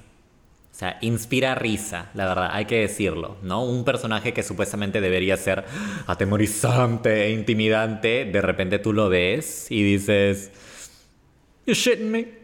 O 0.72 0.76
sea, 0.80 0.98
inspira 1.02 1.56
risa, 1.56 2.10
la 2.14 2.26
verdad, 2.26 2.50
hay 2.52 2.66
que 2.66 2.80
decirlo, 2.80 3.38
¿no? 3.44 3.64
Un 3.66 3.84
personaje 3.84 4.34
que 4.34 4.44
supuestamente 4.44 5.02
debería 5.02 5.36
ser 5.38 5.66
atemorizante 6.08 7.26
e 7.26 7.32
intimidante, 7.32 8.26
de 8.26 8.42
repente 8.42 8.80
tú 8.80 8.94
lo 8.94 9.10
ves 9.10 9.70
y 9.70 9.84
dices, 9.84 10.52
You 11.66 11.74
shitting 11.74 12.10
me? 12.10 12.39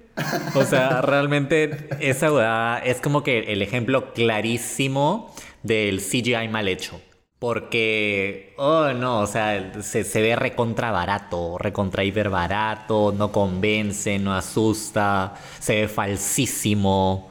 O 0.55 0.63
sea, 0.63 1.01
realmente 1.01 1.89
esa 1.99 2.80
es 2.80 3.01
como 3.01 3.24
que 3.24 3.51
el 3.53 3.61
ejemplo 3.61 4.13
clarísimo 4.13 5.34
del 5.63 6.01
CGI 6.01 6.47
mal 6.49 6.68
hecho. 6.68 7.01
Porque, 7.39 8.53
oh 8.57 8.93
no, 8.93 9.20
o 9.20 9.28
sea, 9.28 9.82
se, 9.84 10.03
se 10.03 10.22
ve 10.22 10.36
recontra 10.36 10.91
barato, 10.91 11.57
recontra 11.57 12.03
hiper 12.03 12.30
barato, 12.30 13.13
no 13.16 13.32
convence, 13.32 14.18
no 14.20 14.34
asusta, 14.34 15.36
se 15.59 15.82
ve 15.82 15.88
falsísimo. 15.88 17.30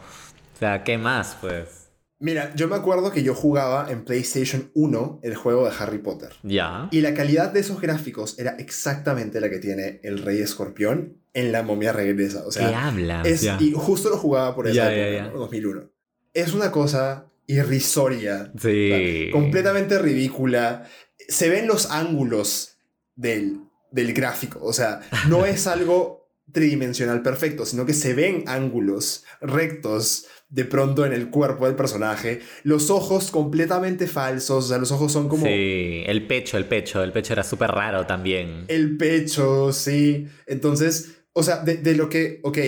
O 0.55 0.59
sea, 0.59 0.85
¿qué 0.85 0.99
más, 0.99 1.37
pues? 1.41 1.84
Mira, 2.25 2.55
yo 2.57 2.69
me 2.69 2.77
acuerdo 2.77 3.13
que 3.13 3.23
yo 3.23 3.35
jugaba 3.35 3.91
en 3.91 4.03
PlayStation 4.07 4.71
1 4.73 5.21
el 5.23 5.35
juego 5.35 5.67
de 5.69 5.73
Harry 5.79 5.99
Potter. 5.99 6.31
Ya. 6.43 6.89
Y 6.91 7.03
la 7.03 7.13
calidad 7.13 7.53
de 7.53 7.61
esos 7.61 7.83
gráficos 7.83 8.39
era 8.39 8.53
exactamente 8.53 9.43
la 9.43 9.51
que 9.51 9.59
tiene 9.59 10.01
el 10.03 10.23
Rey 10.23 10.39
Escorpión 10.41 11.19
en 11.35 11.53
La 11.53 11.63
momia 11.63 11.93
regresa. 11.93 12.47
O 12.47 12.51
sea, 12.51 12.69
¿Qué 12.71 12.75
hablas? 12.75 13.27
Es, 13.27 13.43
Ya. 13.43 13.59
y 13.61 13.73
justo 13.73 14.09
lo 14.09 14.17
jugaba 14.17 14.55
por 14.55 14.67
esa 14.69 14.75
Ya, 14.75 14.95
época, 14.95 15.11
ya, 15.11 15.25
ya. 15.27 15.33
¿no? 15.33 15.39
2001. 15.41 15.91
Es 16.33 16.55
una 16.55 16.71
cosa 16.71 17.27
irrisoria. 17.47 18.51
Sí. 18.59 19.29
Completamente 19.31 19.99
ridícula. 19.99 20.85
Se 21.29 21.51
ven 21.51 21.67
los 21.67 21.91
ángulos 21.91 22.79
del, 23.17 23.61
del 23.91 24.15
gráfico. 24.15 24.61
O 24.63 24.73
sea, 24.73 25.01
no 25.29 25.45
es 25.47 25.67
algo 25.67 26.24
tridimensional 26.55 27.21
perfecto, 27.21 27.67
sino 27.67 27.85
que 27.85 27.93
se 27.93 28.15
ven 28.15 28.45
ángulos 28.47 29.25
rectos 29.43 30.27
de 30.49 30.65
pronto 30.65 31.05
en 31.05 31.13
el 31.13 31.29
cuerpo 31.29 31.67
del 31.67 31.75
personaje. 31.75 32.41
Los 32.63 32.89
ojos 32.89 33.31
completamente 33.31 34.07
falsos. 34.07 34.65
O 34.65 34.69
sea, 34.69 34.79
los 34.79 34.93
ojos 34.93 35.13
son 35.13 35.29
como... 35.29 35.45
Sí, 35.45 36.05
el 36.07 36.27
pecho, 36.27 36.57
el 36.57 36.67
pecho, 36.67 37.03
el 37.03 37.13
pecho 37.13 37.33
era 37.33 37.43
súper 37.43 37.73
raro 37.73 38.07
también. 38.07 38.65
El 38.69 38.97
pecho, 38.97 39.73
sí. 39.73 40.29
Entonces, 40.47 41.25
o 41.33 41.43
sea, 41.43 41.59
de, 41.59 41.79
de 41.79 41.97
lo 41.97 42.09
que, 42.09 42.41
ok, 42.45 42.59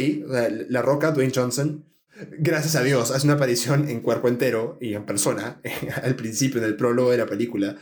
La 0.68 0.82
Roca, 0.82 1.12
Dwayne 1.12 1.32
Johnson, 1.34 1.86
gracias 2.38 2.74
a 2.74 2.82
Dios, 2.82 3.12
hace 3.12 3.26
una 3.26 3.34
aparición 3.34 3.88
en 3.88 4.00
cuerpo 4.00 4.26
entero 4.28 4.78
y 4.80 4.94
en 4.94 5.06
persona 5.06 5.60
al 6.02 6.16
principio, 6.16 6.60
en 6.60 6.66
el 6.66 6.76
prólogo 6.76 7.12
de 7.12 7.18
la 7.18 7.26
película. 7.26 7.76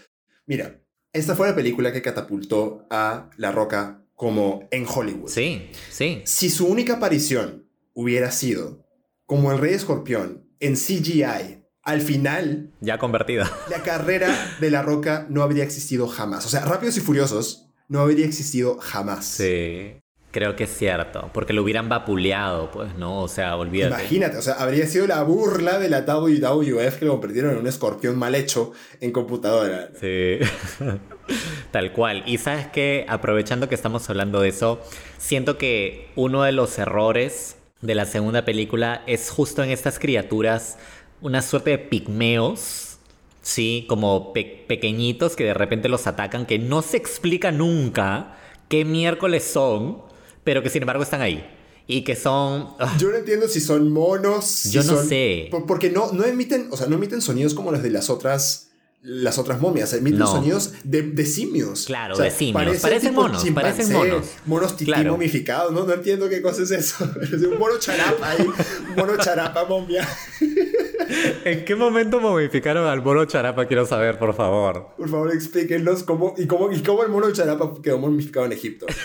Mira, 0.46 0.80
esta 1.14 1.34
fue 1.34 1.48
la 1.48 1.55
película 1.55 1.92
que 1.92 2.02
catapultó 2.02 2.86
a 2.90 3.30
La 3.38 3.52
Roca 3.52 4.03
como 4.15 4.69
en 4.71 4.87
Hollywood. 4.87 5.29
Sí, 5.29 5.71
sí. 5.91 6.23
Si 6.25 6.51
su 6.51 6.67
única 6.67 6.95
aparición 6.95 7.69
hubiera 7.93 8.31
sido 8.31 8.85
como 9.27 9.53
el 9.53 9.59
Rey 9.59 9.75
Escorpión 9.75 10.49
en 10.61 10.75
CGI, 10.77 11.65
al 11.83 12.01
final 12.01 12.73
Ya 12.81 12.99
convertida. 12.99 13.51
la 13.71 13.83
carrera 13.83 14.57
de 14.61 14.71
La 14.71 14.83
Roca 14.83 15.27
no 15.29 15.43
habría 15.43 15.65
existido 15.65 16.09
jamás. 16.09 16.47
O 16.47 16.49
sea, 16.49 16.65
Rápidos 16.65 16.97
y 16.97 17.01
Furiosos 17.01 17.69
no 17.89 18.01
habría 18.01 18.27
existido 18.27 18.79
jamás. 18.79 19.27
Sí. 19.27 20.01
Creo 20.35 20.57
que 20.57 20.64
es 20.64 20.76
cierto. 20.76 21.30
Porque 21.32 21.53
lo 21.53 21.62
hubieran 21.62 21.89
vapuleado, 21.89 22.68
pues, 22.72 22.93
¿no? 22.97 23.20
O 23.22 23.28
sea, 23.28 23.55
olvídate. 23.57 23.95
Imagínate, 23.95 24.37
o 24.39 24.43
sea, 24.43 24.55
habría 24.55 24.85
sido 24.89 25.07
la 25.07 25.22
burla 25.22 25.78
de 25.78 25.89
la 25.89 26.01
WWF 26.01 26.97
que 26.99 27.05
lo 27.05 27.12
convirtieron 27.12 27.53
en 27.53 27.59
un 27.59 27.68
escorpión 27.68 28.18
mal 28.18 28.35
hecho 28.35 28.72
en 29.01 29.12
computadora. 29.12 29.91
Sí. 30.01 30.39
Tal 31.70 31.93
cual. 31.93 32.24
Y 32.26 32.39
sabes 32.39 32.66
que, 32.66 33.07
aprovechando 33.09 33.68
que 33.68 33.76
estamos 33.76 34.11
hablando 34.11 34.41
de 34.41 34.49
eso, 34.49 34.80
siento 35.18 35.57
que 35.57 36.09
uno 36.16 36.43
de 36.43 36.51
los 36.51 36.76
errores 36.80 37.57
de 37.80 37.95
la 37.95 38.05
segunda 38.05 38.45
película 38.45 39.03
es 39.07 39.30
justo 39.30 39.62
en 39.62 39.70
estas 39.70 40.01
criaturas, 40.01 40.78
una 41.20 41.43
suerte 41.43 41.70
de 41.70 41.78
pigmeos, 41.78 42.99
sí, 43.41 43.85
como 43.89 44.32
pe- 44.32 44.64
pequeñitos 44.66 45.37
que 45.37 45.45
de 45.45 45.55
repente 45.55 45.89
los 45.89 46.09
atacan, 46.09 46.45
que 46.45 46.59
no 46.59 46.82
se 46.82 46.97
explica 46.97 47.53
nunca 47.53 48.37
qué 48.68 48.85
miércoles 48.85 49.45
son, 49.45 50.03
pero 50.45 50.62
que 50.62 50.70
sin 50.70 50.82
embargo 50.82 51.03
están 51.03 51.20
ahí. 51.22 51.45
Y 51.86 52.03
que 52.03 52.16
son... 52.16 52.68
ah, 52.78 52.97
Yo 52.99 53.11
no 53.11 53.16
entiendo 53.16 53.47
si 53.49 53.61
son 53.61 53.90
monos. 53.90 54.45
si 54.47 54.70
Yo 54.70 54.82
no 54.84 54.95
son- 54.97 55.09
sé. 55.09 55.49
por- 55.51 55.66
Porque 55.66 55.90
no, 55.90 56.12
no 56.12 56.24
emiten, 56.24 56.68
o 56.70 56.76
sea, 56.76 56.86
no 56.86 56.95
emiten 56.97 57.20
sonidos 57.20 57.53
como 57.55 57.72
los 57.72 57.82
de 57.82 57.90
las 57.90 58.09
otras. 58.11 58.70
Las 59.07 59.36
otras 59.36 59.60
momias, 59.60 59.93
emiten 59.93 60.20
No. 60.20 60.27
sonidos 60.27 60.73
de, 60.82 61.02
de 61.02 61.27
simios. 61.27 61.85
Claro, 61.85 62.16
de 62.16 62.31
simios. 62.31 62.78
Parecen 62.81 63.10
tipo 63.10 63.20
monos, 63.20 63.44
parecen 63.55 63.93
monos. 63.93 64.24
Monos 64.47 64.73
tití 64.78 64.86
Claro. 64.90 65.12
momificados, 65.12 65.73
¿no? 65.73 65.85
No 65.85 65.93
entiendo 65.93 66.27
qué 66.31 66.40
cosa 66.40 66.62
es 66.62 66.70
eso. 66.70 67.05
Es 67.23 67.32
un 67.43 67.59
mono 67.59 67.78
charapa 67.78 68.31
ahí. 68.31 68.47
Un 68.89 68.97
mono 68.97 69.14
charapa 69.19 69.66
momia. 69.66 70.09
¿En 71.44 71.66
qué 71.66 71.77
momento 71.77 72.19
momificaron 72.19 72.86
al 72.89 73.02
mono 73.02 73.27
charapa? 73.27 73.66
Quiero 73.66 73.85
saber, 73.85 74.19
por 74.19 74.35
favor. 74.35 74.89
Por 74.97 75.10
favor, 75.10 75.35
explíquenos 75.35 76.02
cómo, 76.02 76.35
y 76.39 76.47
cómo, 76.47 76.73
y 76.73 76.81
cómo 76.82 77.02
el 77.02 77.10
mono 77.10 77.31
charapa 77.31 77.74
quedó 77.82 77.98
momificado 77.98 78.47
en 78.47 78.52
Egipto. 78.52 78.86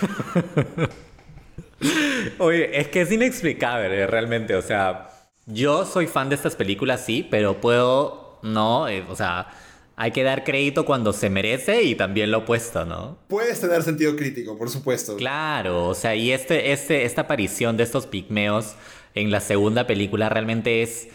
Oye, 2.38 2.80
es 2.80 2.88
que 2.90 3.02
es 3.02 3.12
inexplicable 3.12 4.08
realmente. 4.08 4.56
O 4.56 4.62
sea, 4.62 5.10
yo 5.46 5.86
soy 5.86 6.08
fan 6.08 6.30
de 6.30 6.36
estas 6.36 6.56
películas, 6.56 7.06
sí, 7.06 7.28
pero 7.30 7.60
puedo, 7.62 8.40
no, 8.44 8.88
Eh, 8.88 9.06
o 9.10 9.16
sea, 9.16 9.48
hay 9.96 10.12
que 10.12 10.24
dar 10.24 10.44
crédito 10.44 10.86
cuando 10.86 11.12
se 11.12 11.30
merece 11.30 11.84
y 11.84 11.96
también 11.96 12.32
lo 12.32 12.40
opuesto, 12.40 12.86
¿no? 12.86 13.18
Puedes 13.28 13.60
tener 13.60 13.84
sentido 13.84 14.16
crítico, 14.16 14.58
por 14.58 14.70
supuesto. 14.70 15.18
Claro, 15.18 15.88
o 15.88 15.94
sea, 15.94 16.16
y 16.16 16.32
este, 16.32 16.72
este, 16.72 17.04
esta 17.04 17.22
aparición 17.22 17.76
de 17.76 17.84
estos 17.84 18.08
pigmeos 18.08 18.76
en 19.14 19.30
la 19.32 19.42
segunda 19.42 19.88
película 19.88 20.30
realmente 20.30 20.82
es, 20.84 21.10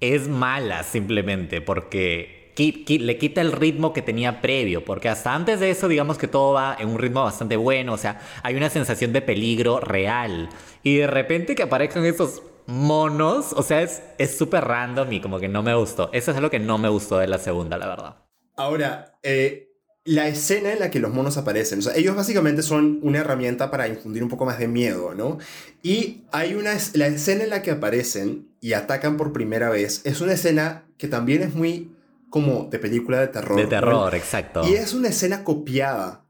es 0.00 0.28
mala 0.28 0.82
simplemente 0.82 1.60
porque 1.62 2.37
le 2.58 3.18
quita 3.18 3.40
el 3.40 3.52
ritmo 3.52 3.92
que 3.92 4.02
tenía 4.02 4.40
previo, 4.40 4.84
porque 4.84 5.08
hasta 5.08 5.34
antes 5.34 5.60
de 5.60 5.70
eso 5.70 5.88
digamos 5.88 6.18
que 6.18 6.28
todo 6.28 6.54
va 6.54 6.76
en 6.78 6.88
un 6.88 6.98
ritmo 6.98 7.22
bastante 7.24 7.56
bueno, 7.56 7.94
o 7.94 7.98
sea, 7.98 8.20
hay 8.42 8.54
una 8.56 8.70
sensación 8.70 9.12
de 9.12 9.22
peligro 9.22 9.80
real 9.80 10.48
y 10.82 10.96
de 10.98 11.06
repente 11.06 11.54
que 11.54 11.62
aparezcan 11.62 12.04
esos 12.04 12.42
monos. 12.66 13.52
O 13.54 13.62
sea, 13.62 13.82
es 13.82 14.02
es 14.18 14.36
súper 14.36 14.64
random 14.64 15.12
y 15.12 15.20
como 15.20 15.38
que 15.40 15.48
no 15.48 15.62
me 15.62 15.74
gustó. 15.74 16.10
Eso 16.12 16.30
es 16.30 16.36
algo 16.36 16.50
que 16.50 16.58
no 16.58 16.78
me 16.78 16.88
gustó 16.88 17.18
de 17.18 17.26
la 17.28 17.38
segunda, 17.38 17.78
la 17.78 17.86
verdad. 17.86 18.16
Ahora, 18.56 19.18
eh, 19.22 19.68
la 20.04 20.26
escena 20.28 20.72
en 20.72 20.80
la 20.80 20.90
que 20.90 21.00
los 21.00 21.12
monos 21.12 21.36
aparecen, 21.36 21.80
ellos 21.94 22.16
básicamente 22.16 22.62
son 22.62 22.98
una 23.02 23.18
herramienta 23.20 23.70
para 23.70 23.88
infundir 23.88 24.22
un 24.22 24.28
poco 24.30 24.46
más 24.46 24.58
de 24.58 24.66
miedo, 24.68 25.14
¿no? 25.14 25.38
Y 25.82 26.24
hay 26.32 26.54
una, 26.54 26.72
es- 26.72 26.96
la 26.96 27.06
escena 27.06 27.44
en 27.44 27.50
la 27.50 27.62
que 27.62 27.70
aparecen 27.70 28.48
y 28.60 28.72
atacan 28.72 29.16
por 29.16 29.32
primera 29.32 29.70
vez, 29.70 30.00
es 30.04 30.20
una 30.20 30.32
escena 30.32 30.84
que 30.96 31.08
también 31.08 31.42
es 31.42 31.54
muy 31.54 31.92
como 32.30 32.68
de 32.70 32.78
película 32.78 33.20
de 33.20 33.28
terror. 33.28 33.56
De 33.56 33.64
¿no? 33.64 33.68
terror, 33.68 34.14
exacto. 34.14 34.66
Y 34.68 34.74
es 34.74 34.92
una 34.94 35.08
escena 35.08 35.44
copiada. 35.44 36.24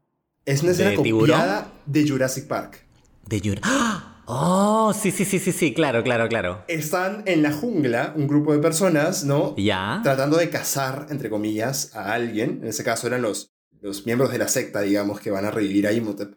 Es 0.45 0.63
una 0.63 0.71
escena 0.71 0.91
¿De 0.91 0.97
tiburón? 0.97 1.29
copiada 1.37 1.71
de 1.85 2.07
Jurassic 2.07 2.47
Park. 2.47 2.85
De 3.27 3.39
Jura- 3.39 3.61
¡Ah! 3.63 4.05
Oh, 4.31 4.93
sí, 4.93 5.09
sí, 5.11 5.25
sí, 5.25 5.39
sí, 5.39 5.51
sí, 5.51 5.73
claro, 5.73 6.03
claro, 6.03 6.27
claro. 6.29 6.63
Están 6.67 7.23
en 7.25 7.41
la 7.41 7.51
jungla, 7.51 8.13
un 8.15 8.27
grupo 8.27 8.53
de 8.53 8.59
personas, 8.59 9.23
¿no? 9.23 9.55
Ya. 9.57 10.01
tratando 10.03 10.37
de 10.37 10.51
cazar, 10.51 11.07
entre 11.09 11.31
comillas, 11.31 11.95
a 11.95 12.13
alguien. 12.13 12.59
En 12.61 12.67
ese 12.67 12.83
caso 12.83 13.07
eran 13.07 13.23
los, 13.23 13.51
los 13.81 14.05
miembros 14.05 14.31
de 14.31 14.37
la 14.37 14.47
secta, 14.47 14.81
digamos, 14.81 15.19
que 15.19 15.31
van 15.31 15.45
a 15.45 15.51
revivir 15.51 15.87
a 15.87 15.93
Imhotep. 15.93 16.35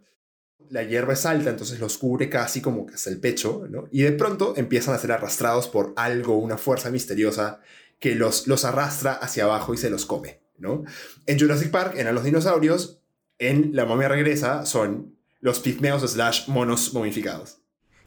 La 0.70 0.84
hierba 0.84 1.12
es 1.12 1.26
alta, 1.26 1.51
entonces 1.51 1.80
los 1.80 1.98
cubre 1.98 2.30
casi 2.30 2.62
como 2.62 2.86
que 2.86 2.94
hasta 2.94 3.10
el 3.10 3.20
pecho, 3.20 3.66
¿no? 3.68 3.84
Y 3.93 4.01
de 4.02 4.12
pronto 4.12 4.55
empiezan 4.56 4.94
a 4.94 4.98
ser 4.98 5.12
arrastrados 5.12 5.68
por 5.68 5.93
algo, 5.97 6.39
una 6.39 6.56
fuerza 6.56 6.89
misteriosa 6.90 7.60
que 8.03 8.16
los, 8.16 8.49
los 8.49 8.66
arrastra 8.66 9.12
hacia 9.12 9.45
abajo 9.45 9.73
y 9.73 9.79
se 9.79 9.89
los 9.89 10.05
come, 10.05 10.43
¿no? 10.59 10.85
En 11.27 11.39
Jurassic 11.39 11.70
Park 11.70 11.95
eran 11.97 12.15
los 12.16 12.24
dinosaurios, 12.24 12.99
en 13.39 13.74
La 13.74 13.87
momia 13.87 14.09
regresa 14.09 14.66
son 14.66 15.16
los 15.41 15.61
pigmeos 15.61 16.03
slash 16.11 16.49
monos 16.49 16.93
momificados. 16.93 17.59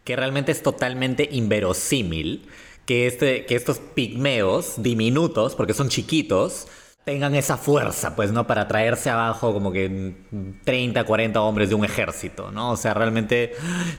que 0.04 0.16
realmente 0.16 0.52
es 0.52 0.62
totalmente 0.62 1.28
inverosímil 1.32 2.48
que, 2.86 3.08
este, 3.08 3.46
que 3.46 3.56
estos 3.56 3.80
pigmeos 3.80 4.76
diminutos, 4.78 5.56
porque 5.56 5.74
son 5.74 5.90
chiquitos, 5.90 6.68
tengan 7.06 7.34
esa 7.34 7.58
fuerza, 7.58 8.16
pues, 8.16 8.32
¿no? 8.32 8.46
Para 8.46 8.68
traerse 8.68 9.10
abajo 9.10 9.54
como 9.54 9.72
que 9.72 10.16
30, 10.66 11.06
40 11.06 11.42
hombres 11.42 11.70
de 11.70 11.76
un 11.76 11.86
ejército, 11.86 12.52
¿no? 12.52 12.72
O 12.72 12.78
sea, 12.78 12.94
realmente 12.94 13.54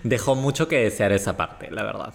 dejó 0.04 0.34
mucho 0.34 0.68
que 0.68 0.78
desear 0.78 1.12
esa 1.12 1.36
parte, 1.36 1.70
la 1.70 1.82
verdad. 1.82 2.14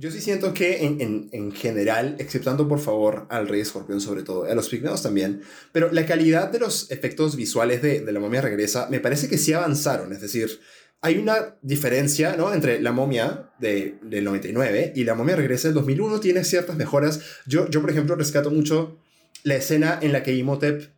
Yo 0.00 0.10
sí 0.10 0.22
siento 0.22 0.54
que 0.54 0.86
en, 0.86 0.98
en, 1.02 1.28
en 1.32 1.52
general, 1.52 2.16
exceptando 2.18 2.66
por 2.66 2.80
favor 2.80 3.26
al 3.28 3.46
Rey 3.46 3.60
Escorpión 3.60 4.00
sobre 4.00 4.22
todo, 4.22 4.44
a 4.44 4.54
los 4.54 4.70
pigmeos 4.70 5.02
también, 5.02 5.42
pero 5.72 5.92
la 5.92 6.06
calidad 6.06 6.48
de 6.48 6.58
los 6.58 6.90
efectos 6.90 7.36
visuales 7.36 7.82
de, 7.82 8.00
de 8.00 8.12
la 8.12 8.18
momia 8.18 8.40
regresa 8.40 8.88
me 8.88 8.98
parece 8.98 9.28
que 9.28 9.36
sí 9.36 9.52
avanzaron, 9.52 10.10
es 10.14 10.22
decir, 10.22 10.58
hay 11.02 11.18
una 11.18 11.54
diferencia 11.60 12.34
¿no? 12.34 12.54
entre 12.54 12.80
la 12.80 12.92
momia 12.92 13.50
de, 13.58 13.98
del 14.00 14.24
99 14.24 14.94
y 14.96 15.04
la 15.04 15.14
momia 15.14 15.36
regresa 15.36 15.68
del 15.68 15.74
2001, 15.74 16.18
tiene 16.20 16.44
ciertas 16.44 16.76
mejoras. 16.76 17.20
Yo, 17.46 17.68
yo, 17.68 17.82
por 17.82 17.90
ejemplo, 17.90 18.16
rescato 18.16 18.50
mucho 18.50 18.98
la 19.42 19.56
escena 19.56 19.98
en 20.00 20.12
la 20.12 20.22
que 20.22 20.32
Imhotep 20.34 20.90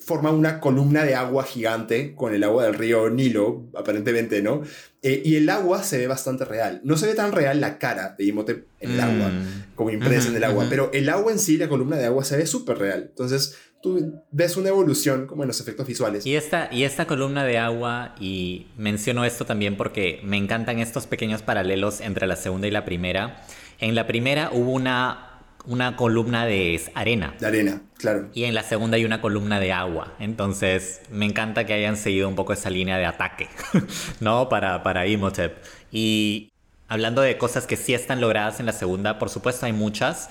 forma 0.00 0.30
una 0.30 0.60
columna 0.60 1.04
de 1.04 1.14
agua 1.14 1.44
gigante 1.44 2.14
con 2.14 2.34
el 2.34 2.42
agua 2.42 2.64
del 2.64 2.74
río 2.74 3.10
Nilo, 3.10 3.66
aparentemente, 3.76 4.42
¿no? 4.42 4.62
Eh, 5.02 5.22
y 5.24 5.36
el 5.36 5.48
agua 5.48 5.82
se 5.82 5.98
ve 5.98 6.06
bastante 6.06 6.44
real. 6.44 6.80
No 6.84 6.96
se 6.96 7.06
ve 7.06 7.14
tan 7.14 7.32
real 7.32 7.60
la 7.60 7.78
cara 7.78 8.14
de 8.18 8.24
Imhotep 8.24 8.66
en 8.80 8.90
el 8.92 8.96
Mm. 8.96 9.00
agua, 9.00 9.32
como 9.74 9.90
impresa 9.90 10.28
en 10.28 10.36
el 10.36 10.44
agua, 10.44 10.66
pero 10.68 10.90
el 10.92 11.08
agua 11.08 11.32
en 11.32 11.38
sí, 11.38 11.56
la 11.56 11.68
columna 11.68 11.96
de 11.96 12.06
agua, 12.06 12.24
se 12.24 12.36
ve 12.36 12.46
súper 12.46 12.78
real. 12.78 13.06
Entonces, 13.10 13.56
tú 13.82 14.22
ves 14.30 14.56
una 14.56 14.68
evolución 14.70 15.26
como 15.26 15.42
en 15.42 15.48
los 15.48 15.60
efectos 15.60 15.86
visuales. 15.86 16.26
Y 16.26 16.36
esta, 16.36 16.68
y 16.72 16.84
esta 16.84 17.06
columna 17.06 17.44
de 17.44 17.56
agua, 17.58 18.14
y 18.20 18.66
menciono 18.76 19.24
esto 19.24 19.44
también 19.46 19.76
porque 19.76 20.20
me 20.22 20.36
encantan 20.36 20.78
estos 20.80 21.06
pequeños 21.06 21.42
paralelos 21.42 22.00
entre 22.00 22.26
la 22.26 22.36
segunda 22.36 22.66
y 22.66 22.70
la 22.70 22.84
primera. 22.84 23.42
En 23.78 23.94
la 23.94 24.06
primera 24.06 24.50
hubo 24.52 24.72
una, 24.72 25.29
una 25.66 25.96
columna 25.96 26.46
de 26.46 26.80
arena. 26.94 27.34
De 27.38 27.46
arena, 27.46 27.82
claro. 27.98 28.28
Y 28.34 28.44
en 28.44 28.54
la 28.54 28.62
segunda 28.62 28.96
hay 28.96 29.04
una 29.04 29.20
columna 29.20 29.60
de 29.60 29.72
agua. 29.72 30.14
Entonces, 30.18 31.02
me 31.10 31.26
encanta 31.26 31.64
que 31.64 31.72
hayan 31.72 31.96
seguido 31.96 32.28
un 32.28 32.34
poco 32.34 32.52
esa 32.52 32.70
línea 32.70 32.98
de 32.98 33.06
ataque, 33.06 33.48
¿no? 34.20 34.48
Para, 34.48 34.82
para 34.82 35.06
Imhotep. 35.06 35.56
Y 35.92 36.52
hablando 36.88 37.22
de 37.22 37.38
cosas 37.38 37.66
que 37.66 37.76
sí 37.76 37.94
están 37.94 38.20
logradas 38.20 38.60
en 38.60 38.66
la 38.66 38.72
segunda, 38.72 39.18
por 39.18 39.28
supuesto 39.28 39.66
hay 39.66 39.72
muchas. 39.72 40.30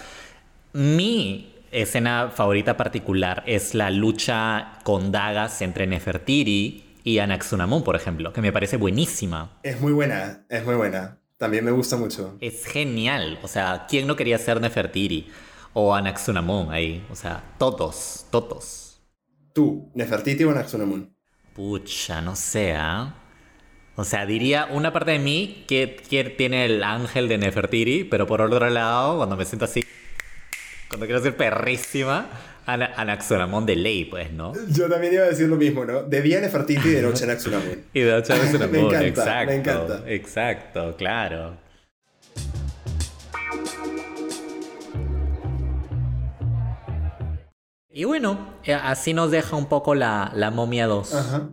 Mi 0.73 1.55
escena 1.71 2.31
favorita 2.33 2.77
particular 2.77 3.43
es 3.45 3.75
la 3.75 3.91
lucha 3.91 4.79
con 4.83 5.11
dagas 5.11 5.61
entre 5.61 5.87
Nefertiri 5.87 6.85
y 7.03 7.19
Anaxunamun, 7.19 7.83
por 7.83 7.95
ejemplo, 7.95 8.33
que 8.33 8.41
me 8.41 8.51
parece 8.51 8.77
buenísima. 8.77 9.57
Es 9.63 9.79
muy 9.79 9.93
buena, 9.93 10.45
es 10.49 10.65
muy 10.65 10.75
buena. 10.75 11.18
También 11.39 11.63
me 11.63 11.71
gusta 11.71 11.95
mucho. 11.95 12.35
Es 12.41 12.65
genial. 12.65 13.39
O 13.41 13.47
sea, 13.47 13.85
¿quién 13.87 14.05
no 14.05 14.17
quería 14.17 14.37
ser 14.37 14.59
Nefertiri? 14.59 15.31
O 15.71 15.95
Anaxunamun 15.95 16.69
ahí. 16.69 17.01
O 17.09 17.15
sea, 17.15 17.55
todos, 17.57 18.25
todos. 18.29 19.01
Tú, 19.53 19.89
Nefertiti 19.95 20.43
o 20.43 20.51
Anaxunamun. 20.51 21.15
Pucha, 21.55 22.19
no 22.21 22.35
sé, 22.35 22.73
¿ah? 22.73 23.15
O 23.95 24.03
sea, 24.03 24.25
diría 24.25 24.67
una 24.69 24.91
parte 24.91 25.11
de 25.11 25.19
mí 25.19 25.63
que, 25.65 25.95
que 26.09 26.25
tiene 26.25 26.65
el 26.65 26.83
ángel 26.83 27.29
de 27.29 27.37
Nefertiri, 27.37 28.03
pero 28.03 28.27
por 28.27 28.41
otro 28.41 28.69
lado, 28.69 29.15
cuando 29.15 29.37
me 29.37 29.45
siento 29.45 29.63
así, 29.63 29.81
cuando 30.89 31.05
quiero 31.05 31.21
ser 31.21 31.37
perrísima, 31.37 32.29
Ana- 32.73 32.93
Anaxunamun 32.95 33.65
de 33.65 33.75
ley, 33.75 34.05
pues, 34.05 34.31
¿no? 34.31 34.53
Yo 34.71 34.87
también 34.89 35.13
iba 35.13 35.23
a 35.23 35.27
decir 35.29 35.47
lo 35.47 35.55
mismo, 35.55 35.85
¿no? 35.85 36.03
De 36.03 36.21
día 36.21 36.39
Nefertiti 36.41 36.87
y 36.89 36.91
de 36.91 37.01
noche 37.01 37.23
Anaxunamun. 37.25 37.85
Y 37.93 38.01
de 38.01 38.17
hecho, 38.17 38.33
Anaxunamun, 38.33 38.71
Me 38.71 38.79
encanta, 38.79 39.05
exacto. 39.07 39.47
me 39.51 39.55
encanta. 39.55 40.03
Exacto, 40.07 40.95
claro. 40.97 41.57
Y 47.91 48.03
bueno, 48.03 48.53
eh, 48.63 48.73
así 48.73 49.13
nos 49.13 49.31
deja 49.31 49.55
un 49.55 49.65
poco 49.67 49.95
la, 49.95 50.31
la 50.35 50.51
momia 50.51 50.85
2. 50.87 51.13
Ajá. 51.15 51.49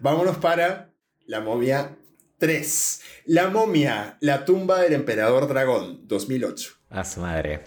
Vámonos 0.00 0.36
para 0.38 0.92
la 1.26 1.40
momia 1.40 1.96
3. 2.38 3.02
La 3.26 3.48
momia, 3.50 4.16
la 4.20 4.44
tumba 4.44 4.80
del 4.80 4.92
emperador 4.92 5.48
dragón, 5.48 6.06
2008. 6.06 6.70
A 6.90 7.04
su 7.04 7.20
madre. 7.20 7.64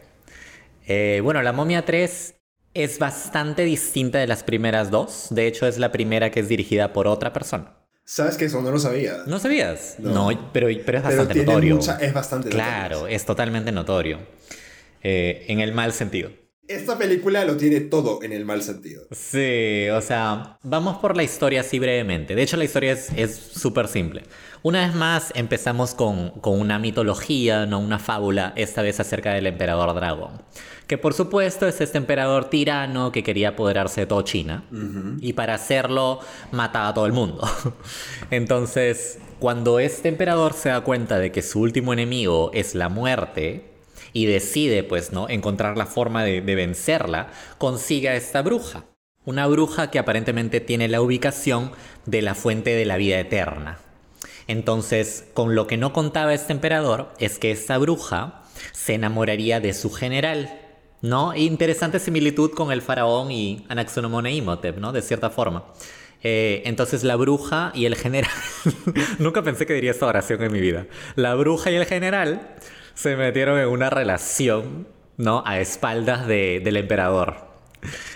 Eh, 0.88 1.20
bueno, 1.24 1.42
la 1.42 1.52
momia 1.52 1.84
3 1.86 2.36
es 2.74 3.00
bastante 3.00 3.64
distinta 3.64 4.20
de 4.20 4.28
las 4.28 4.44
primeras 4.44 4.90
dos. 4.92 5.28
De 5.30 5.48
hecho, 5.48 5.68
es 5.68 5.78
la 5.78 5.92
primera 5.92 6.32
que 6.32 6.40
es 6.42 6.48
dirigida 6.50 6.94
por 6.94 7.08
otra 7.08 7.34
persona. 7.34 7.78
¿Sabes 8.06 8.36
que 8.38 8.46
eso 8.46 8.62
no 8.62 8.70
lo 8.72 8.80
sabía? 8.80 9.20
¿No 9.28 9.40
sabías? 9.40 9.96
No. 10.00 10.32
No, 10.32 10.50
pero, 10.52 10.68
pero 10.68 10.78
es 10.78 10.84
Pero 10.84 11.02
bastante 11.04 11.34
tiene 11.34 11.46
notorio. 11.48 11.76
mucha- 11.76 11.98
es 12.02 12.14
bastante 12.14 12.50
Claro, 12.50 12.96
notorio. 12.96 13.16
es 13.16 13.26
totalmente 13.26 13.72
notorio. 13.72 14.20
Eh, 15.04 15.46
en 15.48 15.60
el 15.60 15.74
mal 15.74 15.94
sentido. 15.94 16.32
Esta 16.68 16.98
película 16.98 17.44
lo 17.44 17.58
tiene 17.58 17.82
todo 17.82 18.24
en 18.24 18.32
el 18.32 18.46
mal 18.46 18.62
sentido. 18.64 19.04
Sí, 19.12 19.90
o 19.90 20.02
sea, 20.02 20.58
vamos 20.64 20.98
por 21.00 21.16
la 21.18 21.24
historia 21.24 21.60
así 21.62 21.78
brevemente. 21.78 22.36
De 22.36 22.42
hecho, 22.42 22.56
la 22.56 22.64
historia 22.64 22.94
es 22.94 23.10
es 23.18 23.36
súper 23.36 23.88
simple. 23.90 24.24
Una 24.64 24.88
vez 24.88 24.96
más, 24.96 25.34
empezamos 25.36 25.94
con, 25.94 26.30
con 26.40 26.58
una 26.58 26.80
mitología, 26.80 27.66
no 27.66 27.80
una 27.80 28.00
fábula, 28.00 28.54
esta 28.56 28.82
vez 28.82 28.98
acerca 29.02 29.34
del 29.34 29.46
emperador 29.46 29.94
dragón. 29.94 30.42
Que 30.88 30.98
por 30.98 31.14
supuesto 31.14 31.68
es 31.68 31.82
este 31.82 31.98
emperador 31.98 32.50
tirano 32.50 33.12
que 33.12 33.24
quería 33.24 33.50
apoderarse 33.50 34.02
de 34.02 34.08
toda 34.08 34.24
China. 34.24 34.64
Y 35.20 35.34
para 35.34 35.56
hacerlo, 35.56 36.22
mataba 36.52 36.88
a 36.88 36.94
todo 36.94 37.06
el 37.06 37.12
mundo. 37.12 37.46
Entonces, 38.32 39.20
cuando 39.40 39.80
este 39.80 40.08
emperador 40.08 40.54
se 40.54 40.70
da 40.70 40.80
cuenta 40.80 41.20
de 41.20 41.34
que 41.34 41.42
su 41.42 41.60
último 41.60 41.92
enemigo 41.92 42.50
es 42.54 42.74
la 42.74 42.88
muerte, 42.88 43.70
y 44.14 44.28
decide, 44.28 44.84
pues, 44.84 45.12
¿no? 45.12 45.28
Encontrar 45.28 45.76
la 45.76 45.88
forma 45.88 46.24
de, 46.24 46.42
de 46.42 46.56
vencerla, 46.56 47.32
consigue 47.58 48.10
a 48.10 48.16
esta 48.16 48.42
bruja. 48.42 48.86
Una 49.26 49.48
bruja 49.48 49.92
que 49.92 50.00
aparentemente 50.00 50.62
tiene 50.62 50.88
la 50.88 51.02
ubicación 51.02 51.72
de 52.06 52.22
la 52.22 52.36
fuente 52.36 52.76
de 52.76 52.86
la 52.86 52.98
vida 52.98 53.20
eterna. 53.20 53.80
Entonces, 54.48 55.26
con 55.34 55.56
lo 55.56 55.68
que 55.68 55.78
no 55.78 55.94
contaba 55.94 56.34
este 56.34 56.54
emperador 56.54 57.12
es 57.20 57.40
que 57.40 57.52
esta 57.52 57.78
bruja 57.78 58.42
se 58.72 58.94
enamoraría 58.96 59.60
de 59.60 59.74
su 59.74 59.90
general, 59.92 60.60
¿no? 61.02 61.36
Interesante 61.36 62.00
similitud 62.00 62.52
con 62.52 62.72
el 62.72 62.82
faraón 62.82 63.32
y 63.32 63.66
Anaxonomon 63.70 64.26
e 64.26 64.36
Imhotep, 64.36 64.78
¿no? 64.78 64.92
De 64.92 65.02
cierta 65.02 65.30
forma. 65.30 65.66
Eh, 66.26 66.62
entonces 66.66 67.04
la 67.04 67.16
bruja 67.18 67.72
y 67.76 67.86
el 67.86 67.96
general... 67.96 68.32
Nunca 69.20 69.42
pensé 69.44 69.66
que 69.66 69.74
diría 69.74 69.92
esta 69.92 70.06
oración 70.06 70.42
en 70.44 70.52
mi 70.54 70.62
vida. 70.62 70.86
La 71.16 71.36
bruja 71.36 71.70
y 71.72 71.76
el 71.76 71.86
general 71.86 72.56
se 72.94 73.16
metieron 73.18 73.60
en 73.60 73.68
una 73.68 73.90
relación, 73.90 74.88
¿no? 75.18 75.44
A 75.46 75.60
espaldas 75.60 76.26
de- 76.28 76.62
del 76.64 76.78
emperador. 76.78 77.52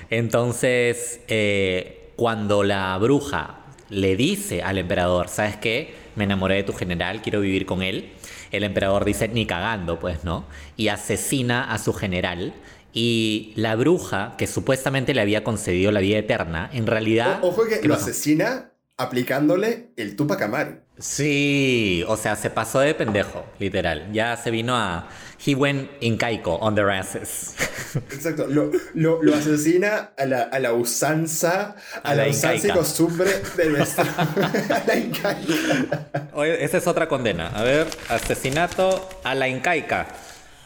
Entonces, 0.10 1.20
eh, 1.28 2.12
cuando 2.16 2.64
la 2.64 2.98
bruja 2.98 3.60
le 3.90 4.16
dice 4.16 4.64
al 4.64 4.78
emperador, 4.78 5.28
¿sabes 5.28 5.58
qué? 5.58 6.07
Me 6.18 6.26
enamoré 6.26 6.56
de 6.56 6.64
tu 6.64 6.74
general, 6.74 7.22
quiero 7.22 7.40
vivir 7.42 7.66
con 7.66 7.82
él. 7.82 8.10
El 8.52 8.64
emperador 8.64 9.06
dice, 9.06 9.28
ni 9.30 9.46
cagando, 9.46 10.00
pues, 10.00 10.24
¿no? 10.26 10.46
Y 10.76 10.90
asesina 10.90 11.72
a 11.72 11.78
su 11.78 11.94
general. 11.94 12.54
Y 12.94 13.54
la 13.56 13.76
bruja, 13.76 14.36
que 14.38 14.48
supuestamente 14.48 15.14
le 15.14 15.22
había 15.22 15.44
concedido 15.44 15.92
la 15.92 16.00
vida 16.00 16.18
eterna, 16.18 16.70
en 16.74 16.88
realidad... 16.88 17.40
O- 17.44 17.50
ojo 17.50 17.66
que 17.68 17.80
¿qué 17.80 17.88
lo 17.88 17.94
asesina 17.94 18.72
aplicándole 18.98 19.92
el 19.96 20.16
Tupac 20.16 20.42
Amaru. 20.42 20.80
Sí, 21.00 22.04
o 22.08 22.18
sea, 22.18 22.36
se 22.36 22.50
pasó 22.50 22.80
de 22.80 22.96
pendejo, 22.96 23.46
literal. 23.60 24.12
Ya 24.12 24.36
se 24.38 24.50
vino 24.52 24.76
a. 24.76 25.08
He 25.46 25.54
went 25.54 25.88
incaico 26.02 26.56
on 26.56 26.74
their 26.74 26.90
asses. 26.90 27.54
Exacto, 28.12 28.48
lo, 28.48 28.72
lo, 28.96 29.22
lo 29.22 29.36
asesina 29.36 30.10
a 30.18 30.26
la, 30.26 30.42
a 30.44 30.60
la 30.60 30.74
usanza, 30.74 31.76
a, 32.04 32.10
A 32.10 32.16
la, 32.16 32.24
la 32.24 32.30
usanza 32.32 32.68
y 32.68 32.72
costumbre 32.72 33.30
de 33.56 33.70
nuestro. 33.70 34.04
a 34.18 34.84
la 34.88 34.96
incaica. 34.98 36.08
Oye, 36.34 36.64
esa 36.64 36.78
es 36.78 36.88
otra 36.88 37.08
condena. 37.08 37.50
A 37.50 37.62
ver, 37.62 37.88
asesinato 38.10 39.08
a 39.24 39.36
la 39.36 39.48
incaica. 39.48 40.08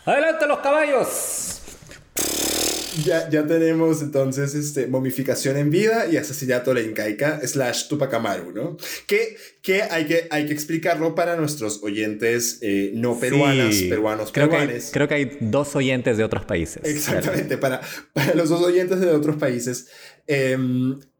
¡Adelante 0.05 0.47
los 0.47 0.59
caballos! 0.59 1.61
Ya, 3.05 3.29
ya 3.29 3.45
tenemos 3.47 4.01
entonces 4.01 4.53
este, 4.53 4.87
momificación 4.87 5.55
en 5.57 5.69
vida 5.69 6.07
y 6.07 6.17
asesinato 6.17 6.71
a 6.71 6.73
la 6.73 6.81
incaica 6.81 7.39
slash 7.45 7.87
Tupac 7.87 8.13
Amaru, 8.13 8.51
¿no? 8.51 8.77
Que, 9.07 9.37
que, 9.61 9.83
hay, 9.83 10.05
que 10.05 10.27
hay 10.29 10.45
que 10.45 10.53
explicarlo 10.53 11.15
para 11.15 11.37
nuestros 11.37 11.81
oyentes 11.83 12.59
eh, 12.61 12.91
no 12.95 13.17
peruanas, 13.17 13.75
Sí. 13.75 13.87
peruanos, 13.87 14.31
creo 14.33 14.49
que, 14.49 14.55
hay, 14.57 14.61
peruanes. 14.63 14.89
creo 14.91 15.07
que 15.07 15.13
hay 15.13 15.37
dos 15.39 15.75
oyentes 15.75 16.17
de 16.17 16.23
otros 16.25 16.43
países. 16.45 16.83
Exactamente, 16.83 17.57
para, 17.57 17.79
para 18.13 18.35
los 18.35 18.49
dos 18.49 18.61
oyentes 18.61 18.99
de 18.99 19.09
otros 19.11 19.37
países. 19.37 19.87
eh, 20.27 20.57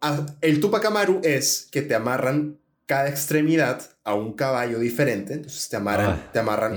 a- 0.02 0.26
el 0.42 0.60
Tupac 0.60 0.84
Amaru 0.86 1.22
es 1.24 1.68
que 1.72 1.82
te 1.82 1.96
amarran 1.96 2.58
cada 2.86 3.08
extremidad 3.08 3.82
a 4.04 4.14
un 4.16 4.34
caballo 4.34 4.78
diferente. 4.80 5.34
Entonces 5.36 5.70
te 5.70 5.78
amarran, 5.78 6.20
Ay, 6.22 6.30
te 6.34 6.40
amarran 6.40 6.76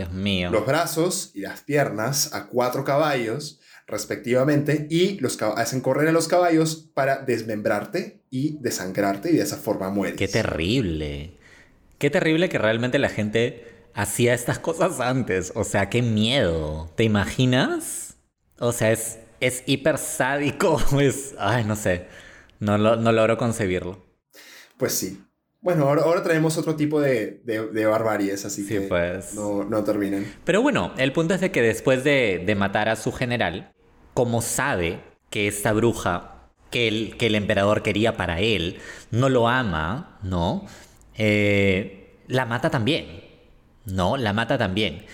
los 0.53 0.67
brazos 0.67 1.33
y 1.35 1.41
las 1.41 1.63
piernas 1.63 2.33
a 2.33 2.47
cuatro 2.47 2.85
caballos 2.85 3.59
respectivamente 3.87 4.87
y 4.91 5.19
los 5.21 5.41
hacen 5.43 5.81
correr 5.81 6.09
a 6.09 6.13
los 6.13 6.29
caballos 6.29 6.91
para 6.95 7.19
desmembrarte 7.19 8.23
y 8.31 8.59
desangrarte 8.61 9.31
y 9.31 9.37
de 9.37 9.43
esa 9.43 9.57
forma 9.57 9.91
mueres. 9.91 10.17
Qué 10.17 10.29
terrible. 10.29 11.33
Qué 11.99 12.11
terrible 12.11 12.49
que 12.49 12.59
realmente 12.59 12.99
la 12.99 13.09
gente 13.09 13.67
hacía 13.95 14.35
estas 14.35 14.59
cosas 14.59 15.01
antes. 15.01 15.53
O 15.55 15.65
sea, 15.65 15.89
qué 15.91 16.03
miedo. 16.03 16.91
¿Te 16.97 17.05
imaginas? 17.05 18.17
O 18.59 18.73
sea, 18.73 18.93
es, 18.93 19.19
es 19.41 19.63
hiper 19.67 19.99
sádico. 19.99 20.81
Es. 21.01 21.35
Ay, 21.39 21.65
no 21.65 21.77
sé. 21.77 22.07
No, 22.61 22.79
lo- 22.79 22.97
no 22.97 23.13
logro 23.13 23.37
concebirlo. 23.37 24.05
Pues 24.77 24.93
sí. 24.95 25.21
Bueno, 25.61 25.89
ahora, 25.89 26.03
ahora 26.03 26.23
traemos 26.23 26.59
otro 26.59 26.77
tipo 26.77 27.01
de, 27.01 27.41
de, 27.45 27.69
de 27.69 27.87
barbaries, 27.87 28.45
así 28.45 28.63
Sí, 28.65 28.69
que 28.69 28.81
pues. 28.83 29.33
no, 29.35 29.65
no 29.65 29.83
terminan. 29.83 30.27
Pero 30.45 30.61
bueno, 30.61 30.93
el 30.99 31.13
punto 31.13 31.33
es 31.35 31.41
de 31.41 31.51
que 31.53 31.63
después 31.63 32.05
de, 32.05 32.43
de 32.45 32.55
matar 32.55 32.91
a 32.91 32.97
su 32.97 33.13
general, 33.13 33.73
como 34.15 34.41
sabe 34.41 35.01
que 35.31 35.49
esta 35.49 35.73
bruja 35.73 36.31
que 36.71 36.89
el, 36.89 37.17
que 37.17 37.27
el 37.27 37.35
emperador 37.35 37.83
quería 37.83 38.17
para 38.17 38.41
él 38.41 38.79
no 39.11 39.29
lo 39.29 39.49
ama, 39.49 40.19
¿no? 40.23 40.67
Eh, 41.17 42.17
la 42.27 42.47
mata 42.47 42.71
también, 42.71 43.23
¿no? 43.85 44.17
La 44.17 44.33
mata 44.33 44.59
también. 44.59 45.05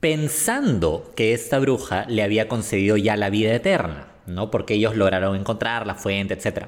Pensando 0.00 1.12
que 1.16 1.32
esta 1.32 1.58
bruja 1.58 2.04
le 2.08 2.22
había 2.22 2.48
concedido 2.48 2.96
ya 2.96 3.16
la 3.16 3.30
vida 3.30 3.52
eterna, 3.54 4.08
¿no? 4.26 4.50
Porque 4.50 4.74
ellos 4.74 4.96
lograron 4.96 5.36
encontrar 5.36 5.86
la 5.86 5.94
fuente, 5.94 6.34
etc. 6.34 6.66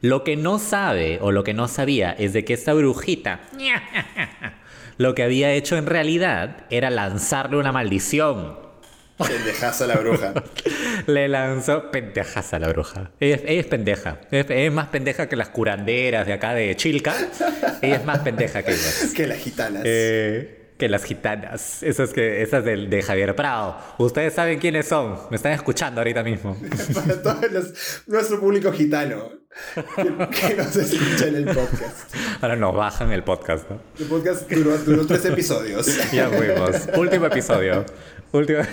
Lo 0.00 0.24
que 0.24 0.36
no 0.36 0.58
sabe 0.58 1.18
o 1.20 1.32
lo 1.32 1.44
que 1.44 1.54
no 1.54 1.68
sabía 1.68 2.12
es 2.12 2.32
de 2.32 2.44
que 2.44 2.54
esta 2.54 2.72
brujita 2.72 3.40
lo 4.96 5.14
que 5.14 5.22
había 5.22 5.52
hecho 5.52 5.76
en 5.76 5.86
realidad 5.86 6.64
era 6.70 6.90
lanzarle 6.90 7.58
una 7.58 7.72
maldición. 7.72 8.67
Pendejaza 9.18 9.86
la 9.86 9.96
bruja. 9.96 10.32
Le 11.06 11.28
lanzó 11.28 11.90
pendejas 11.90 12.52
a 12.54 12.58
la 12.58 12.68
bruja. 12.68 13.10
Ella, 13.20 13.36
es- 13.36 13.42
ella 13.46 13.60
es 13.60 13.66
pendeja. 13.66 14.20
Ella 14.30 14.46
es, 14.48 14.72
más 14.72 14.88
pendeja 14.88 15.28
que 15.28 15.36
las 15.36 15.48
curanderas 15.48 16.26
de 16.26 16.32
acá 16.34 16.54
de 16.54 16.74
Chilca. 16.76 17.14
Ella 17.82 17.96
es 17.96 18.04
más 18.04 18.20
pendeja 18.20 18.62
que 18.62 18.72
ellas. 18.72 19.12
que 19.16 19.26
las 19.26 19.38
gitanas. 19.38 19.82
Eh, 19.84 20.72
que 20.78 20.88
las 20.88 21.02
gitanas. 21.04 21.82
Esas, 21.82 22.10
que, 22.12 22.42
esas 22.42 22.64
del, 22.64 22.88
de 22.90 23.02
Javier 23.02 23.34
Prado. 23.34 23.76
Ustedes 23.98 24.34
saben 24.34 24.58
quiénes 24.60 24.86
son. 24.86 25.18
Me 25.30 25.36
están 25.36 25.52
escuchando 25.52 26.00
ahorita 26.00 26.22
mismo. 26.22 26.56
Para 26.94 27.22
todos 27.22 27.50
los- 27.50 28.02
nuestro 28.06 28.38
público 28.38 28.70
gitano 28.72 29.30
que, 29.74 30.04
que 30.48 30.54
nos 30.54 30.76
escucha 30.76 31.26
en 31.26 31.34
el 31.36 31.44
podcast. 31.46 32.14
Ahora 32.40 32.54
nos 32.54 32.74
bajan 32.76 33.10
el 33.10 33.24
podcast, 33.24 33.68
¿no? 33.68 33.80
El 33.98 34.06
podcast 34.06 34.48
duró, 34.48 34.78
duró 34.78 35.04
tres 35.06 35.24
episodios. 35.24 36.12
Ya 36.12 36.28
fuimos. 36.28 36.88
Último 36.96 37.26
episodio. 37.26 37.84
Último. 38.32 38.60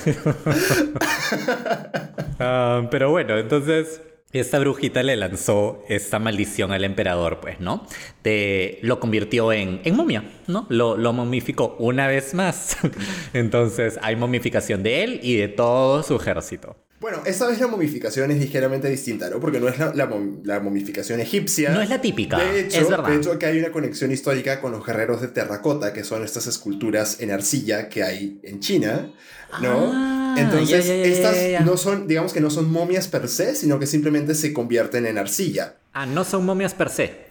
Ah, 2.38 2.90
pero 2.91 3.11
bueno, 3.11 3.38
entonces 3.38 4.02
esta 4.34 4.60
brujita 4.60 5.02
le 5.03 5.15
lanzó 5.15 5.84
esta 5.88 6.19
maldición 6.19 6.73
al 6.73 6.84
emperador, 6.84 7.40
pues, 7.40 7.61
¿no? 7.61 7.88
De, 8.23 8.80
lo 8.82 8.99
convirtió 8.99 9.53
en, 9.53 9.80
en 9.86 9.95
momia, 9.95 10.26
¿no? 10.48 10.65
Lo, 10.69 10.98
lo 10.98 11.14
momificó 11.14 11.77
una 11.80 12.07
vez 12.07 12.34
más. 12.34 12.77
Entonces 13.34 13.98
hay 14.02 14.18
momificación 14.18 14.84
de 14.84 15.03
él 15.06 15.19
y 15.23 15.38
de 15.38 15.48
todo 15.48 16.03
su 16.03 16.18
ejército. 16.18 16.76
Bueno, 17.06 17.22
esta 17.23 17.45
vez 17.45 17.60
la 17.60 17.68
momificación 17.68 18.32
es 18.32 18.40
ligeramente 18.40 18.90
distinta, 18.90 19.30
¿no? 19.30 19.40
Porque 19.40 19.60
no 19.60 19.68
es 19.68 19.77
la, 19.77 19.94
la 19.94 20.10
mom- 20.10 20.40
la 20.44 20.60
momificación 20.60 21.19
egipcia. 21.19 21.69
No 21.69 21.80
es 21.80 21.88
la 21.88 22.02
típica, 22.02 22.36
De 22.40 22.61
hecho, 22.61 22.82
es 22.82 22.90
verdad. 22.90 23.10
de 23.10 23.18
hecho, 23.18 23.38
que 23.38 23.45
hay 23.45 23.60
una 23.60 23.72
conexión 23.72 24.11
histórica 24.11 24.60
con 24.60 24.72
los 24.72 24.84
guerreros 24.84 25.22
de 25.22 25.27
terracota, 25.27 25.94
que 25.94 26.03
son 26.03 26.23
estas 26.23 26.48
esculturas 26.48 27.18
en 27.19 27.30
arcilla 27.30 27.90
que 27.90 28.02
hay 28.02 28.40
en 28.41 28.60
China, 28.60 29.14
¿no? 29.61 29.91
Ah, 29.94 30.36
Entonces, 30.40 30.84
estas 30.90 31.64
no 31.64 31.77
son, 31.77 32.07
digamos 32.07 32.34
que 32.34 32.41
no 32.41 32.49
son 32.49 32.72
momias 32.72 33.07
per 33.07 33.27
se, 33.30 33.53
sino 33.53 33.77
que 33.77 33.86
simplemente 33.86 34.34
se 34.34 34.52
convierten 34.52 35.06
en 35.06 35.19
arcilla. 35.19 35.76
Ah, 35.94 36.07
no 36.07 36.23
son 36.23 36.44
momias 36.44 36.73
per 36.73 36.90
se. 36.90 37.24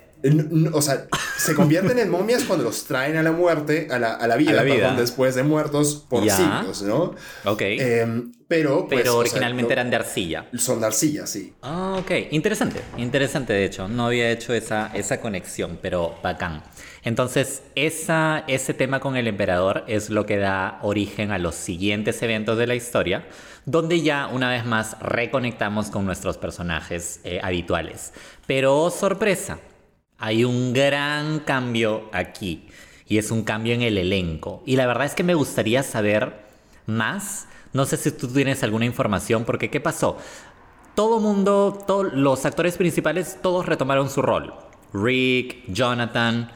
O 0.72 0.80
sea, 0.80 1.06
se 1.36 1.54
convierten 1.54 1.98
en 1.98 2.08
momias 2.10 2.44
cuando 2.44 2.64
los 2.64 2.84
traen 2.84 3.16
a 3.18 3.22
la 3.22 3.32
muerte, 3.32 3.88
a 3.90 3.98
la, 3.98 4.14
a 4.14 4.26
la 4.26 4.36
vida, 4.36 4.52
A 4.52 4.54
la 4.54 4.62
vida. 4.62 4.76
perdón, 4.76 4.96
después 4.96 5.34
de 5.34 5.42
muertos 5.42 6.06
por 6.08 6.24
Ya. 6.24 6.34
siglos, 6.36 6.82
¿no? 6.82 7.14
Ok. 7.44 7.60
Em, 7.62 8.32
pero, 8.48 8.86
pues, 8.88 9.00
pero 9.00 9.12
o 9.12 9.14
sea, 9.16 9.20
originalmente 9.20 9.68
no- 9.68 9.72
eran 9.72 9.90
de 9.90 9.96
arcilla. 9.96 10.46
Son 10.56 10.80
de 10.80 10.86
arcilla, 10.86 11.26
sí. 11.26 11.52
Ah, 11.62 11.96
ok. 11.98 12.10
Interesante. 12.30 12.80
Interesante, 12.96 13.52
de 13.52 13.64
hecho. 13.66 13.86
No 13.88 14.06
había 14.06 14.30
hecho 14.30 14.54
esa, 14.54 14.90
esa 14.94 15.20
conexión, 15.20 15.78
pero 15.82 16.14
bacán. 16.22 16.62
Entonces, 17.02 17.62
esa, 17.74 18.44
ese 18.48 18.72
tema 18.72 19.00
con 19.00 19.16
el 19.16 19.26
emperador 19.28 19.84
es 19.88 20.08
lo 20.08 20.24
que 20.24 20.38
da 20.38 20.78
origen 20.82 21.32
a 21.32 21.38
los 21.38 21.54
siguientes 21.54 22.22
eventos 22.22 22.56
de 22.56 22.66
la 22.66 22.74
historia, 22.74 23.26
donde 23.66 24.00
ya 24.00 24.26
una 24.28 24.48
vez 24.50 24.64
más 24.64 24.96
reconectamos 25.00 25.90
con 25.90 26.06
nuestros 26.06 26.38
personajes 26.38 27.20
eh, 27.24 27.40
habituales. 27.42 28.12
Pero, 28.46 28.90
sorpresa, 28.90 29.58
hay 30.18 30.44
un 30.44 30.72
gran 30.72 31.40
cambio 31.40 32.08
aquí. 32.12 32.68
Y 33.06 33.18
es 33.18 33.30
un 33.30 33.42
cambio 33.42 33.74
en 33.74 33.82
el 33.82 33.98
elenco. 33.98 34.62
Y 34.64 34.76
la 34.76 34.86
verdad 34.86 35.06
es 35.06 35.14
que 35.14 35.24
me 35.24 35.34
gustaría 35.34 35.82
saber 35.82 36.44
más. 36.86 37.46
No 37.72 37.84
sé 37.84 37.96
si 37.96 38.10
tú 38.10 38.28
tienes 38.28 38.62
alguna 38.62 38.86
información, 38.86 39.44
porque 39.44 39.70
¿qué 39.70 39.80
pasó? 39.80 40.16
Todo 40.94 41.20
mundo, 41.20 41.78
todos 41.86 42.12
los 42.14 42.46
actores 42.46 42.76
principales, 42.76 43.38
todos 43.42 43.66
retomaron 43.66 44.08
su 44.08 44.22
rol. 44.22 44.54
Rick, 44.92 45.64
Jonathan, 45.68 46.50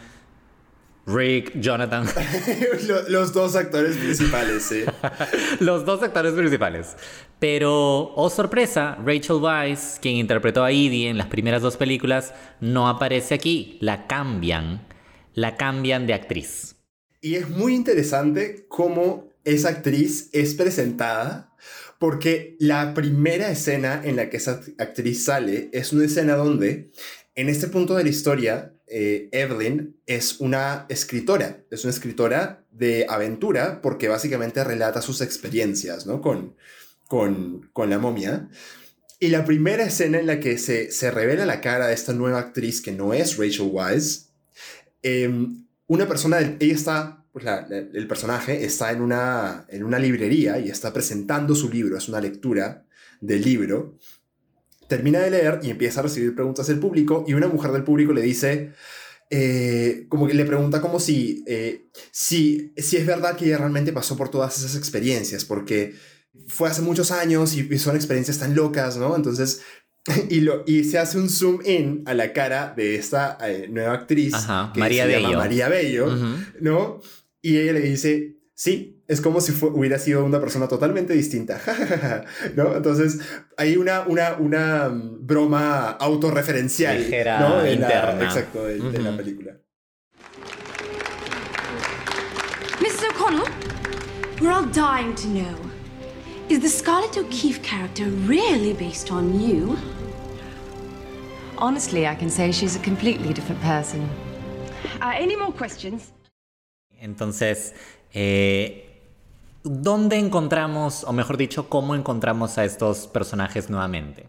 Rick, 1.09 1.59
Jonathan, 1.61 2.07
Lo- 2.87 3.09
Los 3.09 3.33
dos 3.33 3.57
actores 3.57 3.97
principales, 3.97 4.63
sí. 4.63 4.85
los 5.61 5.85
dos 5.87 6.03
actores 6.03 6.35
principales. 6.35 6.97
Pero, 7.39 8.13
oh 8.15 8.29
sorpresa, 8.31 8.97
Rachel 9.05 9.37
Weisz, 9.37 9.99
quien 10.01 10.17
interpretó 10.17 10.63
a 10.65 10.71
Edie 10.71 11.09
en 11.09 11.17
las 11.17 11.29
primeras 11.29 11.63
dos 11.63 11.77
películas, 11.79 12.35
no 12.61 12.89
aparece 12.89 13.35
aquí. 13.35 13.79
La 13.81 14.07
cambian, 14.07 14.87
la 15.35 15.57
cambian 15.57 16.07
de 16.07 16.15
actriz. 16.15 16.77
Y 17.23 17.37
es 17.37 17.49
muy 17.49 17.75
interesante 17.75 18.67
cómo 18.69 19.29
esa 19.45 19.71
actriz 19.71 20.29
es 20.33 20.55
presentada, 20.55 21.55
porque 21.99 22.57
la 22.61 22.93
primera 22.95 23.51
escena 23.51 24.01
en 24.05 24.17
la 24.17 24.29
que 24.31 24.37
esa 24.37 24.61
actriz 24.79 25.25
sale 25.25 25.71
es 25.73 25.93
una 25.93 26.05
escena 26.05 26.35
donde, 26.37 26.93
en 27.35 27.49
este 27.49 27.67
punto 27.69 27.95
de 27.95 28.05
la 28.05 28.11
historia, 28.11 28.75
eh, 28.91 29.29
Evelyn 29.33 29.97
es 30.07 30.41
una 30.41 30.87
escritora, 30.89 31.65
es 31.71 31.85
una 31.85 31.93
escritora 31.93 32.65
de 32.71 33.07
aventura, 33.09 33.81
porque 33.83 34.09
básicamente 34.09 34.63
relata 34.65 35.03
sus 35.03 35.21
experiencias, 35.21 36.07
¿no? 36.07 36.21
Con, 36.21 36.55
con, 37.07 37.69
con 37.73 37.91
la 37.91 37.99
momia. 37.99 38.49
Y 39.21 39.29
la 39.29 39.45
primera 39.45 39.85
escena 39.85 40.21
en 40.21 40.27
la 40.27 40.39
que 40.41 40.59
se, 40.59 40.91
se 40.93 41.11
revela 41.11 41.45
la 41.45 41.61
cara 41.61 41.89
de 41.89 41.95
esta 41.95 42.13
nueva 42.13 42.39
actriz 42.39 42.81
que 42.81 42.93
no 42.93 43.13
es 43.15 43.37
Rachel 43.37 43.69
Weisz, 43.73 44.29
em, 45.03 45.65
una 45.87 46.07
persona, 46.07 46.39
ella 46.61 46.75
está, 46.75 47.25
pues 47.33 47.45
la- 47.45 47.67
el 47.69 48.07
personaje 48.07 48.65
está 48.65 48.93
en 48.93 49.01
una, 49.01 49.67
en 49.69 49.83
una 49.85 49.99
librería 49.99 50.59
y 50.59 50.69
está 50.69 50.93
presentando 50.93 51.55
su 51.55 51.69
libro, 51.71 51.97
es 51.97 52.09
una 52.09 52.21
lectura 52.21 52.85
del 53.21 53.43
libro. 53.43 53.99
Termina 54.89 55.21
de 55.21 55.31
leer 55.31 55.61
y 55.63 55.71
empieza 55.71 56.01
a 56.01 56.03
recibir 56.03 56.35
preguntas 56.35 56.67
del 56.67 56.81
público 56.81 57.25
y 57.29 57.35
una 57.35 57.47
mujer 57.47 57.71
del 57.71 57.85
público 57.85 58.13
le 58.13 58.23
dice, 58.23 58.73
eh, 59.31 60.07
como 60.09 60.27
que 60.27 60.35
le 60.35 60.45
pregunta 60.45 60.81
como 60.81 60.99
si, 60.99 61.45
eh, 61.47 61.89
si, 62.11 62.73
si 62.77 62.97
es 62.97 63.07
verdad 63.07 63.37
que 63.37 63.45
ella 63.45 63.59
realmente 63.59 63.93
pasó 63.93 64.17
por 64.17 64.31
todas 64.31 64.59
esas 64.59 64.75
experiencias, 64.75 65.45
porque 65.45 65.95
fue 66.49 66.69
hace 66.69 66.83
muchos 66.83 67.11
años 67.13 67.55
y, 67.55 67.69
y 67.71 67.79
son 67.79 67.95
experiencias 67.95 68.39
tan 68.39 68.55
locas, 68.57 68.97
¿no? 68.97 69.15
Entonces 69.15 69.61
y, 70.31 70.41
lo, 70.41 70.65
y 70.67 70.85
se 70.85 70.99
hace 70.99 71.19
un 71.19 71.29
zoom 71.29 71.61
in 71.65 72.03
a 72.07 72.15
la 72.15 72.33
cara 72.33 72.73
de 72.77 72.97
esta 72.97 73.39
eh, 73.43 73.69
nueva 73.71 73.95
actriz 73.95 74.35
Ajá, 74.35 74.71
que 74.73 74.81
María 74.81 75.05
se 75.05 75.13
llama 75.13 75.29
Bello. 75.29 75.39
María 75.39 75.69
Bello. 75.69 76.17
¿no? 76.61 77.01
Y 77.43 77.59
ella 77.59 77.75
le 77.75 77.81
dice, 77.81 78.37
sí, 78.55 78.98
es 79.09 79.21
como 79.23 79.41
si 79.41 79.53
hubiera 79.65 79.99
sido 79.99 80.25
una 80.25 80.39
persona 80.39 80.69
totalmente 80.69 81.15
distinta, 81.15 81.59
¿no? 82.57 82.77
Entonces 82.77 83.19
hay 83.57 83.77
una, 83.77 84.03
una, 84.07 84.35
una 84.39 84.89
mm, 84.91 85.27
broma 85.27 85.91
autorreferencial, 85.93 86.99
Ligera, 86.99 87.41
¿no? 87.41 87.57
De 87.63 87.75
la- 87.77 87.87
interna. 87.87 88.25
exacto, 88.25 88.65
de, 88.67 88.79
de 88.79 88.99
la 89.01 89.17
película. 89.17 89.57
Mrs. 92.81 93.03
O'Connell, 93.11 93.49
we're 94.41 94.53
all 94.53 94.67
dying 94.67 95.15
to 95.17 95.27
know. 95.29 95.57
Is 96.49 96.61
the 96.61 96.69
Scarlett 96.69 97.17
O'Keefe 97.19 97.63
character 97.63 98.05
really 98.27 98.73
based 98.73 99.11
on 99.11 99.39
you? 99.41 99.77
Honestly, 101.59 102.07
I 102.07 102.15
can 102.15 102.31
say 102.31 102.53
she's 102.53 102.77
a 102.77 102.79
completely 102.81 103.33
different 103.35 103.61
person. 103.63 104.09
Uh, 105.03 105.13
any 105.15 105.35
more 105.37 105.53
questions? 105.53 106.13
Entonces, 107.03 107.75
eh, 108.15 108.88
¿dónde 109.63 110.17
encontramos, 110.17 111.05
o 111.05 111.13
mejor 111.13 111.37
dicho, 111.37 111.69
cómo 111.69 111.95
encontramos 111.95 112.59
a 112.59 112.65
estos 112.65 113.07
personajes 113.07 113.71
nuevamente? 113.71 114.29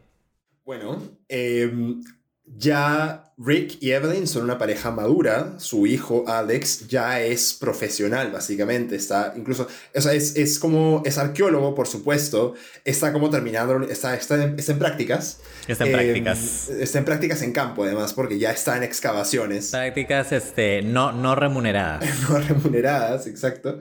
Bueno, 0.65 1.01
em, 1.27 2.01
ya 2.45 3.29
Rick 3.37 3.77
y 3.79 3.91
Evelyn 3.91 4.27
son 4.27 4.43
una 4.43 4.57
pareja 4.57 4.91
madura. 4.91 5.53
Su 5.59 5.87
hijo 5.87 6.25
Alex 6.27 6.87
ya 6.87 7.21
es 7.21 7.53
profesional, 7.53 8.31
básicamente. 8.31 8.95
Está 8.95 9.33
incluso, 9.37 9.67
o 9.95 10.01
sea, 10.01 10.13
es, 10.13 10.35
es 10.35 10.59
como, 10.59 11.01
es 11.05 11.17
arqueólogo, 11.17 11.73
por 11.73 11.87
supuesto. 11.87 12.55
Está 12.83 13.13
como 13.13 13.29
terminando, 13.29 13.87
está, 13.87 14.15
está, 14.15 14.43
en, 14.43 14.59
está 14.59 14.73
en 14.73 14.79
prácticas. 14.79 15.39
Está 15.67 15.85
en 15.85 15.91
Em, 15.91 15.97
prácticas. 15.97 16.69
está 16.69 16.99
en 16.99 17.05
prácticas 17.05 17.41
en 17.43 17.53
campo, 17.53 17.83
además, 17.83 18.13
porque 18.13 18.37
ya 18.39 18.51
está 18.51 18.75
en 18.75 18.83
excavaciones. 18.83 19.69
Prácticas 19.71 20.31
este, 20.31 20.81
no, 20.81 21.11
no 21.11 21.35
remuneradas. 21.35 22.03
no 22.29 22.39
remuneradas, 22.39 23.27
exacto. 23.27 23.79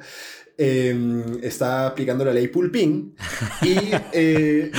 Eh, 0.59 1.39
está 1.43 1.87
aplicando 1.87 2.25
la 2.25 2.33
ley 2.33 2.49
Pulpín. 2.49 3.15
Y, 3.63 3.77
eh, 4.13 4.71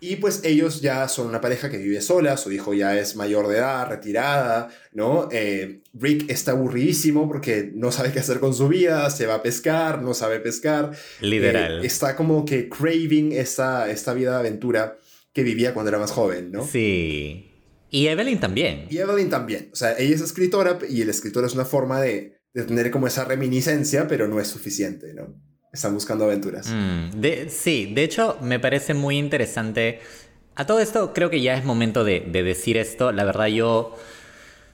y 0.00 0.16
pues 0.16 0.42
ellos 0.44 0.80
ya 0.80 1.08
son 1.08 1.26
una 1.26 1.40
pareja 1.40 1.70
que 1.70 1.78
vive 1.78 2.00
sola, 2.00 2.36
su 2.36 2.52
hijo 2.52 2.74
ya 2.74 2.98
es 2.98 3.16
mayor 3.16 3.48
de 3.48 3.58
edad, 3.58 3.88
retirada, 3.88 4.68
¿no? 4.92 5.28
Eh, 5.32 5.80
Rick 5.94 6.30
está 6.30 6.52
aburridísimo 6.52 7.26
porque 7.26 7.72
no 7.74 7.90
sabe 7.90 8.12
qué 8.12 8.20
hacer 8.20 8.38
con 8.38 8.54
su 8.54 8.68
vida, 8.68 9.08
se 9.10 9.26
va 9.26 9.36
a 9.36 9.42
pescar, 9.42 10.02
no 10.02 10.14
sabe 10.14 10.38
pescar. 10.40 10.92
Literal. 11.20 11.82
Eh, 11.82 11.86
está 11.86 12.14
como 12.14 12.44
que 12.44 12.68
craving 12.68 13.32
esta, 13.32 13.90
esta 13.90 14.12
vida 14.14 14.32
de 14.32 14.38
aventura 14.38 14.98
que 15.32 15.42
vivía 15.42 15.74
cuando 15.74 15.88
era 15.88 15.98
más 15.98 16.12
joven, 16.12 16.52
¿no? 16.52 16.66
Sí. 16.66 17.50
Y 17.90 18.06
Evelyn 18.08 18.38
también. 18.38 18.86
Y 18.90 18.98
Evelyn 18.98 19.30
también. 19.30 19.70
O 19.72 19.76
sea, 19.76 19.96
ella 19.98 20.14
es 20.14 20.20
escritora 20.20 20.78
y 20.88 21.02
el 21.02 21.08
escritor 21.08 21.44
es 21.44 21.54
una 21.54 21.64
forma 21.64 22.00
de, 22.00 22.35
de 22.56 22.64
tener 22.64 22.90
como 22.90 23.06
esa 23.06 23.24
reminiscencia, 23.26 24.08
pero 24.08 24.26
no 24.28 24.40
es 24.40 24.48
suficiente, 24.48 25.12
¿no? 25.12 25.26
Están 25.72 25.92
buscando 25.92 26.24
aventuras. 26.24 26.68
Mm, 26.72 27.20
de- 27.20 27.50
sí, 27.50 27.92
de 27.94 28.02
hecho 28.02 28.38
me 28.40 28.58
parece 28.58 28.94
muy 28.94 29.18
interesante. 29.18 30.00
A 30.54 30.64
todo 30.66 30.80
esto 30.80 31.12
creo 31.12 31.28
que 31.28 31.42
ya 31.42 31.54
es 31.54 31.64
momento 31.66 32.02
de, 32.02 32.20
de 32.20 32.42
decir 32.42 32.78
esto. 32.78 33.12
La 33.12 33.24
verdad 33.24 33.48
yo 33.48 33.94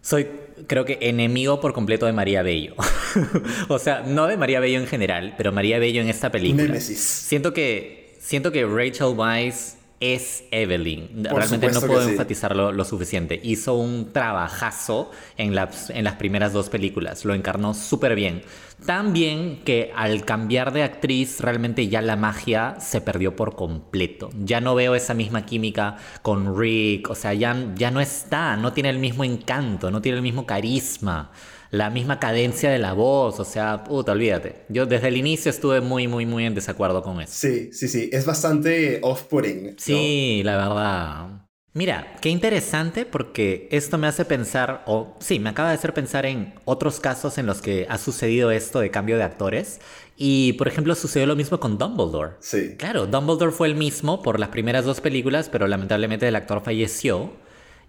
soy, 0.00 0.28
creo 0.68 0.84
que, 0.84 0.98
enemigo 1.00 1.60
por 1.60 1.72
completo 1.72 2.06
de 2.06 2.12
María 2.12 2.42
Bello. 2.44 2.76
o 3.68 3.80
sea, 3.80 4.02
no 4.06 4.28
de 4.28 4.36
María 4.36 4.60
Bello 4.60 4.78
en 4.78 4.86
general, 4.86 5.34
pero 5.36 5.50
María 5.50 5.80
Bello 5.80 6.02
en 6.02 6.08
esta 6.08 6.30
película. 6.30 6.78
Siento 6.80 7.52
que, 7.52 8.16
siento 8.20 8.52
que 8.52 8.64
Rachel 8.64 9.14
Weisz 9.16 9.74
es 10.02 10.42
Evelyn. 10.50 11.22
Por 11.30 11.38
Realmente 11.38 11.70
no 11.70 11.80
puedo 11.80 12.02
sí. 12.02 12.10
enfatizarlo 12.10 12.72
lo 12.72 12.84
suficiente. 12.84 13.40
Hizo 13.40 13.74
un 13.74 14.12
trabajazo 14.12 15.12
en 15.36 15.54
las, 15.54 15.90
en 15.90 16.02
las 16.02 16.14
primeras 16.14 16.52
dos 16.52 16.68
películas. 16.68 17.24
Lo 17.24 17.34
encarnó 17.34 17.72
súper 17.72 18.16
bien. 18.16 18.42
Tan 18.84 19.12
bien 19.12 19.62
que 19.64 19.92
al 19.94 20.24
cambiar 20.24 20.72
de 20.72 20.82
actriz, 20.82 21.38
realmente 21.40 21.86
ya 21.86 22.02
la 22.02 22.16
magia 22.16 22.74
se 22.80 23.00
perdió 23.00 23.36
por 23.36 23.54
completo. 23.54 24.30
Ya 24.40 24.60
no 24.60 24.74
veo 24.74 24.96
esa 24.96 25.14
misma 25.14 25.46
química 25.46 25.98
con 26.22 26.58
Rick. 26.58 27.08
O 27.08 27.14
sea, 27.14 27.32
ya, 27.32 27.56
ya 27.76 27.92
no 27.92 28.00
está. 28.00 28.56
No 28.56 28.72
tiene 28.72 28.90
el 28.90 28.98
mismo 28.98 29.22
encanto, 29.22 29.92
no 29.92 30.02
tiene 30.02 30.16
el 30.16 30.22
mismo 30.22 30.46
carisma. 30.46 31.30
La 31.72 31.88
misma 31.88 32.20
cadencia 32.20 32.70
de 32.70 32.78
la 32.78 32.92
voz. 32.92 33.40
O 33.40 33.44
sea, 33.44 33.82
puta, 33.82 34.12
olvídate. 34.12 34.66
Yo 34.68 34.84
desde 34.84 35.08
el 35.08 35.16
inicio 35.16 35.50
estuve 35.50 35.80
muy, 35.80 36.06
muy, 36.06 36.26
muy 36.26 36.44
en 36.44 36.54
desacuerdo 36.54 37.02
con 37.02 37.18
eso. 37.22 37.32
Sí, 37.34 37.72
sí, 37.72 37.88
sí. 37.88 38.10
Es 38.12 38.26
bastante 38.26 39.00
off-putting. 39.02 39.64
¿no? 39.64 39.72
Sí, 39.78 40.42
la 40.44 40.56
verdad. 40.58 41.46
Mira, 41.72 42.16
qué 42.20 42.28
interesante 42.28 43.06
porque 43.06 43.68
esto 43.70 43.96
me 43.96 44.06
hace 44.06 44.26
pensar, 44.26 44.82
o 44.84 45.16
sí, 45.20 45.38
me 45.38 45.48
acaba 45.48 45.70
de 45.70 45.76
hacer 45.76 45.94
pensar 45.94 46.26
en 46.26 46.52
otros 46.66 47.00
casos 47.00 47.38
en 47.38 47.46
los 47.46 47.62
que 47.62 47.86
ha 47.88 47.96
sucedido 47.96 48.50
esto 48.50 48.80
de 48.80 48.90
cambio 48.90 49.16
de 49.16 49.22
actores. 49.22 49.80
Y, 50.18 50.52
por 50.52 50.68
ejemplo, 50.68 50.94
sucedió 50.94 51.26
lo 51.26 51.36
mismo 51.36 51.58
con 51.58 51.78
Dumbledore. 51.78 52.34
Sí. 52.40 52.76
Claro, 52.76 53.06
Dumbledore 53.06 53.52
fue 53.52 53.68
el 53.68 53.76
mismo 53.76 54.20
por 54.20 54.38
las 54.38 54.50
primeras 54.50 54.84
dos 54.84 55.00
películas, 55.00 55.48
pero 55.48 55.66
lamentablemente 55.66 56.28
el 56.28 56.36
actor 56.36 56.62
falleció. 56.62 57.32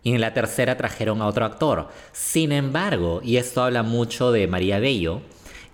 Y 0.04 0.14
en 0.14 0.22
la 0.22 0.34
tercera 0.34 0.78
trajeron 0.78 1.22
a 1.22 1.28
otro 1.28 1.46
actor. 1.46 1.88
Sin 2.12 2.52
embargo, 2.52 3.22
y 3.24 3.38
esto 3.38 3.64
habla 3.64 3.84
mucho 3.84 4.32
de 4.32 4.48
María 4.48 4.80
Bello, 4.80 5.22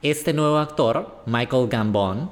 este 0.01 0.33
nuevo 0.33 0.59
actor, 0.59 1.23
Michael 1.25 1.67
Gambon, 1.67 2.31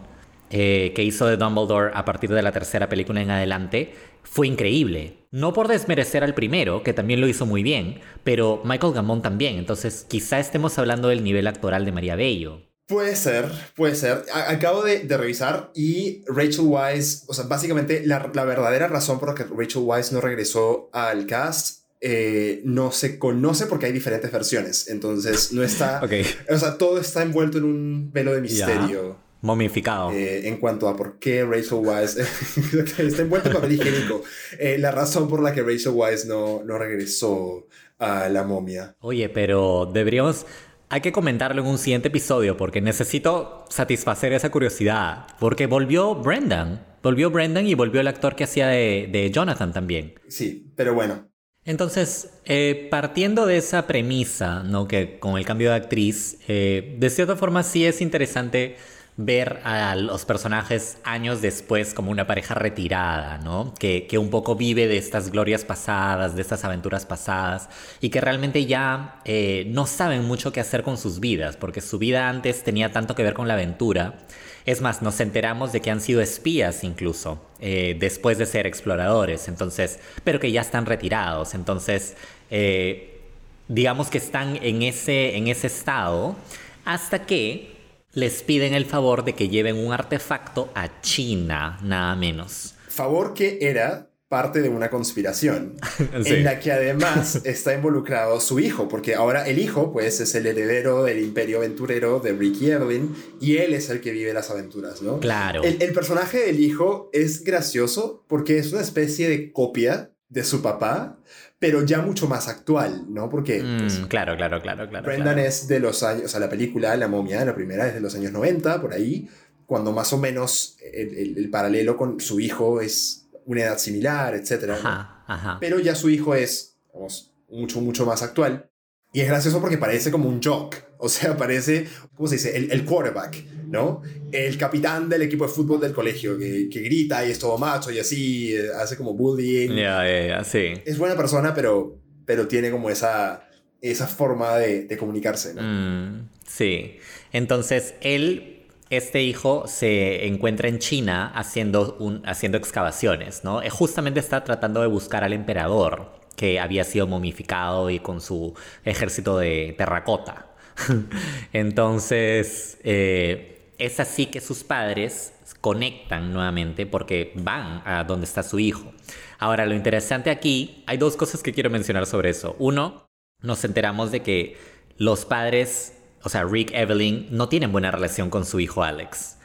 eh, 0.50 0.94
que 0.96 1.04
hizo 1.04 1.28
de 1.28 1.36
Dumbledore 1.36 1.92
a 1.94 2.06
partir 2.06 2.30
de 2.30 2.42
la 2.42 2.54
tercera 2.54 2.88
película 2.88 3.22
en 3.22 3.32
adelante, 3.32 3.94
fue 4.24 4.48
increíble. 4.48 5.18
No 5.32 5.52
por 5.52 5.68
desmerecer 5.68 6.24
al 6.24 6.34
primero, 6.34 6.84
que 6.84 6.94
también 6.94 7.20
lo 7.20 7.28
hizo 7.28 7.46
muy 7.46 7.64
bien, 7.64 8.00
pero 8.24 8.62
Michael 8.64 8.94
Gambon 8.94 9.22
también. 9.22 9.58
Entonces, 9.58 10.06
quizá 10.08 10.40
estemos 10.40 10.78
hablando 10.80 11.10
del 11.10 11.24
nivel 11.24 11.48
actoral 11.48 11.84
de 11.84 11.92
María 11.92 12.16
Bello. 12.16 12.62
Puede 12.88 13.18
ser, 13.18 13.52
puede 13.76 13.96
ser. 13.96 14.24
Acabo 14.34 14.84
de, 14.84 15.06
revisar 15.10 15.72
y 15.76 16.24
Rachel 16.26 16.68
Weisz, 16.68 17.26
o 17.28 17.34
sea, 17.34 17.44
básicamente 17.46 18.04
la, 18.06 18.32
la 18.34 18.46
verdadera 18.46 18.88
razón 18.88 19.20
por 19.20 19.30
la 19.30 19.36
que 19.36 19.44
Rachel 19.44 19.82
Weisz 19.84 20.14
no 20.14 20.22
regresó 20.22 20.90
al 20.94 21.26
cast 21.26 21.87
eh, 22.02 22.62
no 22.64 22.92
se 22.92 23.18
conoce 23.20 23.66
porque 23.66 23.88
hay 23.88 23.92
diferentes 23.92 24.32
versiones. 24.32 24.88
Entonces, 24.90 25.52
no 25.54 25.64
está. 25.64 26.02
Ok. 26.04 26.12
O 26.50 26.58
sea, 26.58 26.78
todo 26.78 27.00
está 27.00 27.22
envuelto 27.24 27.58
en 27.58 27.64
un 27.66 28.12
velo 28.12 28.34
de 28.34 28.42
misterio. 28.42 29.18
Momificado. 29.42 30.12
eh, 30.12 30.48
en 30.48 30.58
cuanto 30.58 30.90
a 30.90 30.96
por 30.98 31.20
qué 31.20 31.46
Rachel 31.46 31.80
Weisz 31.86 32.18
está 32.98 33.22
envuelto 33.22 33.50
en 33.50 33.56
papel 33.56 33.72
higiénico. 33.74 34.24
Eh, 34.60 34.78
la 34.80 34.92
razón 34.92 35.28
por 35.28 35.42
la 35.44 35.54
que 35.54 35.62
Rachel 35.62 35.92
Weisz 35.94 36.26
no, 36.26 36.64
no 36.66 36.78
regresó 36.78 37.68
a 38.00 38.30
la 38.30 38.44
momia. 38.44 38.96
Oye, 39.00 39.30
pero 39.30 39.90
deberíamos... 39.92 40.46
Hay 40.90 41.02
que 41.02 41.12
comentarlo 41.12 41.62
en 41.62 41.68
un 41.68 41.78
siguiente 41.78 42.08
episodio 42.08 42.56
porque 42.58 42.80
necesito 42.82 43.66
satisfacer 43.70 44.34
esa 44.34 44.50
curiosidad. 44.50 45.28
Porque 45.40 45.68
volvió 45.68 46.16
Brendan. 46.16 46.86
Volvió 47.04 47.30
Brendan 47.30 47.68
y 47.68 47.74
volvió 47.76 48.00
el 48.02 48.08
actor 48.08 48.36
que 48.36 48.46
hacía 48.46 48.68
de, 48.68 49.10
de 49.12 49.30
Jonathan 49.30 49.72
también. 49.74 50.16
Sí, 50.30 50.72
pero 50.76 50.94
bueno. 50.94 51.30
Entonces, 51.68 52.30
eh, 52.46 52.88
partiendo 52.90 53.46
de 53.46 53.58
esa 53.58 53.88
premisa, 53.88 54.64
¿no? 54.64 54.88
Que 54.88 55.20
con 55.20 55.38
el 55.38 55.46
cambio 55.46 55.72
de 55.72 55.76
actriz, 55.76 56.38
eh, 56.48 56.96
de 56.98 57.10
cierta 57.10 57.36
forma 57.36 57.62
sí 57.62 57.86
es 57.86 58.00
interesante 58.00 58.78
ver 59.18 59.60
a 59.66 59.94
los 59.98 60.24
personajes 60.24 60.98
años 61.04 61.42
después 61.42 61.94
como 61.94 62.10
una 62.10 62.26
pareja 62.26 62.54
retirada, 62.54 63.40
¿no? 63.40 63.74
Que, 63.78 64.08
que 64.08 64.18
un 64.18 64.30
poco 64.30 64.56
vive 64.56 64.88
de 64.88 64.98
estas 64.98 65.30
glorias 65.30 65.66
pasadas, 65.66 66.38
de 66.38 66.42
estas 66.42 66.64
aventuras 66.64 67.06
pasadas, 67.06 67.68
y 68.00 68.12
que 68.12 68.22
realmente 68.22 68.66
ya 68.66 69.20
eh, 69.26 69.66
no 69.68 69.88
saben 69.88 70.24
mucho 70.24 70.54
qué 70.54 70.62
hacer 70.62 70.84
con 70.84 70.98
sus 70.98 71.20
vidas, 71.20 71.58
porque 71.58 71.82
su 71.82 72.00
vida 72.00 72.30
antes 72.30 72.64
tenía 72.64 72.94
tanto 72.94 73.14
que 73.14 73.24
ver 73.24 73.34
con 73.34 73.50
la 73.50 73.56
aventura. 73.56 74.20
Es 74.68 74.82
más, 74.82 75.02
nos 75.02 75.22
enteramos 75.22 75.72
de 75.72 75.80
que 75.80 75.90
han 75.90 76.02
sido 76.02 76.20
espías 76.20 76.84
incluso, 76.84 77.40
eh, 77.62 77.96
después 77.98 78.38
de 78.38 78.46
ser 78.46 78.68
exploradores, 78.68 79.48
entonces, 79.48 79.98
pero 80.26 80.42
que 80.42 80.52
ya 80.52 80.60
están 80.60 80.86
retirados, 80.86 81.54
entonces, 81.54 82.18
eh, 82.52 83.22
digamos 83.70 84.10
que 84.10 84.18
están 84.18 84.60
en 84.62 84.82
ese, 84.82 85.38
en 85.38 85.48
ese 85.48 85.68
estado 85.68 86.36
hasta 86.84 87.26
que 87.26 87.78
les 88.12 88.44
piden 88.44 88.74
el 88.74 88.86
favor 88.86 89.24
de 89.24 89.36
que 89.36 89.48
lleven 89.48 89.78
un 89.78 89.94
artefacto 89.94 90.70
a 90.76 91.00
China, 91.00 91.80
nada 91.82 92.14
menos. 92.18 92.76
Favor 92.90 93.34
que 93.34 93.60
era 93.62 94.07
parte 94.30 94.62
de 94.62 94.70
una 94.70 94.90
conspiración 94.90 95.76
Sí. 96.24 96.34
en 96.34 96.44
la 96.44 96.60
que 96.60 96.72
además 96.72 97.42
está 97.46 97.74
involucrado 97.74 98.40
su 98.42 98.60
hijo, 98.60 98.88
porque 98.88 99.16
ahora 99.16 99.48
el 99.48 99.60
hijo 99.60 99.92
pues 99.94 100.20
es 100.20 100.36
el 100.36 100.46
heredero 100.48 101.04
del 101.04 101.20
imperio 101.24 101.58
aventurero 101.60 102.20
de 102.20 102.34
Ricky 102.34 102.72
Evelyn 102.72 103.16
y 103.40 103.58
él 103.58 103.74
es 103.74 103.90
el 103.90 104.02
que 104.02 104.12
vive 104.12 104.34
las 104.34 104.50
aventuras, 104.50 105.02
¿no? 105.02 105.20
Claro. 105.20 105.64
El, 105.64 105.82
el 105.82 105.94
personaje 105.94 106.40
del 106.46 106.60
hijo 106.60 107.10
es 107.14 107.44
gracioso 107.44 108.26
porque 108.28 108.58
es 108.58 108.72
una 108.74 108.82
especie 108.82 109.30
de 109.30 109.52
copia 109.52 110.12
de 110.30 110.44
su 110.44 110.62
papá, 110.62 111.20
pero 111.58 111.84
ya 111.86 112.02
mucho 112.02 112.28
más 112.28 112.50
actual, 112.50 113.06
¿no? 113.08 113.30
Porque 113.30 113.64
pues, 113.80 114.00
Mm, 114.02 114.04
claro, 114.08 114.36
claro, 114.36 114.62
claro, 114.62 114.90
claro. 114.90 115.06
Brendan 115.06 115.36
claro. 115.36 115.48
es 115.48 115.68
de 115.70 115.80
los 115.80 116.04
años, 116.04 116.26
o 116.26 116.28
sea, 116.28 116.42
la 116.42 116.50
película, 116.50 116.96
la 116.98 117.08
momia, 117.08 117.46
la 117.46 117.56
primera 117.56 117.88
es 117.88 117.94
de 117.94 118.02
los 118.02 118.14
años 118.14 118.34
90, 118.34 118.82
por 118.82 118.94
ahí, 118.94 119.30
cuando 119.66 119.94
más 119.94 120.12
o 120.14 120.18
menos 120.18 120.78
el, 120.94 121.16
el- 121.18 121.38
el 121.38 121.50
paralelo 121.50 121.96
con 121.98 122.20
su 122.20 122.40
hijo 122.42 122.82
es 122.82 123.27
una 123.48 123.62
edad 123.62 123.78
similar, 123.80 124.36
etc. 124.36 124.72
Ajá. 124.72 125.24
Ajá. 125.30 125.58
pero 125.60 125.80
ya 125.80 125.94
su 125.94 126.10
hijo 126.10 126.36
es 126.36 126.78
vamos, 126.94 127.34
mucho, 127.50 127.82
mucho 127.82 128.06
más 128.06 128.22
actual. 128.22 128.70
Y 129.14 129.22
es 129.22 129.28
gracioso 129.28 129.60
porque 129.62 129.78
parece 129.78 130.12
como 130.12 130.30
un 130.30 130.42
jock, 130.42 130.76
o 131.00 131.10
sea, 131.10 131.36
parece, 131.38 131.88
¿cómo 132.16 132.28
se 132.28 132.36
dice? 132.36 132.56
El, 132.56 132.72
el 132.72 132.86
quarterback, 132.86 133.44
¿no? 133.68 134.02
El 134.32 134.58
capitán 134.58 135.10
del 135.10 135.24
equipo 135.24 135.48
de 135.48 135.54
fútbol 135.54 135.80
del 135.80 135.94
colegio, 135.94 136.38
que, 136.38 136.70
que 136.70 136.82
grita 136.82 137.26
y 137.26 137.32
es 137.32 137.40
todo 137.40 137.58
macho 137.58 137.92
y 137.92 138.00
así, 138.00 138.56
eh, 138.56 138.70
hace 138.76 138.98
como 138.98 139.14
bullying. 139.14 139.70
Ya, 139.70 140.06
ya, 140.06 140.28
ya, 140.28 140.44
sí. 140.44 140.74
Es 140.86 140.98
buena 140.98 141.16
persona, 141.16 141.54
pero, 141.54 141.98
pero 142.26 142.48
tiene 142.48 142.70
como 142.70 142.90
esa, 142.90 143.48
esa 143.82 144.08
forma 144.08 144.58
de, 144.58 144.84
de 144.84 144.98
comunicarse, 144.98 145.54
¿no? 145.54 145.62
Mm, 145.64 146.30
sí. 146.46 146.98
Entonces, 147.32 147.96
él, 148.02 148.57
este 148.90 149.24
hijo, 149.24 149.68
se 149.68 150.28
encuentra 150.28 150.70
en 150.70 150.80
China 150.80 151.32
haciendo, 151.36 151.98
haciendo 152.26 152.58
excavaciones, 152.58 153.44
¿no? 153.44 153.62
Eh, 153.62 153.70
Justamente 153.70 154.20
está 154.20 154.44
tratando 154.44 154.82
de 154.82 154.88
buscar 154.88 155.24
al 155.24 155.34
emperador, 155.34 156.12
que 156.36 156.60
había 156.60 156.84
sido 156.84 157.08
momificado 157.08 157.90
y 157.90 158.00
con 158.00 158.22
su 158.22 158.54
ejército 158.86 159.38
de 159.38 159.76
terracota. 159.78 160.48
Entonces, 161.54 162.78
eh, 162.84 163.72
es 163.78 164.00
así 164.00 164.28
que 164.28 164.40
sus 164.42 164.64
padres 164.64 165.34
conectan 165.62 166.32
nuevamente 166.32 166.86
porque 166.86 167.34
van 167.36 167.82
a 167.86 168.04
donde 168.04 168.26
está 168.26 168.44
su 168.44 168.60
hijo. 168.60 168.94
Ahora, 169.40 169.66
lo 169.66 169.76
interesante 169.76 170.30
aquí, 170.30 170.84
hay 170.88 170.98
dos 170.98 171.16
cosas 171.16 171.44
que 171.44 171.54
quiero 171.54 171.70
mencionar 171.70 172.06
sobre 172.06 172.30
eso. 172.30 172.56
Uno, 172.60 173.08
nos 173.42 173.64
enteramos 173.64 174.12
de 174.12 174.22
que 174.22 174.58
los 174.98 175.26
padres, 175.26 175.97
o 176.28 176.30
sea, 176.30 176.44
Rick 176.44 176.72
Evelyn, 176.74 177.26
no 177.32 177.48
tienen 177.48 177.72
buena 177.72 177.90
relación 177.90 178.30
con 178.30 178.44
su 178.44 178.60
hijo 178.60 178.84
Alex. 178.84 179.38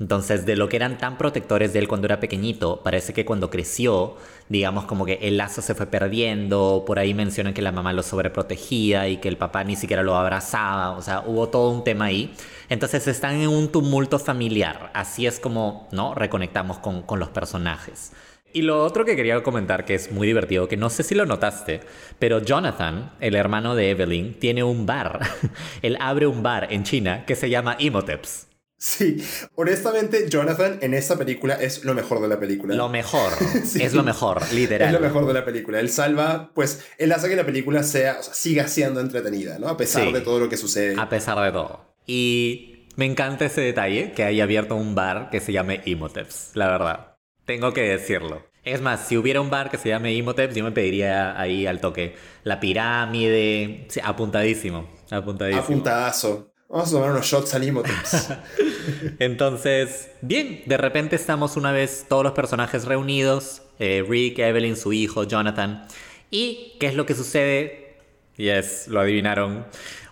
Entonces, 0.00 0.44
de 0.44 0.56
lo 0.56 0.68
que 0.68 0.74
eran 0.74 0.98
tan 0.98 1.16
protectores 1.16 1.72
de 1.72 1.78
él 1.78 1.86
cuando 1.86 2.06
era 2.06 2.18
pequeñito, 2.18 2.80
parece 2.82 3.12
que 3.12 3.24
cuando 3.24 3.50
creció, 3.50 4.16
digamos 4.48 4.86
como 4.86 5.06
que 5.06 5.20
el 5.22 5.36
lazo 5.36 5.62
se 5.62 5.76
fue 5.76 5.86
perdiendo, 5.86 6.82
por 6.84 6.98
ahí 6.98 7.14
mencionan 7.14 7.54
que 7.54 7.62
la 7.62 7.70
mamá 7.70 7.92
lo 7.92 8.02
sobreprotegía 8.02 9.06
y 9.06 9.18
que 9.18 9.28
el 9.28 9.36
papá 9.36 9.62
ni 9.62 9.76
siquiera 9.76 10.02
lo 10.02 10.16
abrazaba, 10.16 10.90
o 10.96 11.02
sea, 11.02 11.22
hubo 11.24 11.50
todo 11.50 11.70
un 11.70 11.84
tema 11.84 12.06
ahí. 12.06 12.34
Entonces 12.68 13.06
están 13.06 13.36
en 13.36 13.48
un 13.48 13.68
tumulto 13.68 14.18
familiar, 14.18 14.90
así 14.92 15.28
es 15.28 15.38
como, 15.38 15.86
¿no? 15.92 16.16
Reconectamos 16.16 16.78
con, 16.78 17.02
con 17.02 17.20
los 17.20 17.28
personajes. 17.28 18.10
Y 18.54 18.62
lo 18.62 18.82
otro 18.84 19.04
que 19.04 19.16
quería 19.16 19.42
comentar, 19.42 19.84
que 19.84 19.94
es 19.94 20.12
muy 20.12 20.26
divertido, 20.28 20.68
que 20.68 20.76
no 20.76 20.88
sé 20.88 21.02
si 21.02 21.14
lo 21.16 21.26
notaste, 21.26 21.80
pero 22.20 22.38
Jonathan, 22.40 23.12
el 23.20 23.34
hermano 23.34 23.74
de 23.74 23.90
Evelyn, 23.90 24.38
tiene 24.38 24.62
un 24.62 24.86
bar. 24.86 25.20
Él 25.82 25.98
abre 26.00 26.26
un 26.28 26.42
bar 26.42 26.68
en 26.72 26.84
China 26.84 27.24
que 27.26 27.34
se 27.34 27.50
llama 27.50 27.76
Imoteps. 27.80 28.46
Sí, 28.78 29.16
honestamente, 29.56 30.28
Jonathan 30.28 30.78
en 30.82 30.94
esta 30.94 31.16
película 31.16 31.54
es 31.54 31.84
lo 31.84 31.94
mejor 31.94 32.20
de 32.20 32.28
la 32.28 32.38
película. 32.38 32.74
Lo 32.76 32.88
mejor, 32.88 33.32
Sí. 33.64 33.82
es 33.82 33.92
lo 33.92 34.02
mejor, 34.04 34.40
literal. 34.52 34.94
Es 34.94 35.00
lo 35.00 35.06
mejor 35.06 35.26
de 35.26 35.32
la 35.34 35.44
película. 35.44 35.80
Él 35.80 35.88
salva, 35.90 36.50
pues, 36.54 36.84
él 36.98 37.10
hace 37.10 37.28
que 37.28 37.36
la 37.36 37.44
película 37.46 37.82
sea, 37.82 38.18
o 38.20 38.22
sea, 38.22 38.34
siga 38.34 38.68
siendo 38.68 39.00
entretenida, 39.00 39.58
¿no? 39.58 39.68
A 39.68 39.76
pesar 39.76 40.04
Sí. 40.06 40.12
de 40.12 40.20
todo 40.20 40.38
lo 40.38 40.48
que 40.48 40.56
sucede. 40.56 40.94
A 40.98 41.08
pesar 41.08 41.40
de 41.40 41.50
todo. 41.50 41.94
Y 42.06 42.86
me 42.96 43.06
encanta 43.06 43.46
ese 43.46 43.62
detalle, 43.62 44.12
que 44.12 44.22
haya 44.22 44.44
abierto 44.44 44.76
un 44.76 44.94
bar 44.94 45.30
que 45.30 45.40
se 45.40 45.52
llame 45.52 45.80
Imoteps, 45.86 46.50
la 46.54 46.68
verdad. 46.68 47.13
Tengo 47.44 47.72
que 47.72 47.82
decirlo. 47.82 48.42
Es 48.64 48.80
más, 48.80 49.06
si 49.06 49.18
hubiera 49.18 49.40
un 49.42 49.50
bar 49.50 49.70
que 49.70 49.76
se 49.76 49.90
llame 49.90 50.14
Imoteps, 50.14 50.54
yo 50.54 50.64
me 50.64 50.72
pediría 50.72 51.38
ahí 51.38 51.66
al 51.66 51.80
toque 51.80 52.16
la 52.44 52.60
pirámide, 52.60 53.86
sí, 53.88 54.00
apuntadísimo, 54.02 54.88
apuntadísimo. 55.10 55.62
Apuntadazo. 55.62 56.50
Vamos 56.68 56.88
a 56.88 56.92
tomar 56.92 57.10
unos 57.10 57.26
shots 57.26 57.54
al 57.54 57.64
Imoteps. 57.64 58.30
Entonces, 59.18 60.10
bien, 60.22 60.62
de 60.64 60.76
repente 60.78 61.14
estamos 61.14 61.56
una 61.56 61.72
vez 61.72 62.06
todos 62.08 62.24
los 62.24 62.32
personajes 62.32 62.86
reunidos, 62.86 63.62
eh, 63.78 64.04
Rick, 64.08 64.38
Evelyn, 64.38 64.76
su 64.76 64.94
hijo, 64.94 65.24
Jonathan. 65.24 65.86
¿Y 66.30 66.72
qué 66.80 66.86
es 66.86 66.94
lo 66.94 67.04
que 67.04 67.14
sucede? 67.14 67.98
Yes, 68.36 68.88
lo 68.88 69.00
adivinaron. 69.00 69.66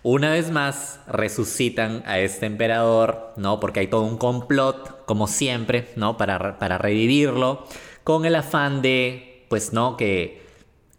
Una 0.05 0.33
vez 0.33 0.51
más 0.51 0.99
resucitan 1.07 2.03
a 2.07 2.19
este 2.19 2.47
emperador, 2.47 3.33
¿no? 3.37 3.61
Porque 3.61 3.81
hay 3.81 3.87
todo 3.87 4.03
un 4.03 4.19
complot, 4.19 5.05
como 5.05 5.29
siempre, 5.29 5.89
¿no? 5.95 6.16
Para, 6.16 6.59
para 6.59 6.77
revivirlo, 6.79 7.66
con 8.03 8.24
el 8.24 8.35
afán 8.35 8.83
de, 8.83 9.47
pues, 9.49 9.73
¿no? 9.73 9.97
Que 9.97 10.43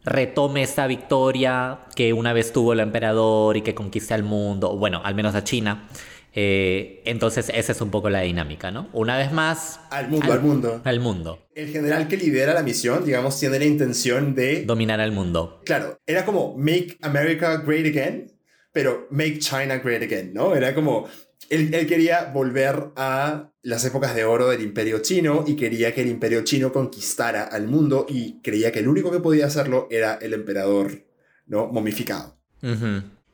retome 0.06 0.64
esta 0.64 0.88
victoria 0.88 1.80
que 1.96 2.14
una 2.14 2.34
vez 2.34 2.54
tuvo 2.54 2.74
el 2.74 2.80
emperador 2.80 3.58
y 3.58 3.62
que 3.62 3.76
conquista 3.76 4.16
el 4.16 4.24
mundo, 4.24 4.78
bueno, 4.78 5.02
al 5.04 5.16
menos 5.16 5.36
a 5.36 5.44
China. 5.44 5.90
Eh, 6.36 7.02
entonces 7.06 7.52
esa 7.54 7.74
es 7.74 7.82
un 7.82 7.92
poco 7.92 8.10
la 8.10 8.22
dinámica, 8.22 8.72
¿no? 8.72 8.90
Una 8.94 9.18
vez 9.18 9.32
más... 9.32 9.80
Al 9.92 10.10
mundo, 10.10 10.34
al 10.34 10.42
mundo. 10.42 10.82
Al 10.84 11.00
mundo. 11.00 11.40
El 11.54 11.70
general 11.70 12.08
que 12.08 12.18
lidera 12.18 12.54
la 12.54 12.64
misión, 12.64 13.06
digamos, 13.06 13.40
tiene 13.40 13.60
la 13.60 13.66
intención 13.66 14.34
de... 14.34 14.66
Dominar 14.66 15.00
al 15.00 15.12
mundo. 15.12 15.62
Claro, 15.66 16.00
era 16.08 16.26
como 16.26 16.56
Make 16.58 16.98
America 17.02 17.58
Great 17.58 17.86
Again, 17.86 18.32
pero 18.74 19.08
Make 19.12 19.40
China 19.40 19.78
Great 19.78 20.04
Again, 20.04 20.34
¿no? 20.34 20.54
Era 20.56 20.76
como... 20.76 21.08
Él, 21.50 21.74
él 21.74 21.88
quería 21.88 22.32
volver 22.34 22.92
a 22.96 23.52
las 23.62 23.86
épocas 23.86 24.16
de 24.16 24.26
oro 24.26 24.50
del 24.50 24.62
imperio 24.62 25.00
chino 25.00 25.44
y 25.46 25.56
quería 25.56 25.94
que 25.94 26.02
el 26.02 26.08
imperio 26.08 26.44
chino 26.44 26.72
conquistara 26.72 27.44
al 27.44 27.68
mundo 27.68 28.06
y 28.10 28.42
creía 28.42 28.72
que 28.72 28.80
el 28.80 28.88
único 28.88 29.12
que 29.12 29.20
podía 29.20 29.46
hacerlo 29.46 29.88
era 29.92 30.16
el 30.16 30.34
emperador, 30.34 31.06
¿no? 31.46 31.68
Momificado. 31.68 32.38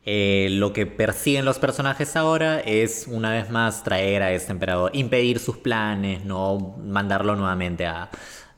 Eh, 0.05 0.47
lo 0.51 0.73
que 0.73 0.87
persiguen 0.87 1.45
los 1.45 1.59
personajes 1.59 2.15
ahora 2.15 2.59
es 2.61 3.05
una 3.07 3.31
vez 3.31 3.51
más 3.51 3.83
traer 3.83 4.23
a 4.23 4.33
este 4.33 4.51
emperador, 4.51 4.91
impedir 4.95 5.39
sus 5.39 5.57
planes, 5.57 6.25
no 6.25 6.77
mandarlo 6.83 7.35
nuevamente 7.35 7.85
a, 7.85 8.09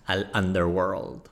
al 0.05 0.31
underworld. 0.33 1.23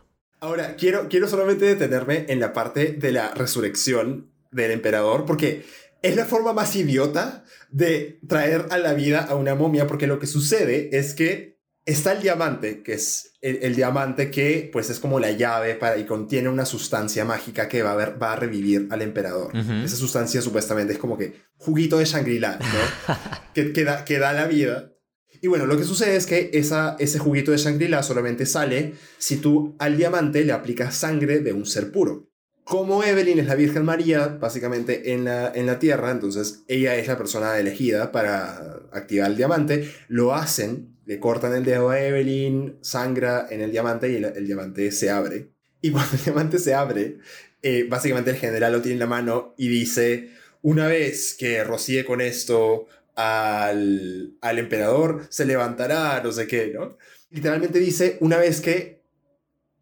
Ahora, 0.42 0.76
quiero, 0.76 1.08
quiero 1.10 1.28
solamente 1.28 1.66
detenerme 1.66 2.26
en 2.30 2.40
la 2.40 2.54
parte 2.54 2.94
de 2.94 3.12
la 3.12 3.34
resurrección 3.34 4.32
del 4.52 4.72
emperador, 4.72 5.26
porque 5.26 5.66
es 6.02 6.16
la 6.16 6.26
forma 6.26 6.54
más 6.54 6.76
idiota 6.76 7.44
de 7.70 8.20
traer 8.28 8.68
a 8.70 8.78
la 8.78 8.94
vida 8.94 9.20
a 9.20 9.36
una 9.36 9.56
momia, 9.56 9.88
porque 9.88 10.08
lo 10.08 10.20
que 10.20 10.28
sucede 10.28 10.98
es 10.98 11.14
que 11.14 11.60
está 11.86 12.12
el 12.14 12.22
diamante, 12.22 12.84
que 12.84 12.94
es 12.94 13.34
el, 13.42 13.60
el 13.62 13.76
diamante 13.76 14.30
que 14.30 14.70
pues 14.72 14.90
es 14.90 15.00
como 15.00 15.20
la 15.20 15.32
llave 15.32 15.76
para, 15.76 15.98
y 15.98 16.06
contiene 16.06 16.50
una 16.50 16.66
sustancia 16.66 17.26
mágica 17.26 17.68
que 17.68 17.84
va 17.84 17.94
a, 17.94 17.96
ver, 17.96 18.22
va 18.22 18.34
a 18.34 18.36
revivir 18.36 18.88
al 18.92 19.02
emperador. 19.02 19.56
Ujú. 19.56 19.74
Esa 19.86 19.96
sustancia 19.96 20.42
supuestamente 20.42 20.94
es 20.94 21.00
como 21.00 21.18
que 21.18 21.34
juguito 21.58 21.98
de 21.98 22.06
Shangri-La, 22.06 22.60
¿no? 22.60 23.16
que, 23.54 23.74
que, 23.74 23.84
da, 23.84 24.06
que 24.06 24.20
da 24.20 24.34
la 24.34 24.48
vida. 24.48 24.94
Y 25.42 25.48
bueno, 25.48 25.66
lo 25.66 25.78
que 25.78 25.84
sucede 25.84 26.16
es 26.16 26.26
que 26.26 26.50
esa, 26.54 26.96
ese 27.00 27.20
juguito 27.20 27.52
de 27.52 27.58
Shangri-La 27.58 28.04
solamente 28.04 28.46
sale 28.46 28.96
si 29.18 29.38
tú 29.38 29.76
al 29.80 29.98
diamante 29.98 30.44
le 30.44 30.52
aplicas 30.52 30.96
sangre 30.96 31.40
de 31.40 31.54
un 31.54 31.66
ser 31.66 31.92
puro. 31.92 32.29
Como 32.70 33.04
Evelyn 33.04 33.40
es 33.40 33.48
la 33.48 33.56
Virgen 33.56 33.84
María, 33.84 34.28
básicamente 34.28 35.12
en 35.12 35.26
la, 35.26 35.52
en 35.56 35.66
la 35.66 35.80
Tierra, 35.80 36.12
entonces 36.12 36.66
ella 36.68 36.96
es 36.98 37.08
la 37.08 37.18
persona 37.18 37.58
elegida 37.58 38.12
para 38.12 38.84
activar 38.92 39.32
el 39.32 39.38
diamante, 39.38 39.92
lo 40.08 40.36
hacen, 40.36 40.96
le 41.08 41.20
cortan 41.20 41.56
el 41.56 41.66
dedo 41.66 41.90
a 41.90 42.00
Evelyn, 42.00 42.78
sangra 42.82 43.48
en 43.50 43.62
el 43.62 43.72
diamante 43.72 44.12
y 44.12 44.18
el, 44.18 44.46
diamante 44.46 44.92
se 44.92 45.10
abre. 45.10 45.50
Y 45.82 45.90
cuando 45.90 46.16
el 46.16 46.24
diamante 46.24 46.60
se 46.60 46.76
abre, 46.76 47.18
eh, 47.64 47.88
básicamente 47.90 48.30
el 48.30 48.38
general 48.38 48.74
lo 48.74 48.84
tiene 48.84 48.94
en 48.94 49.00
la 49.00 49.08
mano 49.08 49.56
y 49.58 49.68
dice, 49.68 50.30
una 50.62 50.86
vez 50.86 51.34
que 51.34 51.64
rocíe 51.64 52.06
con 52.06 52.22
esto 52.22 52.86
al, 53.16 54.36
al 54.42 54.60
emperador, 54.60 55.26
se 55.30 55.46
levantará, 55.46 56.22
no 56.24 56.32
sé 56.32 56.46
qué, 56.46 56.72
¿no? 56.76 57.00
Literalmente 57.32 57.80
dice, 57.80 58.18
una 58.20 58.38
vez 58.38 58.62
que 58.62 58.99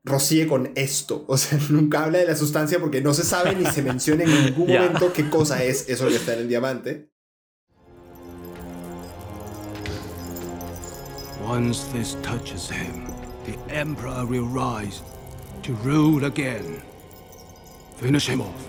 rocíe 0.08 0.48
con 0.48 0.72
esto. 0.76 1.26
O 1.28 1.38
sea, 1.38 1.60
nunca 1.70 2.04
habla 2.04 2.20
de 2.20 2.26
la 2.26 2.36
sustancia 2.36 2.80
porque 2.80 3.02
no 3.02 3.14
se 3.14 3.24
sabe 3.24 3.56
ni 3.56 3.66
se 3.66 3.82
menciona 3.82 4.24
en 4.24 4.46
ningún 4.46 4.68
momento 4.74 5.14
qué 5.14 5.30
cosa 5.30 5.64
es 5.64 5.88
eso 5.90 6.08
que 6.08 6.16
está 6.16 6.34
en 6.34 6.40
el 6.40 6.48
diamante. 6.48 7.12
Once 11.46 11.86
this 11.94 12.18
touches 12.24 12.70
him, 12.70 13.08
the 13.46 13.74
Emperor 13.74 14.26
will 14.26 14.48
rise 14.48 15.02
to 15.64 15.74
rule 15.84 16.26
again. 16.26 16.82
Finish 17.98 18.28
him 18.30 18.42
off. 18.42 18.68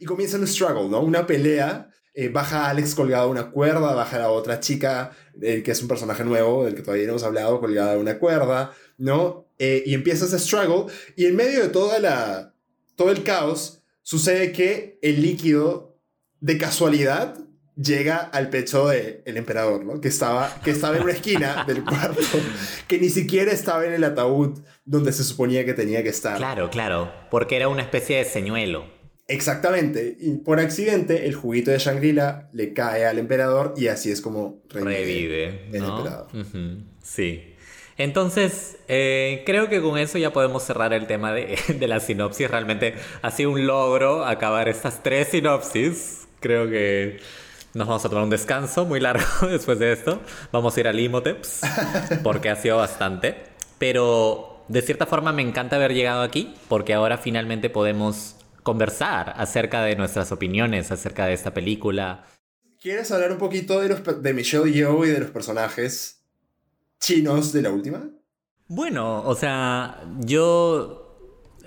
Y 0.00 0.04
comienza 0.04 0.38
un 0.38 0.46
struggle, 0.46 0.88
¿no? 0.88 1.00
Una 1.00 1.26
pelea. 1.26 1.88
Eh, 2.14 2.28
baja 2.28 2.68
Alex 2.68 2.94
colgado 2.94 3.26
de 3.26 3.30
una 3.30 3.50
cuerda, 3.50 3.94
baja 3.94 4.18
la 4.18 4.30
otra 4.30 4.60
chica, 4.60 5.12
eh, 5.40 5.62
que 5.62 5.70
es 5.70 5.82
un 5.82 5.88
personaje 5.88 6.24
nuevo, 6.24 6.64
del 6.64 6.74
que 6.74 6.82
todavía 6.82 7.06
no 7.06 7.12
hemos 7.12 7.22
hablado, 7.22 7.60
colgada 7.60 7.94
de 7.94 8.00
una 8.00 8.18
cuerda, 8.18 8.72
¿no? 8.98 9.46
Eh, 9.58 9.82
y 9.86 9.94
empieza 9.94 10.26
ese 10.26 10.38
struggle. 10.38 10.92
Y 11.16 11.26
en 11.26 11.36
medio 11.36 11.62
de 11.62 11.68
toda 11.68 11.98
la, 11.98 12.54
todo 12.96 13.10
el 13.10 13.22
caos, 13.22 13.82
sucede 14.02 14.52
que 14.52 14.98
el 15.02 15.22
líquido, 15.22 15.96
de 16.40 16.58
casualidad, 16.58 17.38
llega 17.76 18.16
al 18.18 18.50
pecho 18.50 18.88
del 18.88 19.22
el 19.24 19.36
emperador, 19.36 19.84
¿no? 19.84 20.00
Que 20.00 20.08
estaba, 20.08 20.60
que 20.62 20.70
estaba 20.70 20.96
en 20.96 21.04
una 21.04 21.12
esquina 21.12 21.64
del 21.66 21.84
cuarto, 21.84 22.20
que 22.86 22.98
ni 22.98 23.08
siquiera 23.08 23.52
estaba 23.52 23.86
en 23.86 23.94
el 23.94 24.04
ataúd 24.04 24.58
donde 24.84 25.12
se 25.12 25.24
suponía 25.24 25.64
que 25.64 25.74
tenía 25.74 26.02
que 26.02 26.10
estar. 26.10 26.36
Claro, 26.36 26.70
claro, 26.70 27.12
porque 27.30 27.56
era 27.56 27.68
una 27.68 27.82
especie 27.82 28.18
de 28.18 28.24
señuelo. 28.24 28.84
Exactamente. 29.28 30.16
Y 30.20 30.32
por 30.38 30.60
accidente, 30.60 31.26
el 31.26 31.34
juguito 31.34 31.70
de 31.70 31.78
Shangri-La 31.78 32.48
le 32.52 32.72
cae 32.74 33.06
al 33.06 33.18
emperador 33.18 33.74
y 33.76 33.86
así 33.88 34.10
es 34.10 34.20
como 34.20 34.60
revive, 34.68 34.94
Revive, 34.94 35.68
el 35.72 35.80
¿no? 35.82 35.98
emperador. 35.98 36.26
Ujú, 36.34 36.84
Sí. 37.02 37.48
Entonces, 37.98 38.78
eh, 38.88 39.42
creo 39.46 39.68
que 39.68 39.80
con 39.82 39.98
eso 39.98 40.18
ya 40.18 40.32
podemos 40.32 40.62
cerrar 40.64 40.92
el 40.92 41.06
tema 41.06 41.32
de, 41.32 41.56
de 41.78 41.88
la 41.88 42.00
sinopsis. 42.00 42.50
Realmente 42.50 42.94
ha 43.20 43.30
sido 43.30 43.50
un 43.50 43.66
logro 43.66 44.24
acabar 44.24 44.68
estas 44.68 45.02
tres 45.02 45.28
sinopsis. 45.28 46.26
Creo 46.40 46.68
que 46.68 47.20
nos 47.74 47.86
vamos 47.86 48.04
a 48.04 48.08
tomar 48.08 48.24
un 48.24 48.30
descanso 48.30 48.84
muy 48.84 48.98
largo 49.00 49.24
después 49.48 49.78
de 49.78 49.92
esto. 49.92 50.20
Vamos 50.50 50.76
a 50.76 50.80
ir 50.80 50.88
al 50.88 50.98
Imoteps 50.98 51.60
porque 52.22 52.48
ha 52.50 52.56
sido 52.56 52.78
bastante. 52.78 53.36
Pero 53.78 54.64
de 54.68 54.82
cierta 54.82 55.06
forma 55.06 55.32
me 55.32 55.42
encanta 55.42 55.76
haber 55.76 55.92
llegado 55.94 56.22
aquí 56.22 56.54
porque 56.68 56.94
ahora 56.94 57.18
finalmente 57.18 57.68
podemos 57.70 58.36
conversar 58.62 59.34
acerca 59.36 59.82
de 59.82 59.96
nuestras 59.96 60.32
opiniones 60.32 60.90
acerca 60.90 61.26
de 61.26 61.34
esta 61.34 61.52
película. 61.52 62.24
¿Quieres 62.80 63.10
hablar 63.12 63.32
un 63.32 63.38
poquito 63.38 63.80
de, 63.80 63.88
los, 63.88 64.22
de 64.22 64.34
Michelle 64.34 64.72
Yeoh 64.72 65.04
y 65.04 65.10
de 65.10 65.20
los 65.20 65.30
personajes 65.30 66.22
chinos 67.00 67.52
de 67.52 67.62
la 67.62 67.70
última? 67.70 68.08
Bueno, 68.68 69.22
o 69.22 69.34
sea, 69.34 70.02
yo... 70.20 70.98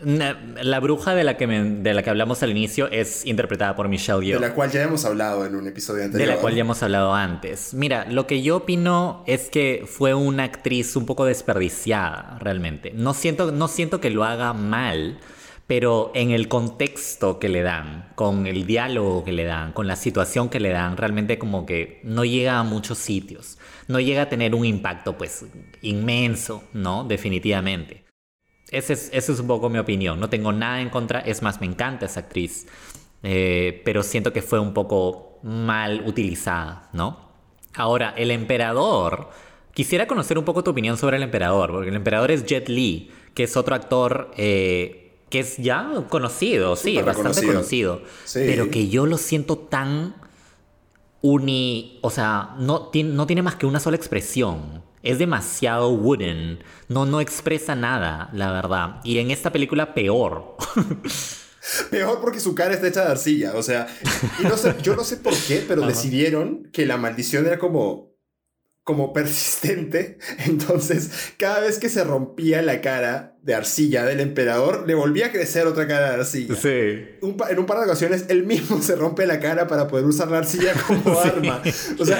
La 0.03 0.81
bruja 0.81 1.15
de 1.15 1.23
la, 1.23 1.37
que 1.37 1.47
de 1.47 1.93
la 1.93 2.03
que 2.03 2.09
hablamos 2.09 2.43
al 2.43 2.51
inicio 2.51 2.91
es 2.91 3.25
interpretada 3.25 3.77
por 3.77 3.87
Michelle 3.87 4.25
Yeoh. 4.25 4.41
De 4.41 4.47
la 4.49 4.53
cual 4.53 4.69
ya 4.69 4.83
hemos 4.83 5.05
hablado 5.05 5.45
en 5.45 5.55
un 5.55 5.67
episodio 5.67 6.03
anterior. 6.03 6.27
De 6.27 6.35
la 6.35 6.41
cual 6.41 6.53
ya 6.53 6.61
hemos 6.61 6.83
hablado 6.83 7.13
antes. 7.13 7.73
Mira, 7.73 8.05
lo 8.11 8.27
que 8.27 8.41
yo 8.41 8.57
opino 8.57 9.23
es 9.25 9.49
que 9.49 9.85
fue 9.87 10.13
una 10.13 10.43
actriz 10.43 10.97
un 10.97 11.05
poco 11.05 11.23
desperdiciada, 11.23 12.37
realmente. 12.41 12.91
No 12.93 13.13
siento, 13.13 13.53
no 13.53 13.69
siento 13.69 14.01
que 14.01 14.09
lo 14.09 14.25
haga 14.25 14.51
mal, 14.51 15.17
pero 15.67 16.11
en 16.13 16.31
el 16.31 16.47
contexto 16.47 17.39
que 17.39 17.49
le 17.49 17.63
dan, 17.63 18.11
con 18.15 18.45
el 18.45 18.67
diálogo 18.67 19.23
que 19.23 19.31
le 19.31 19.45
dan, 19.45 19.73
con 19.73 19.87
la 19.87 19.95
situación 19.95 20.49
que 20.49 20.59
le 20.59 20.69
dan, 20.69 20.95
realmente 20.95 21.39
como 21.39 21.65
que 21.65 22.01
no 22.03 22.23
llega 22.23 22.59
a 22.59 22.63
muchos 22.63 22.99
sitios, 22.99 23.57
no 23.87 23.99
llega 23.99 24.23
a 24.23 24.29
tener 24.29 24.53
un 24.53 24.65
impacto 24.65 25.17
pues 25.17 25.45
inmenso, 25.81 26.63
¿no? 26.73 27.03
Definitivamente. 27.03 28.05
Esa 28.69 28.93
es, 28.93 29.29
un 29.29 29.47
poco 29.47 29.69
mi 29.69 29.79
opinión, 29.79 30.19
no 30.19 30.29
tengo 30.29 30.51
nada 30.51 30.81
en 30.81 30.89
contra, 30.89 31.19
es 31.19 31.41
más, 31.41 31.61
me 31.61 31.67
encanta 31.67 32.05
esa 32.05 32.21
actriz, 32.21 32.67
eh, 33.23 33.81
pero 33.85 34.03
siento 34.03 34.33
que 34.33 34.41
fue 34.41 34.59
un 34.59 34.73
poco 34.73 35.39
mal 35.43 36.03
utilizada, 36.05 36.89
¿no? 36.93 37.31
Ahora, 37.73 38.13
el 38.17 38.31
emperador, 38.31 39.29
quisiera 39.73 40.07
conocer 40.07 40.37
un 40.37 40.45
poco 40.45 40.63
tu 40.63 40.71
opinión 40.71 40.97
sobre 40.97 41.17
el 41.17 41.23
emperador, 41.23 41.71
porque 41.71 41.89
el 41.89 41.95
emperador 41.95 42.31
es 42.31 42.45
Jet 42.45 42.69
Li, 42.69 43.09
que 43.33 43.45
es 43.45 43.57
otro 43.57 43.73
actor... 43.73 44.29
Eh, 44.37 45.01
que 45.35 45.41
es 45.41 45.57
ya 45.57 45.91
conocido, 46.07 46.77
sí, 46.77 46.97
bastante 47.01 47.45
conocido. 47.45 48.01
Pero 48.33 48.71
que 48.71 48.87
yo 48.87 49.05
lo 49.05 49.17
siento 49.17 49.57
tan 49.57 50.15
uni. 51.21 51.99
O 52.01 52.09
sea, 52.09 52.55
no, 52.57 52.89
no 52.93 53.27
tiene 53.27 53.41
más 53.41 53.55
que 53.55 53.65
una 53.65 53.81
sola 53.81 53.97
expresión. 53.97 54.81
Es 55.03 55.19
demasiado 55.19 55.89
wooden. 55.89 56.63
No, 56.87 57.05
no 57.05 57.19
expresa 57.19 57.75
nada, 57.75 58.29
la 58.31 58.53
verdad. 58.53 59.01
Y 59.03 59.17
en 59.17 59.29
esta 59.29 59.51
película, 59.51 59.93
peor. 59.93 60.55
Peor 61.89 62.21
porque 62.21 62.39
su 62.39 62.55
cara 62.55 62.75
está 62.75 62.87
hecha 62.87 63.03
de 63.03 63.11
arcilla. 63.11 63.55
O 63.55 63.63
sea, 63.63 63.87
y 64.39 64.43
no 64.43 64.55
sé, 64.55 64.73
yo 64.81 64.95
no 64.95 65.03
sé 65.03 65.17
por 65.17 65.33
qué, 65.33 65.65
pero 65.67 65.85
decidieron 65.85 66.69
que 66.71 66.85
la 66.85 66.95
maldición 66.95 67.45
era 67.45 67.59
como 67.59 68.14
como 68.85 69.13
persistente, 69.13 70.19
entonces 70.45 71.33
cada 71.37 71.59
vez 71.59 71.79
que 71.79 71.89
se 71.89 72.03
rompía 72.03 72.61
la 72.61 72.81
cara 72.81 73.35
de 73.41 73.55
arcilla 73.55 74.05
del 74.05 74.19
emperador, 74.19 74.87
le 74.87 74.93
volvía 74.93 75.25
a 75.27 75.31
crecer 75.31 75.65
otra 75.65 75.87
cara 75.87 76.11
de 76.11 76.15
arcilla. 76.17 76.55
Sí. 76.55 76.69
en 76.69 77.59
un 77.59 77.65
par 77.65 77.79
de 77.79 77.85
ocasiones, 77.85 78.25
él 78.29 78.45
mismo 78.45 78.81
se 78.81 78.95
rompe 78.95 79.25
la 79.25 79.39
cara 79.39 79.67
para 79.67 79.87
poder 79.87 80.05
usar 80.05 80.29
la 80.29 80.37
arcilla 80.37 80.73
como 80.87 81.19
arma. 81.19 81.61
O 81.99 82.05
sea, 82.05 82.19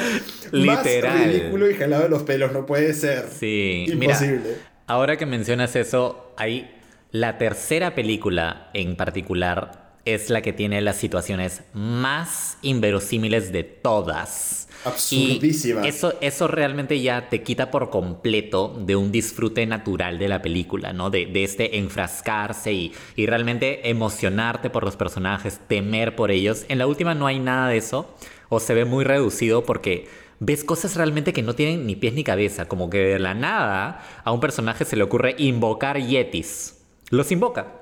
Literal. 0.52 1.18
más 1.20 1.28
ridículo 1.28 1.70
y 1.70 1.76
jalado 1.76 2.04
de 2.04 2.10
los 2.10 2.24
pelos 2.24 2.52
no 2.52 2.66
puede 2.66 2.94
ser. 2.94 3.28
Sí. 3.40 3.86
Imposible. 3.88 4.58
ahora 4.88 5.18
que 5.18 5.28
mencionas 5.28 5.76
eso, 5.76 6.34
hay 6.36 6.72
la 7.12 7.38
tercera 7.38 7.94
película 7.94 8.72
en 8.74 8.96
particular 8.96 9.94
es 10.06 10.30
la 10.30 10.42
que 10.42 10.54
tiene 10.54 10.82
las 10.82 10.98
situaciones 10.98 11.62
más 11.74 12.58
inverosímiles 12.62 13.52
de 13.52 13.64
todas. 13.64 14.65
Absurdísima. 14.86 15.88
eso, 15.88 16.14
eso 16.22 16.48
realmente 16.48 17.02
ya 17.02 17.30
te 17.30 17.44
quita 17.44 17.72
por 17.72 17.90
completo 17.90 18.80
de 18.80 18.96
un 18.96 19.12
disfrute 19.12 19.66
natural 19.66 20.20
de 20.20 20.28
la 20.28 20.42
película, 20.42 20.94
¿no? 20.94 21.10
De, 21.10 21.32
este 21.44 21.78
enfrascarse 21.78 22.72
y, 22.72 22.94
y 23.16 23.26
realmente 23.26 23.90
emocionarte 23.90 24.70
por 24.70 24.84
los 24.84 24.96
personajes, 24.96 25.60
temer 25.68 26.16
por 26.16 26.32
ellos. 26.32 26.66
En 26.70 26.78
la 26.78 26.88
última 26.88 27.16
no 27.16 27.28
hay 27.28 27.40
nada 27.40 27.70
de 27.70 27.78
eso, 27.78 28.16
o 28.50 28.60
se 28.60 28.74
ve 28.74 28.86
muy 28.86 29.04
reducido 29.04 29.66
porque 29.66 30.08
ves 30.40 30.64
cosas 30.64 30.96
realmente 30.96 31.34
que 31.34 31.42
no 31.42 31.56
tienen 31.56 31.86
ni 31.86 31.96
pies 31.96 32.14
ni 32.14 32.24
cabeza, 32.24 32.68
como 32.68 32.90
que 32.90 33.00
de 33.00 33.20
la 33.20 33.34
nada 33.34 34.04
a 34.24 34.32
un 34.32 34.40
personaje 34.40 34.86
se 34.86 34.96
le 34.96 35.04
ocurre 35.04 35.36
invocar 35.38 36.00
yetis. 36.00 36.78
Los 37.10 37.32
invoca. 37.32 37.82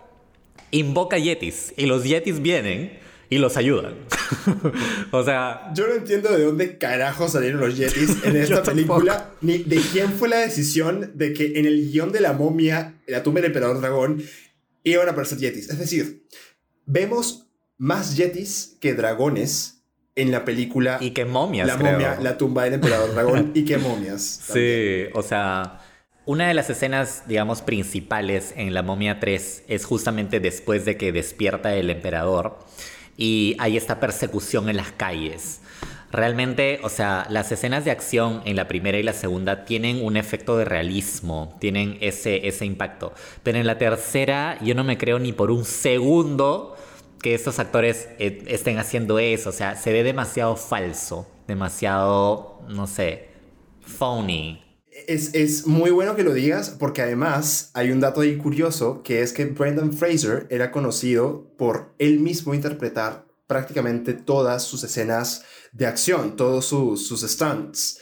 Invoca 0.71 1.17
yetis 1.17 1.73
y 1.77 1.85
los 1.85 2.03
yetis 2.03 2.41
vienen 2.41 2.99
y 3.34 3.39
los 3.39 3.57
ayudan. 3.57 3.95
o 5.11 5.23
sea... 5.23 5.72
Yo 5.73 5.88
no 5.88 5.95
entiendo 5.95 6.31
de 6.31 6.43
dónde 6.43 6.77
carajo 6.77 7.27
salieron 7.27 7.61
los 7.61 7.76
Yetis 7.76 8.18
en 8.23 8.35
esta 8.35 8.61
película, 8.61 9.31
ni 9.41 9.57
de 9.57 9.77
quién 9.91 10.14
fue 10.14 10.30
la 10.30 10.38
decisión 10.38 11.14
de 11.15 11.34
que 11.34 11.57
en 11.57 11.65
el 11.65 11.91
guion 11.91 12.11
de 12.11 12.22
la 12.22 12.34
momia, 12.34 12.93
la 13.07 13.23
tumba 13.23 13.41
del 13.41 13.47
emperador 13.47 13.81
dragón, 13.81 14.22
iban 14.84 15.07
a 15.07 15.11
aparecer 15.14 15.39
Yetis. 15.39 15.69
Es 15.69 15.80
decir, 15.80 16.27
vemos 16.85 17.47
más 17.80 18.15
Yetis 18.15 18.77
que 18.80 18.93
dragones 18.93 19.84
en 20.15 20.30
la 20.30 20.45
película. 20.45 20.99
Y 21.01 21.11
que 21.11 21.26
momias. 21.26 21.65
La 21.65 21.77
momia, 21.77 22.19
la 22.22 22.38
tumba 22.38 22.65
del 22.65 22.73
emperador 22.73 23.15
dragón 23.15 23.51
y 23.55 23.65
que 23.65 23.80
momias. 23.80 24.41
Sí, 24.53 25.05
o 25.14 25.23
sea... 25.23 25.80
Una 26.26 26.47
de 26.47 26.53
las 26.53 26.69
escenas, 26.69 27.23
digamos, 27.27 27.61
principales 27.61 28.53
en 28.55 28.73
La 28.73 28.81
momia 28.81 29.19
3 29.19 29.64
es 29.68 29.84
justamente 29.84 30.39
después 30.39 30.85
de 30.85 30.95
que 30.95 31.11
despierta 31.11 31.76
el 31.76 31.89
emperador 31.89 32.60
y 33.18 33.56
hay 33.60 33.77
esta 33.77 33.99
persecución 33.99 34.69
en 34.69 34.77
las 34.77 34.91
calles. 34.91 35.61
Realmente, 36.11 36.80
o 36.84 36.90
sea, 36.90 37.26
las 37.30 37.52
escenas 37.52 37.85
de 37.85 37.91
acción 37.91 38.44
en 38.45 38.56
la 38.56 38.68
primera 38.68 38.99
y 38.99 39.03
la 39.03 39.14
segunda 39.14 39.65
tienen 39.65 40.06
un 40.06 40.15
efecto 40.15 40.57
de 40.57 40.65
realismo, 40.65 41.57
tienen 41.60 41.98
ese, 42.02 42.48
ese 42.48 42.65
impacto. 42.65 43.14
Pero 43.41 43.57
en 43.57 43.65
la 43.65 43.80
tercera 43.80 44.60
yo 44.61 44.76
no 44.76 44.84
me 44.84 44.99
creo 44.99 45.18
ni 45.18 45.34
por 45.34 45.49
un 45.49 45.65
segundo 45.65 46.76
que 47.19 47.34
estos 47.34 47.57
actores 47.57 48.10
eh, 48.19 48.44
estén 48.45 48.77
haciendo 48.77 49.18
eso. 49.18 49.49
O 49.49 49.53
sea, 49.53 49.76
se 49.76 49.91
ve 49.91 50.03
demasiado 50.03 50.56
falso, 50.56 51.27
demasiado, 51.48 52.61
no 52.69 52.85
sé, 52.85 53.30
phony. 53.81 54.60
Es, 55.07 55.34
es, 55.34 55.67
muy 55.67 55.91
bueno 55.91 56.15
que 56.15 56.23
lo 56.23 56.34
digas 56.34 56.75
porque 56.80 57.01
además 57.01 57.71
hay 57.73 57.91
un 57.91 57.99
dato 57.99 58.21
ahí 58.21 58.38
curioso 58.38 59.03
que 59.03 59.21
es 59.21 59.34
que 59.34 59.45
Brendan 59.45 59.93
Fraser 59.93 60.47
era 60.49 60.71
conocido 60.71 61.53
por 61.57 61.93
él 61.99 62.19
mismo 62.19 62.53
interpretar 62.53 63.25
prácticamente 63.47 64.13
todas 64.13 64.63
sus 64.63 64.84
escenas 64.84 65.43
de 65.71 65.85
acción, 65.85 66.35
todos 66.35 66.65
sus, 66.65 67.07
sus 67.07 67.21
stunts. 67.21 67.99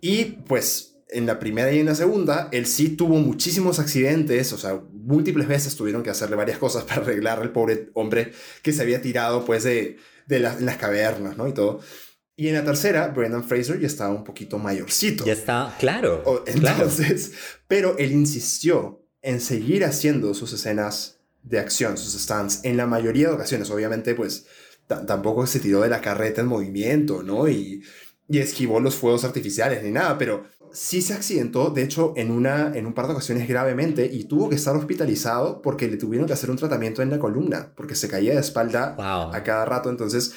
Y 0.00 0.24
pues 0.24 0.92
en 1.08 1.26
la 1.26 1.38
primera 1.38 1.72
y 1.72 1.80
en 1.80 1.86
la 1.86 1.94
segunda, 1.94 2.48
él 2.52 2.66
sí 2.66 2.90
tuvo 2.90 3.16
muchísimos 3.16 3.78
accidentes, 3.78 4.52
o 4.52 4.58
sea, 4.58 4.80
múltiples 4.92 5.46
veces 5.46 5.76
tuvieron 5.76 6.02
que 6.02 6.10
hacerle 6.10 6.36
varias 6.36 6.58
cosas 6.58 6.84
para 6.88 7.02
arreglar 7.02 7.40
al 7.40 7.52
pobre 7.52 7.90
hombre 7.94 8.32
que 8.62 8.72
se 8.72 8.82
había 8.82 9.02
tirado 9.02 9.44
pues 9.44 9.64
de, 9.64 9.98
de 10.26 10.38
las 10.40 10.76
cavernas, 10.76 11.36
¿no? 11.36 11.48
Y 11.48 11.52
todo. 11.52 11.80
Y 12.42 12.48
en 12.48 12.56
la 12.56 12.64
tercera, 12.64 13.06
Brendan 13.06 13.44
Fraser 13.44 13.78
ya 13.78 13.86
estaba 13.86 14.12
un 14.12 14.24
poquito 14.24 14.58
mayorcito. 14.58 15.24
Ya 15.24 15.34
está, 15.34 15.76
claro. 15.78 16.42
entonces, 16.48 17.30
pero 17.68 17.96
él 17.98 18.10
insistió 18.10 19.06
en 19.20 19.40
seguir 19.40 19.84
haciendo 19.84 20.34
sus 20.34 20.52
escenas 20.52 21.20
de 21.44 21.60
acción, 21.60 21.96
sus 21.96 22.20
stunts, 22.20 22.64
en 22.64 22.76
la 22.76 22.88
mayoría 22.88 23.28
de 23.28 23.34
ocasiones. 23.34 23.70
Obviamente, 23.70 24.16
pues 24.16 24.46
tampoco 24.88 25.46
se 25.46 25.60
tiró 25.60 25.82
de 25.82 25.88
la 25.88 26.00
carreta 26.00 26.40
en 26.40 26.48
movimiento, 26.48 27.22
¿no? 27.22 27.48
Y, 27.48 27.84
y 28.26 28.38
esquivó 28.38 28.80
los 28.80 28.96
fuegos 28.96 29.22
artificiales 29.22 29.84
ni 29.84 29.92
nada, 29.92 30.18
pero 30.18 30.44
sí 30.72 31.00
se 31.00 31.14
accidentó, 31.14 31.70
de 31.70 31.84
hecho, 31.84 32.12
en, 32.16 32.32
una, 32.32 32.72
en 32.74 32.86
un 32.86 32.92
par 32.92 33.06
de 33.06 33.12
ocasiones 33.12 33.46
gravemente 33.46 34.10
y 34.12 34.24
tuvo 34.24 34.48
que 34.48 34.56
estar 34.56 34.74
hospitalizado 34.74 35.62
porque 35.62 35.86
le 35.86 35.96
tuvieron 35.96 36.26
que 36.26 36.32
hacer 36.32 36.50
un 36.50 36.56
tratamiento 36.56 37.02
en 37.02 37.10
la 37.10 37.20
columna, 37.20 37.72
porque 37.76 37.94
se 37.94 38.08
caía 38.08 38.34
de 38.34 38.40
espalda 38.40 38.96
a 39.32 39.44
cada 39.44 39.64
rato. 39.64 39.90
Entonces, 39.90 40.34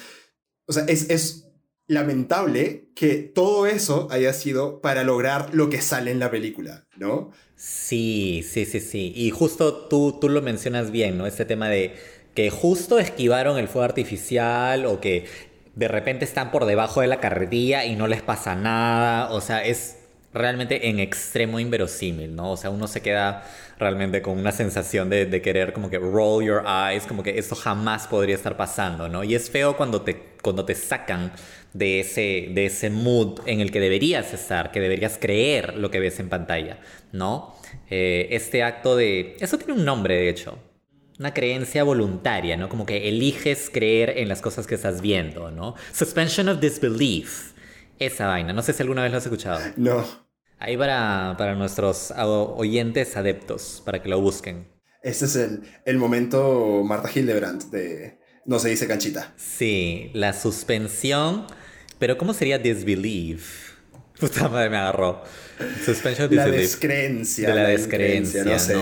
o 0.68 0.72
sea, 0.72 0.84
es, 0.84 1.10
es 1.10 1.45
lamentable 1.88 2.88
que 2.94 3.16
todo 3.16 3.66
eso 3.66 4.08
haya 4.10 4.32
sido 4.32 4.80
para 4.80 5.04
lograr 5.04 5.54
lo 5.54 5.70
que 5.70 5.80
sale 5.80 6.10
en 6.10 6.18
la 6.18 6.30
película, 6.30 6.84
¿no? 6.96 7.30
Sí, 7.54 8.44
sí, 8.48 8.64
sí, 8.64 8.80
sí. 8.80 9.12
Y 9.14 9.30
justo 9.30 9.86
tú, 9.88 10.18
tú 10.20 10.28
lo 10.28 10.42
mencionas 10.42 10.90
bien, 10.90 11.16
¿no? 11.16 11.26
Este 11.26 11.44
tema 11.44 11.68
de 11.68 11.94
que 12.34 12.50
justo 12.50 12.98
esquivaron 12.98 13.56
el 13.56 13.68
fuego 13.68 13.84
artificial 13.84 14.84
o 14.84 15.00
que 15.00 15.26
de 15.74 15.88
repente 15.88 16.24
están 16.24 16.50
por 16.50 16.66
debajo 16.66 17.00
de 17.00 17.06
la 17.06 17.20
carretilla 17.20 17.84
y 17.84 17.96
no 17.96 18.08
les 18.08 18.22
pasa 18.22 18.54
nada. 18.54 19.30
O 19.30 19.40
sea, 19.40 19.64
es 19.64 19.98
realmente 20.34 20.88
en 20.88 20.98
extremo 20.98 21.60
inverosímil, 21.60 22.34
¿no? 22.34 22.52
O 22.52 22.56
sea, 22.56 22.70
uno 22.70 22.88
se 22.88 23.00
queda 23.00 23.44
realmente 23.78 24.22
con 24.22 24.38
una 24.38 24.52
sensación 24.52 25.08
de, 25.10 25.42
querer 25.42 25.72
como 25.72 25.90
que 25.90 25.98
roll 25.98 26.44
your 26.44 26.62
eyes, 26.66 27.06
como 27.06 27.22
que 27.22 27.38
esto 27.38 27.54
jamás 27.54 28.06
podría 28.06 28.34
estar 28.34 28.56
pasando, 28.56 29.08
¿no? 29.08 29.24
Y 29.24 29.34
es 29.34 29.50
feo 29.50 29.76
cuando 29.76 30.02
te 30.02 30.36
cuando 30.42 30.64
te 30.64 30.76
sacan 30.76 31.32
de 31.76 32.00
ese, 32.00 32.48
de 32.52 32.66
ese 32.66 32.90
mood 32.90 33.40
en 33.46 33.60
el 33.60 33.70
que 33.70 33.80
deberías 33.80 34.32
estar, 34.32 34.72
que 34.72 34.80
deberías 34.80 35.18
creer 35.18 35.76
lo 35.76 35.90
que 35.90 36.00
ves 36.00 36.18
en 36.20 36.28
pantalla, 36.28 36.78
¿no? 37.12 37.54
Eh, 37.90 38.28
este 38.30 38.62
acto 38.62 38.96
de... 38.96 39.36
Eso 39.40 39.58
tiene 39.58 39.74
un 39.74 39.84
nombre, 39.84 40.16
de 40.16 40.28
hecho. 40.28 40.58
Una 41.18 41.32
creencia 41.32 41.84
voluntaria, 41.84 42.56
¿no? 42.56 42.68
Como 42.68 42.84
que 42.86 43.08
eliges 43.08 43.70
creer 43.72 44.18
en 44.18 44.28
las 44.28 44.40
cosas 44.40 44.66
que 44.66 44.74
estás 44.74 45.00
viendo, 45.00 45.50
¿no? 45.50 45.74
Suspension 45.92 46.48
of 46.48 46.60
disbelief. 46.60 47.52
Esa 47.98 48.26
vaina. 48.26 48.52
No 48.52 48.62
sé 48.62 48.72
si 48.72 48.82
alguna 48.82 49.02
vez 49.02 49.12
lo 49.12 49.18
has 49.18 49.24
escuchado. 49.24 49.60
No. 49.76 50.04
Ahí 50.58 50.76
para, 50.76 51.34
para 51.38 51.54
nuestros 51.54 52.12
oyentes 52.16 53.16
adeptos, 53.16 53.82
para 53.84 54.02
que 54.02 54.08
lo 54.08 54.20
busquen. 54.20 54.68
Este 55.02 55.26
es 55.26 55.36
el, 55.36 55.62
el 55.84 55.98
momento 55.98 56.82
Marta 56.84 57.10
Hildebrandt 57.14 57.70
de 57.70 58.18
No 58.44 58.58
se 58.58 58.70
dice 58.70 58.86
canchita. 58.86 59.32
Sí, 59.36 60.10
la 60.14 60.32
suspensión. 60.32 61.46
Pero 61.98 62.18
¿cómo 62.18 62.34
sería 62.34 62.58
disbelief? 62.58 63.74
Puta 64.18 64.48
madre, 64.48 64.70
me 64.70 64.76
agarró. 64.76 65.22
Suspension 65.84 66.34
La 66.34 66.46
descreencia. 66.46 67.48
De 67.48 67.54
la, 67.54 67.68
descreencia, 67.68 68.44
no, 68.44 68.58
sé. 68.58 68.76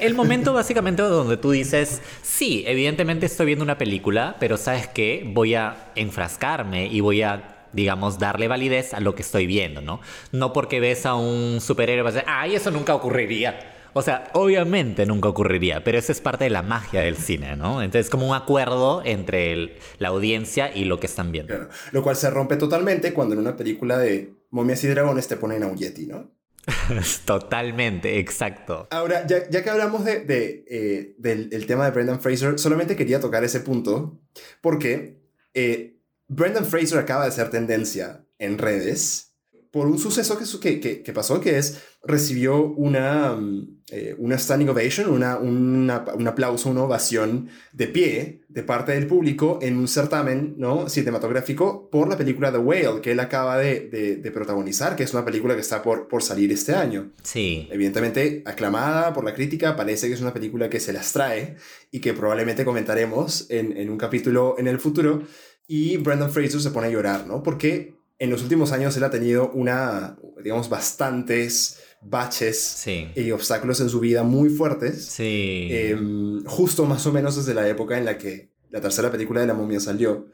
El 0.00 0.14
momento 0.14 0.52
básicamente 0.52 1.02
donde 1.02 1.36
tú 1.36 1.50
dices, 1.50 2.00
sí, 2.22 2.64
evidentemente 2.66 3.26
estoy 3.26 3.46
viendo 3.46 3.64
una 3.64 3.78
película, 3.78 4.36
pero 4.38 4.56
¿sabes 4.56 4.86
qué? 4.86 5.22
Voy 5.26 5.54
a 5.54 5.92
enfrascarme 5.94 6.86
y 6.86 7.00
voy 7.00 7.22
a 7.22 7.52
digamos, 7.72 8.18
darle 8.18 8.48
validez 8.48 8.94
a 8.94 9.00
lo 9.00 9.14
que 9.14 9.20
estoy 9.20 9.46
viendo, 9.46 9.82
¿no? 9.82 10.00
No 10.32 10.54
porque 10.54 10.80
ves 10.80 11.04
a 11.04 11.14
un 11.14 11.60
superhéroe 11.60 12.00
y 12.00 12.04
vas 12.04 12.14
a 12.14 12.18
decir, 12.18 12.30
ay, 12.32 12.54
eso 12.54 12.70
nunca 12.70 12.94
ocurriría. 12.94 13.75
O 13.96 14.02
sea, 14.02 14.30
obviamente 14.34 15.06
nunca 15.06 15.30
ocurriría, 15.30 15.82
pero 15.82 15.96
eso 15.96 16.12
es 16.12 16.20
parte 16.20 16.44
de 16.44 16.50
la 16.50 16.60
magia 16.60 17.00
del 17.00 17.16
cine, 17.16 17.56
¿no? 17.56 17.80
Entonces, 17.80 18.10
como 18.10 18.28
un 18.28 18.36
acuerdo 18.36 19.00
entre 19.02 19.78
la 19.98 20.08
audiencia 20.08 20.70
y 20.76 20.84
lo 20.84 21.00
que 21.00 21.06
están 21.06 21.32
viendo. 21.32 21.54
Claro. 21.54 21.70
Lo 21.92 22.02
cual 22.02 22.14
se 22.14 22.28
rompe 22.28 22.56
totalmente 22.56 23.14
cuando 23.14 23.32
en 23.32 23.40
una 23.40 23.56
película 23.56 23.96
de 23.96 24.34
momias 24.50 24.84
y 24.84 24.88
dragones 24.88 25.28
te 25.28 25.38
ponen 25.38 25.62
a 25.62 25.68
un 25.68 25.78
yeti, 25.78 26.08
¿no? 26.08 26.30
Totalmente, 27.24 28.18
exacto. 28.18 28.86
Ahora, 28.90 29.26
ya, 29.26 29.48
que 29.48 29.70
hablamos 29.70 30.04
de, 30.04 30.26
eh, 30.68 31.14
del 31.16 31.66
tema 31.66 31.86
de 31.86 31.92
Brendan 31.92 32.20
Fraser, 32.20 32.58
solamente 32.58 32.96
quería 32.96 33.18
tocar 33.18 33.44
ese 33.44 33.60
punto 33.60 34.20
porque 34.60 35.22
eh, 35.54 35.96
Brendan 36.28 36.66
Fraser 36.66 36.98
acaba 36.98 37.24
de 37.24 37.30
ser 37.30 37.48
tendencia 37.48 38.26
en 38.38 38.58
redes 38.58 39.26
por 39.70 39.86
un 39.86 39.98
suceso 39.98 40.38
que, 40.60 40.80
que, 40.80 41.02
que 41.02 41.12
pasó, 41.14 41.40
que 41.40 41.58
es, 41.58 41.82
recibió 42.02 42.62
una, 42.62 43.32
mm, 43.36 43.75
eh, 43.88 44.16
una 44.18 44.36
standing 44.36 44.68
ovation, 44.68 45.08
una, 45.08 45.38
una, 45.38 46.04
un 46.12 46.26
aplauso, 46.26 46.68
una 46.68 46.82
ovación 46.82 47.48
de 47.72 47.86
pie 47.86 48.40
de 48.48 48.64
parte 48.64 48.90
del 48.90 49.06
público 49.06 49.60
en 49.62 49.76
un 49.76 49.86
certamen 49.86 50.54
¿no? 50.58 50.88
cinematográfico 50.88 51.88
por 51.88 52.08
la 52.08 52.16
película 52.16 52.50
The 52.50 52.58
Whale, 52.58 53.00
que 53.00 53.12
él 53.12 53.20
acaba 53.20 53.58
de, 53.58 53.82
de, 54.20 54.30
protagonizar, 54.32 54.96
que 54.96 55.04
es 55.04 55.12
una 55.12 55.24
película 55.24 55.54
que 55.54 55.60
está 55.60 55.84
por, 55.84 56.08
por 56.08 56.24
salir 56.24 56.50
este 56.50 56.74
año. 56.74 57.12
Sí. 57.22 57.68
Evidentemente, 57.70 58.42
aclamada 58.44 59.12
por 59.12 59.24
la 59.24 59.34
crítica, 59.34 59.76
parece 59.76 60.08
que 60.08 60.14
es 60.14 60.20
una 60.20 60.34
película 60.34 60.68
que 60.68 60.80
se 60.80 60.92
las 60.92 61.12
trae 61.12 61.54
y 61.92 62.00
que 62.00 62.12
probablemente 62.12 62.64
comentaremos 62.64 63.46
en, 63.50 63.76
en 63.76 63.88
un 63.88 63.98
capítulo 63.98 64.56
en 64.58 64.66
el 64.66 64.80
futuro. 64.80 65.22
Y 65.68 65.96
Brandon 65.98 66.32
Fraser 66.32 66.60
se 66.60 66.70
pone 66.72 66.88
a 66.88 66.90
llorar, 66.90 67.26
¿no? 67.28 67.44
Porque 67.44 67.94
en 68.18 68.30
los 68.30 68.42
últimos 68.42 68.72
años 68.72 68.96
él 68.96 69.04
ha 69.04 69.10
tenido 69.10 69.50
una, 69.52 70.16
digamos, 70.42 70.68
bastantes 70.68 71.82
baches 72.08 72.84
y 73.14 73.30
obstáculos 73.30 73.80
en 73.80 73.88
su 73.88 74.00
vida 74.00 74.22
muy 74.22 74.48
fuertes. 74.48 75.04
Sí. 75.04 75.68
Em, 75.70 76.44
justo 76.44 76.84
más 76.86 77.06
o 77.06 77.12
menos 77.12 77.36
desde 77.36 77.54
la 77.54 77.68
época 77.68 77.98
en 77.98 78.04
la 78.04 78.18
que 78.18 78.50
la 78.70 78.80
tercera 78.80 79.10
película 79.10 79.40
de 79.40 79.46
la 79.46 79.54
momia 79.54 79.80
salió. 79.80 80.28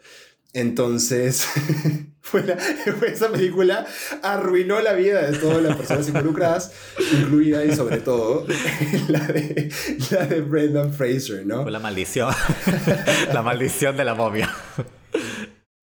Entonces, 0.52 1.46
fue, 2.20 2.44
esa 3.06 3.30
película 3.30 3.86
arruinó 4.22 4.80
la 4.80 4.92
vida 4.92 5.28
de 5.28 5.38
todas 5.38 5.62
las 5.62 5.76
personas 5.76 6.08
involucradas, 6.08 6.72
incluida 7.12 7.64
y 7.64 7.74
sobre 7.74 7.98
todo 7.98 8.46
la 9.08 9.20
de, 9.20 9.70
la 10.10 10.26
de 10.26 10.40
Brendan 10.40 10.92
Fraser, 10.92 11.46
¿no? 11.46 11.62
Fue 11.62 11.72
la 11.72 11.80
maldición. 11.80 12.34
la 13.32 13.42
maldición 13.42 13.96
de 13.96 14.04
la 14.04 14.14
momia. 14.14 14.54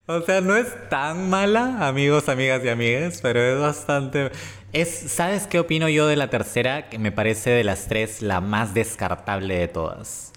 O 0.06 0.22
sea, 0.22 0.40
no 0.40 0.56
es 0.56 0.66
tan 0.88 1.30
mala, 1.30 1.86
amigos, 1.86 2.28
amigas 2.28 2.62
y 2.64 2.68
amigas, 2.68 3.20
pero 3.22 3.40
es 3.40 3.60
bastante... 3.60 4.32
Es, 4.72 4.88
¿Sabes 4.88 5.48
qué 5.48 5.58
opino 5.58 5.88
yo 5.88 6.06
de 6.06 6.14
la 6.14 6.30
tercera? 6.30 6.88
Que 6.88 7.00
me 7.00 7.10
parece 7.10 7.50
de 7.50 7.64
las 7.64 7.88
tres 7.88 8.22
la 8.22 8.40
más 8.40 8.72
descartable 8.72 9.58
de 9.58 9.66
todas. 9.66 10.32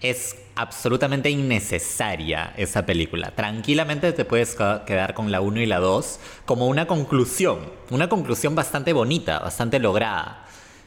Es 0.00 0.36
absolutamente 0.54 1.28
innecesaria 1.28 2.54
esa 2.56 2.86
película. 2.86 3.32
Tranquilamente 3.32 4.14
te 4.14 4.24
puedes 4.24 4.56
quedar 4.86 5.12
con 5.12 5.30
la 5.30 5.42
1 5.42 5.60
y 5.60 5.66
la 5.66 5.80
2 5.80 6.18
como 6.46 6.66
una 6.66 6.86
conclusión. 6.86 7.58
Una 7.90 8.08
conclusión 8.08 8.54
bastante 8.54 8.94
bonita, 8.94 9.40
bastante 9.40 9.78
lograda 9.78 10.40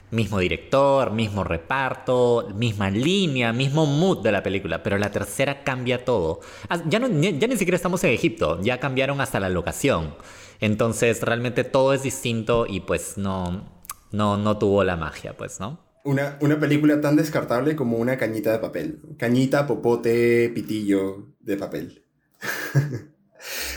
mismo 0.09 0.39
director, 0.39 1.11
mismo 1.11 1.43
reparto, 1.43 2.47
misma 2.55 2.89
línea, 2.89 3.51
mismo 3.51 3.85
mood 3.85 4.23
de 4.23 4.31
la 4.31 4.41
película, 4.41 4.81
pero 4.81 4.97
la 4.97 5.11
tercera 5.11 5.63
cambia 5.63 6.05
todo. 6.05 6.39
Ya, 6.87 6.99
ya 6.99 7.47
ni 7.47 7.57
siquiera 7.57 7.75
estamos 7.75 8.03
en 8.05 8.11
Egipto, 8.11 8.61
ya 8.61 8.79
cambiaron 8.79 9.19
hasta 9.19 9.39
la 9.39 9.49
locación. 9.49 10.15
Entonces 10.59 11.21
realmente 11.21 11.63
todo 11.63 11.93
es 11.93 12.03
distinto 12.03 12.65
y 12.67 12.81
pues 12.81 13.17
no, 13.17 13.83
no, 14.11 14.37
no 14.37 14.57
tuvo 14.57 14.83
la 14.83 14.95
magia, 14.95 15.35
pues, 15.35 15.59
¿no? 15.59 15.85
Una, 16.03 16.37
una 16.41 16.59
película 16.59 17.01
tan 17.01 17.15
descartable 17.15 17.75
como 17.75 17.97
una 17.97 18.17
cañita 18.17 18.51
de 18.51 18.59
papel. 18.59 19.01
Cañita, 19.17 19.67
popote, 19.67 20.49
pitillo 20.53 21.35
de 21.39 21.57
papel. 21.57 22.03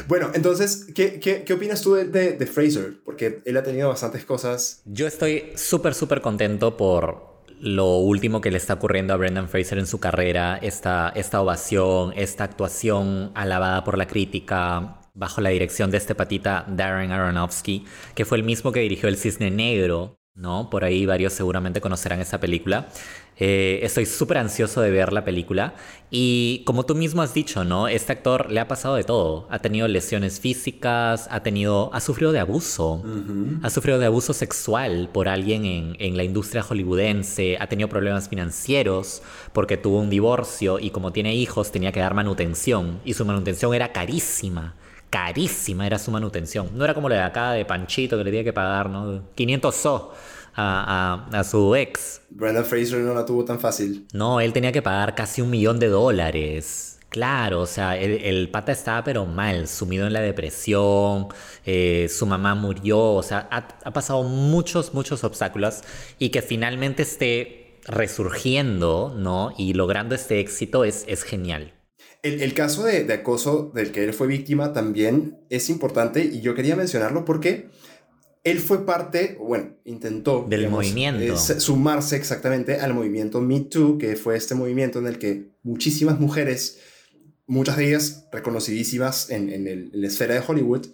Bueno, 0.09 0.31
entonces, 0.35 0.87
¿qué, 0.95 1.21
qué, 1.21 1.45
qué 1.45 1.53
opinas 1.53 1.83
tú 1.83 1.95
de, 1.95 2.05
de, 2.07 2.47
Fraser? 2.47 3.01
Porque 3.05 3.43
él 3.45 3.57
ha 3.57 3.63
tenido 3.63 3.89
bastantes 3.89 4.25
cosas. 4.25 4.83
Yo 4.85 5.07
estoy 5.07 5.53
súper, 5.55 5.95
súper 5.95 6.21
contento 6.21 6.77
por 6.77 7.45
lo 7.61 7.99
último 7.99 8.41
que 8.41 8.51
le 8.51 8.57
está 8.57 8.75
ocurriendo 8.75 9.13
a 9.13 9.17
Brendan 9.17 9.49
Fraser 9.49 9.79
en 9.79 9.87
su 9.87 10.01
carrera, 10.01 10.59
esta, 10.63 11.13
esta 11.15 11.41
ovación, 11.41 12.13
esta 12.17 12.45
actuación 12.45 13.33
alabada 13.35 13.85
por 13.85 13.99
la 13.99 14.07
crítica, 14.07 15.00
bajo 15.15 15.41
la 15.41 15.51
dirección 15.51 15.91
de 15.91 15.99
este 15.99 16.15
patita 16.15 16.65
Darren 16.69 17.13
Aronofsky, 17.13 17.85
que 18.15 18.25
fue 18.25 18.39
el 18.39 18.45
mismo 18.45 18.73
que 18.73 18.81
dirigió 18.81 19.09
El 19.09 19.17
Cisne 19.17 19.51
Negro, 19.51 20.21
¿no? 20.35 20.71
Por 20.71 20.85
ahí 20.85 21.07
varios 21.07 21.33
seguramente 21.33 21.81
conocerán 21.81 22.21
esa 22.21 22.41
película. 22.41 22.89
Eh, 23.43 23.81
estoy 23.83 24.05
súper 24.05 24.37
ansioso 24.37 24.83
de 24.83 24.91
ver 24.91 25.15
la 25.15 25.25
película. 25.25 25.75
Y 26.11 26.63
como 26.67 26.85
tú 26.85 26.95
mismo 26.95 27.23
has 27.23 27.33
dicho, 27.33 27.65
¿no? 27.65 27.89
Este 27.89 28.13
actor 28.13 28.51
le 28.51 28.61
ha 28.61 28.69
pasado 28.69 28.97
de 28.97 29.05
todo. 29.05 29.47
Ha 29.51 29.61
tenido 29.61 29.89
lesiones 29.89 30.41
físicas, 30.41 31.27
ha 31.31 31.43
tenido. 31.43 31.91
ha 31.95 32.01
sufrido 32.01 32.33
de 32.33 32.39
abuso. 32.39 33.03
Ha 33.63 33.71
sufrido 33.71 33.99
de 33.99 34.07
abuso 34.07 34.35
sexual 34.35 35.09
por 35.13 35.29
alguien 35.29 35.65
en, 35.65 35.97
en, 35.99 36.17
la 36.19 36.23
industria 36.23 36.63
hollywoodense. 36.63 37.57
Ha 37.59 37.67
tenido 37.67 37.89
problemas 37.89 38.29
financieros 38.29 39.23
porque 39.55 39.79
tuvo 39.79 40.01
un 40.01 40.11
divorcio 40.11 40.79
y 40.79 40.91
como 40.91 41.13
tiene 41.13 41.35
hijos 41.35 41.73
tenía 41.73 41.93
que 41.93 42.01
dar 42.01 42.13
manutención. 42.13 43.01
Y 43.07 43.15
su 43.15 43.25
manutención 43.25 43.73
era 43.73 43.93
carísima 43.93 44.75
carísima 45.11 45.87
era 45.87 45.99
su 45.99 46.11
manutención. 46.11 46.71
No 46.75 46.85
era 46.85 46.95
como 46.95 47.09
la 47.09 47.17
de 47.17 47.23
acá 47.23 47.53
de 47.53 47.65
Panchito 47.65 48.17
que 48.17 48.25
le 48.25 48.31
tenía 48.31 48.45
que 48.45 48.53
pagar, 48.53 48.89
¿no? 48.89 49.25
500 49.35 49.75
so 49.75 50.13
a, 50.55 51.27
a, 51.33 51.45
su 51.45 51.75
ex. 51.75 52.23
Brandon 52.31 52.65
Fraser 52.65 53.01
no 53.01 53.15
la 53.15 53.25
tuvo 53.25 53.45
tan 53.45 53.61
fácil. 53.61 54.07
No, 54.13 54.41
él 54.41 54.53
tenía 54.53 54.73
que 54.73 54.83
pagar 54.83 55.15
casi 55.15 55.43
un 55.43 55.51
millón 55.51 55.79
de 55.79 55.89
dólares. 55.89 56.99
Claro, 57.09 57.63
o 57.63 57.67
sea, 57.67 57.97
el, 57.99 58.49
pata 58.51 58.71
estaba 58.71 59.03
pero 59.03 59.27
mal, 59.27 59.67
sumido 59.67 60.07
en 60.07 60.13
la 60.13 60.21
depresión, 60.21 61.27
eh, 61.67 62.09
su 62.09 62.25
mamá 62.25 62.55
murió, 62.55 63.15
o 63.15 63.23
sea, 63.25 63.49
ha, 63.51 63.93
pasado 63.93 64.23
muchos, 64.23 64.95
muchos 64.95 65.25
obstáculos 65.25 65.81
y 66.21 66.29
que 66.29 66.41
finalmente 66.41 67.03
esté 67.03 67.81
resurgiendo, 67.85 69.13
¿no? 69.17 69.53
Y 69.59 69.75
logrando 69.75 70.15
este 70.15 70.39
éxito 70.39 70.85
es, 70.85 71.05
es 71.09 71.25
genial. 71.25 71.73
El, 72.23 72.43
el 72.43 72.55
caso 72.55 72.85
de, 72.85 73.05
de, 73.05 73.15
acoso 73.15 73.71
del 73.75 73.93
que 73.93 74.05
él 74.05 74.13
fue 74.13 74.27
víctima 74.27 74.73
también 74.73 75.39
es 75.49 75.71
importante 75.71 76.25
y 76.25 76.41
yo 76.41 76.55
quería 76.55 76.77
mencionarlo 76.77 77.25
porque 77.25 77.69
él 78.43 78.59
fue 78.59 78.87
parte, 78.87 79.37
bueno, 79.39 79.77
intentó 79.85 80.47
del 80.49 80.71
movimiento. 80.71 81.37
sumarse 81.37 82.17
exactamente 82.17 82.77
al 82.77 82.95
movimiento 82.95 83.41
Me 83.41 83.61
Too, 83.61 83.99
que 83.99 84.17
fue 84.17 84.37
este 84.37 84.55
movimiento 84.55 84.99
en 84.99 85.07
el 85.07 85.19
que 85.19 85.51
muchísimas 85.63 86.19
mujeres, 86.19 86.79
muchas 87.47 87.77
de 87.77 87.89
ellas 87.89 88.27
reconocidísimas 88.33 89.29
en, 89.31 89.51
en, 89.51 89.91
la 89.93 90.07
esfera 90.07 90.35
de 90.35 90.43
Hollywood, 90.47 90.87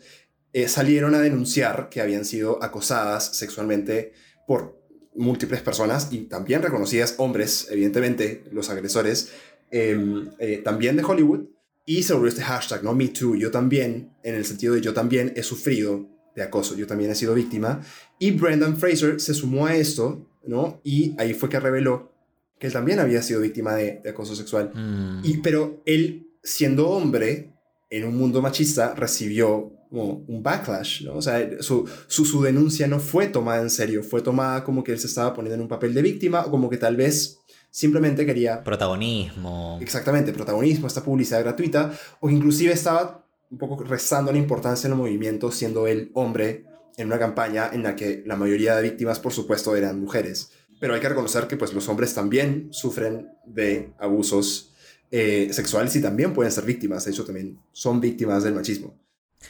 eh, 0.52 0.68
salieron 0.68 1.14
a 1.14 1.20
denunciar 1.20 1.88
que 1.88 2.00
habían 2.00 2.24
sido 2.24 2.62
acosadas 2.64 3.36
sexualmente 3.36 4.12
por 4.46 4.82
múltiples 5.14 5.62
personas 5.62 6.08
y 6.10 6.22
también 6.22 6.62
reconocidas 6.62 7.14
hombres, 7.18 7.68
evidentemente, 7.70 8.44
los 8.50 8.70
agresores, 8.70 9.30
em, 9.70 10.30
eh, 10.38 10.60
también 10.64 10.96
de 10.96 11.04
Hollywood. 11.04 11.46
Y 11.84 12.02
se 12.02 12.14
volvió 12.14 12.28
este 12.28 12.42
hashtag, 12.42 12.82
¿no? 12.82 12.94
Me 12.94 13.08
Too, 13.08 13.36
yo 13.36 13.50
también, 13.50 14.10
en 14.24 14.34
el 14.34 14.44
sentido 14.44 14.74
de 14.74 14.80
yo 14.80 14.92
también 14.92 15.32
he 15.36 15.42
sufrido 15.42 16.08
de 16.34 16.42
acoso. 16.42 16.76
Yo 16.76 16.86
también 16.86 17.10
he 17.10 17.14
sido 17.14 17.34
víctima. 17.34 17.80
Y 18.18 18.32
Brendan 18.32 18.76
Fraser 18.76 19.20
se 19.20 19.34
sumó 19.34 19.66
a 19.66 19.76
esto, 19.76 20.28
¿no? 20.46 20.80
Y 20.82 21.14
ahí 21.18 21.32
fue 21.32 21.48
que 21.48 21.60
reveló 21.60 22.12
que 22.58 22.66
él 22.68 22.72
también 22.72 22.98
había 22.98 23.22
sido 23.22 23.40
víctima 23.40 23.74
de, 23.74 24.02
acoso 24.08 24.34
sexual. 24.34 24.72
Mm. 24.74 25.20
Y, 25.24 25.38
pero 25.38 25.82
él, 25.86 26.28
siendo 26.42 26.88
hombre, 26.88 27.52
en 27.90 28.04
un 28.04 28.16
mundo 28.16 28.42
machista 28.42 28.94
recibió 28.94 29.72
como 29.88 30.24
un 30.26 30.42
backlash, 30.42 31.04
¿no? 31.04 31.14
O 31.14 31.22
sea, 31.22 31.48
su, 31.60 31.88
su, 32.08 32.24
su, 32.24 32.42
denuncia 32.42 32.86
no 32.86 32.98
fue 32.98 33.28
tomada 33.28 33.62
en 33.62 33.70
serio, 33.70 34.02
fue 34.02 34.20
tomada 34.20 34.64
como 34.64 34.82
que 34.82 34.92
él 34.92 34.98
se 34.98 35.06
estaba 35.06 35.32
poniendo 35.32 35.54
en 35.54 35.60
un 35.62 35.68
papel 35.68 35.94
de 35.94 36.02
víctima 36.02 36.44
o 36.44 36.50
como 36.50 36.68
que 36.68 36.76
tal 36.76 36.96
vez 36.96 37.38
simplemente 37.76 38.24
quería... 38.24 38.64
Protagonismo. 38.64 39.78
Exactamente, 39.82 40.32
protagonismo, 40.32 40.86
esta 40.86 41.04
publicidad 41.04 41.42
gratuita, 41.42 41.92
o 42.20 42.30
inclusive 42.30 42.72
estaba 42.72 43.22
un 43.50 43.58
poco 43.58 43.84
restando 43.84 44.32
la 44.32 44.38
importancia 44.38 44.86
en 44.86 44.94
el 44.94 44.98
movimiento 44.98 45.52
siendo 45.52 45.86
él 45.86 46.10
hombre 46.14 46.64
en 46.96 47.08
una 47.08 47.18
campaña 47.18 47.68
en 47.70 47.82
la 47.82 47.94
que 47.94 48.22
la 48.24 48.34
mayoría 48.34 48.76
de 48.76 48.82
víctimas, 48.82 49.20
por 49.20 49.34
supuesto, 49.34 49.76
eran 49.76 50.00
mujeres. 50.00 50.52
Pero 50.80 50.94
hay 50.94 51.00
que 51.00 51.08
reconocer 51.10 51.48
que 51.48 51.58
pues, 51.58 51.74
los 51.74 51.86
hombres 51.90 52.14
también 52.14 52.68
sufren 52.70 53.28
de 53.44 53.92
abusos 53.98 54.72
eh, 55.10 55.50
sexuales 55.52 55.94
y 55.96 56.00
también 56.00 56.32
pueden 56.32 56.52
ser 56.52 56.64
víctimas, 56.64 57.04
de 57.04 57.10
hecho 57.10 57.26
también 57.26 57.58
son 57.72 58.00
víctimas 58.00 58.42
del 58.42 58.54
machismo. 58.54 58.98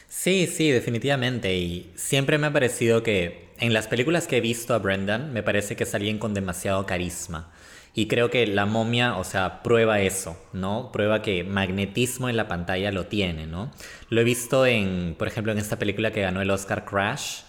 Sí, 0.09 0.47
sí, 0.47 0.69
definitivamente. 0.69 1.55
Y 1.55 1.93
siempre 1.95 2.37
me 2.37 2.47
ha 2.47 2.51
parecido 2.51 3.03
que 3.03 3.47
en 3.57 3.71
las 3.71 3.87
películas 3.87 4.27
que 4.27 4.35
he 4.35 4.41
visto 4.41 4.73
a 4.73 4.79
Brendan, 4.79 5.31
me 5.31 5.43
parece 5.43 5.77
que 5.77 5.85
es 5.85 5.95
alguien 5.95 6.19
con 6.19 6.33
demasiado 6.33 6.85
carisma. 6.85 7.53
Y 7.97 8.07
creo 8.07 8.29
que 8.29 8.45
la 8.45 8.67
momia, 8.67 9.17
o 9.17 9.23
sea, 9.23 9.63
prueba 9.63 10.01
eso, 10.01 10.37
¿no? 10.53 10.91
Prueba 10.91 11.23
que 11.23 11.43
magnetismo 11.43 12.29
en 12.29 12.37
la 12.37 12.47
pantalla 12.47 12.91
lo 12.91 13.07
tiene, 13.07 13.47
¿no? 13.47 13.71
Lo 14.09 14.21
he 14.21 14.23
visto 14.23 14.67
en, 14.67 15.15
por 15.17 15.27
ejemplo, 15.27 15.51
en 15.51 15.57
esta 15.57 15.79
película 15.79 16.11
que 16.11 16.21
ganó 16.21 16.39
el 16.39 16.51
Oscar 16.51 16.85
Crash, 16.85 17.39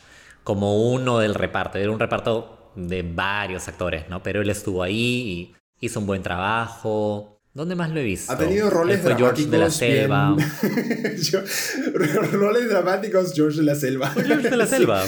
como 0.45 0.91
uno 0.91 1.19
del 1.19 1.35
reparto. 1.35 1.77
Era 1.77 1.91
un 1.91 2.01
reparto 2.01 2.73
de 2.77 3.03
varios 3.03 3.69
actores, 3.69 4.09
¿no? 4.09 4.23
Pero 4.23 4.41
él 4.41 4.49
estuvo 4.49 4.83
ahí 4.83 5.55
y 5.81 5.87
hizo 5.87 6.01
un 6.01 6.07
buen 6.07 6.23
trabajo. 6.23 7.38
¿Dónde 7.55 7.75
más 7.75 7.91
lo 7.91 7.99
he 7.99 8.05
visto? 8.05 8.33
Ha 8.33 8.39
tenido 8.39 8.71
roles 8.71 9.03
dramáticos. 9.03 9.51
de 9.51 9.59
la 9.59 9.71
Selva. 9.71 10.37
roles 12.33 12.69
dramáticos 12.69 13.33
George 13.35 13.59
de 13.59 13.65
la 13.65 13.75
Selva. 13.75 14.11
George 14.11 14.51
de 14.51 14.57
la 14.57 14.67
Selva. 14.69 15.03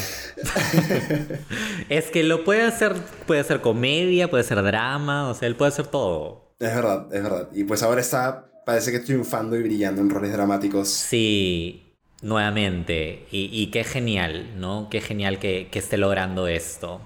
es 1.89 2.07
que 2.07 2.25
lo 2.25 2.45
puede 2.45 2.63
hacer, 2.63 2.95
puede 3.27 3.41
hacer 3.41 3.61
comedia, 3.61 4.29
puede 4.31 4.45
ser 4.45 4.63
drama, 4.63 5.29
o 5.29 5.35
sea, 5.35 5.49
él 5.49 5.57
puede 5.57 5.69
hacer 5.69 5.87
todo. 5.87 6.55
Es 6.59 6.75
verdad, 6.75 7.07
es 7.15 7.23
verdad. 7.23 7.49
Y 7.55 7.65
pues 7.65 7.83
ahora 7.83 8.01
está, 8.01 8.51
parece 8.67 8.91
que 8.91 9.01
triunfando 9.01 9.57
y 9.57 9.63
brillando 9.63 10.01
en 10.01 10.11
roles 10.11 10.33
dramáticos. 10.33 10.89
Sí, 10.89 11.95
nuevamente. 12.23 13.27
Y, 13.31 13.51
y 13.53 13.71
qué 13.71 13.85
genial, 13.85 14.59
¿no? 14.59 14.89
Qué 14.91 15.01
genial 15.01 15.39
que, 15.39 15.69
que 15.71 15.79
esté 15.79 15.99
logrando 15.99 16.49
esto. 16.49 17.01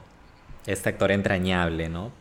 Este 0.66 0.88
actor 0.88 1.10
entrañable, 1.10 1.88
¿no? 1.88 2.12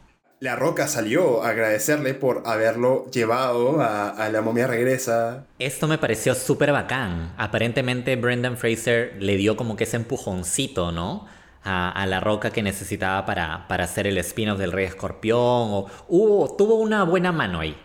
La 0.44 0.58
Roca 0.58 0.90
salió 0.90 1.42
a 1.42 1.52
agradecerle 1.52 2.14
por 2.14 2.44
haberlo 2.46 3.10
llevado 3.12 3.80
a, 3.80 4.28
La 4.30 4.42
momia 4.42 4.68
regresa. 4.68 5.46
Esto 5.58 5.88
me 5.88 5.98
pareció 5.98 6.36
súper 6.36 6.74
bacán. 6.74 7.34
Aparentemente 7.38 8.18
Brendan 8.18 8.58
Fraser 8.58 9.16
le 9.22 9.38
dio 9.38 9.56
como 9.56 9.78
que 9.78 9.86
ese 9.86 9.96
empujoncito, 9.96 10.92
¿no? 10.92 11.28
A, 11.64 12.06
La 12.10 12.20
Roca 12.20 12.50
que 12.50 12.62
necesitaba 12.62 13.26
para, 13.26 13.70
para 13.70 13.86
hacer 13.86 14.06
el 14.06 14.18
spin-off 14.18 14.60
del 14.60 14.74
Rey 14.74 14.84
Escorpión. 14.84 15.40
O, 15.40 15.88
hubo, 16.10 16.54
tuvo 16.58 16.76
una 16.76 17.06
buena 17.06 17.32
mano 17.32 17.62
ahí 17.62 17.78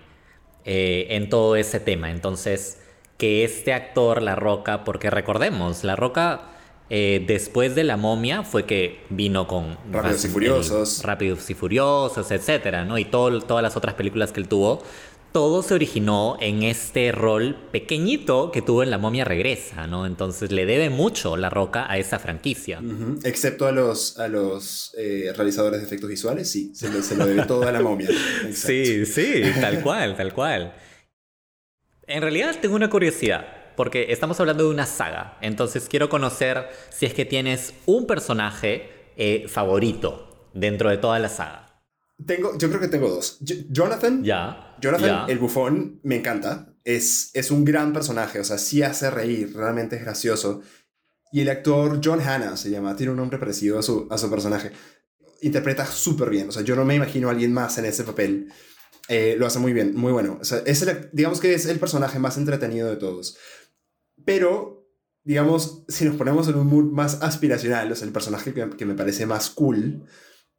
eh, 0.65 1.07
en 1.11 1.29
todo 1.29 1.55
ese 1.55 1.79
tema. 1.79 2.11
Entonces, 2.11 2.83
que 3.19 3.45
este 3.45 3.73
actor, 3.73 4.21
La 4.21 4.35
Roca, 4.35 4.83
porque 4.83 5.11
recordemos, 5.11 5.85
La 5.85 5.95
Roca 5.95 6.58
eh, 6.91 7.23
después 7.27 7.75
de 7.75 7.85
La 7.85 7.97
momia 7.97 8.43
fue 8.43 8.65
que 8.65 9.01
vino 9.11 9.47
con... 9.47 9.77
Rápidos 9.93 10.25
y 10.25 10.29
Furiosos. 10.29 11.03
Rápidos 11.03 11.51
y 11.51 11.55
Furiosos, 11.55 12.31
etcétera, 12.31 12.85
¿no? 12.85 12.99
Y 12.99 13.05
todo, 13.05 13.41
todas 13.43 13.63
las 13.63 13.77
otras 13.77 13.95
películas 13.95 14.33
que 14.33 14.41
él 14.41 14.49
tuvo. 14.49 14.83
Todo 15.33 15.63
se 15.63 15.75
originó 15.75 16.39
en 16.41 16.63
este 16.63 17.13
rol 17.13 17.55
pequeñito 17.71 18.51
que 18.51 18.63
tuvo 18.63 18.83
en 18.83 18.91
La 18.91 18.97
momia 18.97 19.27
regresa, 19.27 19.87
¿no? 19.87 20.07
Entonces 20.07 20.51
le 20.51 20.65
debe 20.65 20.89
mucho 20.89 21.37
La 21.37 21.51
Roca 21.51 21.91
a 21.91 21.99
esa 21.99 22.19
franquicia. 22.19 22.81
Excepto 23.23 23.67
a 23.67 23.73
los, 23.73 24.19
a 24.19 24.29
los 24.29 24.95
eh, 24.97 25.31
realizadores 25.37 25.81
de 25.81 25.87
efectos 25.87 26.09
visuales, 26.09 26.51
sí, 26.51 26.73
se 26.75 26.91
lo, 26.91 27.03
se 27.03 27.15
lo 27.17 27.27
debe 27.27 27.45
todo 27.45 27.69
a 27.69 27.73
La 27.73 27.83
momia. 27.83 28.09
sí, 28.53 29.05
sí, 29.05 29.43
tal 29.61 29.83
cual, 29.83 30.17
tal 30.17 30.33
cual. 30.33 30.75
En 32.07 32.23
realidad 32.23 32.57
tengo 32.63 32.75
una 32.75 32.89
curiosidad 32.89 33.58
porque 33.79 34.07
estamos 34.11 34.41
hablando 34.41 34.65
de 34.65 34.71
una 34.71 34.87
saga. 34.87 35.39
Entonces 35.41 35.87
quiero 35.89 36.09
conocer 36.09 36.69
si 36.91 37.07
es 37.07 37.15
que 37.15 37.25
tienes 37.25 37.75
un 37.87 38.09
personaje 38.09 38.91
eh, 39.17 39.47
favorito 39.47 40.51
dentro 40.53 40.91
de 40.91 40.99
toda 40.99 41.21
la 41.21 41.29
saga. 41.29 41.81
Tengo, 42.27 42.59
yo 42.59 42.71
creo 42.71 42.81
que 42.81 42.89
tengo 42.89 43.09
dos. 43.09 43.39
Jonathan. 43.41 44.25
Ya. 44.25 44.75
Jonathan, 44.81 45.31
el 45.31 45.39
bufón, 45.39 46.01
me 46.03 46.17
encanta. 46.17 46.75
Es, 46.83 47.31
es 47.35 47.53
un 47.53 47.65
gran 47.65 47.93
personaje, 47.93 48.41
o 48.41 48.45
sea, 48.45 48.59
sí 48.59 48.83
hace 48.83 49.13
reír, 49.13 49.55
realmente 49.55 49.95
es 49.95 50.03
gracioso. 50.03 50.61
Y 51.31 51.43
el 51.43 51.49
actor 51.49 52.01
John 52.03 52.21
Hanna 52.21 52.57
se 52.57 52.71
llama, 52.71 52.97
tiene 52.97 53.13
un 53.13 53.19
nombre 53.19 53.39
parecido 53.39 53.79
a 53.79 53.83
su, 53.85 54.09
a 54.11 54.19
su 54.19 54.29
personaje. 54.29 54.73
Interpreta 55.43 55.87
súper 55.87 56.31
bien, 56.31 56.49
o 56.49 56.53
sea, 56.53 56.63
yo 56.63 56.75
no 56.75 56.85
me 56.85 56.97
imagino 56.97 57.29
a 57.29 57.31
alguien 57.31 57.53
más 57.53 57.79
en 57.79 57.85
ese 57.85 58.03
papel. 58.03 58.49
Eh, 59.09 59.37
lo 59.39 59.47
hace 59.47 59.59
muy 59.59 59.73
bien, 59.73 59.95
muy 59.95 60.13
bueno. 60.13 60.39
O 60.41 60.45
sea, 60.45 60.63
es 60.67 60.85
digamos 61.13 61.41
que 61.41 61.55
es 61.55 61.65
el 61.67 61.79
personaje 61.79 62.19
más 62.19 62.37
entretenido 62.37 62.91
de 62.91 62.97
todos. 62.97 63.39
Pero, 64.29 64.87
digamos, 65.25 65.85
si 65.89 66.05
nos 66.05 66.17
ponemos 66.17 66.47
en 66.49 66.57
un 66.57 66.67
mood 66.67 66.93
más 66.93 67.23
aspiracional, 67.23 67.91
o 67.91 67.95
sea, 67.95 68.07
el 68.07 68.13
personaje 68.13 68.53
que, 68.53 68.85
me 68.85 68.95
parece 68.95 69.25
más 69.25 69.49
cool 69.49 70.05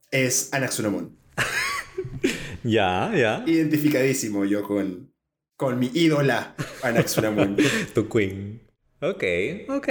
es 0.10 0.52
Anaxunamun. 0.52 1.16
ya, 2.64 3.12
ya. 3.16 3.44
Identificadísimo 3.46 4.44
yo 4.46 4.64
con, 4.64 5.14
con 5.56 5.78
mi 5.78 5.92
ídola, 5.94 6.56
Anaxunamun. 6.82 7.58
tu 7.94 8.10
queen. 8.10 8.68
Ok, 9.02 9.24
ok. 9.68 9.88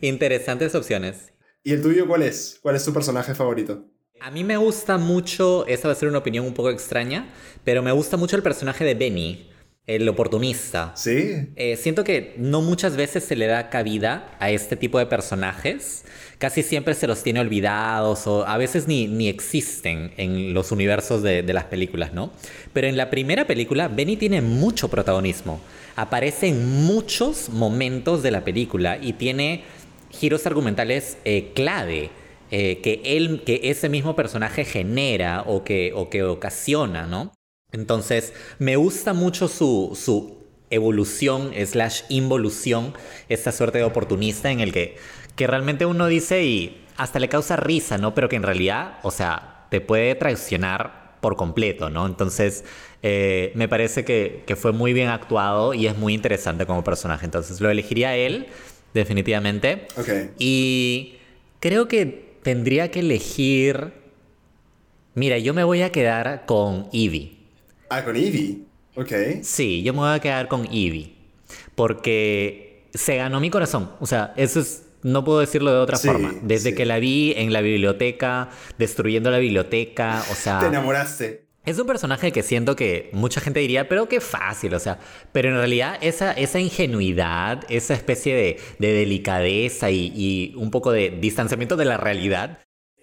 Interesantes 0.00 0.76
opciones. 0.76 1.32
¿Y 1.64 1.72
el 1.72 1.82
tuyo 1.82 2.06
cuál 2.06 2.22
es? 2.22 2.60
¿Cuál 2.62 2.76
es 2.76 2.84
tu 2.84 2.92
personaje 2.92 3.34
favorito? 3.34 3.84
A 4.20 4.30
mí 4.30 4.44
me 4.44 4.58
gusta 4.58 4.96
mucho, 4.96 5.66
esta 5.66 5.88
va 5.88 5.94
a 5.94 5.96
ser 5.96 6.08
una 6.08 6.18
opinión 6.18 6.46
un 6.46 6.54
poco 6.54 6.70
extraña, 6.70 7.26
pero 7.64 7.82
me 7.82 7.90
gusta 7.90 8.16
mucho 8.16 8.36
el 8.36 8.44
personaje 8.44 8.84
de 8.84 8.94
Benny 8.94 9.50
el 9.88 10.06
oportunista. 10.06 10.92
Sí. 10.94 11.48
Eh, 11.56 11.76
siento 11.76 12.04
que 12.04 12.34
no 12.36 12.60
muchas 12.60 12.94
veces 12.94 13.24
se 13.24 13.34
le 13.34 13.46
da 13.46 13.70
cabida 13.70 14.36
a 14.38 14.50
este 14.50 14.76
tipo 14.76 14.98
de 14.98 15.06
personajes. 15.06 16.04
Casi 16.36 16.62
siempre 16.62 16.94
se 16.94 17.06
los 17.06 17.22
tiene 17.22 17.40
olvidados 17.40 18.26
o 18.26 18.46
a 18.46 18.58
veces 18.58 18.86
ni, 18.86 19.08
ni 19.08 19.28
existen 19.28 20.12
en 20.18 20.52
los 20.52 20.72
universos 20.72 21.22
de, 21.22 21.42
las 21.42 21.64
películas, 21.64 22.12
¿no? 22.12 22.30
Pero 22.74 22.86
en 22.86 22.98
la 22.98 23.08
primera 23.08 23.46
película, 23.46 23.88
Benny 23.88 24.16
tiene 24.16 24.42
mucho 24.42 24.88
protagonismo. 24.88 25.58
Aparece 25.96 26.48
en 26.48 26.84
muchos 26.84 27.48
momentos 27.48 28.22
de 28.22 28.30
la 28.30 28.44
película 28.44 28.98
y 29.00 29.14
tiene 29.14 29.64
giros 30.10 30.46
argumentales 30.46 31.16
eh, 31.24 31.52
clave. 31.54 32.10
Eh, 32.50 32.80
que, 32.82 33.02
él, 33.04 33.42
que 33.44 33.60
ese 33.64 33.90
mismo 33.90 34.16
personaje 34.16 34.64
genera 34.64 35.42
o 35.46 35.64
que, 35.64 35.92
o 35.94 36.08
que 36.08 36.22
ocasiona, 36.22 37.06
¿no? 37.06 37.32
Entonces, 37.72 38.32
me 38.58 38.76
gusta 38.76 39.12
mucho 39.12 39.46
su, 39.46 39.92
su 39.94 40.38
evolución 40.70 41.52
slash 41.66 42.02
involución, 42.08 42.94
esta 43.28 43.52
suerte 43.52 43.78
de 43.78 43.84
oportunista 43.84 44.50
en 44.50 44.60
el 44.60 44.72
que, 44.72 44.96
que 45.36 45.46
realmente 45.46 45.84
uno 45.84 46.06
dice 46.06 46.44
y 46.44 46.84
hasta 46.96 47.18
le 47.18 47.28
causa 47.28 47.56
risa, 47.56 47.98
¿no? 47.98 48.14
Pero 48.14 48.28
que 48.28 48.36
en 48.36 48.42
realidad, 48.42 48.98
o 49.02 49.10
sea, 49.10 49.66
te 49.70 49.80
puede 49.80 50.14
traicionar 50.14 51.16
por 51.20 51.36
completo, 51.36 51.90
¿no? 51.90 52.06
Entonces, 52.06 52.64
eh, 53.02 53.52
me 53.54 53.68
parece 53.68 54.04
que, 54.04 54.44
que, 54.46 54.56
fue 54.56 54.72
muy 54.72 54.92
bien 54.92 55.08
actuado 55.08 55.74
y 55.74 55.86
es 55.86 55.96
muy 55.96 56.14
interesante 56.14 56.64
como 56.64 56.82
personaje. 56.82 57.24
Entonces, 57.24 57.60
lo 57.60 57.70
elegiría 57.70 58.16
él, 58.16 58.46
definitivamente. 58.94 59.88
Ok. 59.96 60.08
Y 60.38 61.18
creo 61.60 61.86
que 61.86 62.36
tendría 62.42 62.90
que 62.90 63.00
elegir... 63.00 63.92
Mira, 65.14 65.38
yo 65.38 65.52
me 65.52 65.64
voy 65.64 65.82
a 65.82 65.90
quedar 65.90 66.46
con 66.46 66.88
Evie. 66.92 67.37
Ah, 67.90 68.04
con 68.04 68.16
Evie. 68.16 68.62
Ok. 68.96 69.12
Sí, 69.42 69.82
yo 69.82 69.92
me 69.92 70.00
voy 70.00 70.10
a 70.14 70.18
quedar 70.20 70.48
con 70.48 70.66
Evie. 70.66 71.14
Porque 71.74 72.88
se 72.92 73.16
ganó 73.16 73.40
mi 73.40 73.50
corazón. 73.50 73.90
O 74.00 74.06
sea, 74.06 74.32
eso 74.36 74.60
es. 74.60 74.84
No 75.02 75.22
puedo 75.24 75.38
decirlo 75.38 75.72
de 75.72 75.78
otra 75.78 75.96
forma. 75.96 76.34
Desde 76.42 76.74
que 76.74 76.84
la 76.84 76.98
vi 76.98 77.32
en 77.36 77.52
la 77.52 77.60
biblioteca, 77.60 78.50
destruyendo 78.78 79.30
la 79.30 79.38
biblioteca, 79.38 80.24
o 80.30 80.34
sea. 80.34 80.58
Te 80.58 80.66
enamoraste. 80.66 81.48
Es 81.64 81.78
un 81.78 81.86
personaje 81.86 82.32
que 82.32 82.42
siento 82.42 82.74
que 82.74 83.10
mucha 83.12 83.40
gente 83.42 83.60
diría, 83.60 83.88
pero 83.88 84.08
qué 84.08 84.22
fácil, 84.22 84.72
o 84.72 84.80
sea, 84.80 84.98
pero 85.32 85.50
en 85.50 85.56
realidad 85.56 85.98
esa, 86.00 86.32
esa 86.32 86.58
ingenuidad, 86.58 87.62
esa 87.68 87.92
especie 87.92 88.34
de, 88.34 88.58
de 88.78 88.92
delicadeza 88.94 89.90
y, 89.90 90.10
y, 90.16 90.54
un 90.56 90.70
poco 90.70 90.92
de 90.92 91.10
distanciamiento 91.10 91.76
de 91.76 91.84
la 91.84 91.98
realidad, 91.98 92.58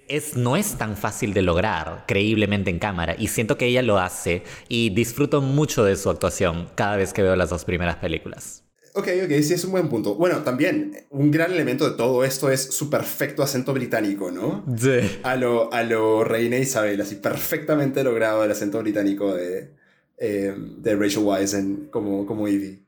es, 0.08 0.36
no 0.36 0.58
es 0.58 0.78
tan 0.78 0.96
fácil 0.98 1.34
de 1.34 1.42
lograr 1.42 2.06
creíblemente 2.08 2.70
en 2.70 2.80
cámara 2.80 3.16
y 3.18 3.28
siento 3.28 3.58
que 3.58 3.66
ella 3.66 3.82
lo 3.82 4.00
hace 4.00 4.44
y 4.68 4.90
disfruto 4.90 5.42
mucho 5.42 5.84
de 5.84 5.96
su 5.96 6.10
actuación 6.10 6.70
cada 6.76 6.98
vez 6.98 7.14
que 7.14 7.24
veo 7.24 7.36
las 7.36 7.50
dos 7.50 7.66
primeras 7.66 7.98
películas. 7.98 8.64
Ok, 8.98 9.10
ok, 9.26 9.32
sí 9.42 9.54
es 9.54 9.66
un 9.66 9.72
buen 9.72 9.90
punto. 9.90 10.16
Bueno, 10.16 10.44
también 10.44 11.06
un 11.10 11.30
gran 11.30 11.52
elemento 11.52 11.90
de 11.90 11.98
todo 11.98 12.24
esto 12.24 12.50
es 12.50 12.62
su 12.62 12.90
perfecto 12.90 13.44
acento 13.44 13.74
británico, 13.74 14.32
¿no? 14.32 14.64
Sí. 14.78 15.20
A 15.24 15.36
lo, 15.36 15.72
a 15.74 15.84
lo 15.84 16.24
Reina 16.24 16.58
Isabel, 16.58 17.02
así 17.02 17.16
perfectamente 17.16 18.06
logrado 18.06 18.46
el 18.46 18.52
acento 18.52 18.80
británico 18.82 19.34
de, 19.34 19.76
eh, 20.18 20.56
de 20.58 20.96
Rachel 20.96 21.24
Weisz 21.24 21.58
como, 21.92 22.26
como 22.26 22.48
Evie. 22.48 22.86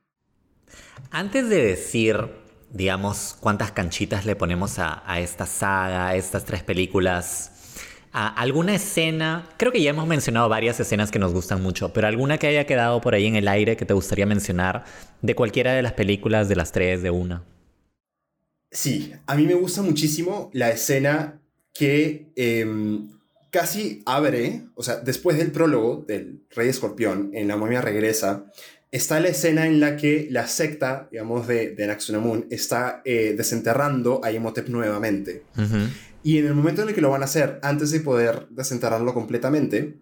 Antes 1.12 1.50
de 1.50 1.62
decir, 1.62 2.18
digamos, 2.72 3.38
cuántas 3.40 3.72
canchitas 3.72 4.26
le 4.26 4.36
ponemos 4.36 4.80
a, 4.80 5.20
esta 5.20 5.46
saga, 5.46 6.10
a 6.10 6.16
estas 6.16 6.46
tres 6.46 6.64
películas, 6.64 7.52
a 8.12 8.28
alguna 8.28 8.76
escena, 8.76 9.50
creo 9.58 9.72
que 9.72 9.82
ya 9.82 9.92
hemos 9.92 10.08
mencionado 10.08 10.50
varias 10.50 10.80
escenas 10.80 11.12
que 11.12 11.20
nos 11.20 11.34
gustan 11.34 11.62
mucho, 11.62 11.94
pero 11.94 12.08
alguna 12.08 12.38
que 12.38 12.48
haya 12.48 12.66
quedado 12.66 13.02
por 13.02 13.14
ahí 13.14 13.26
en 13.26 13.36
el 13.36 13.48
aire 13.48 13.78
que 13.78 13.86
te 13.86 13.94
gustaría 13.94 14.26
mencionar 14.26 14.86
de 15.22 15.36
cualquiera 15.36 15.74
de 15.74 15.82
las 15.82 15.94
películas, 15.94 16.50
de 16.50 16.56
las 16.56 16.72
tres, 16.72 17.02
de 17.02 17.12
una. 17.12 17.44
Sí, 18.72 19.14
a 19.26 19.36
mí 19.36 19.44
me 19.44 19.54
gusta 19.54 19.82
muchísimo 19.82 20.50
la 20.54 20.70
escena 20.72 21.42
que 21.74 22.32
em, 22.36 23.10
casi 23.50 24.02
abre, 24.06 24.64
o 24.76 24.84
sea, 24.84 24.98
después 24.98 25.38
del 25.38 25.52
prólogo 25.52 26.04
del 26.08 26.44
Rey 26.50 26.70
Escorpión, 26.70 27.32
en 27.34 27.48
La 27.48 27.56
momia 27.56 27.82
regresa, 27.82 28.52
está 28.92 29.20
la 29.20 29.28
escena 29.30 29.68
en 29.68 29.80
la 29.80 29.98
que 29.98 30.28
la 30.32 30.48
secta, 30.48 31.08
digamos, 31.12 31.48
de, 31.48 31.76
de 31.76 31.88
Naxunamun 31.88 32.48
está 32.50 33.02
eh, 33.06 33.34
desenterrando 33.38 34.22
a 34.24 34.32
Imhotep 34.32 34.70
nuevamente. 34.70 35.44
Y 36.24 36.38
en 36.40 36.48
el 36.48 36.54
momento 36.54 36.82
en 36.82 36.90
el 36.90 36.96
que 36.96 37.02
lo 37.02 37.10
van 37.10 37.22
a 37.22 37.26
hacer, 37.26 37.60
antes 37.62 37.92
de 37.92 38.00
poder 38.00 38.48
desenterrarlo 38.50 39.14
completamente, 39.14 40.00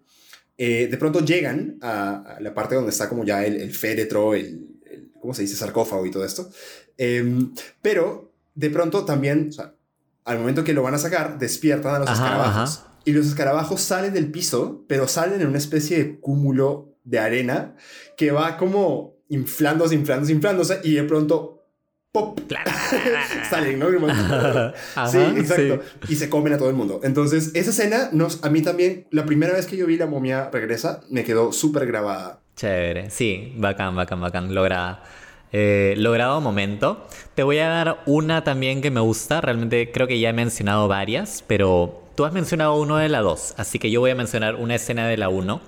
eh, 0.58 0.88
de 0.90 0.96
pronto 0.96 1.20
llegan 1.20 1.78
a, 1.82 2.38
la 2.40 2.54
parte 2.54 2.74
donde 2.74 2.90
está 2.90 3.08
como 3.08 3.24
ya 3.24 3.44
el, 3.44 3.56
el 3.60 3.74
féretro, 3.74 4.34
el, 4.34 4.76
¿cómo 5.20 5.34
se 5.34 5.42
dice? 5.42 5.56
Sarcófago 5.56 6.06
y 6.06 6.10
todo 6.10 6.24
esto. 6.24 6.50
Em, 6.96 7.52
pero 7.82 8.32
de 8.54 8.70
pronto 8.70 9.04
también, 9.04 9.48
o 9.50 9.52
sea, 9.52 9.74
al 10.24 10.38
momento 10.38 10.64
que 10.64 10.72
lo 10.72 10.82
van 10.82 10.94
a 10.94 10.98
sacar, 10.98 11.38
despiertan 11.38 11.96
a 11.96 11.98
los 12.00 12.10
escarabajos. 12.10 12.84
Y 13.04 13.12
los 13.12 13.26
escarabajos 13.26 13.80
salen 13.80 14.12
del 14.12 14.32
piso, 14.32 14.84
pero 14.88 15.06
salen 15.06 15.40
en 15.40 15.46
una 15.46 15.58
especie 15.58 15.98
de 15.98 16.18
cúmulo 16.18 16.95
de 17.06 17.18
arena 17.18 17.74
que 18.16 18.30
va 18.30 18.58
como 18.58 19.16
inflándose, 19.28 19.94
inflándose, 19.94 20.32
inflándose 20.32 20.80
y 20.84 20.94
de 20.94 21.04
pronto 21.04 21.56
¡pop! 22.12 22.40
salen, 23.50 23.78
¿no? 23.78 23.88
sí, 25.10 25.18
exacto. 25.18 25.80
Y 26.08 26.16
se 26.16 26.28
comen 26.28 26.54
a 26.54 26.58
todo 26.58 26.68
el 26.68 26.74
mundo. 26.74 27.00
Entonces, 27.02 27.52
esa 27.54 27.70
escena, 27.70 28.08
nos, 28.12 28.42
a 28.42 28.50
mí 28.50 28.62
también, 28.62 29.06
la 29.10 29.24
primera 29.26 29.52
vez 29.52 29.66
que 29.66 29.76
yo 29.76 29.86
vi 29.86 29.96
la 29.96 30.06
momia 30.06 30.50
regresa, 30.50 31.02
me 31.10 31.24
quedó 31.24 31.52
súper 31.52 31.86
grabada. 31.86 32.40
Chévere, 32.56 33.10
sí, 33.10 33.52
bacán, 33.56 33.94
bacán, 33.96 34.20
bacán, 34.20 34.54
lograda. 34.54 35.04
Eh, 35.52 35.94
logrado 35.98 36.40
momento. 36.40 37.06
Te 37.34 37.42
voy 37.42 37.58
a 37.58 37.68
dar 37.68 38.02
una 38.06 38.44
también 38.44 38.80
que 38.80 38.90
me 38.90 39.00
gusta. 39.00 39.40
Realmente 39.40 39.92
creo 39.92 40.06
que 40.06 40.18
ya 40.18 40.30
he 40.30 40.32
mencionado 40.32 40.88
varias, 40.88 41.44
pero 41.46 42.02
tú 42.14 42.24
has 42.24 42.32
mencionado 42.32 42.76
uno 42.76 42.96
de 42.96 43.10
la 43.10 43.20
dos. 43.20 43.54
Así 43.58 43.78
que 43.78 43.90
yo 43.90 44.00
voy 44.00 44.10
a 44.10 44.14
mencionar 44.14 44.56
una 44.56 44.74
escena 44.74 45.06
de 45.06 45.18
la 45.18 45.28
uno 45.28 45.60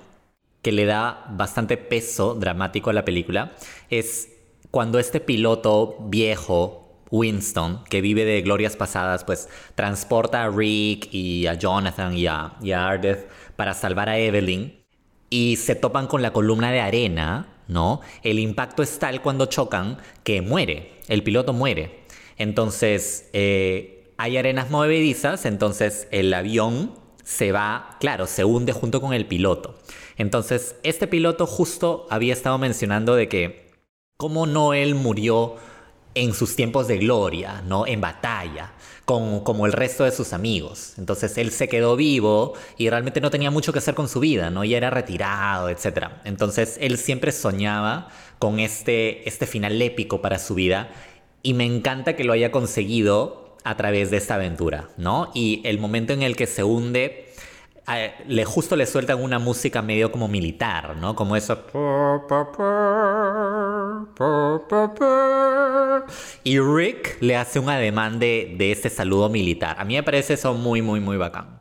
que 0.61 0.71
le 0.71 0.85
da 0.85 1.25
bastante 1.31 1.77
peso 1.77 2.35
dramático 2.35 2.89
a 2.89 2.93
la 2.93 3.05
película. 3.05 3.53
Es 3.89 4.29
cuando 4.71 4.99
este 4.99 5.19
piloto 5.19 5.97
viejo, 6.01 7.01
Winston, 7.11 7.83
que 7.85 8.01
vive 8.01 8.25
de 8.25 8.41
glorias 8.41 8.75
pasadas, 8.75 9.23
pues 9.23 9.49
transporta 9.75 10.43
a 10.43 10.49
Rick 10.49 11.13
y 11.13 11.47
a 11.47 11.55
Jonathan 11.55 12.15
y 12.15 12.27
a, 12.27 12.53
y 12.61 12.71
a 12.71 12.87
Ardeth 12.87 13.27
para 13.55 13.73
salvar 13.73 14.09
a 14.09 14.19
Evelyn 14.19 14.83
y 15.29 15.55
se 15.55 15.75
topan 15.75 16.07
con 16.07 16.21
la 16.21 16.33
columna 16.33 16.71
de 16.71 16.81
arena 16.81 17.59
¿no? 17.69 18.01
El 18.23 18.39
impacto 18.39 18.83
es 18.83 18.99
tal 18.99 19.21
cuando 19.21 19.45
chocan 19.45 19.97
que 20.23 20.41
muere, 20.41 20.91
el 21.07 21.23
piloto 21.23 21.53
muere. 21.53 22.01
Entonces, 22.37 23.29
eh, 23.31 24.11
hay 24.17 24.37
arenas 24.37 24.69
movedizas, 24.69 25.45
entonces 25.45 26.07
el 26.11 26.33
avión 26.33 26.98
se 27.29 27.51
va, 27.51 27.95
claro, 27.99 28.25
se 28.25 28.43
hunde 28.43 28.73
junto 28.73 28.99
con 28.99 29.13
el 29.13 29.27
piloto. 29.27 29.75
Entonces, 30.17 30.75
este 30.81 31.05
piloto 31.05 31.45
justo 31.45 32.07
había 32.09 32.33
estado 32.33 32.57
mencionando 32.57 33.13
de 33.13 33.29
que 33.29 33.69
cómo 34.17 34.47
no 34.47 34.73
él 34.73 34.95
murió 34.95 35.57
en 36.15 36.33
sus 36.33 36.55
tiempos 36.55 36.87
de 36.87 36.97
gloria, 36.97 37.61
¿no? 37.61 37.85
En 37.85 38.01
batalla 38.01 38.73
como 39.05 39.65
el 39.65 39.73
resto 39.73 40.05
de 40.05 40.11
sus 40.11 40.33
amigos. 40.33 40.93
Entonces 40.97 41.37
él 41.37 41.51
se 41.51 41.67
quedó 41.67 41.95
vivo 41.95 42.53
y 42.77 42.89
realmente 42.89 43.21
no 43.21 43.29
tenía 43.29 43.51
mucho 43.51 43.73
que 43.73 43.79
hacer 43.79 43.93
con 43.93 44.07
su 44.07 44.19
vida, 44.19 44.49
¿no? 44.49 44.63
Y 44.63 44.73
era 44.73 44.89
retirado, 44.89 45.69
etc. 45.69 46.09
Entonces 46.25 46.77
él 46.81 46.97
siempre 46.97 47.31
soñaba 47.31 48.09
con 48.39 48.59
este, 48.59 49.27
este 49.29 49.45
final 49.45 49.79
épico 49.81 50.21
para 50.21 50.39
su 50.39 50.55
vida 50.55 50.89
y 51.43 51.53
me 51.53 51.65
encanta 51.65 52.15
que 52.15 52.23
lo 52.23 52.33
haya 52.33 52.51
conseguido 52.51 53.48
a 53.63 53.77
través 53.77 54.11
de 54.11 54.17
esta 54.17 54.35
aventura, 54.35 54.89
¿no? 54.97 55.31
Y 55.33 55.61
el 55.65 55.79
momento 55.79 56.13
en 56.13 56.21
el 56.21 56.35
que 56.35 56.47
se 56.47 56.63
hunde 56.63 57.29
le 58.27 58.45
justo 58.45 58.75
le 58.75 58.85
sueltan 58.85 59.21
una 59.21 59.39
música 59.39 59.81
medio 59.81 60.11
como 60.11 60.27
militar, 60.27 60.95
¿no? 60.97 61.15
Como 61.15 61.35
eso. 61.35 61.65
Y 66.43 66.59
Rick 66.59 67.17
le 67.21 67.35
hace 67.35 67.59
un 67.59 67.69
ademán 67.69 68.19
de, 68.19 68.55
de 68.57 68.71
ese 68.71 68.89
saludo 68.89 69.29
militar. 69.29 69.75
A 69.79 69.85
mí 69.85 69.95
me 69.95 70.03
parece 70.03 70.33
eso 70.33 70.53
muy, 70.53 70.81
muy, 70.81 70.99
muy 70.99 71.17
bacán. 71.17 71.59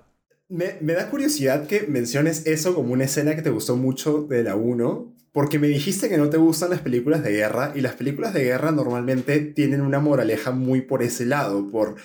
Me, 0.51 0.79
me, 0.81 0.95
da 0.95 1.11
curiosidad 1.11 1.67
que 1.67 1.83
menciones 1.83 2.47
eso 2.47 2.75
como 2.75 2.95
una 2.95 3.05
escena 3.05 3.35
que 3.35 3.43
te 3.43 3.51
gustó 3.51 3.77
mucho 3.77 4.23
de 4.23 4.43
la 4.43 4.57
1, 4.57 5.15
porque 5.33 5.59
me 5.59 5.69
dijiste 5.69 6.09
que 6.09 6.19
no 6.19 6.31
te 6.31 6.37
gustan 6.37 6.71
las 6.71 6.81
películas 6.81 7.23
de 7.23 7.33
guerra, 7.33 7.73
y 7.75 7.81
las 7.81 7.95
películas 7.95 8.35
de 8.35 8.45
guerra 8.45 8.71
normalmente 8.71 9.41
tienen 9.41 9.81
una 9.81 10.01
moraleja 10.01 10.51
muy 10.51 10.81
por 10.81 11.03
ese 11.03 11.27
lado, 11.27 11.71
por 11.71 11.97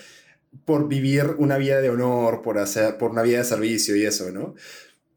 por 0.65 0.87
vivir 0.87 1.35
una 1.37 1.57
vida 1.57 1.81
de 1.81 1.89
honor, 1.89 2.41
por, 2.41 2.57
hacer, 2.57 2.97
por 2.97 3.11
una 3.11 3.21
vida 3.21 3.39
de 3.39 3.43
servicio 3.43 3.95
y 3.95 4.05
eso, 4.05 4.31
¿no? 4.31 4.55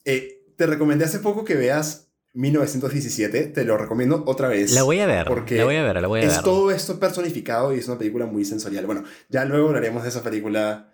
Eh, 0.05 0.43
te 0.57 0.67
recomendé 0.67 1.05
hace 1.05 1.19
poco 1.19 1.45
que 1.45 1.55
veas 1.55 2.09
1917, 2.33 3.45
te 3.45 3.65
lo 3.65 3.77
recomiendo 3.77 4.25
otra 4.27 4.49
vez. 4.49 4.73
La 4.73 4.83
voy 4.83 5.01
a 5.01 5.07
ver, 5.07 5.27
porque 5.27 5.57
la 5.57 5.65
voy 5.65 5.77
a 5.77 5.83
ver, 5.83 6.01
la 6.01 6.09
voy 6.09 6.21
a 6.21 6.25
es 6.25 6.43
todo 6.43 6.71
esto 6.71 6.99
personificado 6.99 7.75
y 7.75 7.79
es 7.79 7.89
una 7.89 7.99
película 7.99 8.27
muy 8.27 8.45
sensorial. 8.45 8.87
Bueno, 8.87 9.05
ya 9.29 9.45
luego 9.45 9.69
hablaremos 9.69 10.03
de 10.03 10.09
esa 10.09 10.23
película 10.23 10.93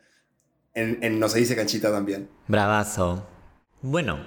en, 0.74 0.98
en 1.02 1.18
No 1.18 1.28
se 1.28 1.39
dice 1.39 1.56
canchita 1.56 1.90
también. 1.90 2.28
Bravazo. 2.48 3.26
Bueno, 3.80 4.20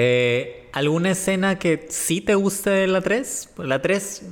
eh, 0.00 0.68
¿alguna 0.72 1.10
escena 1.10 1.58
que 1.58 1.86
sí 1.88 2.20
te 2.20 2.36
guste 2.36 2.70
de 2.70 2.86
la 2.86 3.00
3? 3.00 3.48
La 3.58 3.82
3... 3.82 4.22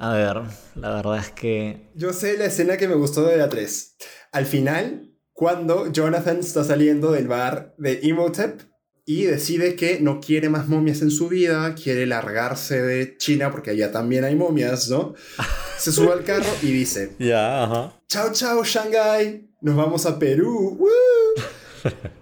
A 0.00 0.12
ver, 0.12 0.42
la 0.74 0.94
verdad 0.96 1.18
es 1.18 1.30
que... 1.30 1.88
Yo 1.94 2.12
sé 2.12 2.36
la 2.36 2.44
escena 2.44 2.76
que 2.76 2.86
me 2.86 2.94
gustó 2.94 3.24
de 3.24 3.38
la 3.38 3.48
3. 3.48 3.96
Al 4.32 4.44
final, 4.44 5.14
cuando 5.32 5.90
Jonathan 5.90 6.40
está 6.40 6.62
saliendo 6.62 7.10
del 7.10 7.26
bar 7.26 7.74
de 7.78 8.00
Imhotep 8.02 8.60
y 9.06 9.22
decide 9.22 9.76
que 9.76 9.98
no 9.98 10.20
quiere 10.20 10.50
más 10.50 10.68
momias 10.68 11.00
en 11.00 11.10
su 11.10 11.28
vida, 11.28 11.74
quiere 11.74 12.04
largarse 12.04 12.82
de 12.82 13.16
China 13.16 13.50
porque 13.50 13.70
allá 13.70 13.90
también 13.90 14.24
hay 14.24 14.36
momias, 14.36 14.90
¿no? 14.90 15.14
Se 15.78 15.90
sube 15.90 16.12
al 16.12 16.22
carro 16.22 16.52
y 16.60 16.66
dice... 16.66 17.14
Ya, 17.18 17.64
ajá. 17.64 17.98
Chao, 18.08 18.30
chao, 18.32 18.62
Shanghai. 18.62 19.48
Nos 19.62 19.74
vamos 19.74 20.04
a 20.04 20.18
Perú. 20.18 20.76
Where 20.78 21.96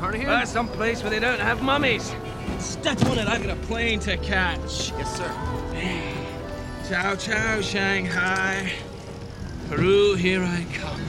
Carnahan? 0.00 0.42
Uh, 0.42 0.44
some 0.44 0.68
place 0.68 1.02
where 1.02 1.10
they 1.10 1.20
don't 1.20 1.40
have 1.40 1.62
mummies. 1.62 2.14
That's 2.82 3.02
one 3.04 3.16
that 3.16 3.28
I 3.28 3.38
got 3.38 3.50
a 3.50 3.60
plane 3.66 3.98
to 4.00 4.16
catch. 4.18 4.92
Yes, 4.98 5.16
sir. 5.16 5.30
Ciao, 6.88 7.16
ciao, 7.16 7.60
Shanghai. 7.60 8.72
Peru, 9.68 10.14
here 10.14 10.42
I 10.44 10.64
come. 10.78 11.02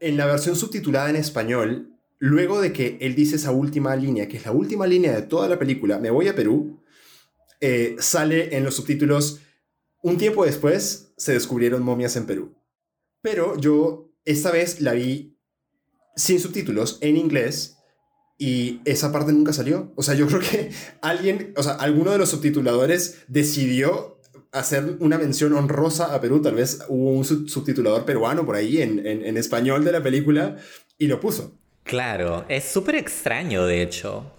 En 0.00 0.16
la 0.16 0.26
versión 0.26 0.56
subtitulada 0.56 1.08
en 1.08 1.16
español, 1.16 1.96
luego 2.18 2.60
de 2.60 2.72
que 2.72 2.98
él 3.00 3.14
dice 3.14 3.36
esa 3.36 3.52
última 3.52 3.94
línea, 3.94 4.26
que 4.28 4.36
es 4.36 4.44
la 4.44 4.52
última 4.52 4.86
línea 4.86 5.12
de 5.12 5.22
toda 5.22 5.48
la 5.48 5.58
película, 5.58 5.98
me 5.98 6.10
voy 6.10 6.28
a 6.28 6.34
Perú, 6.34 6.82
eh, 7.60 7.96
sale 8.00 8.56
en 8.56 8.64
los 8.64 8.74
subtítulos, 8.74 9.40
un 10.02 10.18
tiempo 10.18 10.44
después 10.44 11.14
se 11.16 11.32
descubrieron 11.32 11.82
momias 11.84 12.16
en 12.16 12.26
Perú. 12.26 12.52
Pero 13.22 13.56
yo 13.58 14.10
esta 14.24 14.50
vez 14.50 14.80
la 14.80 14.92
vi 14.92 15.38
sin 16.16 16.40
subtítulos 16.40 16.98
en 17.00 17.16
inglés 17.16 17.78
y 18.38 18.80
esa 18.84 19.12
parte 19.12 19.32
nunca 19.32 19.52
salió. 19.52 19.92
O 19.96 20.02
sea, 20.02 20.14
yo 20.14 20.26
creo 20.28 20.40
que 20.40 20.70
alguien, 21.00 21.54
o 21.56 21.62
sea, 21.62 21.74
alguno 21.74 22.10
de 22.10 22.18
los 22.18 22.30
subtituladores 22.30 23.22
decidió 23.28 24.20
hacer 24.50 24.96
una 25.00 25.16
mención 25.16 25.54
honrosa 25.54 26.14
a 26.14 26.20
Perú. 26.20 26.42
Tal 26.42 26.56
vez 26.56 26.80
hubo 26.88 27.12
un 27.12 27.24
subtitulador 27.24 28.04
peruano 28.04 28.44
por 28.44 28.56
ahí 28.56 28.82
en, 28.82 29.06
en, 29.06 29.36
español 29.36 29.84
de 29.84 29.92
la 29.92 30.02
película 30.02 30.56
y 30.98 31.06
lo 31.06 31.20
puso. 31.20 31.56
Claro, 31.84 32.44
es 32.48 32.64
súper 32.64 32.96
extraño, 32.96 33.64
de 33.64 33.82
hecho. 33.82 34.30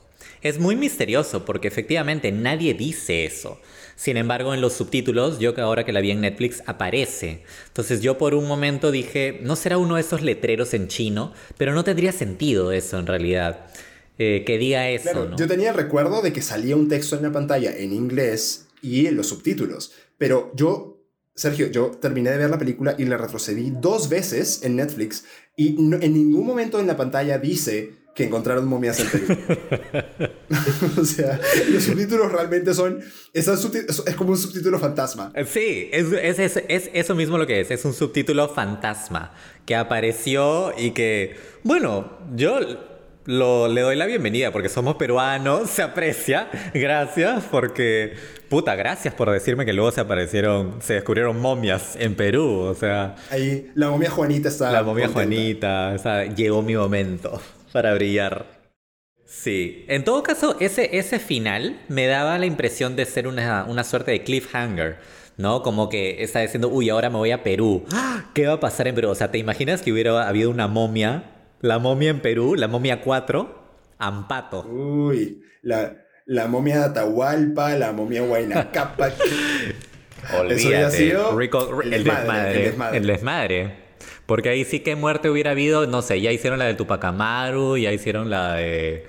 Es 0.41 0.60
muy 0.60 0.76
misterioso 0.76 1.45
porque 1.45 1.68
efectivamente 1.68 2.31
nadie 2.31 2.73
dice 2.73 3.26
eso. 3.26 3.60
Sin 3.95 4.18
embargo, 4.18 4.53
en 4.53 4.61
los 4.61 4.74
subtítulos, 4.74 5.40
yo 5.40 5.53
que 5.53 5.61
ahora 5.61 5.86
que 5.86 5.91
la 5.91 6.02
vi 6.02 6.11
en 6.11 6.22
Netflix, 6.22 6.64
aparece. 6.65 7.44
Entonces 7.68 8.02
yo 8.02 8.18
por 8.18 8.34
un 8.34 8.48
momento 8.48 8.91
dije, 8.91 9.40
no 9.44 9.56
será 9.56 9.78
uno 9.78 9.95
de 9.95 10.02
esos 10.02 10.22
letreros 10.22 10.74
en 10.74 10.88
chino, 10.88 11.34
pero 11.57 11.74
no 11.74 11.84
tendría 11.84 12.11
sentido 12.11 12.72
eso 12.72 12.99
en 12.99 13.07
realidad. 13.07 13.68
Eh, 14.20 14.44
que 14.45 14.60
diga 14.60 14.90
eso. 14.90 15.26
¿no? 15.26 15.38
Yo 15.38 15.48
tenía 15.48 15.72
el 15.72 15.76
recuerdo 15.76 16.22
de 16.22 16.32
que 16.32 16.41
salía 16.41 16.76
un 16.76 16.88
texto 16.88 17.15
en 17.15 17.24
la 17.24 17.32
pantalla 17.32 17.76
en 17.76 17.94
inglés 17.94 18.68
y 18.82 19.07
en 19.07 19.15
los 19.15 19.28
subtítulos, 19.28 19.94
pero 20.20 20.52
yo, 20.56 21.03
Sergio, 21.34 21.68
yo 21.72 21.90
terminé 21.90 22.30
de 22.30 22.38
ver 22.38 22.49
la 22.52 22.60
película 22.60 22.95
y 22.98 23.06
la 23.06 23.18
retrocedí 23.18 23.72
dos 23.72 24.10
veces 24.10 24.61
en 24.64 24.76
Netflix 24.76 25.26
y 25.56 25.70
en 25.78 26.14
ningún 26.14 26.45
momento 26.45 26.80
en 26.80 26.86
la 26.86 26.95
pantalla 26.95 27.40
dice 27.40 28.03
que 28.15 28.26
encontraron 28.26 28.68
momias 28.68 28.99
en 28.99 29.10
Perú. 29.10 29.38
o 31.02 31.06
sea, 31.06 31.40
los 31.69 31.84
subtítulos 31.84 32.31
realmente 32.31 32.73
son... 32.73 33.02
Es, 33.34 33.48
es 33.48 34.15
como 34.15 34.31
un 34.31 34.38
subtítulo 34.38 34.80
fantasma. 34.80 35.31
Sí, 35.48 35.90
es, 35.91 36.40
es, 36.40 36.57
es, 36.68 36.90
eso 36.94 37.15
mismo 37.15 37.38
lo 37.38 37.48
que 37.48 37.61
es. 37.61 37.72
Es 37.72 37.85
un 37.85 37.94
subtítulo 37.94 38.49
fantasma 38.49 39.34
que 39.65 39.76
apareció 39.76 40.73
y 40.77 40.91
que, 40.91 41.35
bueno, 41.64 42.19
yo 42.35 42.60
lo, 43.26 43.68
le 43.68 43.81
doy 43.81 43.95
la 43.95 44.06
bienvenida 44.06 44.52
porque 44.52 44.69
somos 44.69 44.95
peruanos, 44.95 45.69
se 45.72 45.81
aprecia. 45.81 46.49
Gracias 46.73 47.45
porque, 47.49 48.14
puta, 48.48 48.76
gracias 48.76 49.15
por 49.15 49.31
decirme 49.31 49.65
que 49.65 49.73
luego 49.73 49.91
se 49.91 50.02
aparecieron, 50.02 50.81
se 50.81 50.94
descubrieron 50.95 51.40
momias 51.40 51.95
en 51.95 52.14
Perú. 52.14 52.60
O 52.60 52.76
sea, 52.76 53.15
ahí 53.31 53.72
la 53.73 53.90
momia 53.90 54.11
Juanita 54.11 54.49
está. 54.49 54.72
La 54.72 54.84
momia 54.84 55.07
Juanita, 55.07 55.94
o 55.95 55.98
sea, 55.98 56.26
llegó 56.26 56.61
mi 56.61 56.76
momento 56.76 57.41
para 57.74 57.94
brillar. 57.94 58.45
Sí, 59.26 59.84
en 59.90 60.04
todo 60.06 60.24
caso, 60.24 60.56
ese, 60.60 60.98
ese 60.98 61.20
final 61.20 61.82
me 61.90 62.08
daba 62.08 62.38
la 62.38 62.45
impresión 62.45 62.95
de 62.95 63.06
ser 63.06 63.28
una, 63.28 63.66
una 63.66 63.84
suerte 63.84 64.12
de 64.12 64.24
cliffhanger. 64.24 64.98
¿no? 65.36 65.64
Como 65.64 65.90
que 65.90 66.24
está 66.24 66.41
diciendo, 66.41 66.70
uy, 66.70 66.90
ahora 66.90 67.10
me 67.10 67.18
voy 67.18 67.32
a 67.32 67.44
Perú. 67.44 67.84
¿Qué 68.34 68.45
va 68.48 68.54
a 68.54 68.60
pasar 68.60 68.88
en 68.88 68.95
Perú? 68.95 69.10
O 69.10 69.16
sea, 69.16 69.32
¿te 69.32 69.40
imaginas 69.40 69.82
que 69.82 69.91
hubiera 69.91 70.28
habido 70.28 70.52
una 70.52 70.68
momia 70.68 71.34
la 71.64 71.80
momia 71.80 72.10
en 72.10 72.20
Perú, 72.20 72.56
la 72.56 72.68
momia 72.68 73.00
4, 73.02 73.64
Ampato. 73.98 74.66
Uy, 74.68 75.41
la, 75.62 75.95
la 76.26 76.48
momia 76.48 76.80
de 76.80 76.86
Atahualpa, 76.88 77.70
la 77.78 77.94
momia 77.94 78.22
Huayna-Capa. 78.22 79.12
Olvídate. 80.40 81.12
el, 81.12 82.04
desmadre, 82.04 82.76
el, 82.98 83.08
desmadre, 83.08 83.78
Porque 84.26 84.50
ahí 84.50 84.64
sí 84.66 84.80
que 84.80 84.95
muerte 84.95 85.30
hubiera 85.30 85.52
habido, 85.52 85.86
no 85.88 86.02
sé, 86.02 86.22
ya 86.22 86.32
hicieron 86.32 86.60
la 86.60 86.66
de 86.66 86.76
Tupac 86.76 87.04
Amaru, 87.04 87.78
ya 87.78 87.91
hicieron 87.91 88.30
la 88.30 88.56
de 88.56 89.06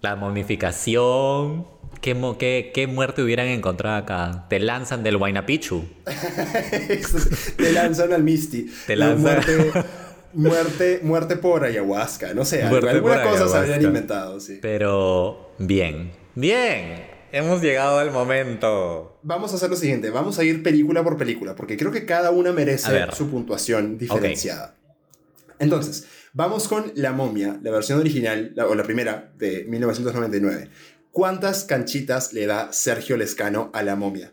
la 0.00 0.16
momificación. 0.16 1.66
¿Qué, 2.00 2.16
qué, 2.38 2.72
qué 2.74 2.86
muerte 2.88 3.22
hubieran 3.22 3.46
encontrado 3.46 3.96
acá? 3.96 4.46
Te 4.48 4.58
lanzan 4.58 5.04
del 5.04 5.16
Huayna 5.16 5.46
Pichu. 5.46 5.84
Te 7.56 7.72
lanzan 7.72 8.12
al 8.12 8.24
Misty. 8.24 8.72
Te 8.86 8.96
lanzan. 8.96 9.42
Muerte, 10.34 11.00
muerte 11.02 11.36
por 11.36 11.62
ayahuasca, 11.62 12.32
no 12.32 12.46
sé, 12.46 12.62
algunas 12.62 13.26
cosas 13.26 13.50
se 13.50 13.58
habían 13.58 13.82
inventado, 13.82 14.40
sí. 14.40 14.58
Pero 14.62 15.52
bien, 15.58 16.10
bien, 16.34 17.11
hemos 17.32 17.60
llegado 17.62 17.98
al 17.98 18.12
momento. 18.12 19.18
Vamos 19.22 19.52
a 19.52 19.56
hacer 19.56 19.70
lo 19.70 19.76
siguiente, 19.76 20.10
vamos 20.10 20.38
a 20.38 20.44
ir 20.44 20.62
película 20.62 21.02
por 21.02 21.16
película, 21.16 21.56
porque 21.56 21.76
creo 21.76 21.90
que 21.90 22.06
cada 22.06 22.30
una 22.30 22.52
merece 22.52 23.06
su 23.12 23.28
puntuación 23.28 23.98
diferenciada. 23.98 24.76
Entonces, 25.58 26.06
vamos 26.32 26.68
con 26.68 26.92
La 26.94 27.12
momia, 27.12 27.58
la 27.62 27.70
versión 27.70 27.98
original, 27.98 28.54
o 28.68 28.74
la 28.74 28.82
primera, 28.82 29.32
de 29.36 29.64
1999. 29.64 30.70
¿Cuántas 31.10 31.64
canchitas 31.64 32.32
le 32.32 32.46
da 32.46 32.72
Sergio 32.72 33.16
Lescano 33.16 33.70
a 33.74 33.82
La 33.82 33.96
momia? 33.96 34.32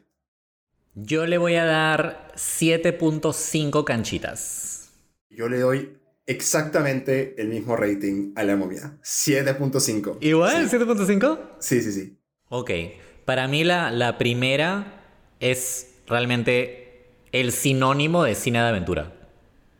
Yo 0.95 1.25
le 1.25 1.37
voy 1.37 1.55
a 1.55 1.65
dar 1.65 2.31
7.5 2.35 3.83
canchitas. 3.83 4.89
Yo 5.29 5.47
le 5.47 5.59
doy 5.59 5.97
exactamente 6.25 7.35
el 7.41 7.49
mismo 7.49 7.75
rating 7.75 8.33
a 8.35 8.43
la 8.43 8.55
momia. 8.55 8.97
7.5. 9.03 10.17
¿Igual? 10.21 10.69
¿7.5? 10.69 11.39
Sí, 11.59 11.81
sí, 11.81 11.91
sí. 11.91 12.18
Ok. 12.49 12.71
Para 13.25 13.47
mí 13.47 13.63
la, 13.63 13.91
la 13.91 14.17
primera 14.17 15.01
es 15.39 16.01
realmente 16.07 17.05
el 17.31 17.51
sinónimo 17.51 18.23
de 18.23 18.35
cine 18.35 18.59
de 18.59 18.67
aventura. 18.67 19.13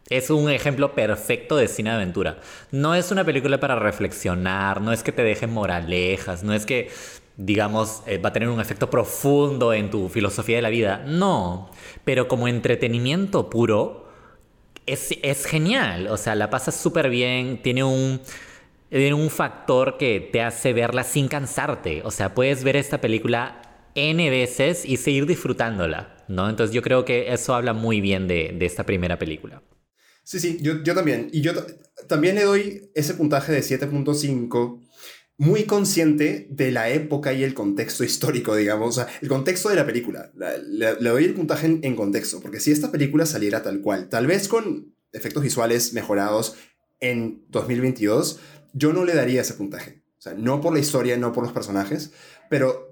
Es 0.09 0.29
un 0.31 0.49
ejemplo 0.49 0.95
perfecto 0.95 1.55
de 1.55 1.67
cine 1.67 1.91
de 1.91 1.97
aventura. 1.97 2.39
No 2.71 2.95
es 2.95 3.11
una 3.11 3.23
película 3.23 3.59
para 3.59 3.75
reflexionar, 3.75 4.81
no 4.81 4.91
es 4.91 5.03
que 5.03 5.11
te 5.11 5.23
dejen 5.23 5.51
moralejas, 5.51 6.43
no 6.43 6.53
es 6.53 6.65
que, 6.65 6.89
digamos, 7.37 8.01
eh, 8.07 8.17
va 8.17 8.29
a 8.29 8.33
tener 8.33 8.49
un 8.49 8.59
efecto 8.59 8.89
profundo 8.89 9.71
en 9.71 9.91
tu 9.91 10.09
filosofía 10.09 10.55
de 10.55 10.61
la 10.63 10.69
vida. 10.69 11.03
No, 11.05 11.69
pero 12.05 12.27
como 12.27 12.47
entretenimiento 12.47 13.49
puro, 13.51 14.09
es, 14.87 15.45
genial, 15.45 16.07
o 16.07 16.17
sea, 16.17 16.33
la 16.35 16.49
pasas 16.49 16.75
súper 16.75 17.09
bien, 17.09 17.61
tiene 17.61 17.83
un, 17.83 18.19
tiene 18.89 19.13
un 19.13 19.29
factor 19.29 19.97
que 19.97 20.29
te 20.31 20.41
hace 20.41 20.73
verla 20.73 21.03
sin 21.03 21.27
cansarte, 21.27 22.01
o 22.03 22.11
sea, 22.11 22.33
puedes 22.33 22.63
ver 22.63 22.75
esta 22.75 22.99
película 23.01 23.61
N 23.95 24.29
veces 24.29 24.85
y 24.85 24.97
seguir 24.97 25.25
disfrutándola, 25.25 26.17
¿no? 26.27 26.49
Entonces 26.49 26.73
yo 26.73 26.81
creo 26.81 27.05
que 27.05 27.31
eso 27.33 27.53
habla 27.53 27.73
muy 27.73 28.01
bien 28.01 28.27
de, 28.27 28.57
esta 28.61 28.85
primera 28.85 29.19
película. 29.19 29.61
Sí, 30.23 30.39
sí, 30.39 30.59
yo, 30.61 30.83
yo 30.83 30.93
también. 30.93 31.29
Y 31.31 31.41
yo 31.41 31.53
también 32.07 32.35
le 32.35 32.43
doy 32.43 32.91
ese 32.93 33.15
puntaje 33.15 33.51
de 33.51 33.61
7.5 33.61 34.79
muy 35.39 35.63
consciente 35.63 36.47
de 36.51 36.69
la 36.69 36.89
época 36.89 37.31
y 37.31 37.43
el 37.43 37.53
contexto 37.53 38.03
histórico, 38.03 38.55
digamos, 38.55 38.89
o 38.89 39.01
sea, 39.01 39.07
el 39.21 39.29
contexto 39.29 39.69
de 39.69 39.77
la 39.77 39.85
película. 39.85 40.31
Le, 40.67 40.95
doy 40.95 41.23
el 41.23 41.33
puntaje 41.33 41.79
en, 41.81 41.95
contexto, 41.95 42.41
porque 42.41 42.59
si 42.59 42.71
esta 42.71 42.91
película 42.91 43.25
saliera 43.25 43.63
tal 43.63 43.79
cual, 43.79 44.09
tal 44.09 44.27
vez 44.27 44.49
con 44.49 44.93
efectos 45.13 45.41
visuales 45.41 45.93
mejorados 45.93 46.55
en 46.99 47.45
2022, 47.47 48.39
yo 48.73 48.93
no 48.93 49.05
le 49.05 49.15
daría 49.15 49.41
ese 49.41 49.53
puntaje. 49.53 50.03
O 50.17 50.21
sea, 50.21 50.33
no 50.33 50.59
por 50.59 50.73
la 50.73 50.79
historia, 50.79 51.17
no 51.17 51.31
por 51.31 51.43
los 51.43 51.53
personajes, 51.53 52.11
pero 52.49 52.89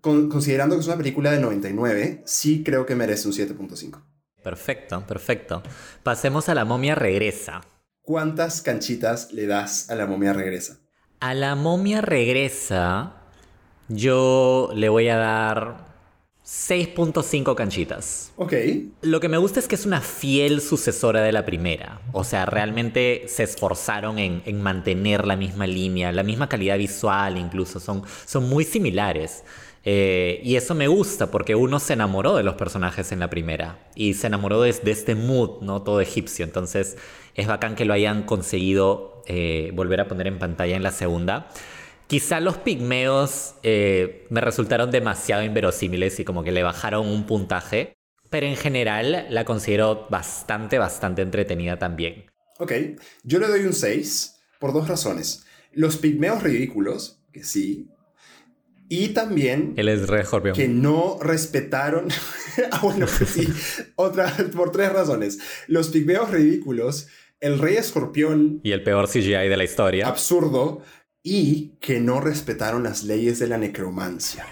considerando 0.00 0.74
que 0.74 0.80
es 0.80 0.86
una 0.86 0.96
película 0.96 1.30
de 1.30 1.40
99, 1.40 2.22
sí 2.26 2.62
creo 2.64 2.86
que 2.86 2.94
merece 2.94 3.28
un 3.28 3.34
7.5. 3.34 4.02
Perfecto, 4.42 5.04
perfecto. 5.06 5.62
Pasemos 6.02 6.48
a 6.48 6.54
La 6.54 6.64
momia 6.64 6.94
regresa. 6.94 7.62
¿Cuántas 8.02 8.62
canchitas 8.62 9.32
le 9.32 9.46
das 9.46 9.90
a 9.90 9.96
La 9.96 10.06
momia 10.06 10.32
regresa? 10.32 10.78
A 11.18 11.34
la 11.34 11.54
momia 11.54 12.00
regresa, 12.00 13.14
yo 13.88 14.70
le 14.74 14.88
voy 14.88 15.08
a 15.08 15.16
dar 15.16 15.85
6.5 16.46 17.56
canchitas. 17.56 18.32
Ok. 18.36 18.52
Lo 19.02 19.18
que 19.18 19.28
me 19.28 19.36
gusta 19.36 19.58
es 19.58 19.66
que 19.66 19.74
es 19.74 19.84
una 19.84 20.00
fiel 20.00 20.60
sucesora 20.60 21.20
de 21.22 21.32
la 21.32 21.44
primera. 21.44 22.00
O 22.12 22.22
sea, 22.22 22.46
realmente 22.46 23.24
se 23.26 23.42
esforzaron 23.42 24.20
en, 24.20 24.62
mantener 24.62 25.26
la 25.26 25.34
misma 25.34 25.66
línea, 25.66 26.12
la 26.12 26.22
misma 26.22 26.48
calidad 26.48 26.78
visual 26.78 27.36
incluso. 27.36 27.80
Son, 27.80 28.04
son 28.26 28.48
muy 28.48 28.62
similares. 28.62 29.42
Eh, 29.84 30.40
y 30.44 30.54
eso 30.54 30.76
me 30.76 30.86
gusta 30.86 31.32
porque 31.32 31.56
uno 31.56 31.80
se 31.80 31.94
enamoró 31.94 32.36
de 32.36 32.44
los 32.44 32.54
personajes 32.54 33.10
en 33.10 33.18
la 33.18 33.28
primera. 33.28 33.80
Y 33.96 34.14
se 34.14 34.28
enamoró 34.28 34.60
de, 34.60 34.72
de 34.72 34.90
este 34.92 35.16
mood, 35.16 35.62
¿no? 35.62 35.82
Todo 35.82 36.00
egipcio. 36.00 36.44
Entonces 36.44 36.96
es 37.34 37.48
bacán 37.48 37.74
que 37.74 37.84
lo 37.84 37.92
hayan 37.92 38.22
conseguido 38.22 39.22
eh, 39.26 39.72
volver 39.74 40.00
a 40.00 40.06
poner 40.06 40.28
en 40.28 40.38
pantalla 40.38 40.76
en 40.76 40.84
la 40.84 40.92
segunda. 40.92 41.48
Quizá 42.06 42.40
los 42.40 42.58
pigmeos 42.58 43.56
eh, 43.62 44.26
me 44.30 44.40
resultaron 44.40 44.90
demasiado 44.90 45.42
inverosímiles 45.42 46.20
y 46.20 46.24
como 46.24 46.44
que 46.44 46.52
le 46.52 46.62
bajaron 46.62 47.08
un 47.08 47.26
puntaje, 47.26 47.94
pero 48.30 48.46
en 48.46 48.56
general 48.56 49.26
la 49.28 49.44
considero 49.44 50.06
bastante, 50.08 50.78
bastante 50.78 51.22
entretenida 51.22 51.78
también. 51.78 52.26
Ok, 52.58 52.72
yo 53.24 53.38
le 53.40 53.48
doy 53.48 53.62
un 53.62 53.72
6 53.72 54.36
por 54.60 54.72
dos 54.72 54.88
razones. 54.88 55.44
Los 55.72 55.96
pigmeos 55.96 56.42
ridículos, 56.42 57.20
que 57.32 57.42
sí, 57.42 57.88
y 58.88 59.08
también 59.08 59.74
Él 59.76 59.88
es 59.88 60.06
re 60.08 60.24
que 60.54 60.68
no 60.68 61.18
respetaron. 61.20 62.06
ah, 62.70 62.80
bueno, 62.82 63.06
pues 63.18 63.30
sí. 63.30 63.48
Otra, 63.96 64.32
por 64.54 64.70
tres 64.70 64.92
razones. 64.92 65.38
Los 65.66 65.88
pigmeos 65.88 66.30
ridículos 66.30 67.08
el 67.40 67.58
rey 67.58 67.76
escorpión. 67.76 68.60
Y 68.62 68.72
el 68.72 68.82
peor 68.82 69.08
CGI 69.08 69.48
de 69.48 69.56
la 69.56 69.64
historia. 69.64 70.06
Absurdo. 70.06 70.82
Y 71.28 71.72
que 71.80 71.98
no 71.98 72.20
respetaron 72.20 72.84
las 72.84 73.02
leyes 73.02 73.40
de 73.40 73.48
la 73.48 73.58
necromancia. 73.58 74.46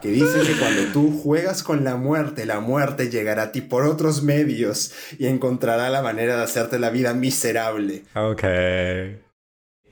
Que 0.00 0.08
dicen 0.08 0.40
que 0.46 0.58
cuando 0.58 0.90
tú 0.90 1.20
juegas 1.22 1.62
con 1.62 1.84
la 1.84 1.96
muerte, 1.96 2.46
la 2.46 2.60
muerte 2.60 3.10
llegará 3.10 3.42
a 3.42 3.52
ti 3.52 3.60
por 3.60 3.84
otros 3.84 4.22
medios 4.22 4.94
y 5.18 5.26
encontrará 5.26 5.90
la 5.90 6.00
manera 6.00 6.38
de 6.38 6.44
hacerte 6.44 6.78
la 6.78 6.88
vida 6.88 7.12
miserable. 7.12 8.04
Ok. 8.14 8.42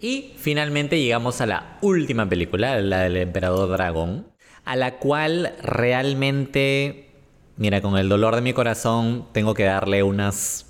Y 0.01 0.33
finalmente 0.39 0.99
llegamos 0.99 1.43
a 1.43 1.47
la 1.47 1.77
última 1.83 2.27
película, 2.27 2.81
la 2.81 3.01
del 3.01 3.19
Emperador 3.19 3.69
Dragón, 3.69 4.27
a 4.65 4.75
la 4.75 4.97
cual 4.97 5.55
realmente, 5.63 7.11
mira, 7.59 7.83
con 7.83 7.99
el 7.99 8.09
dolor 8.09 8.37
de 8.37 8.41
mi 8.41 8.55
corazón, 8.55 9.29
tengo 9.33 9.53
que 9.53 9.65
darle 9.65 10.03
unas 10.03 10.65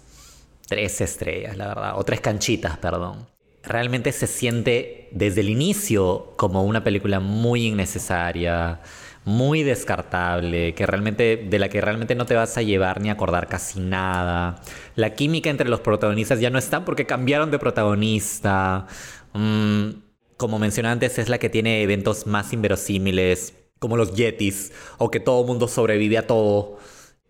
tres 0.66 1.00
estrellas, 1.00 1.56
la 1.56 1.68
verdad, 1.68 1.92
o 1.96 2.02
tres 2.02 2.20
canchitas, 2.20 2.78
perdón. 2.78 3.30
Realmente 3.62 4.10
se 4.12 4.26
siente 4.26 5.08
desde 5.12 5.40
el 5.40 5.48
inicio 5.48 6.34
como 6.36 6.64
una 6.64 6.82
película 6.82 7.20
muy 7.20 7.66
innecesaria, 7.68 8.80
muy 9.24 9.62
descartable, 9.62 10.74
que 10.74 10.84
realmente 10.84 11.36
de 11.36 11.58
la 11.60 11.68
que 11.68 11.80
realmente 11.80 12.16
no 12.16 12.26
te 12.26 12.34
vas 12.34 12.56
a 12.56 12.62
llevar 12.62 13.00
ni 13.00 13.08
acordar 13.08 13.46
casi 13.46 13.78
nada. 13.78 14.60
La 14.96 15.14
química 15.14 15.48
entre 15.48 15.68
los 15.68 15.80
protagonistas 15.80 16.40
ya 16.40 16.50
no 16.50 16.58
está 16.58 16.84
porque 16.84 17.06
cambiaron 17.06 17.50
de 17.52 17.58
protagonista. 17.60 18.86
Mm, 19.32 19.90
como 20.36 20.58
mencioné 20.58 20.88
antes, 20.88 21.18
es 21.18 21.28
la 21.28 21.38
que 21.38 21.48
tiene 21.48 21.82
eventos 21.82 22.26
más 22.26 22.52
inverosímiles, 22.52 23.54
como 23.78 23.96
los 23.96 24.14
Yetis, 24.14 24.72
o 24.98 25.10
que 25.10 25.20
todo 25.20 25.44
mundo 25.44 25.68
sobrevive 25.68 26.18
a 26.18 26.26
todo. 26.26 26.78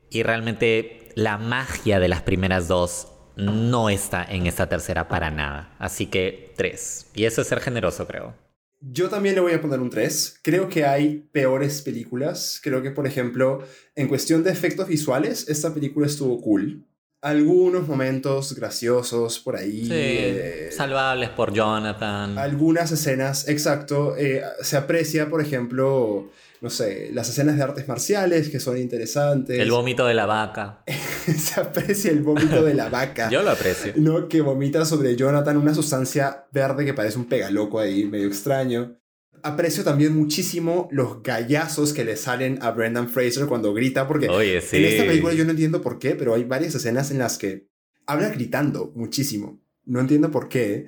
Y 0.08 0.22
realmente 0.22 1.10
la 1.14 1.36
magia 1.36 2.00
de 2.00 2.08
las 2.08 2.22
primeras 2.22 2.68
dos 2.68 3.08
no 3.36 3.88
está 3.88 4.24
en 4.24 4.46
esta 4.46 4.68
tercera 4.68 5.08
para 5.08 5.30
nada. 5.30 5.74
Así 5.78 6.06
que 6.06 6.52
tres. 6.56 7.06
Y 7.14 7.24
eso 7.24 7.42
es 7.42 7.48
ser 7.48 7.60
generoso, 7.60 8.06
creo. 8.06 8.34
Yo 8.80 9.08
también 9.08 9.36
le 9.36 9.40
voy 9.40 9.52
a 9.52 9.60
poner 9.62 9.78
un 9.78 9.90
3. 9.90 10.40
Creo 10.42 10.68
que 10.68 10.84
hay 10.84 11.28
peores 11.30 11.82
películas. 11.82 12.60
Creo 12.62 12.82
que, 12.82 12.90
por 12.90 13.06
ejemplo, 13.06 13.62
en 13.94 14.08
cuestión 14.08 14.42
de 14.42 14.50
efectos 14.50 14.88
visuales, 14.88 15.48
esta 15.48 15.72
película 15.72 16.06
estuvo 16.06 16.40
cool. 16.40 16.84
Algunos 17.20 17.86
momentos 17.86 18.52
graciosos 18.56 19.38
por 19.38 19.54
ahí. 19.54 19.82
Sí, 19.84 19.90
eh, 19.92 20.70
salvables 20.76 21.28
por 21.30 21.52
Jonathan. 21.52 22.36
algunas 22.36 22.90
escenas, 22.90 23.46
exacto. 23.48 24.16
eh, 24.16 24.42
se 24.62 24.76
aprecia, 24.76 25.30
por 25.30 25.40
ejemplo, 25.40 26.28
no 26.62 26.70
sé, 26.70 27.10
las 27.12 27.28
escenas 27.28 27.56
de 27.56 27.62
artes 27.64 27.88
marciales 27.88 28.48
que 28.48 28.60
son 28.60 28.78
interesantes. 28.78 29.58
El 29.58 29.72
vómito 29.72 30.06
de 30.06 30.14
la 30.14 30.26
vaca. 30.26 30.84
se 30.86 31.60
aprecia 31.60 32.12
el 32.12 32.22
vómito 32.22 32.62
de 32.62 32.74
la 32.74 32.88
vaca. 32.88 33.28
Yo 33.28 33.42
lo 33.42 33.50
aprecio. 33.50 33.92
¿no? 33.96 34.28
Que 34.28 34.40
vomita 34.42 34.84
sobre 34.84 35.16
Jonathan 35.16 35.56
una 35.56 35.74
sustancia 35.74 36.46
verde 36.52 36.84
que 36.84 36.94
parece 36.94 37.18
un 37.18 37.24
pegaloco 37.24 37.80
ahí, 37.80 38.04
medio 38.04 38.28
extraño. 38.28 38.96
Aprecio 39.42 39.82
también 39.82 40.14
muchísimo 40.14 40.88
los 40.92 41.24
gallazos 41.24 41.92
que 41.92 42.04
le 42.04 42.16
salen 42.16 42.60
a 42.62 42.70
Brendan 42.70 43.08
Fraser 43.08 43.46
cuando 43.46 43.74
grita, 43.74 44.06
porque 44.06 44.28
Oye, 44.28 44.60
sí. 44.60 44.76
en 44.76 44.84
esta 44.84 45.04
película 45.04 45.34
yo 45.34 45.44
no 45.44 45.50
entiendo 45.50 45.82
por 45.82 45.98
qué, 45.98 46.14
pero 46.14 46.32
hay 46.32 46.44
varias 46.44 46.76
escenas 46.76 47.10
en 47.10 47.18
las 47.18 47.38
que 47.38 47.66
habla 48.06 48.28
gritando 48.28 48.92
muchísimo. 48.94 49.60
No 49.84 49.98
entiendo 49.98 50.30
por 50.30 50.48
qué. 50.48 50.86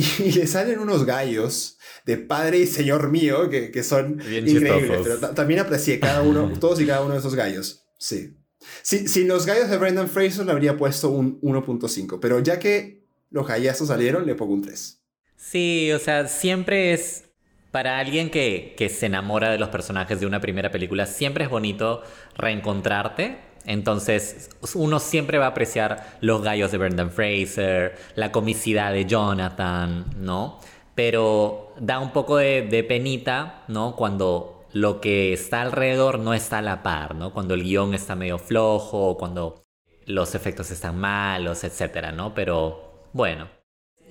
Y, 0.00 0.32
le 0.32 0.46
salen 0.46 0.78
unos 0.78 1.04
gallos 1.04 1.78
de 2.06 2.16
padre 2.16 2.58
y 2.58 2.66
señor 2.66 3.10
mío 3.10 3.50
que, 3.50 3.70
que 3.70 3.82
son 3.82 4.16
Bien 4.18 4.48
increíbles. 4.48 5.00
Pero 5.02 5.18
ta- 5.18 5.34
también 5.34 5.60
aprecié 5.60 6.00
cada 6.00 6.22
uno, 6.22 6.52
todos 6.60 6.80
y 6.80 6.86
cada 6.86 7.02
uno 7.02 7.14
de 7.14 7.20
esos 7.20 7.34
gallos. 7.34 7.84
Sí. 7.98 8.34
Si, 8.82 9.08
sin 9.08 9.28
los 9.28 9.46
gallos 9.46 9.70
de 9.70 9.76
Brendan 9.76 10.08
Fraser 10.08 10.44
le 10.44 10.52
habría 10.52 10.76
puesto 10.76 11.10
un 11.10 11.40
1.5, 11.40 12.18
pero 12.20 12.40
ya 12.40 12.58
que 12.58 13.04
los 13.30 13.46
gallazos 13.46 13.88
salieron, 13.88 14.26
le 14.26 14.34
pongo 14.34 14.54
un 14.54 14.62
3. 14.62 15.00
Sí, 15.36 15.92
o 15.92 15.98
sea, 15.98 16.28
siempre 16.28 16.92
es. 16.92 17.24
Para 17.70 17.98
alguien 17.98 18.30
que, 18.30 18.74
que 18.78 18.88
se 18.88 19.06
enamora 19.06 19.50
de 19.50 19.58
los 19.58 19.68
personajes 19.68 20.18
de 20.20 20.26
una 20.26 20.40
primera 20.40 20.70
película, 20.70 21.04
siempre 21.04 21.44
es 21.44 21.50
bonito 21.50 22.02
reencontrarte. 22.36 23.38
Entonces, 23.68 24.48
uno 24.74 24.98
siempre 24.98 25.36
va 25.36 25.44
a 25.44 25.48
apreciar 25.50 26.16
los 26.22 26.42
gallos 26.42 26.72
de 26.72 26.78
Brendan 26.78 27.10
Fraser, 27.10 27.98
la 28.14 28.32
comicidad 28.32 28.94
de 28.94 29.04
Jonathan, 29.04 30.06
¿no? 30.16 30.58
Pero 30.94 31.74
da 31.78 31.98
un 31.98 32.10
poco 32.14 32.38
de, 32.38 32.62
de 32.62 32.82
penita, 32.82 33.64
¿no? 33.68 33.94
Cuando 33.94 34.64
lo 34.72 35.02
que 35.02 35.34
está 35.34 35.60
alrededor 35.60 36.18
no 36.18 36.32
está 36.32 36.58
a 36.58 36.62
la 36.62 36.82
par, 36.82 37.14
¿no? 37.14 37.34
Cuando 37.34 37.52
el 37.52 37.62
guion 37.62 37.92
está 37.92 38.16
medio 38.16 38.38
flojo, 38.38 39.18
cuando 39.18 39.66
los 40.06 40.34
efectos 40.34 40.70
están 40.70 40.98
malos, 40.98 41.62
etcétera, 41.62 42.10
¿no? 42.10 42.32
Pero 42.32 43.10
bueno, 43.12 43.50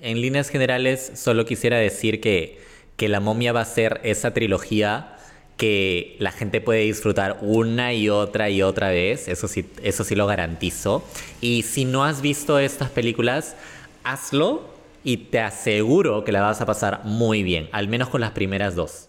en 0.00 0.20
líneas 0.20 0.50
generales, 0.50 1.10
solo 1.16 1.44
quisiera 1.46 1.78
decir 1.78 2.20
que, 2.20 2.60
que 2.96 3.08
La 3.08 3.18
momia 3.18 3.52
va 3.52 3.62
a 3.62 3.64
ser 3.64 4.00
esa 4.04 4.32
trilogía 4.32 5.17
que 5.58 6.16
la 6.20 6.30
gente 6.30 6.60
puede 6.62 6.82
disfrutar 6.82 7.38
una 7.42 7.92
y 7.92 8.08
otra 8.08 8.48
y 8.48 8.62
otra 8.62 8.90
vez, 8.90 9.28
eso 9.28 9.48
sí, 9.48 9.68
eso 9.82 10.04
sí 10.04 10.14
lo 10.14 10.26
garantizo. 10.26 11.04
Y 11.40 11.64
si 11.64 11.84
no 11.84 12.04
has 12.04 12.22
visto 12.22 12.58
estas 12.60 12.90
películas, 12.90 13.56
hazlo 14.04 14.72
y 15.02 15.16
te 15.16 15.40
aseguro 15.40 16.24
que 16.24 16.32
la 16.32 16.42
vas 16.42 16.60
a 16.60 16.66
pasar 16.66 17.02
muy 17.04 17.42
bien, 17.42 17.68
al 17.72 17.88
menos 17.88 18.08
con 18.08 18.20
las 18.20 18.30
primeras 18.30 18.76
dos. 18.76 19.08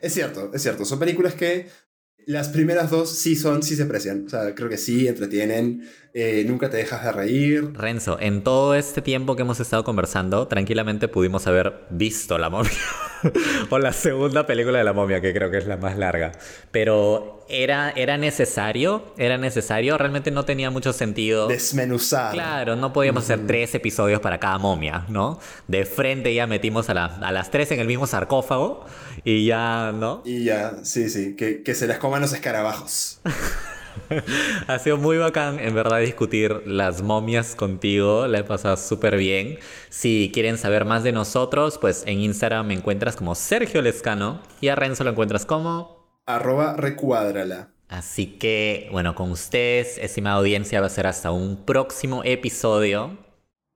Es 0.00 0.12
cierto, 0.12 0.50
es 0.54 0.62
cierto. 0.62 0.84
Son 0.84 0.98
películas 0.98 1.34
que 1.34 1.68
las 2.28 2.50
primeras 2.50 2.90
dos 2.90 3.10
sí 3.10 3.36
son, 3.36 3.62
sí 3.62 3.74
se 3.74 3.84
aprecian. 3.84 4.26
O 4.26 4.28
sea, 4.28 4.54
creo 4.54 4.68
que 4.68 4.76
sí, 4.76 5.08
entretienen. 5.08 5.88
eh, 6.12 6.44
nunca 6.46 6.68
te 6.68 6.76
dejas 6.76 7.02
de 7.02 7.12
reír. 7.12 7.72
Renzo, 7.72 8.18
en 8.20 8.44
todo 8.44 8.74
este 8.74 9.00
tiempo 9.00 9.34
que 9.34 9.42
hemos 9.42 9.60
estado 9.60 9.82
conversando, 9.82 10.46
tranquilamente 10.46 11.08
pudimos 11.08 11.46
haber 11.46 11.86
visto 11.90 12.36
La 12.36 12.50
momia. 12.50 12.70
o 13.70 13.78
la 13.78 13.94
segunda 13.94 14.46
película 14.46 14.76
de 14.78 14.84
La 14.84 14.92
momia, 14.92 15.22
que 15.22 15.32
creo 15.32 15.50
que 15.50 15.56
es 15.56 15.66
la 15.66 15.78
más 15.78 15.96
larga. 15.96 16.32
Pero 16.70 17.37
era, 17.48 17.90
era 17.90 18.16
necesario, 18.18 19.02
era 19.16 19.38
necesario, 19.38 19.96
realmente 19.98 20.30
no 20.30 20.44
tenía 20.44 20.70
mucho 20.70 20.92
sentido. 20.92 21.46
Desmenuzar. 21.48 22.32
Claro, 22.32 22.76
no 22.76 22.92
podíamos 22.92 23.24
hacer 23.24 23.46
tres 23.46 23.74
episodios 23.74 24.20
para 24.20 24.38
cada 24.38 24.58
momia, 24.58 25.04
¿no? 25.08 25.40
De 25.66 25.84
frente 25.84 26.32
ya 26.34 26.46
metimos 26.46 26.88
a, 26.90 26.94
la- 26.94 27.06
a 27.06 27.32
las 27.32 27.50
tres 27.50 27.70
en 27.72 27.80
el 27.80 27.86
mismo 27.86 28.06
sarcófago 28.06 28.84
y 29.24 29.46
ya, 29.46 29.92
¿no? 29.94 30.22
Y 30.24 30.44
ya, 30.44 30.76
sí, 30.82 31.08
sí, 31.10 31.34
que, 31.36 31.62
que 31.62 31.74
se 31.74 31.86
las 31.86 31.98
coman 31.98 32.20
los 32.22 32.32
escarabajos. 32.32 33.20
Ha 34.68 34.78
sido 34.78 34.96
muy 34.96 35.18
bacán, 35.18 35.58
en 35.58 35.74
verdad, 35.74 35.98
discutir 36.00 36.62
las 36.66 37.02
momias 37.02 37.54
contigo. 37.54 38.26
La 38.26 38.38
he 38.38 38.44
pasado 38.44 38.76
súper 38.76 39.16
bien. 39.16 39.58
Si 39.90 40.30
quieren 40.32 40.56
saber 40.56 40.84
más 40.84 41.02
de 41.02 41.12
nosotros, 41.12 41.78
pues 41.78 42.04
en 42.06 42.20
Instagram 42.20 42.68
me 42.68 42.74
encuentras 42.74 43.16
como 43.16 43.34
Sergio 43.34 43.82
Lescano 43.82 44.40
y 44.60 44.68
a 44.68 44.76
Renzo 44.76 45.04
lo 45.04 45.10
encuentras 45.10 45.44
como... 45.44 45.97
Arroba 46.28 46.76
recuádrala. 46.76 47.70
Así 47.88 48.26
que, 48.38 48.90
bueno, 48.92 49.14
con 49.14 49.30
ustedes, 49.30 49.96
estimada 49.96 50.36
audiencia, 50.36 50.78
va 50.78 50.86
a 50.86 50.90
ser 50.90 51.06
hasta 51.06 51.30
un 51.30 51.64
próximo 51.64 52.22
episodio. 52.22 53.16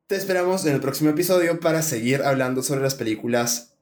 Te 0.06 0.16
esperamos 0.16 0.66
en 0.66 0.74
el 0.74 0.80
próximo 0.82 1.08
episodio 1.08 1.60
para 1.60 1.80
seguir 1.80 2.20
hablando 2.20 2.62
sobre 2.62 2.82
las 2.82 2.94
películas 2.94 3.78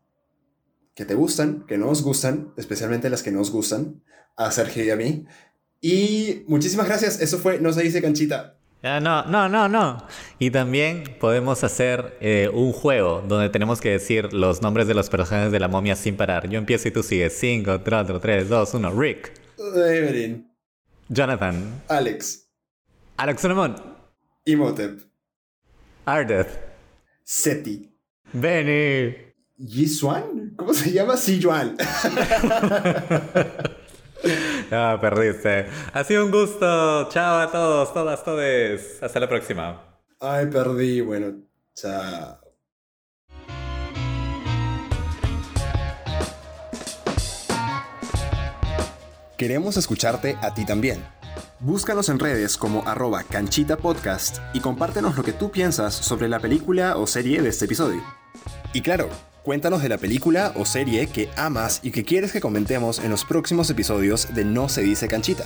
que 0.94 1.05
te 1.05 1.14
gustan, 1.14 1.66
que 1.66 1.78
nos 1.78 2.05
gustan, 2.05 2.55
especialmente 2.56 3.10
las 3.10 3.24
que 3.24 3.32
nos 3.32 3.51
gustan, 3.51 4.05
a 4.36 4.52
Sergio 4.52 4.84
y 4.84 4.90
a 4.90 4.97
mí. 4.97 5.26
Y 5.80 6.44
muchísimas 6.47 6.86
gracias. 6.86 7.20
Eso 7.20 7.38
fue 7.38 7.59
No 7.59 7.72
se 7.72 7.82
dice 7.82 8.01
canchita. 8.01 8.59
Ah, 8.82 8.98
no, 8.98 9.24
no, 9.24 9.48
no, 9.48 9.69
no. 9.69 10.07
Y 10.39 10.51
también 10.51 11.05
podemos 11.20 11.62
hacer 11.65 12.16
eh, 12.20 12.51
un 12.52 12.73
juego 12.73 13.23
donde 13.28 13.51
tenemos 13.51 13.81
que 13.81 13.90
decir 13.90 14.32
los 14.32 14.62
nombres 14.62 14.89
de 14.89 14.94
los 14.94 15.11
personajes 15.11 15.52
de 15.52 15.61
la 15.61 15.69
momia 15.69 15.97
sin 15.97 16.16
parar. 16.16 16.48
Yo 16.48 16.59
empiezo 16.59 16.89
y 16.89 16.90
tú 16.90 17.02
sigues. 17.02 17.36
5, 17.39 17.81
4, 17.85 18.20
3, 18.20 18.48
2, 18.48 18.74
1. 18.74 18.90
Rick. 18.93 19.32
Evelyn, 19.59 20.51
Jonathan. 21.09 21.82
Alex, 21.89 22.48
Alex 23.19 23.43
Solomon. 23.43 23.77
Imhotep, 24.47 25.02
Ardeth. 26.07 26.48
Seti. 27.23 27.94
Benny. 28.32 29.15
¿Yisuan? 29.59 30.55
¿Cómo 30.57 30.73
se 30.73 30.90
llama? 30.90 31.19
Sijuan. 31.19 31.77
Ah, 34.72 34.98
perdiste. 35.01 35.66
Ha 35.92 36.05
sido 36.05 36.24
un 36.24 36.30
gusto. 36.30 37.09
Chao 37.09 37.38
a 37.40 37.51
todos, 37.51 37.92
todas, 37.92 38.22
todes. 38.22 39.02
Hasta 39.02 39.18
la 39.18 39.28
próxima. 39.28 39.82
Ay, 40.20 40.47
perdí. 40.47 41.01
Bueno, 41.01 41.34
chao. 41.74 42.38
Queremos 49.36 49.76
escucharte 49.78 50.36
a 50.42 50.52
ti 50.52 50.66
también. 50.66 51.02
Búscanos 51.60 52.10
en 52.10 52.18
redes 52.18 52.56
como 52.56 52.86
arroba 52.86 53.22
canchita 53.22 53.76
podcast 53.76 54.38
y 54.52 54.60
compártenos 54.60 55.16
lo 55.16 55.22
que 55.22 55.32
tú 55.32 55.51
piensas 55.51 55.94
sobre 55.94 56.28
la 56.28 56.40
película 56.40 56.97
o 56.97 57.06
serie 57.06 57.40
de 57.40 57.48
este 57.48 57.64
episodio. 57.64 58.02
Y 58.72 58.82
claro, 58.82 59.09
cuéntanos 59.42 59.82
de 59.82 59.88
la 59.88 59.98
película 59.98 60.52
o 60.56 60.64
serie 60.64 61.06
que 61.06 61.28
amas 61.36 61.80
y 61.82 61.90
que 61.90 62.04
quieres 62.04 62.32
que 62.32 62.40
comentemos 62.40 62.98
en 62.98 63.10
los 63.10 63.24
próximos 63.24 63.70
episodios 63.70 64.34
de 64.34 64.44
No 64.44 64.68
se 64.68 64.82
dice 64.82 65.08
canchita. 65.08 65.44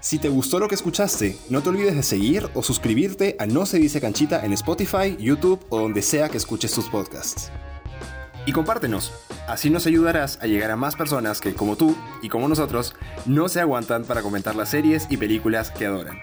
Si 0.00 0.18
te 0.18 0.28
gustó 0.28 0.58
lo 0.58 0.68
que 0.68 0.74
escuchaste, 0.74 1.36
no 1.48 1.62
te 1.62 1.68
olvides 1.68 1.94
de 1.94 2.02
seguir 2.02 2.48
o 2.54 2.62
suscribirte 2.62 3.36
a 3.38 3.46
No 3.46 3.66
se 3.66 3.78
dice 3.78 4.00
canchita 4.00 4.44
en 4.44 4.52
Spotify, 4.52 5.16
YouTube 5.18 5.64
o 5.68 5.78
donde 5.78 6.02
sea 6.02 6.28
que 6.28 6.38
escuches 6.38 6.72
tus 6.72 6.88
podcasts. 6.88 7.50
Y 8.44 8.52
compártenos, 8.52 9.12
así 9.46 9.70
nos 9.70 9.86
ayudarás 9.86 10.38
a 10.42 10.46
llegar 10.46 10.72
a 10.72 10.76
más 10.76 10.96
personas 10.96 11.40
que, 11.40 11.54
como 11.54 11.76
tú 11.76 11.96
y 12.22 12.28
como 12.28 12.48
nosotros, 12.48 12.94
no 13.24 13.48
se 13.48 13.60
aguantan 13.60 14.02
para 14.04 14.22
comentar 14.22 14.56
las 14.56 14.70
series 14.70 15.06
y 15.08 15.16
películas 15.16 15.70
que 15.70 15.86
adoran. 15.86 16.18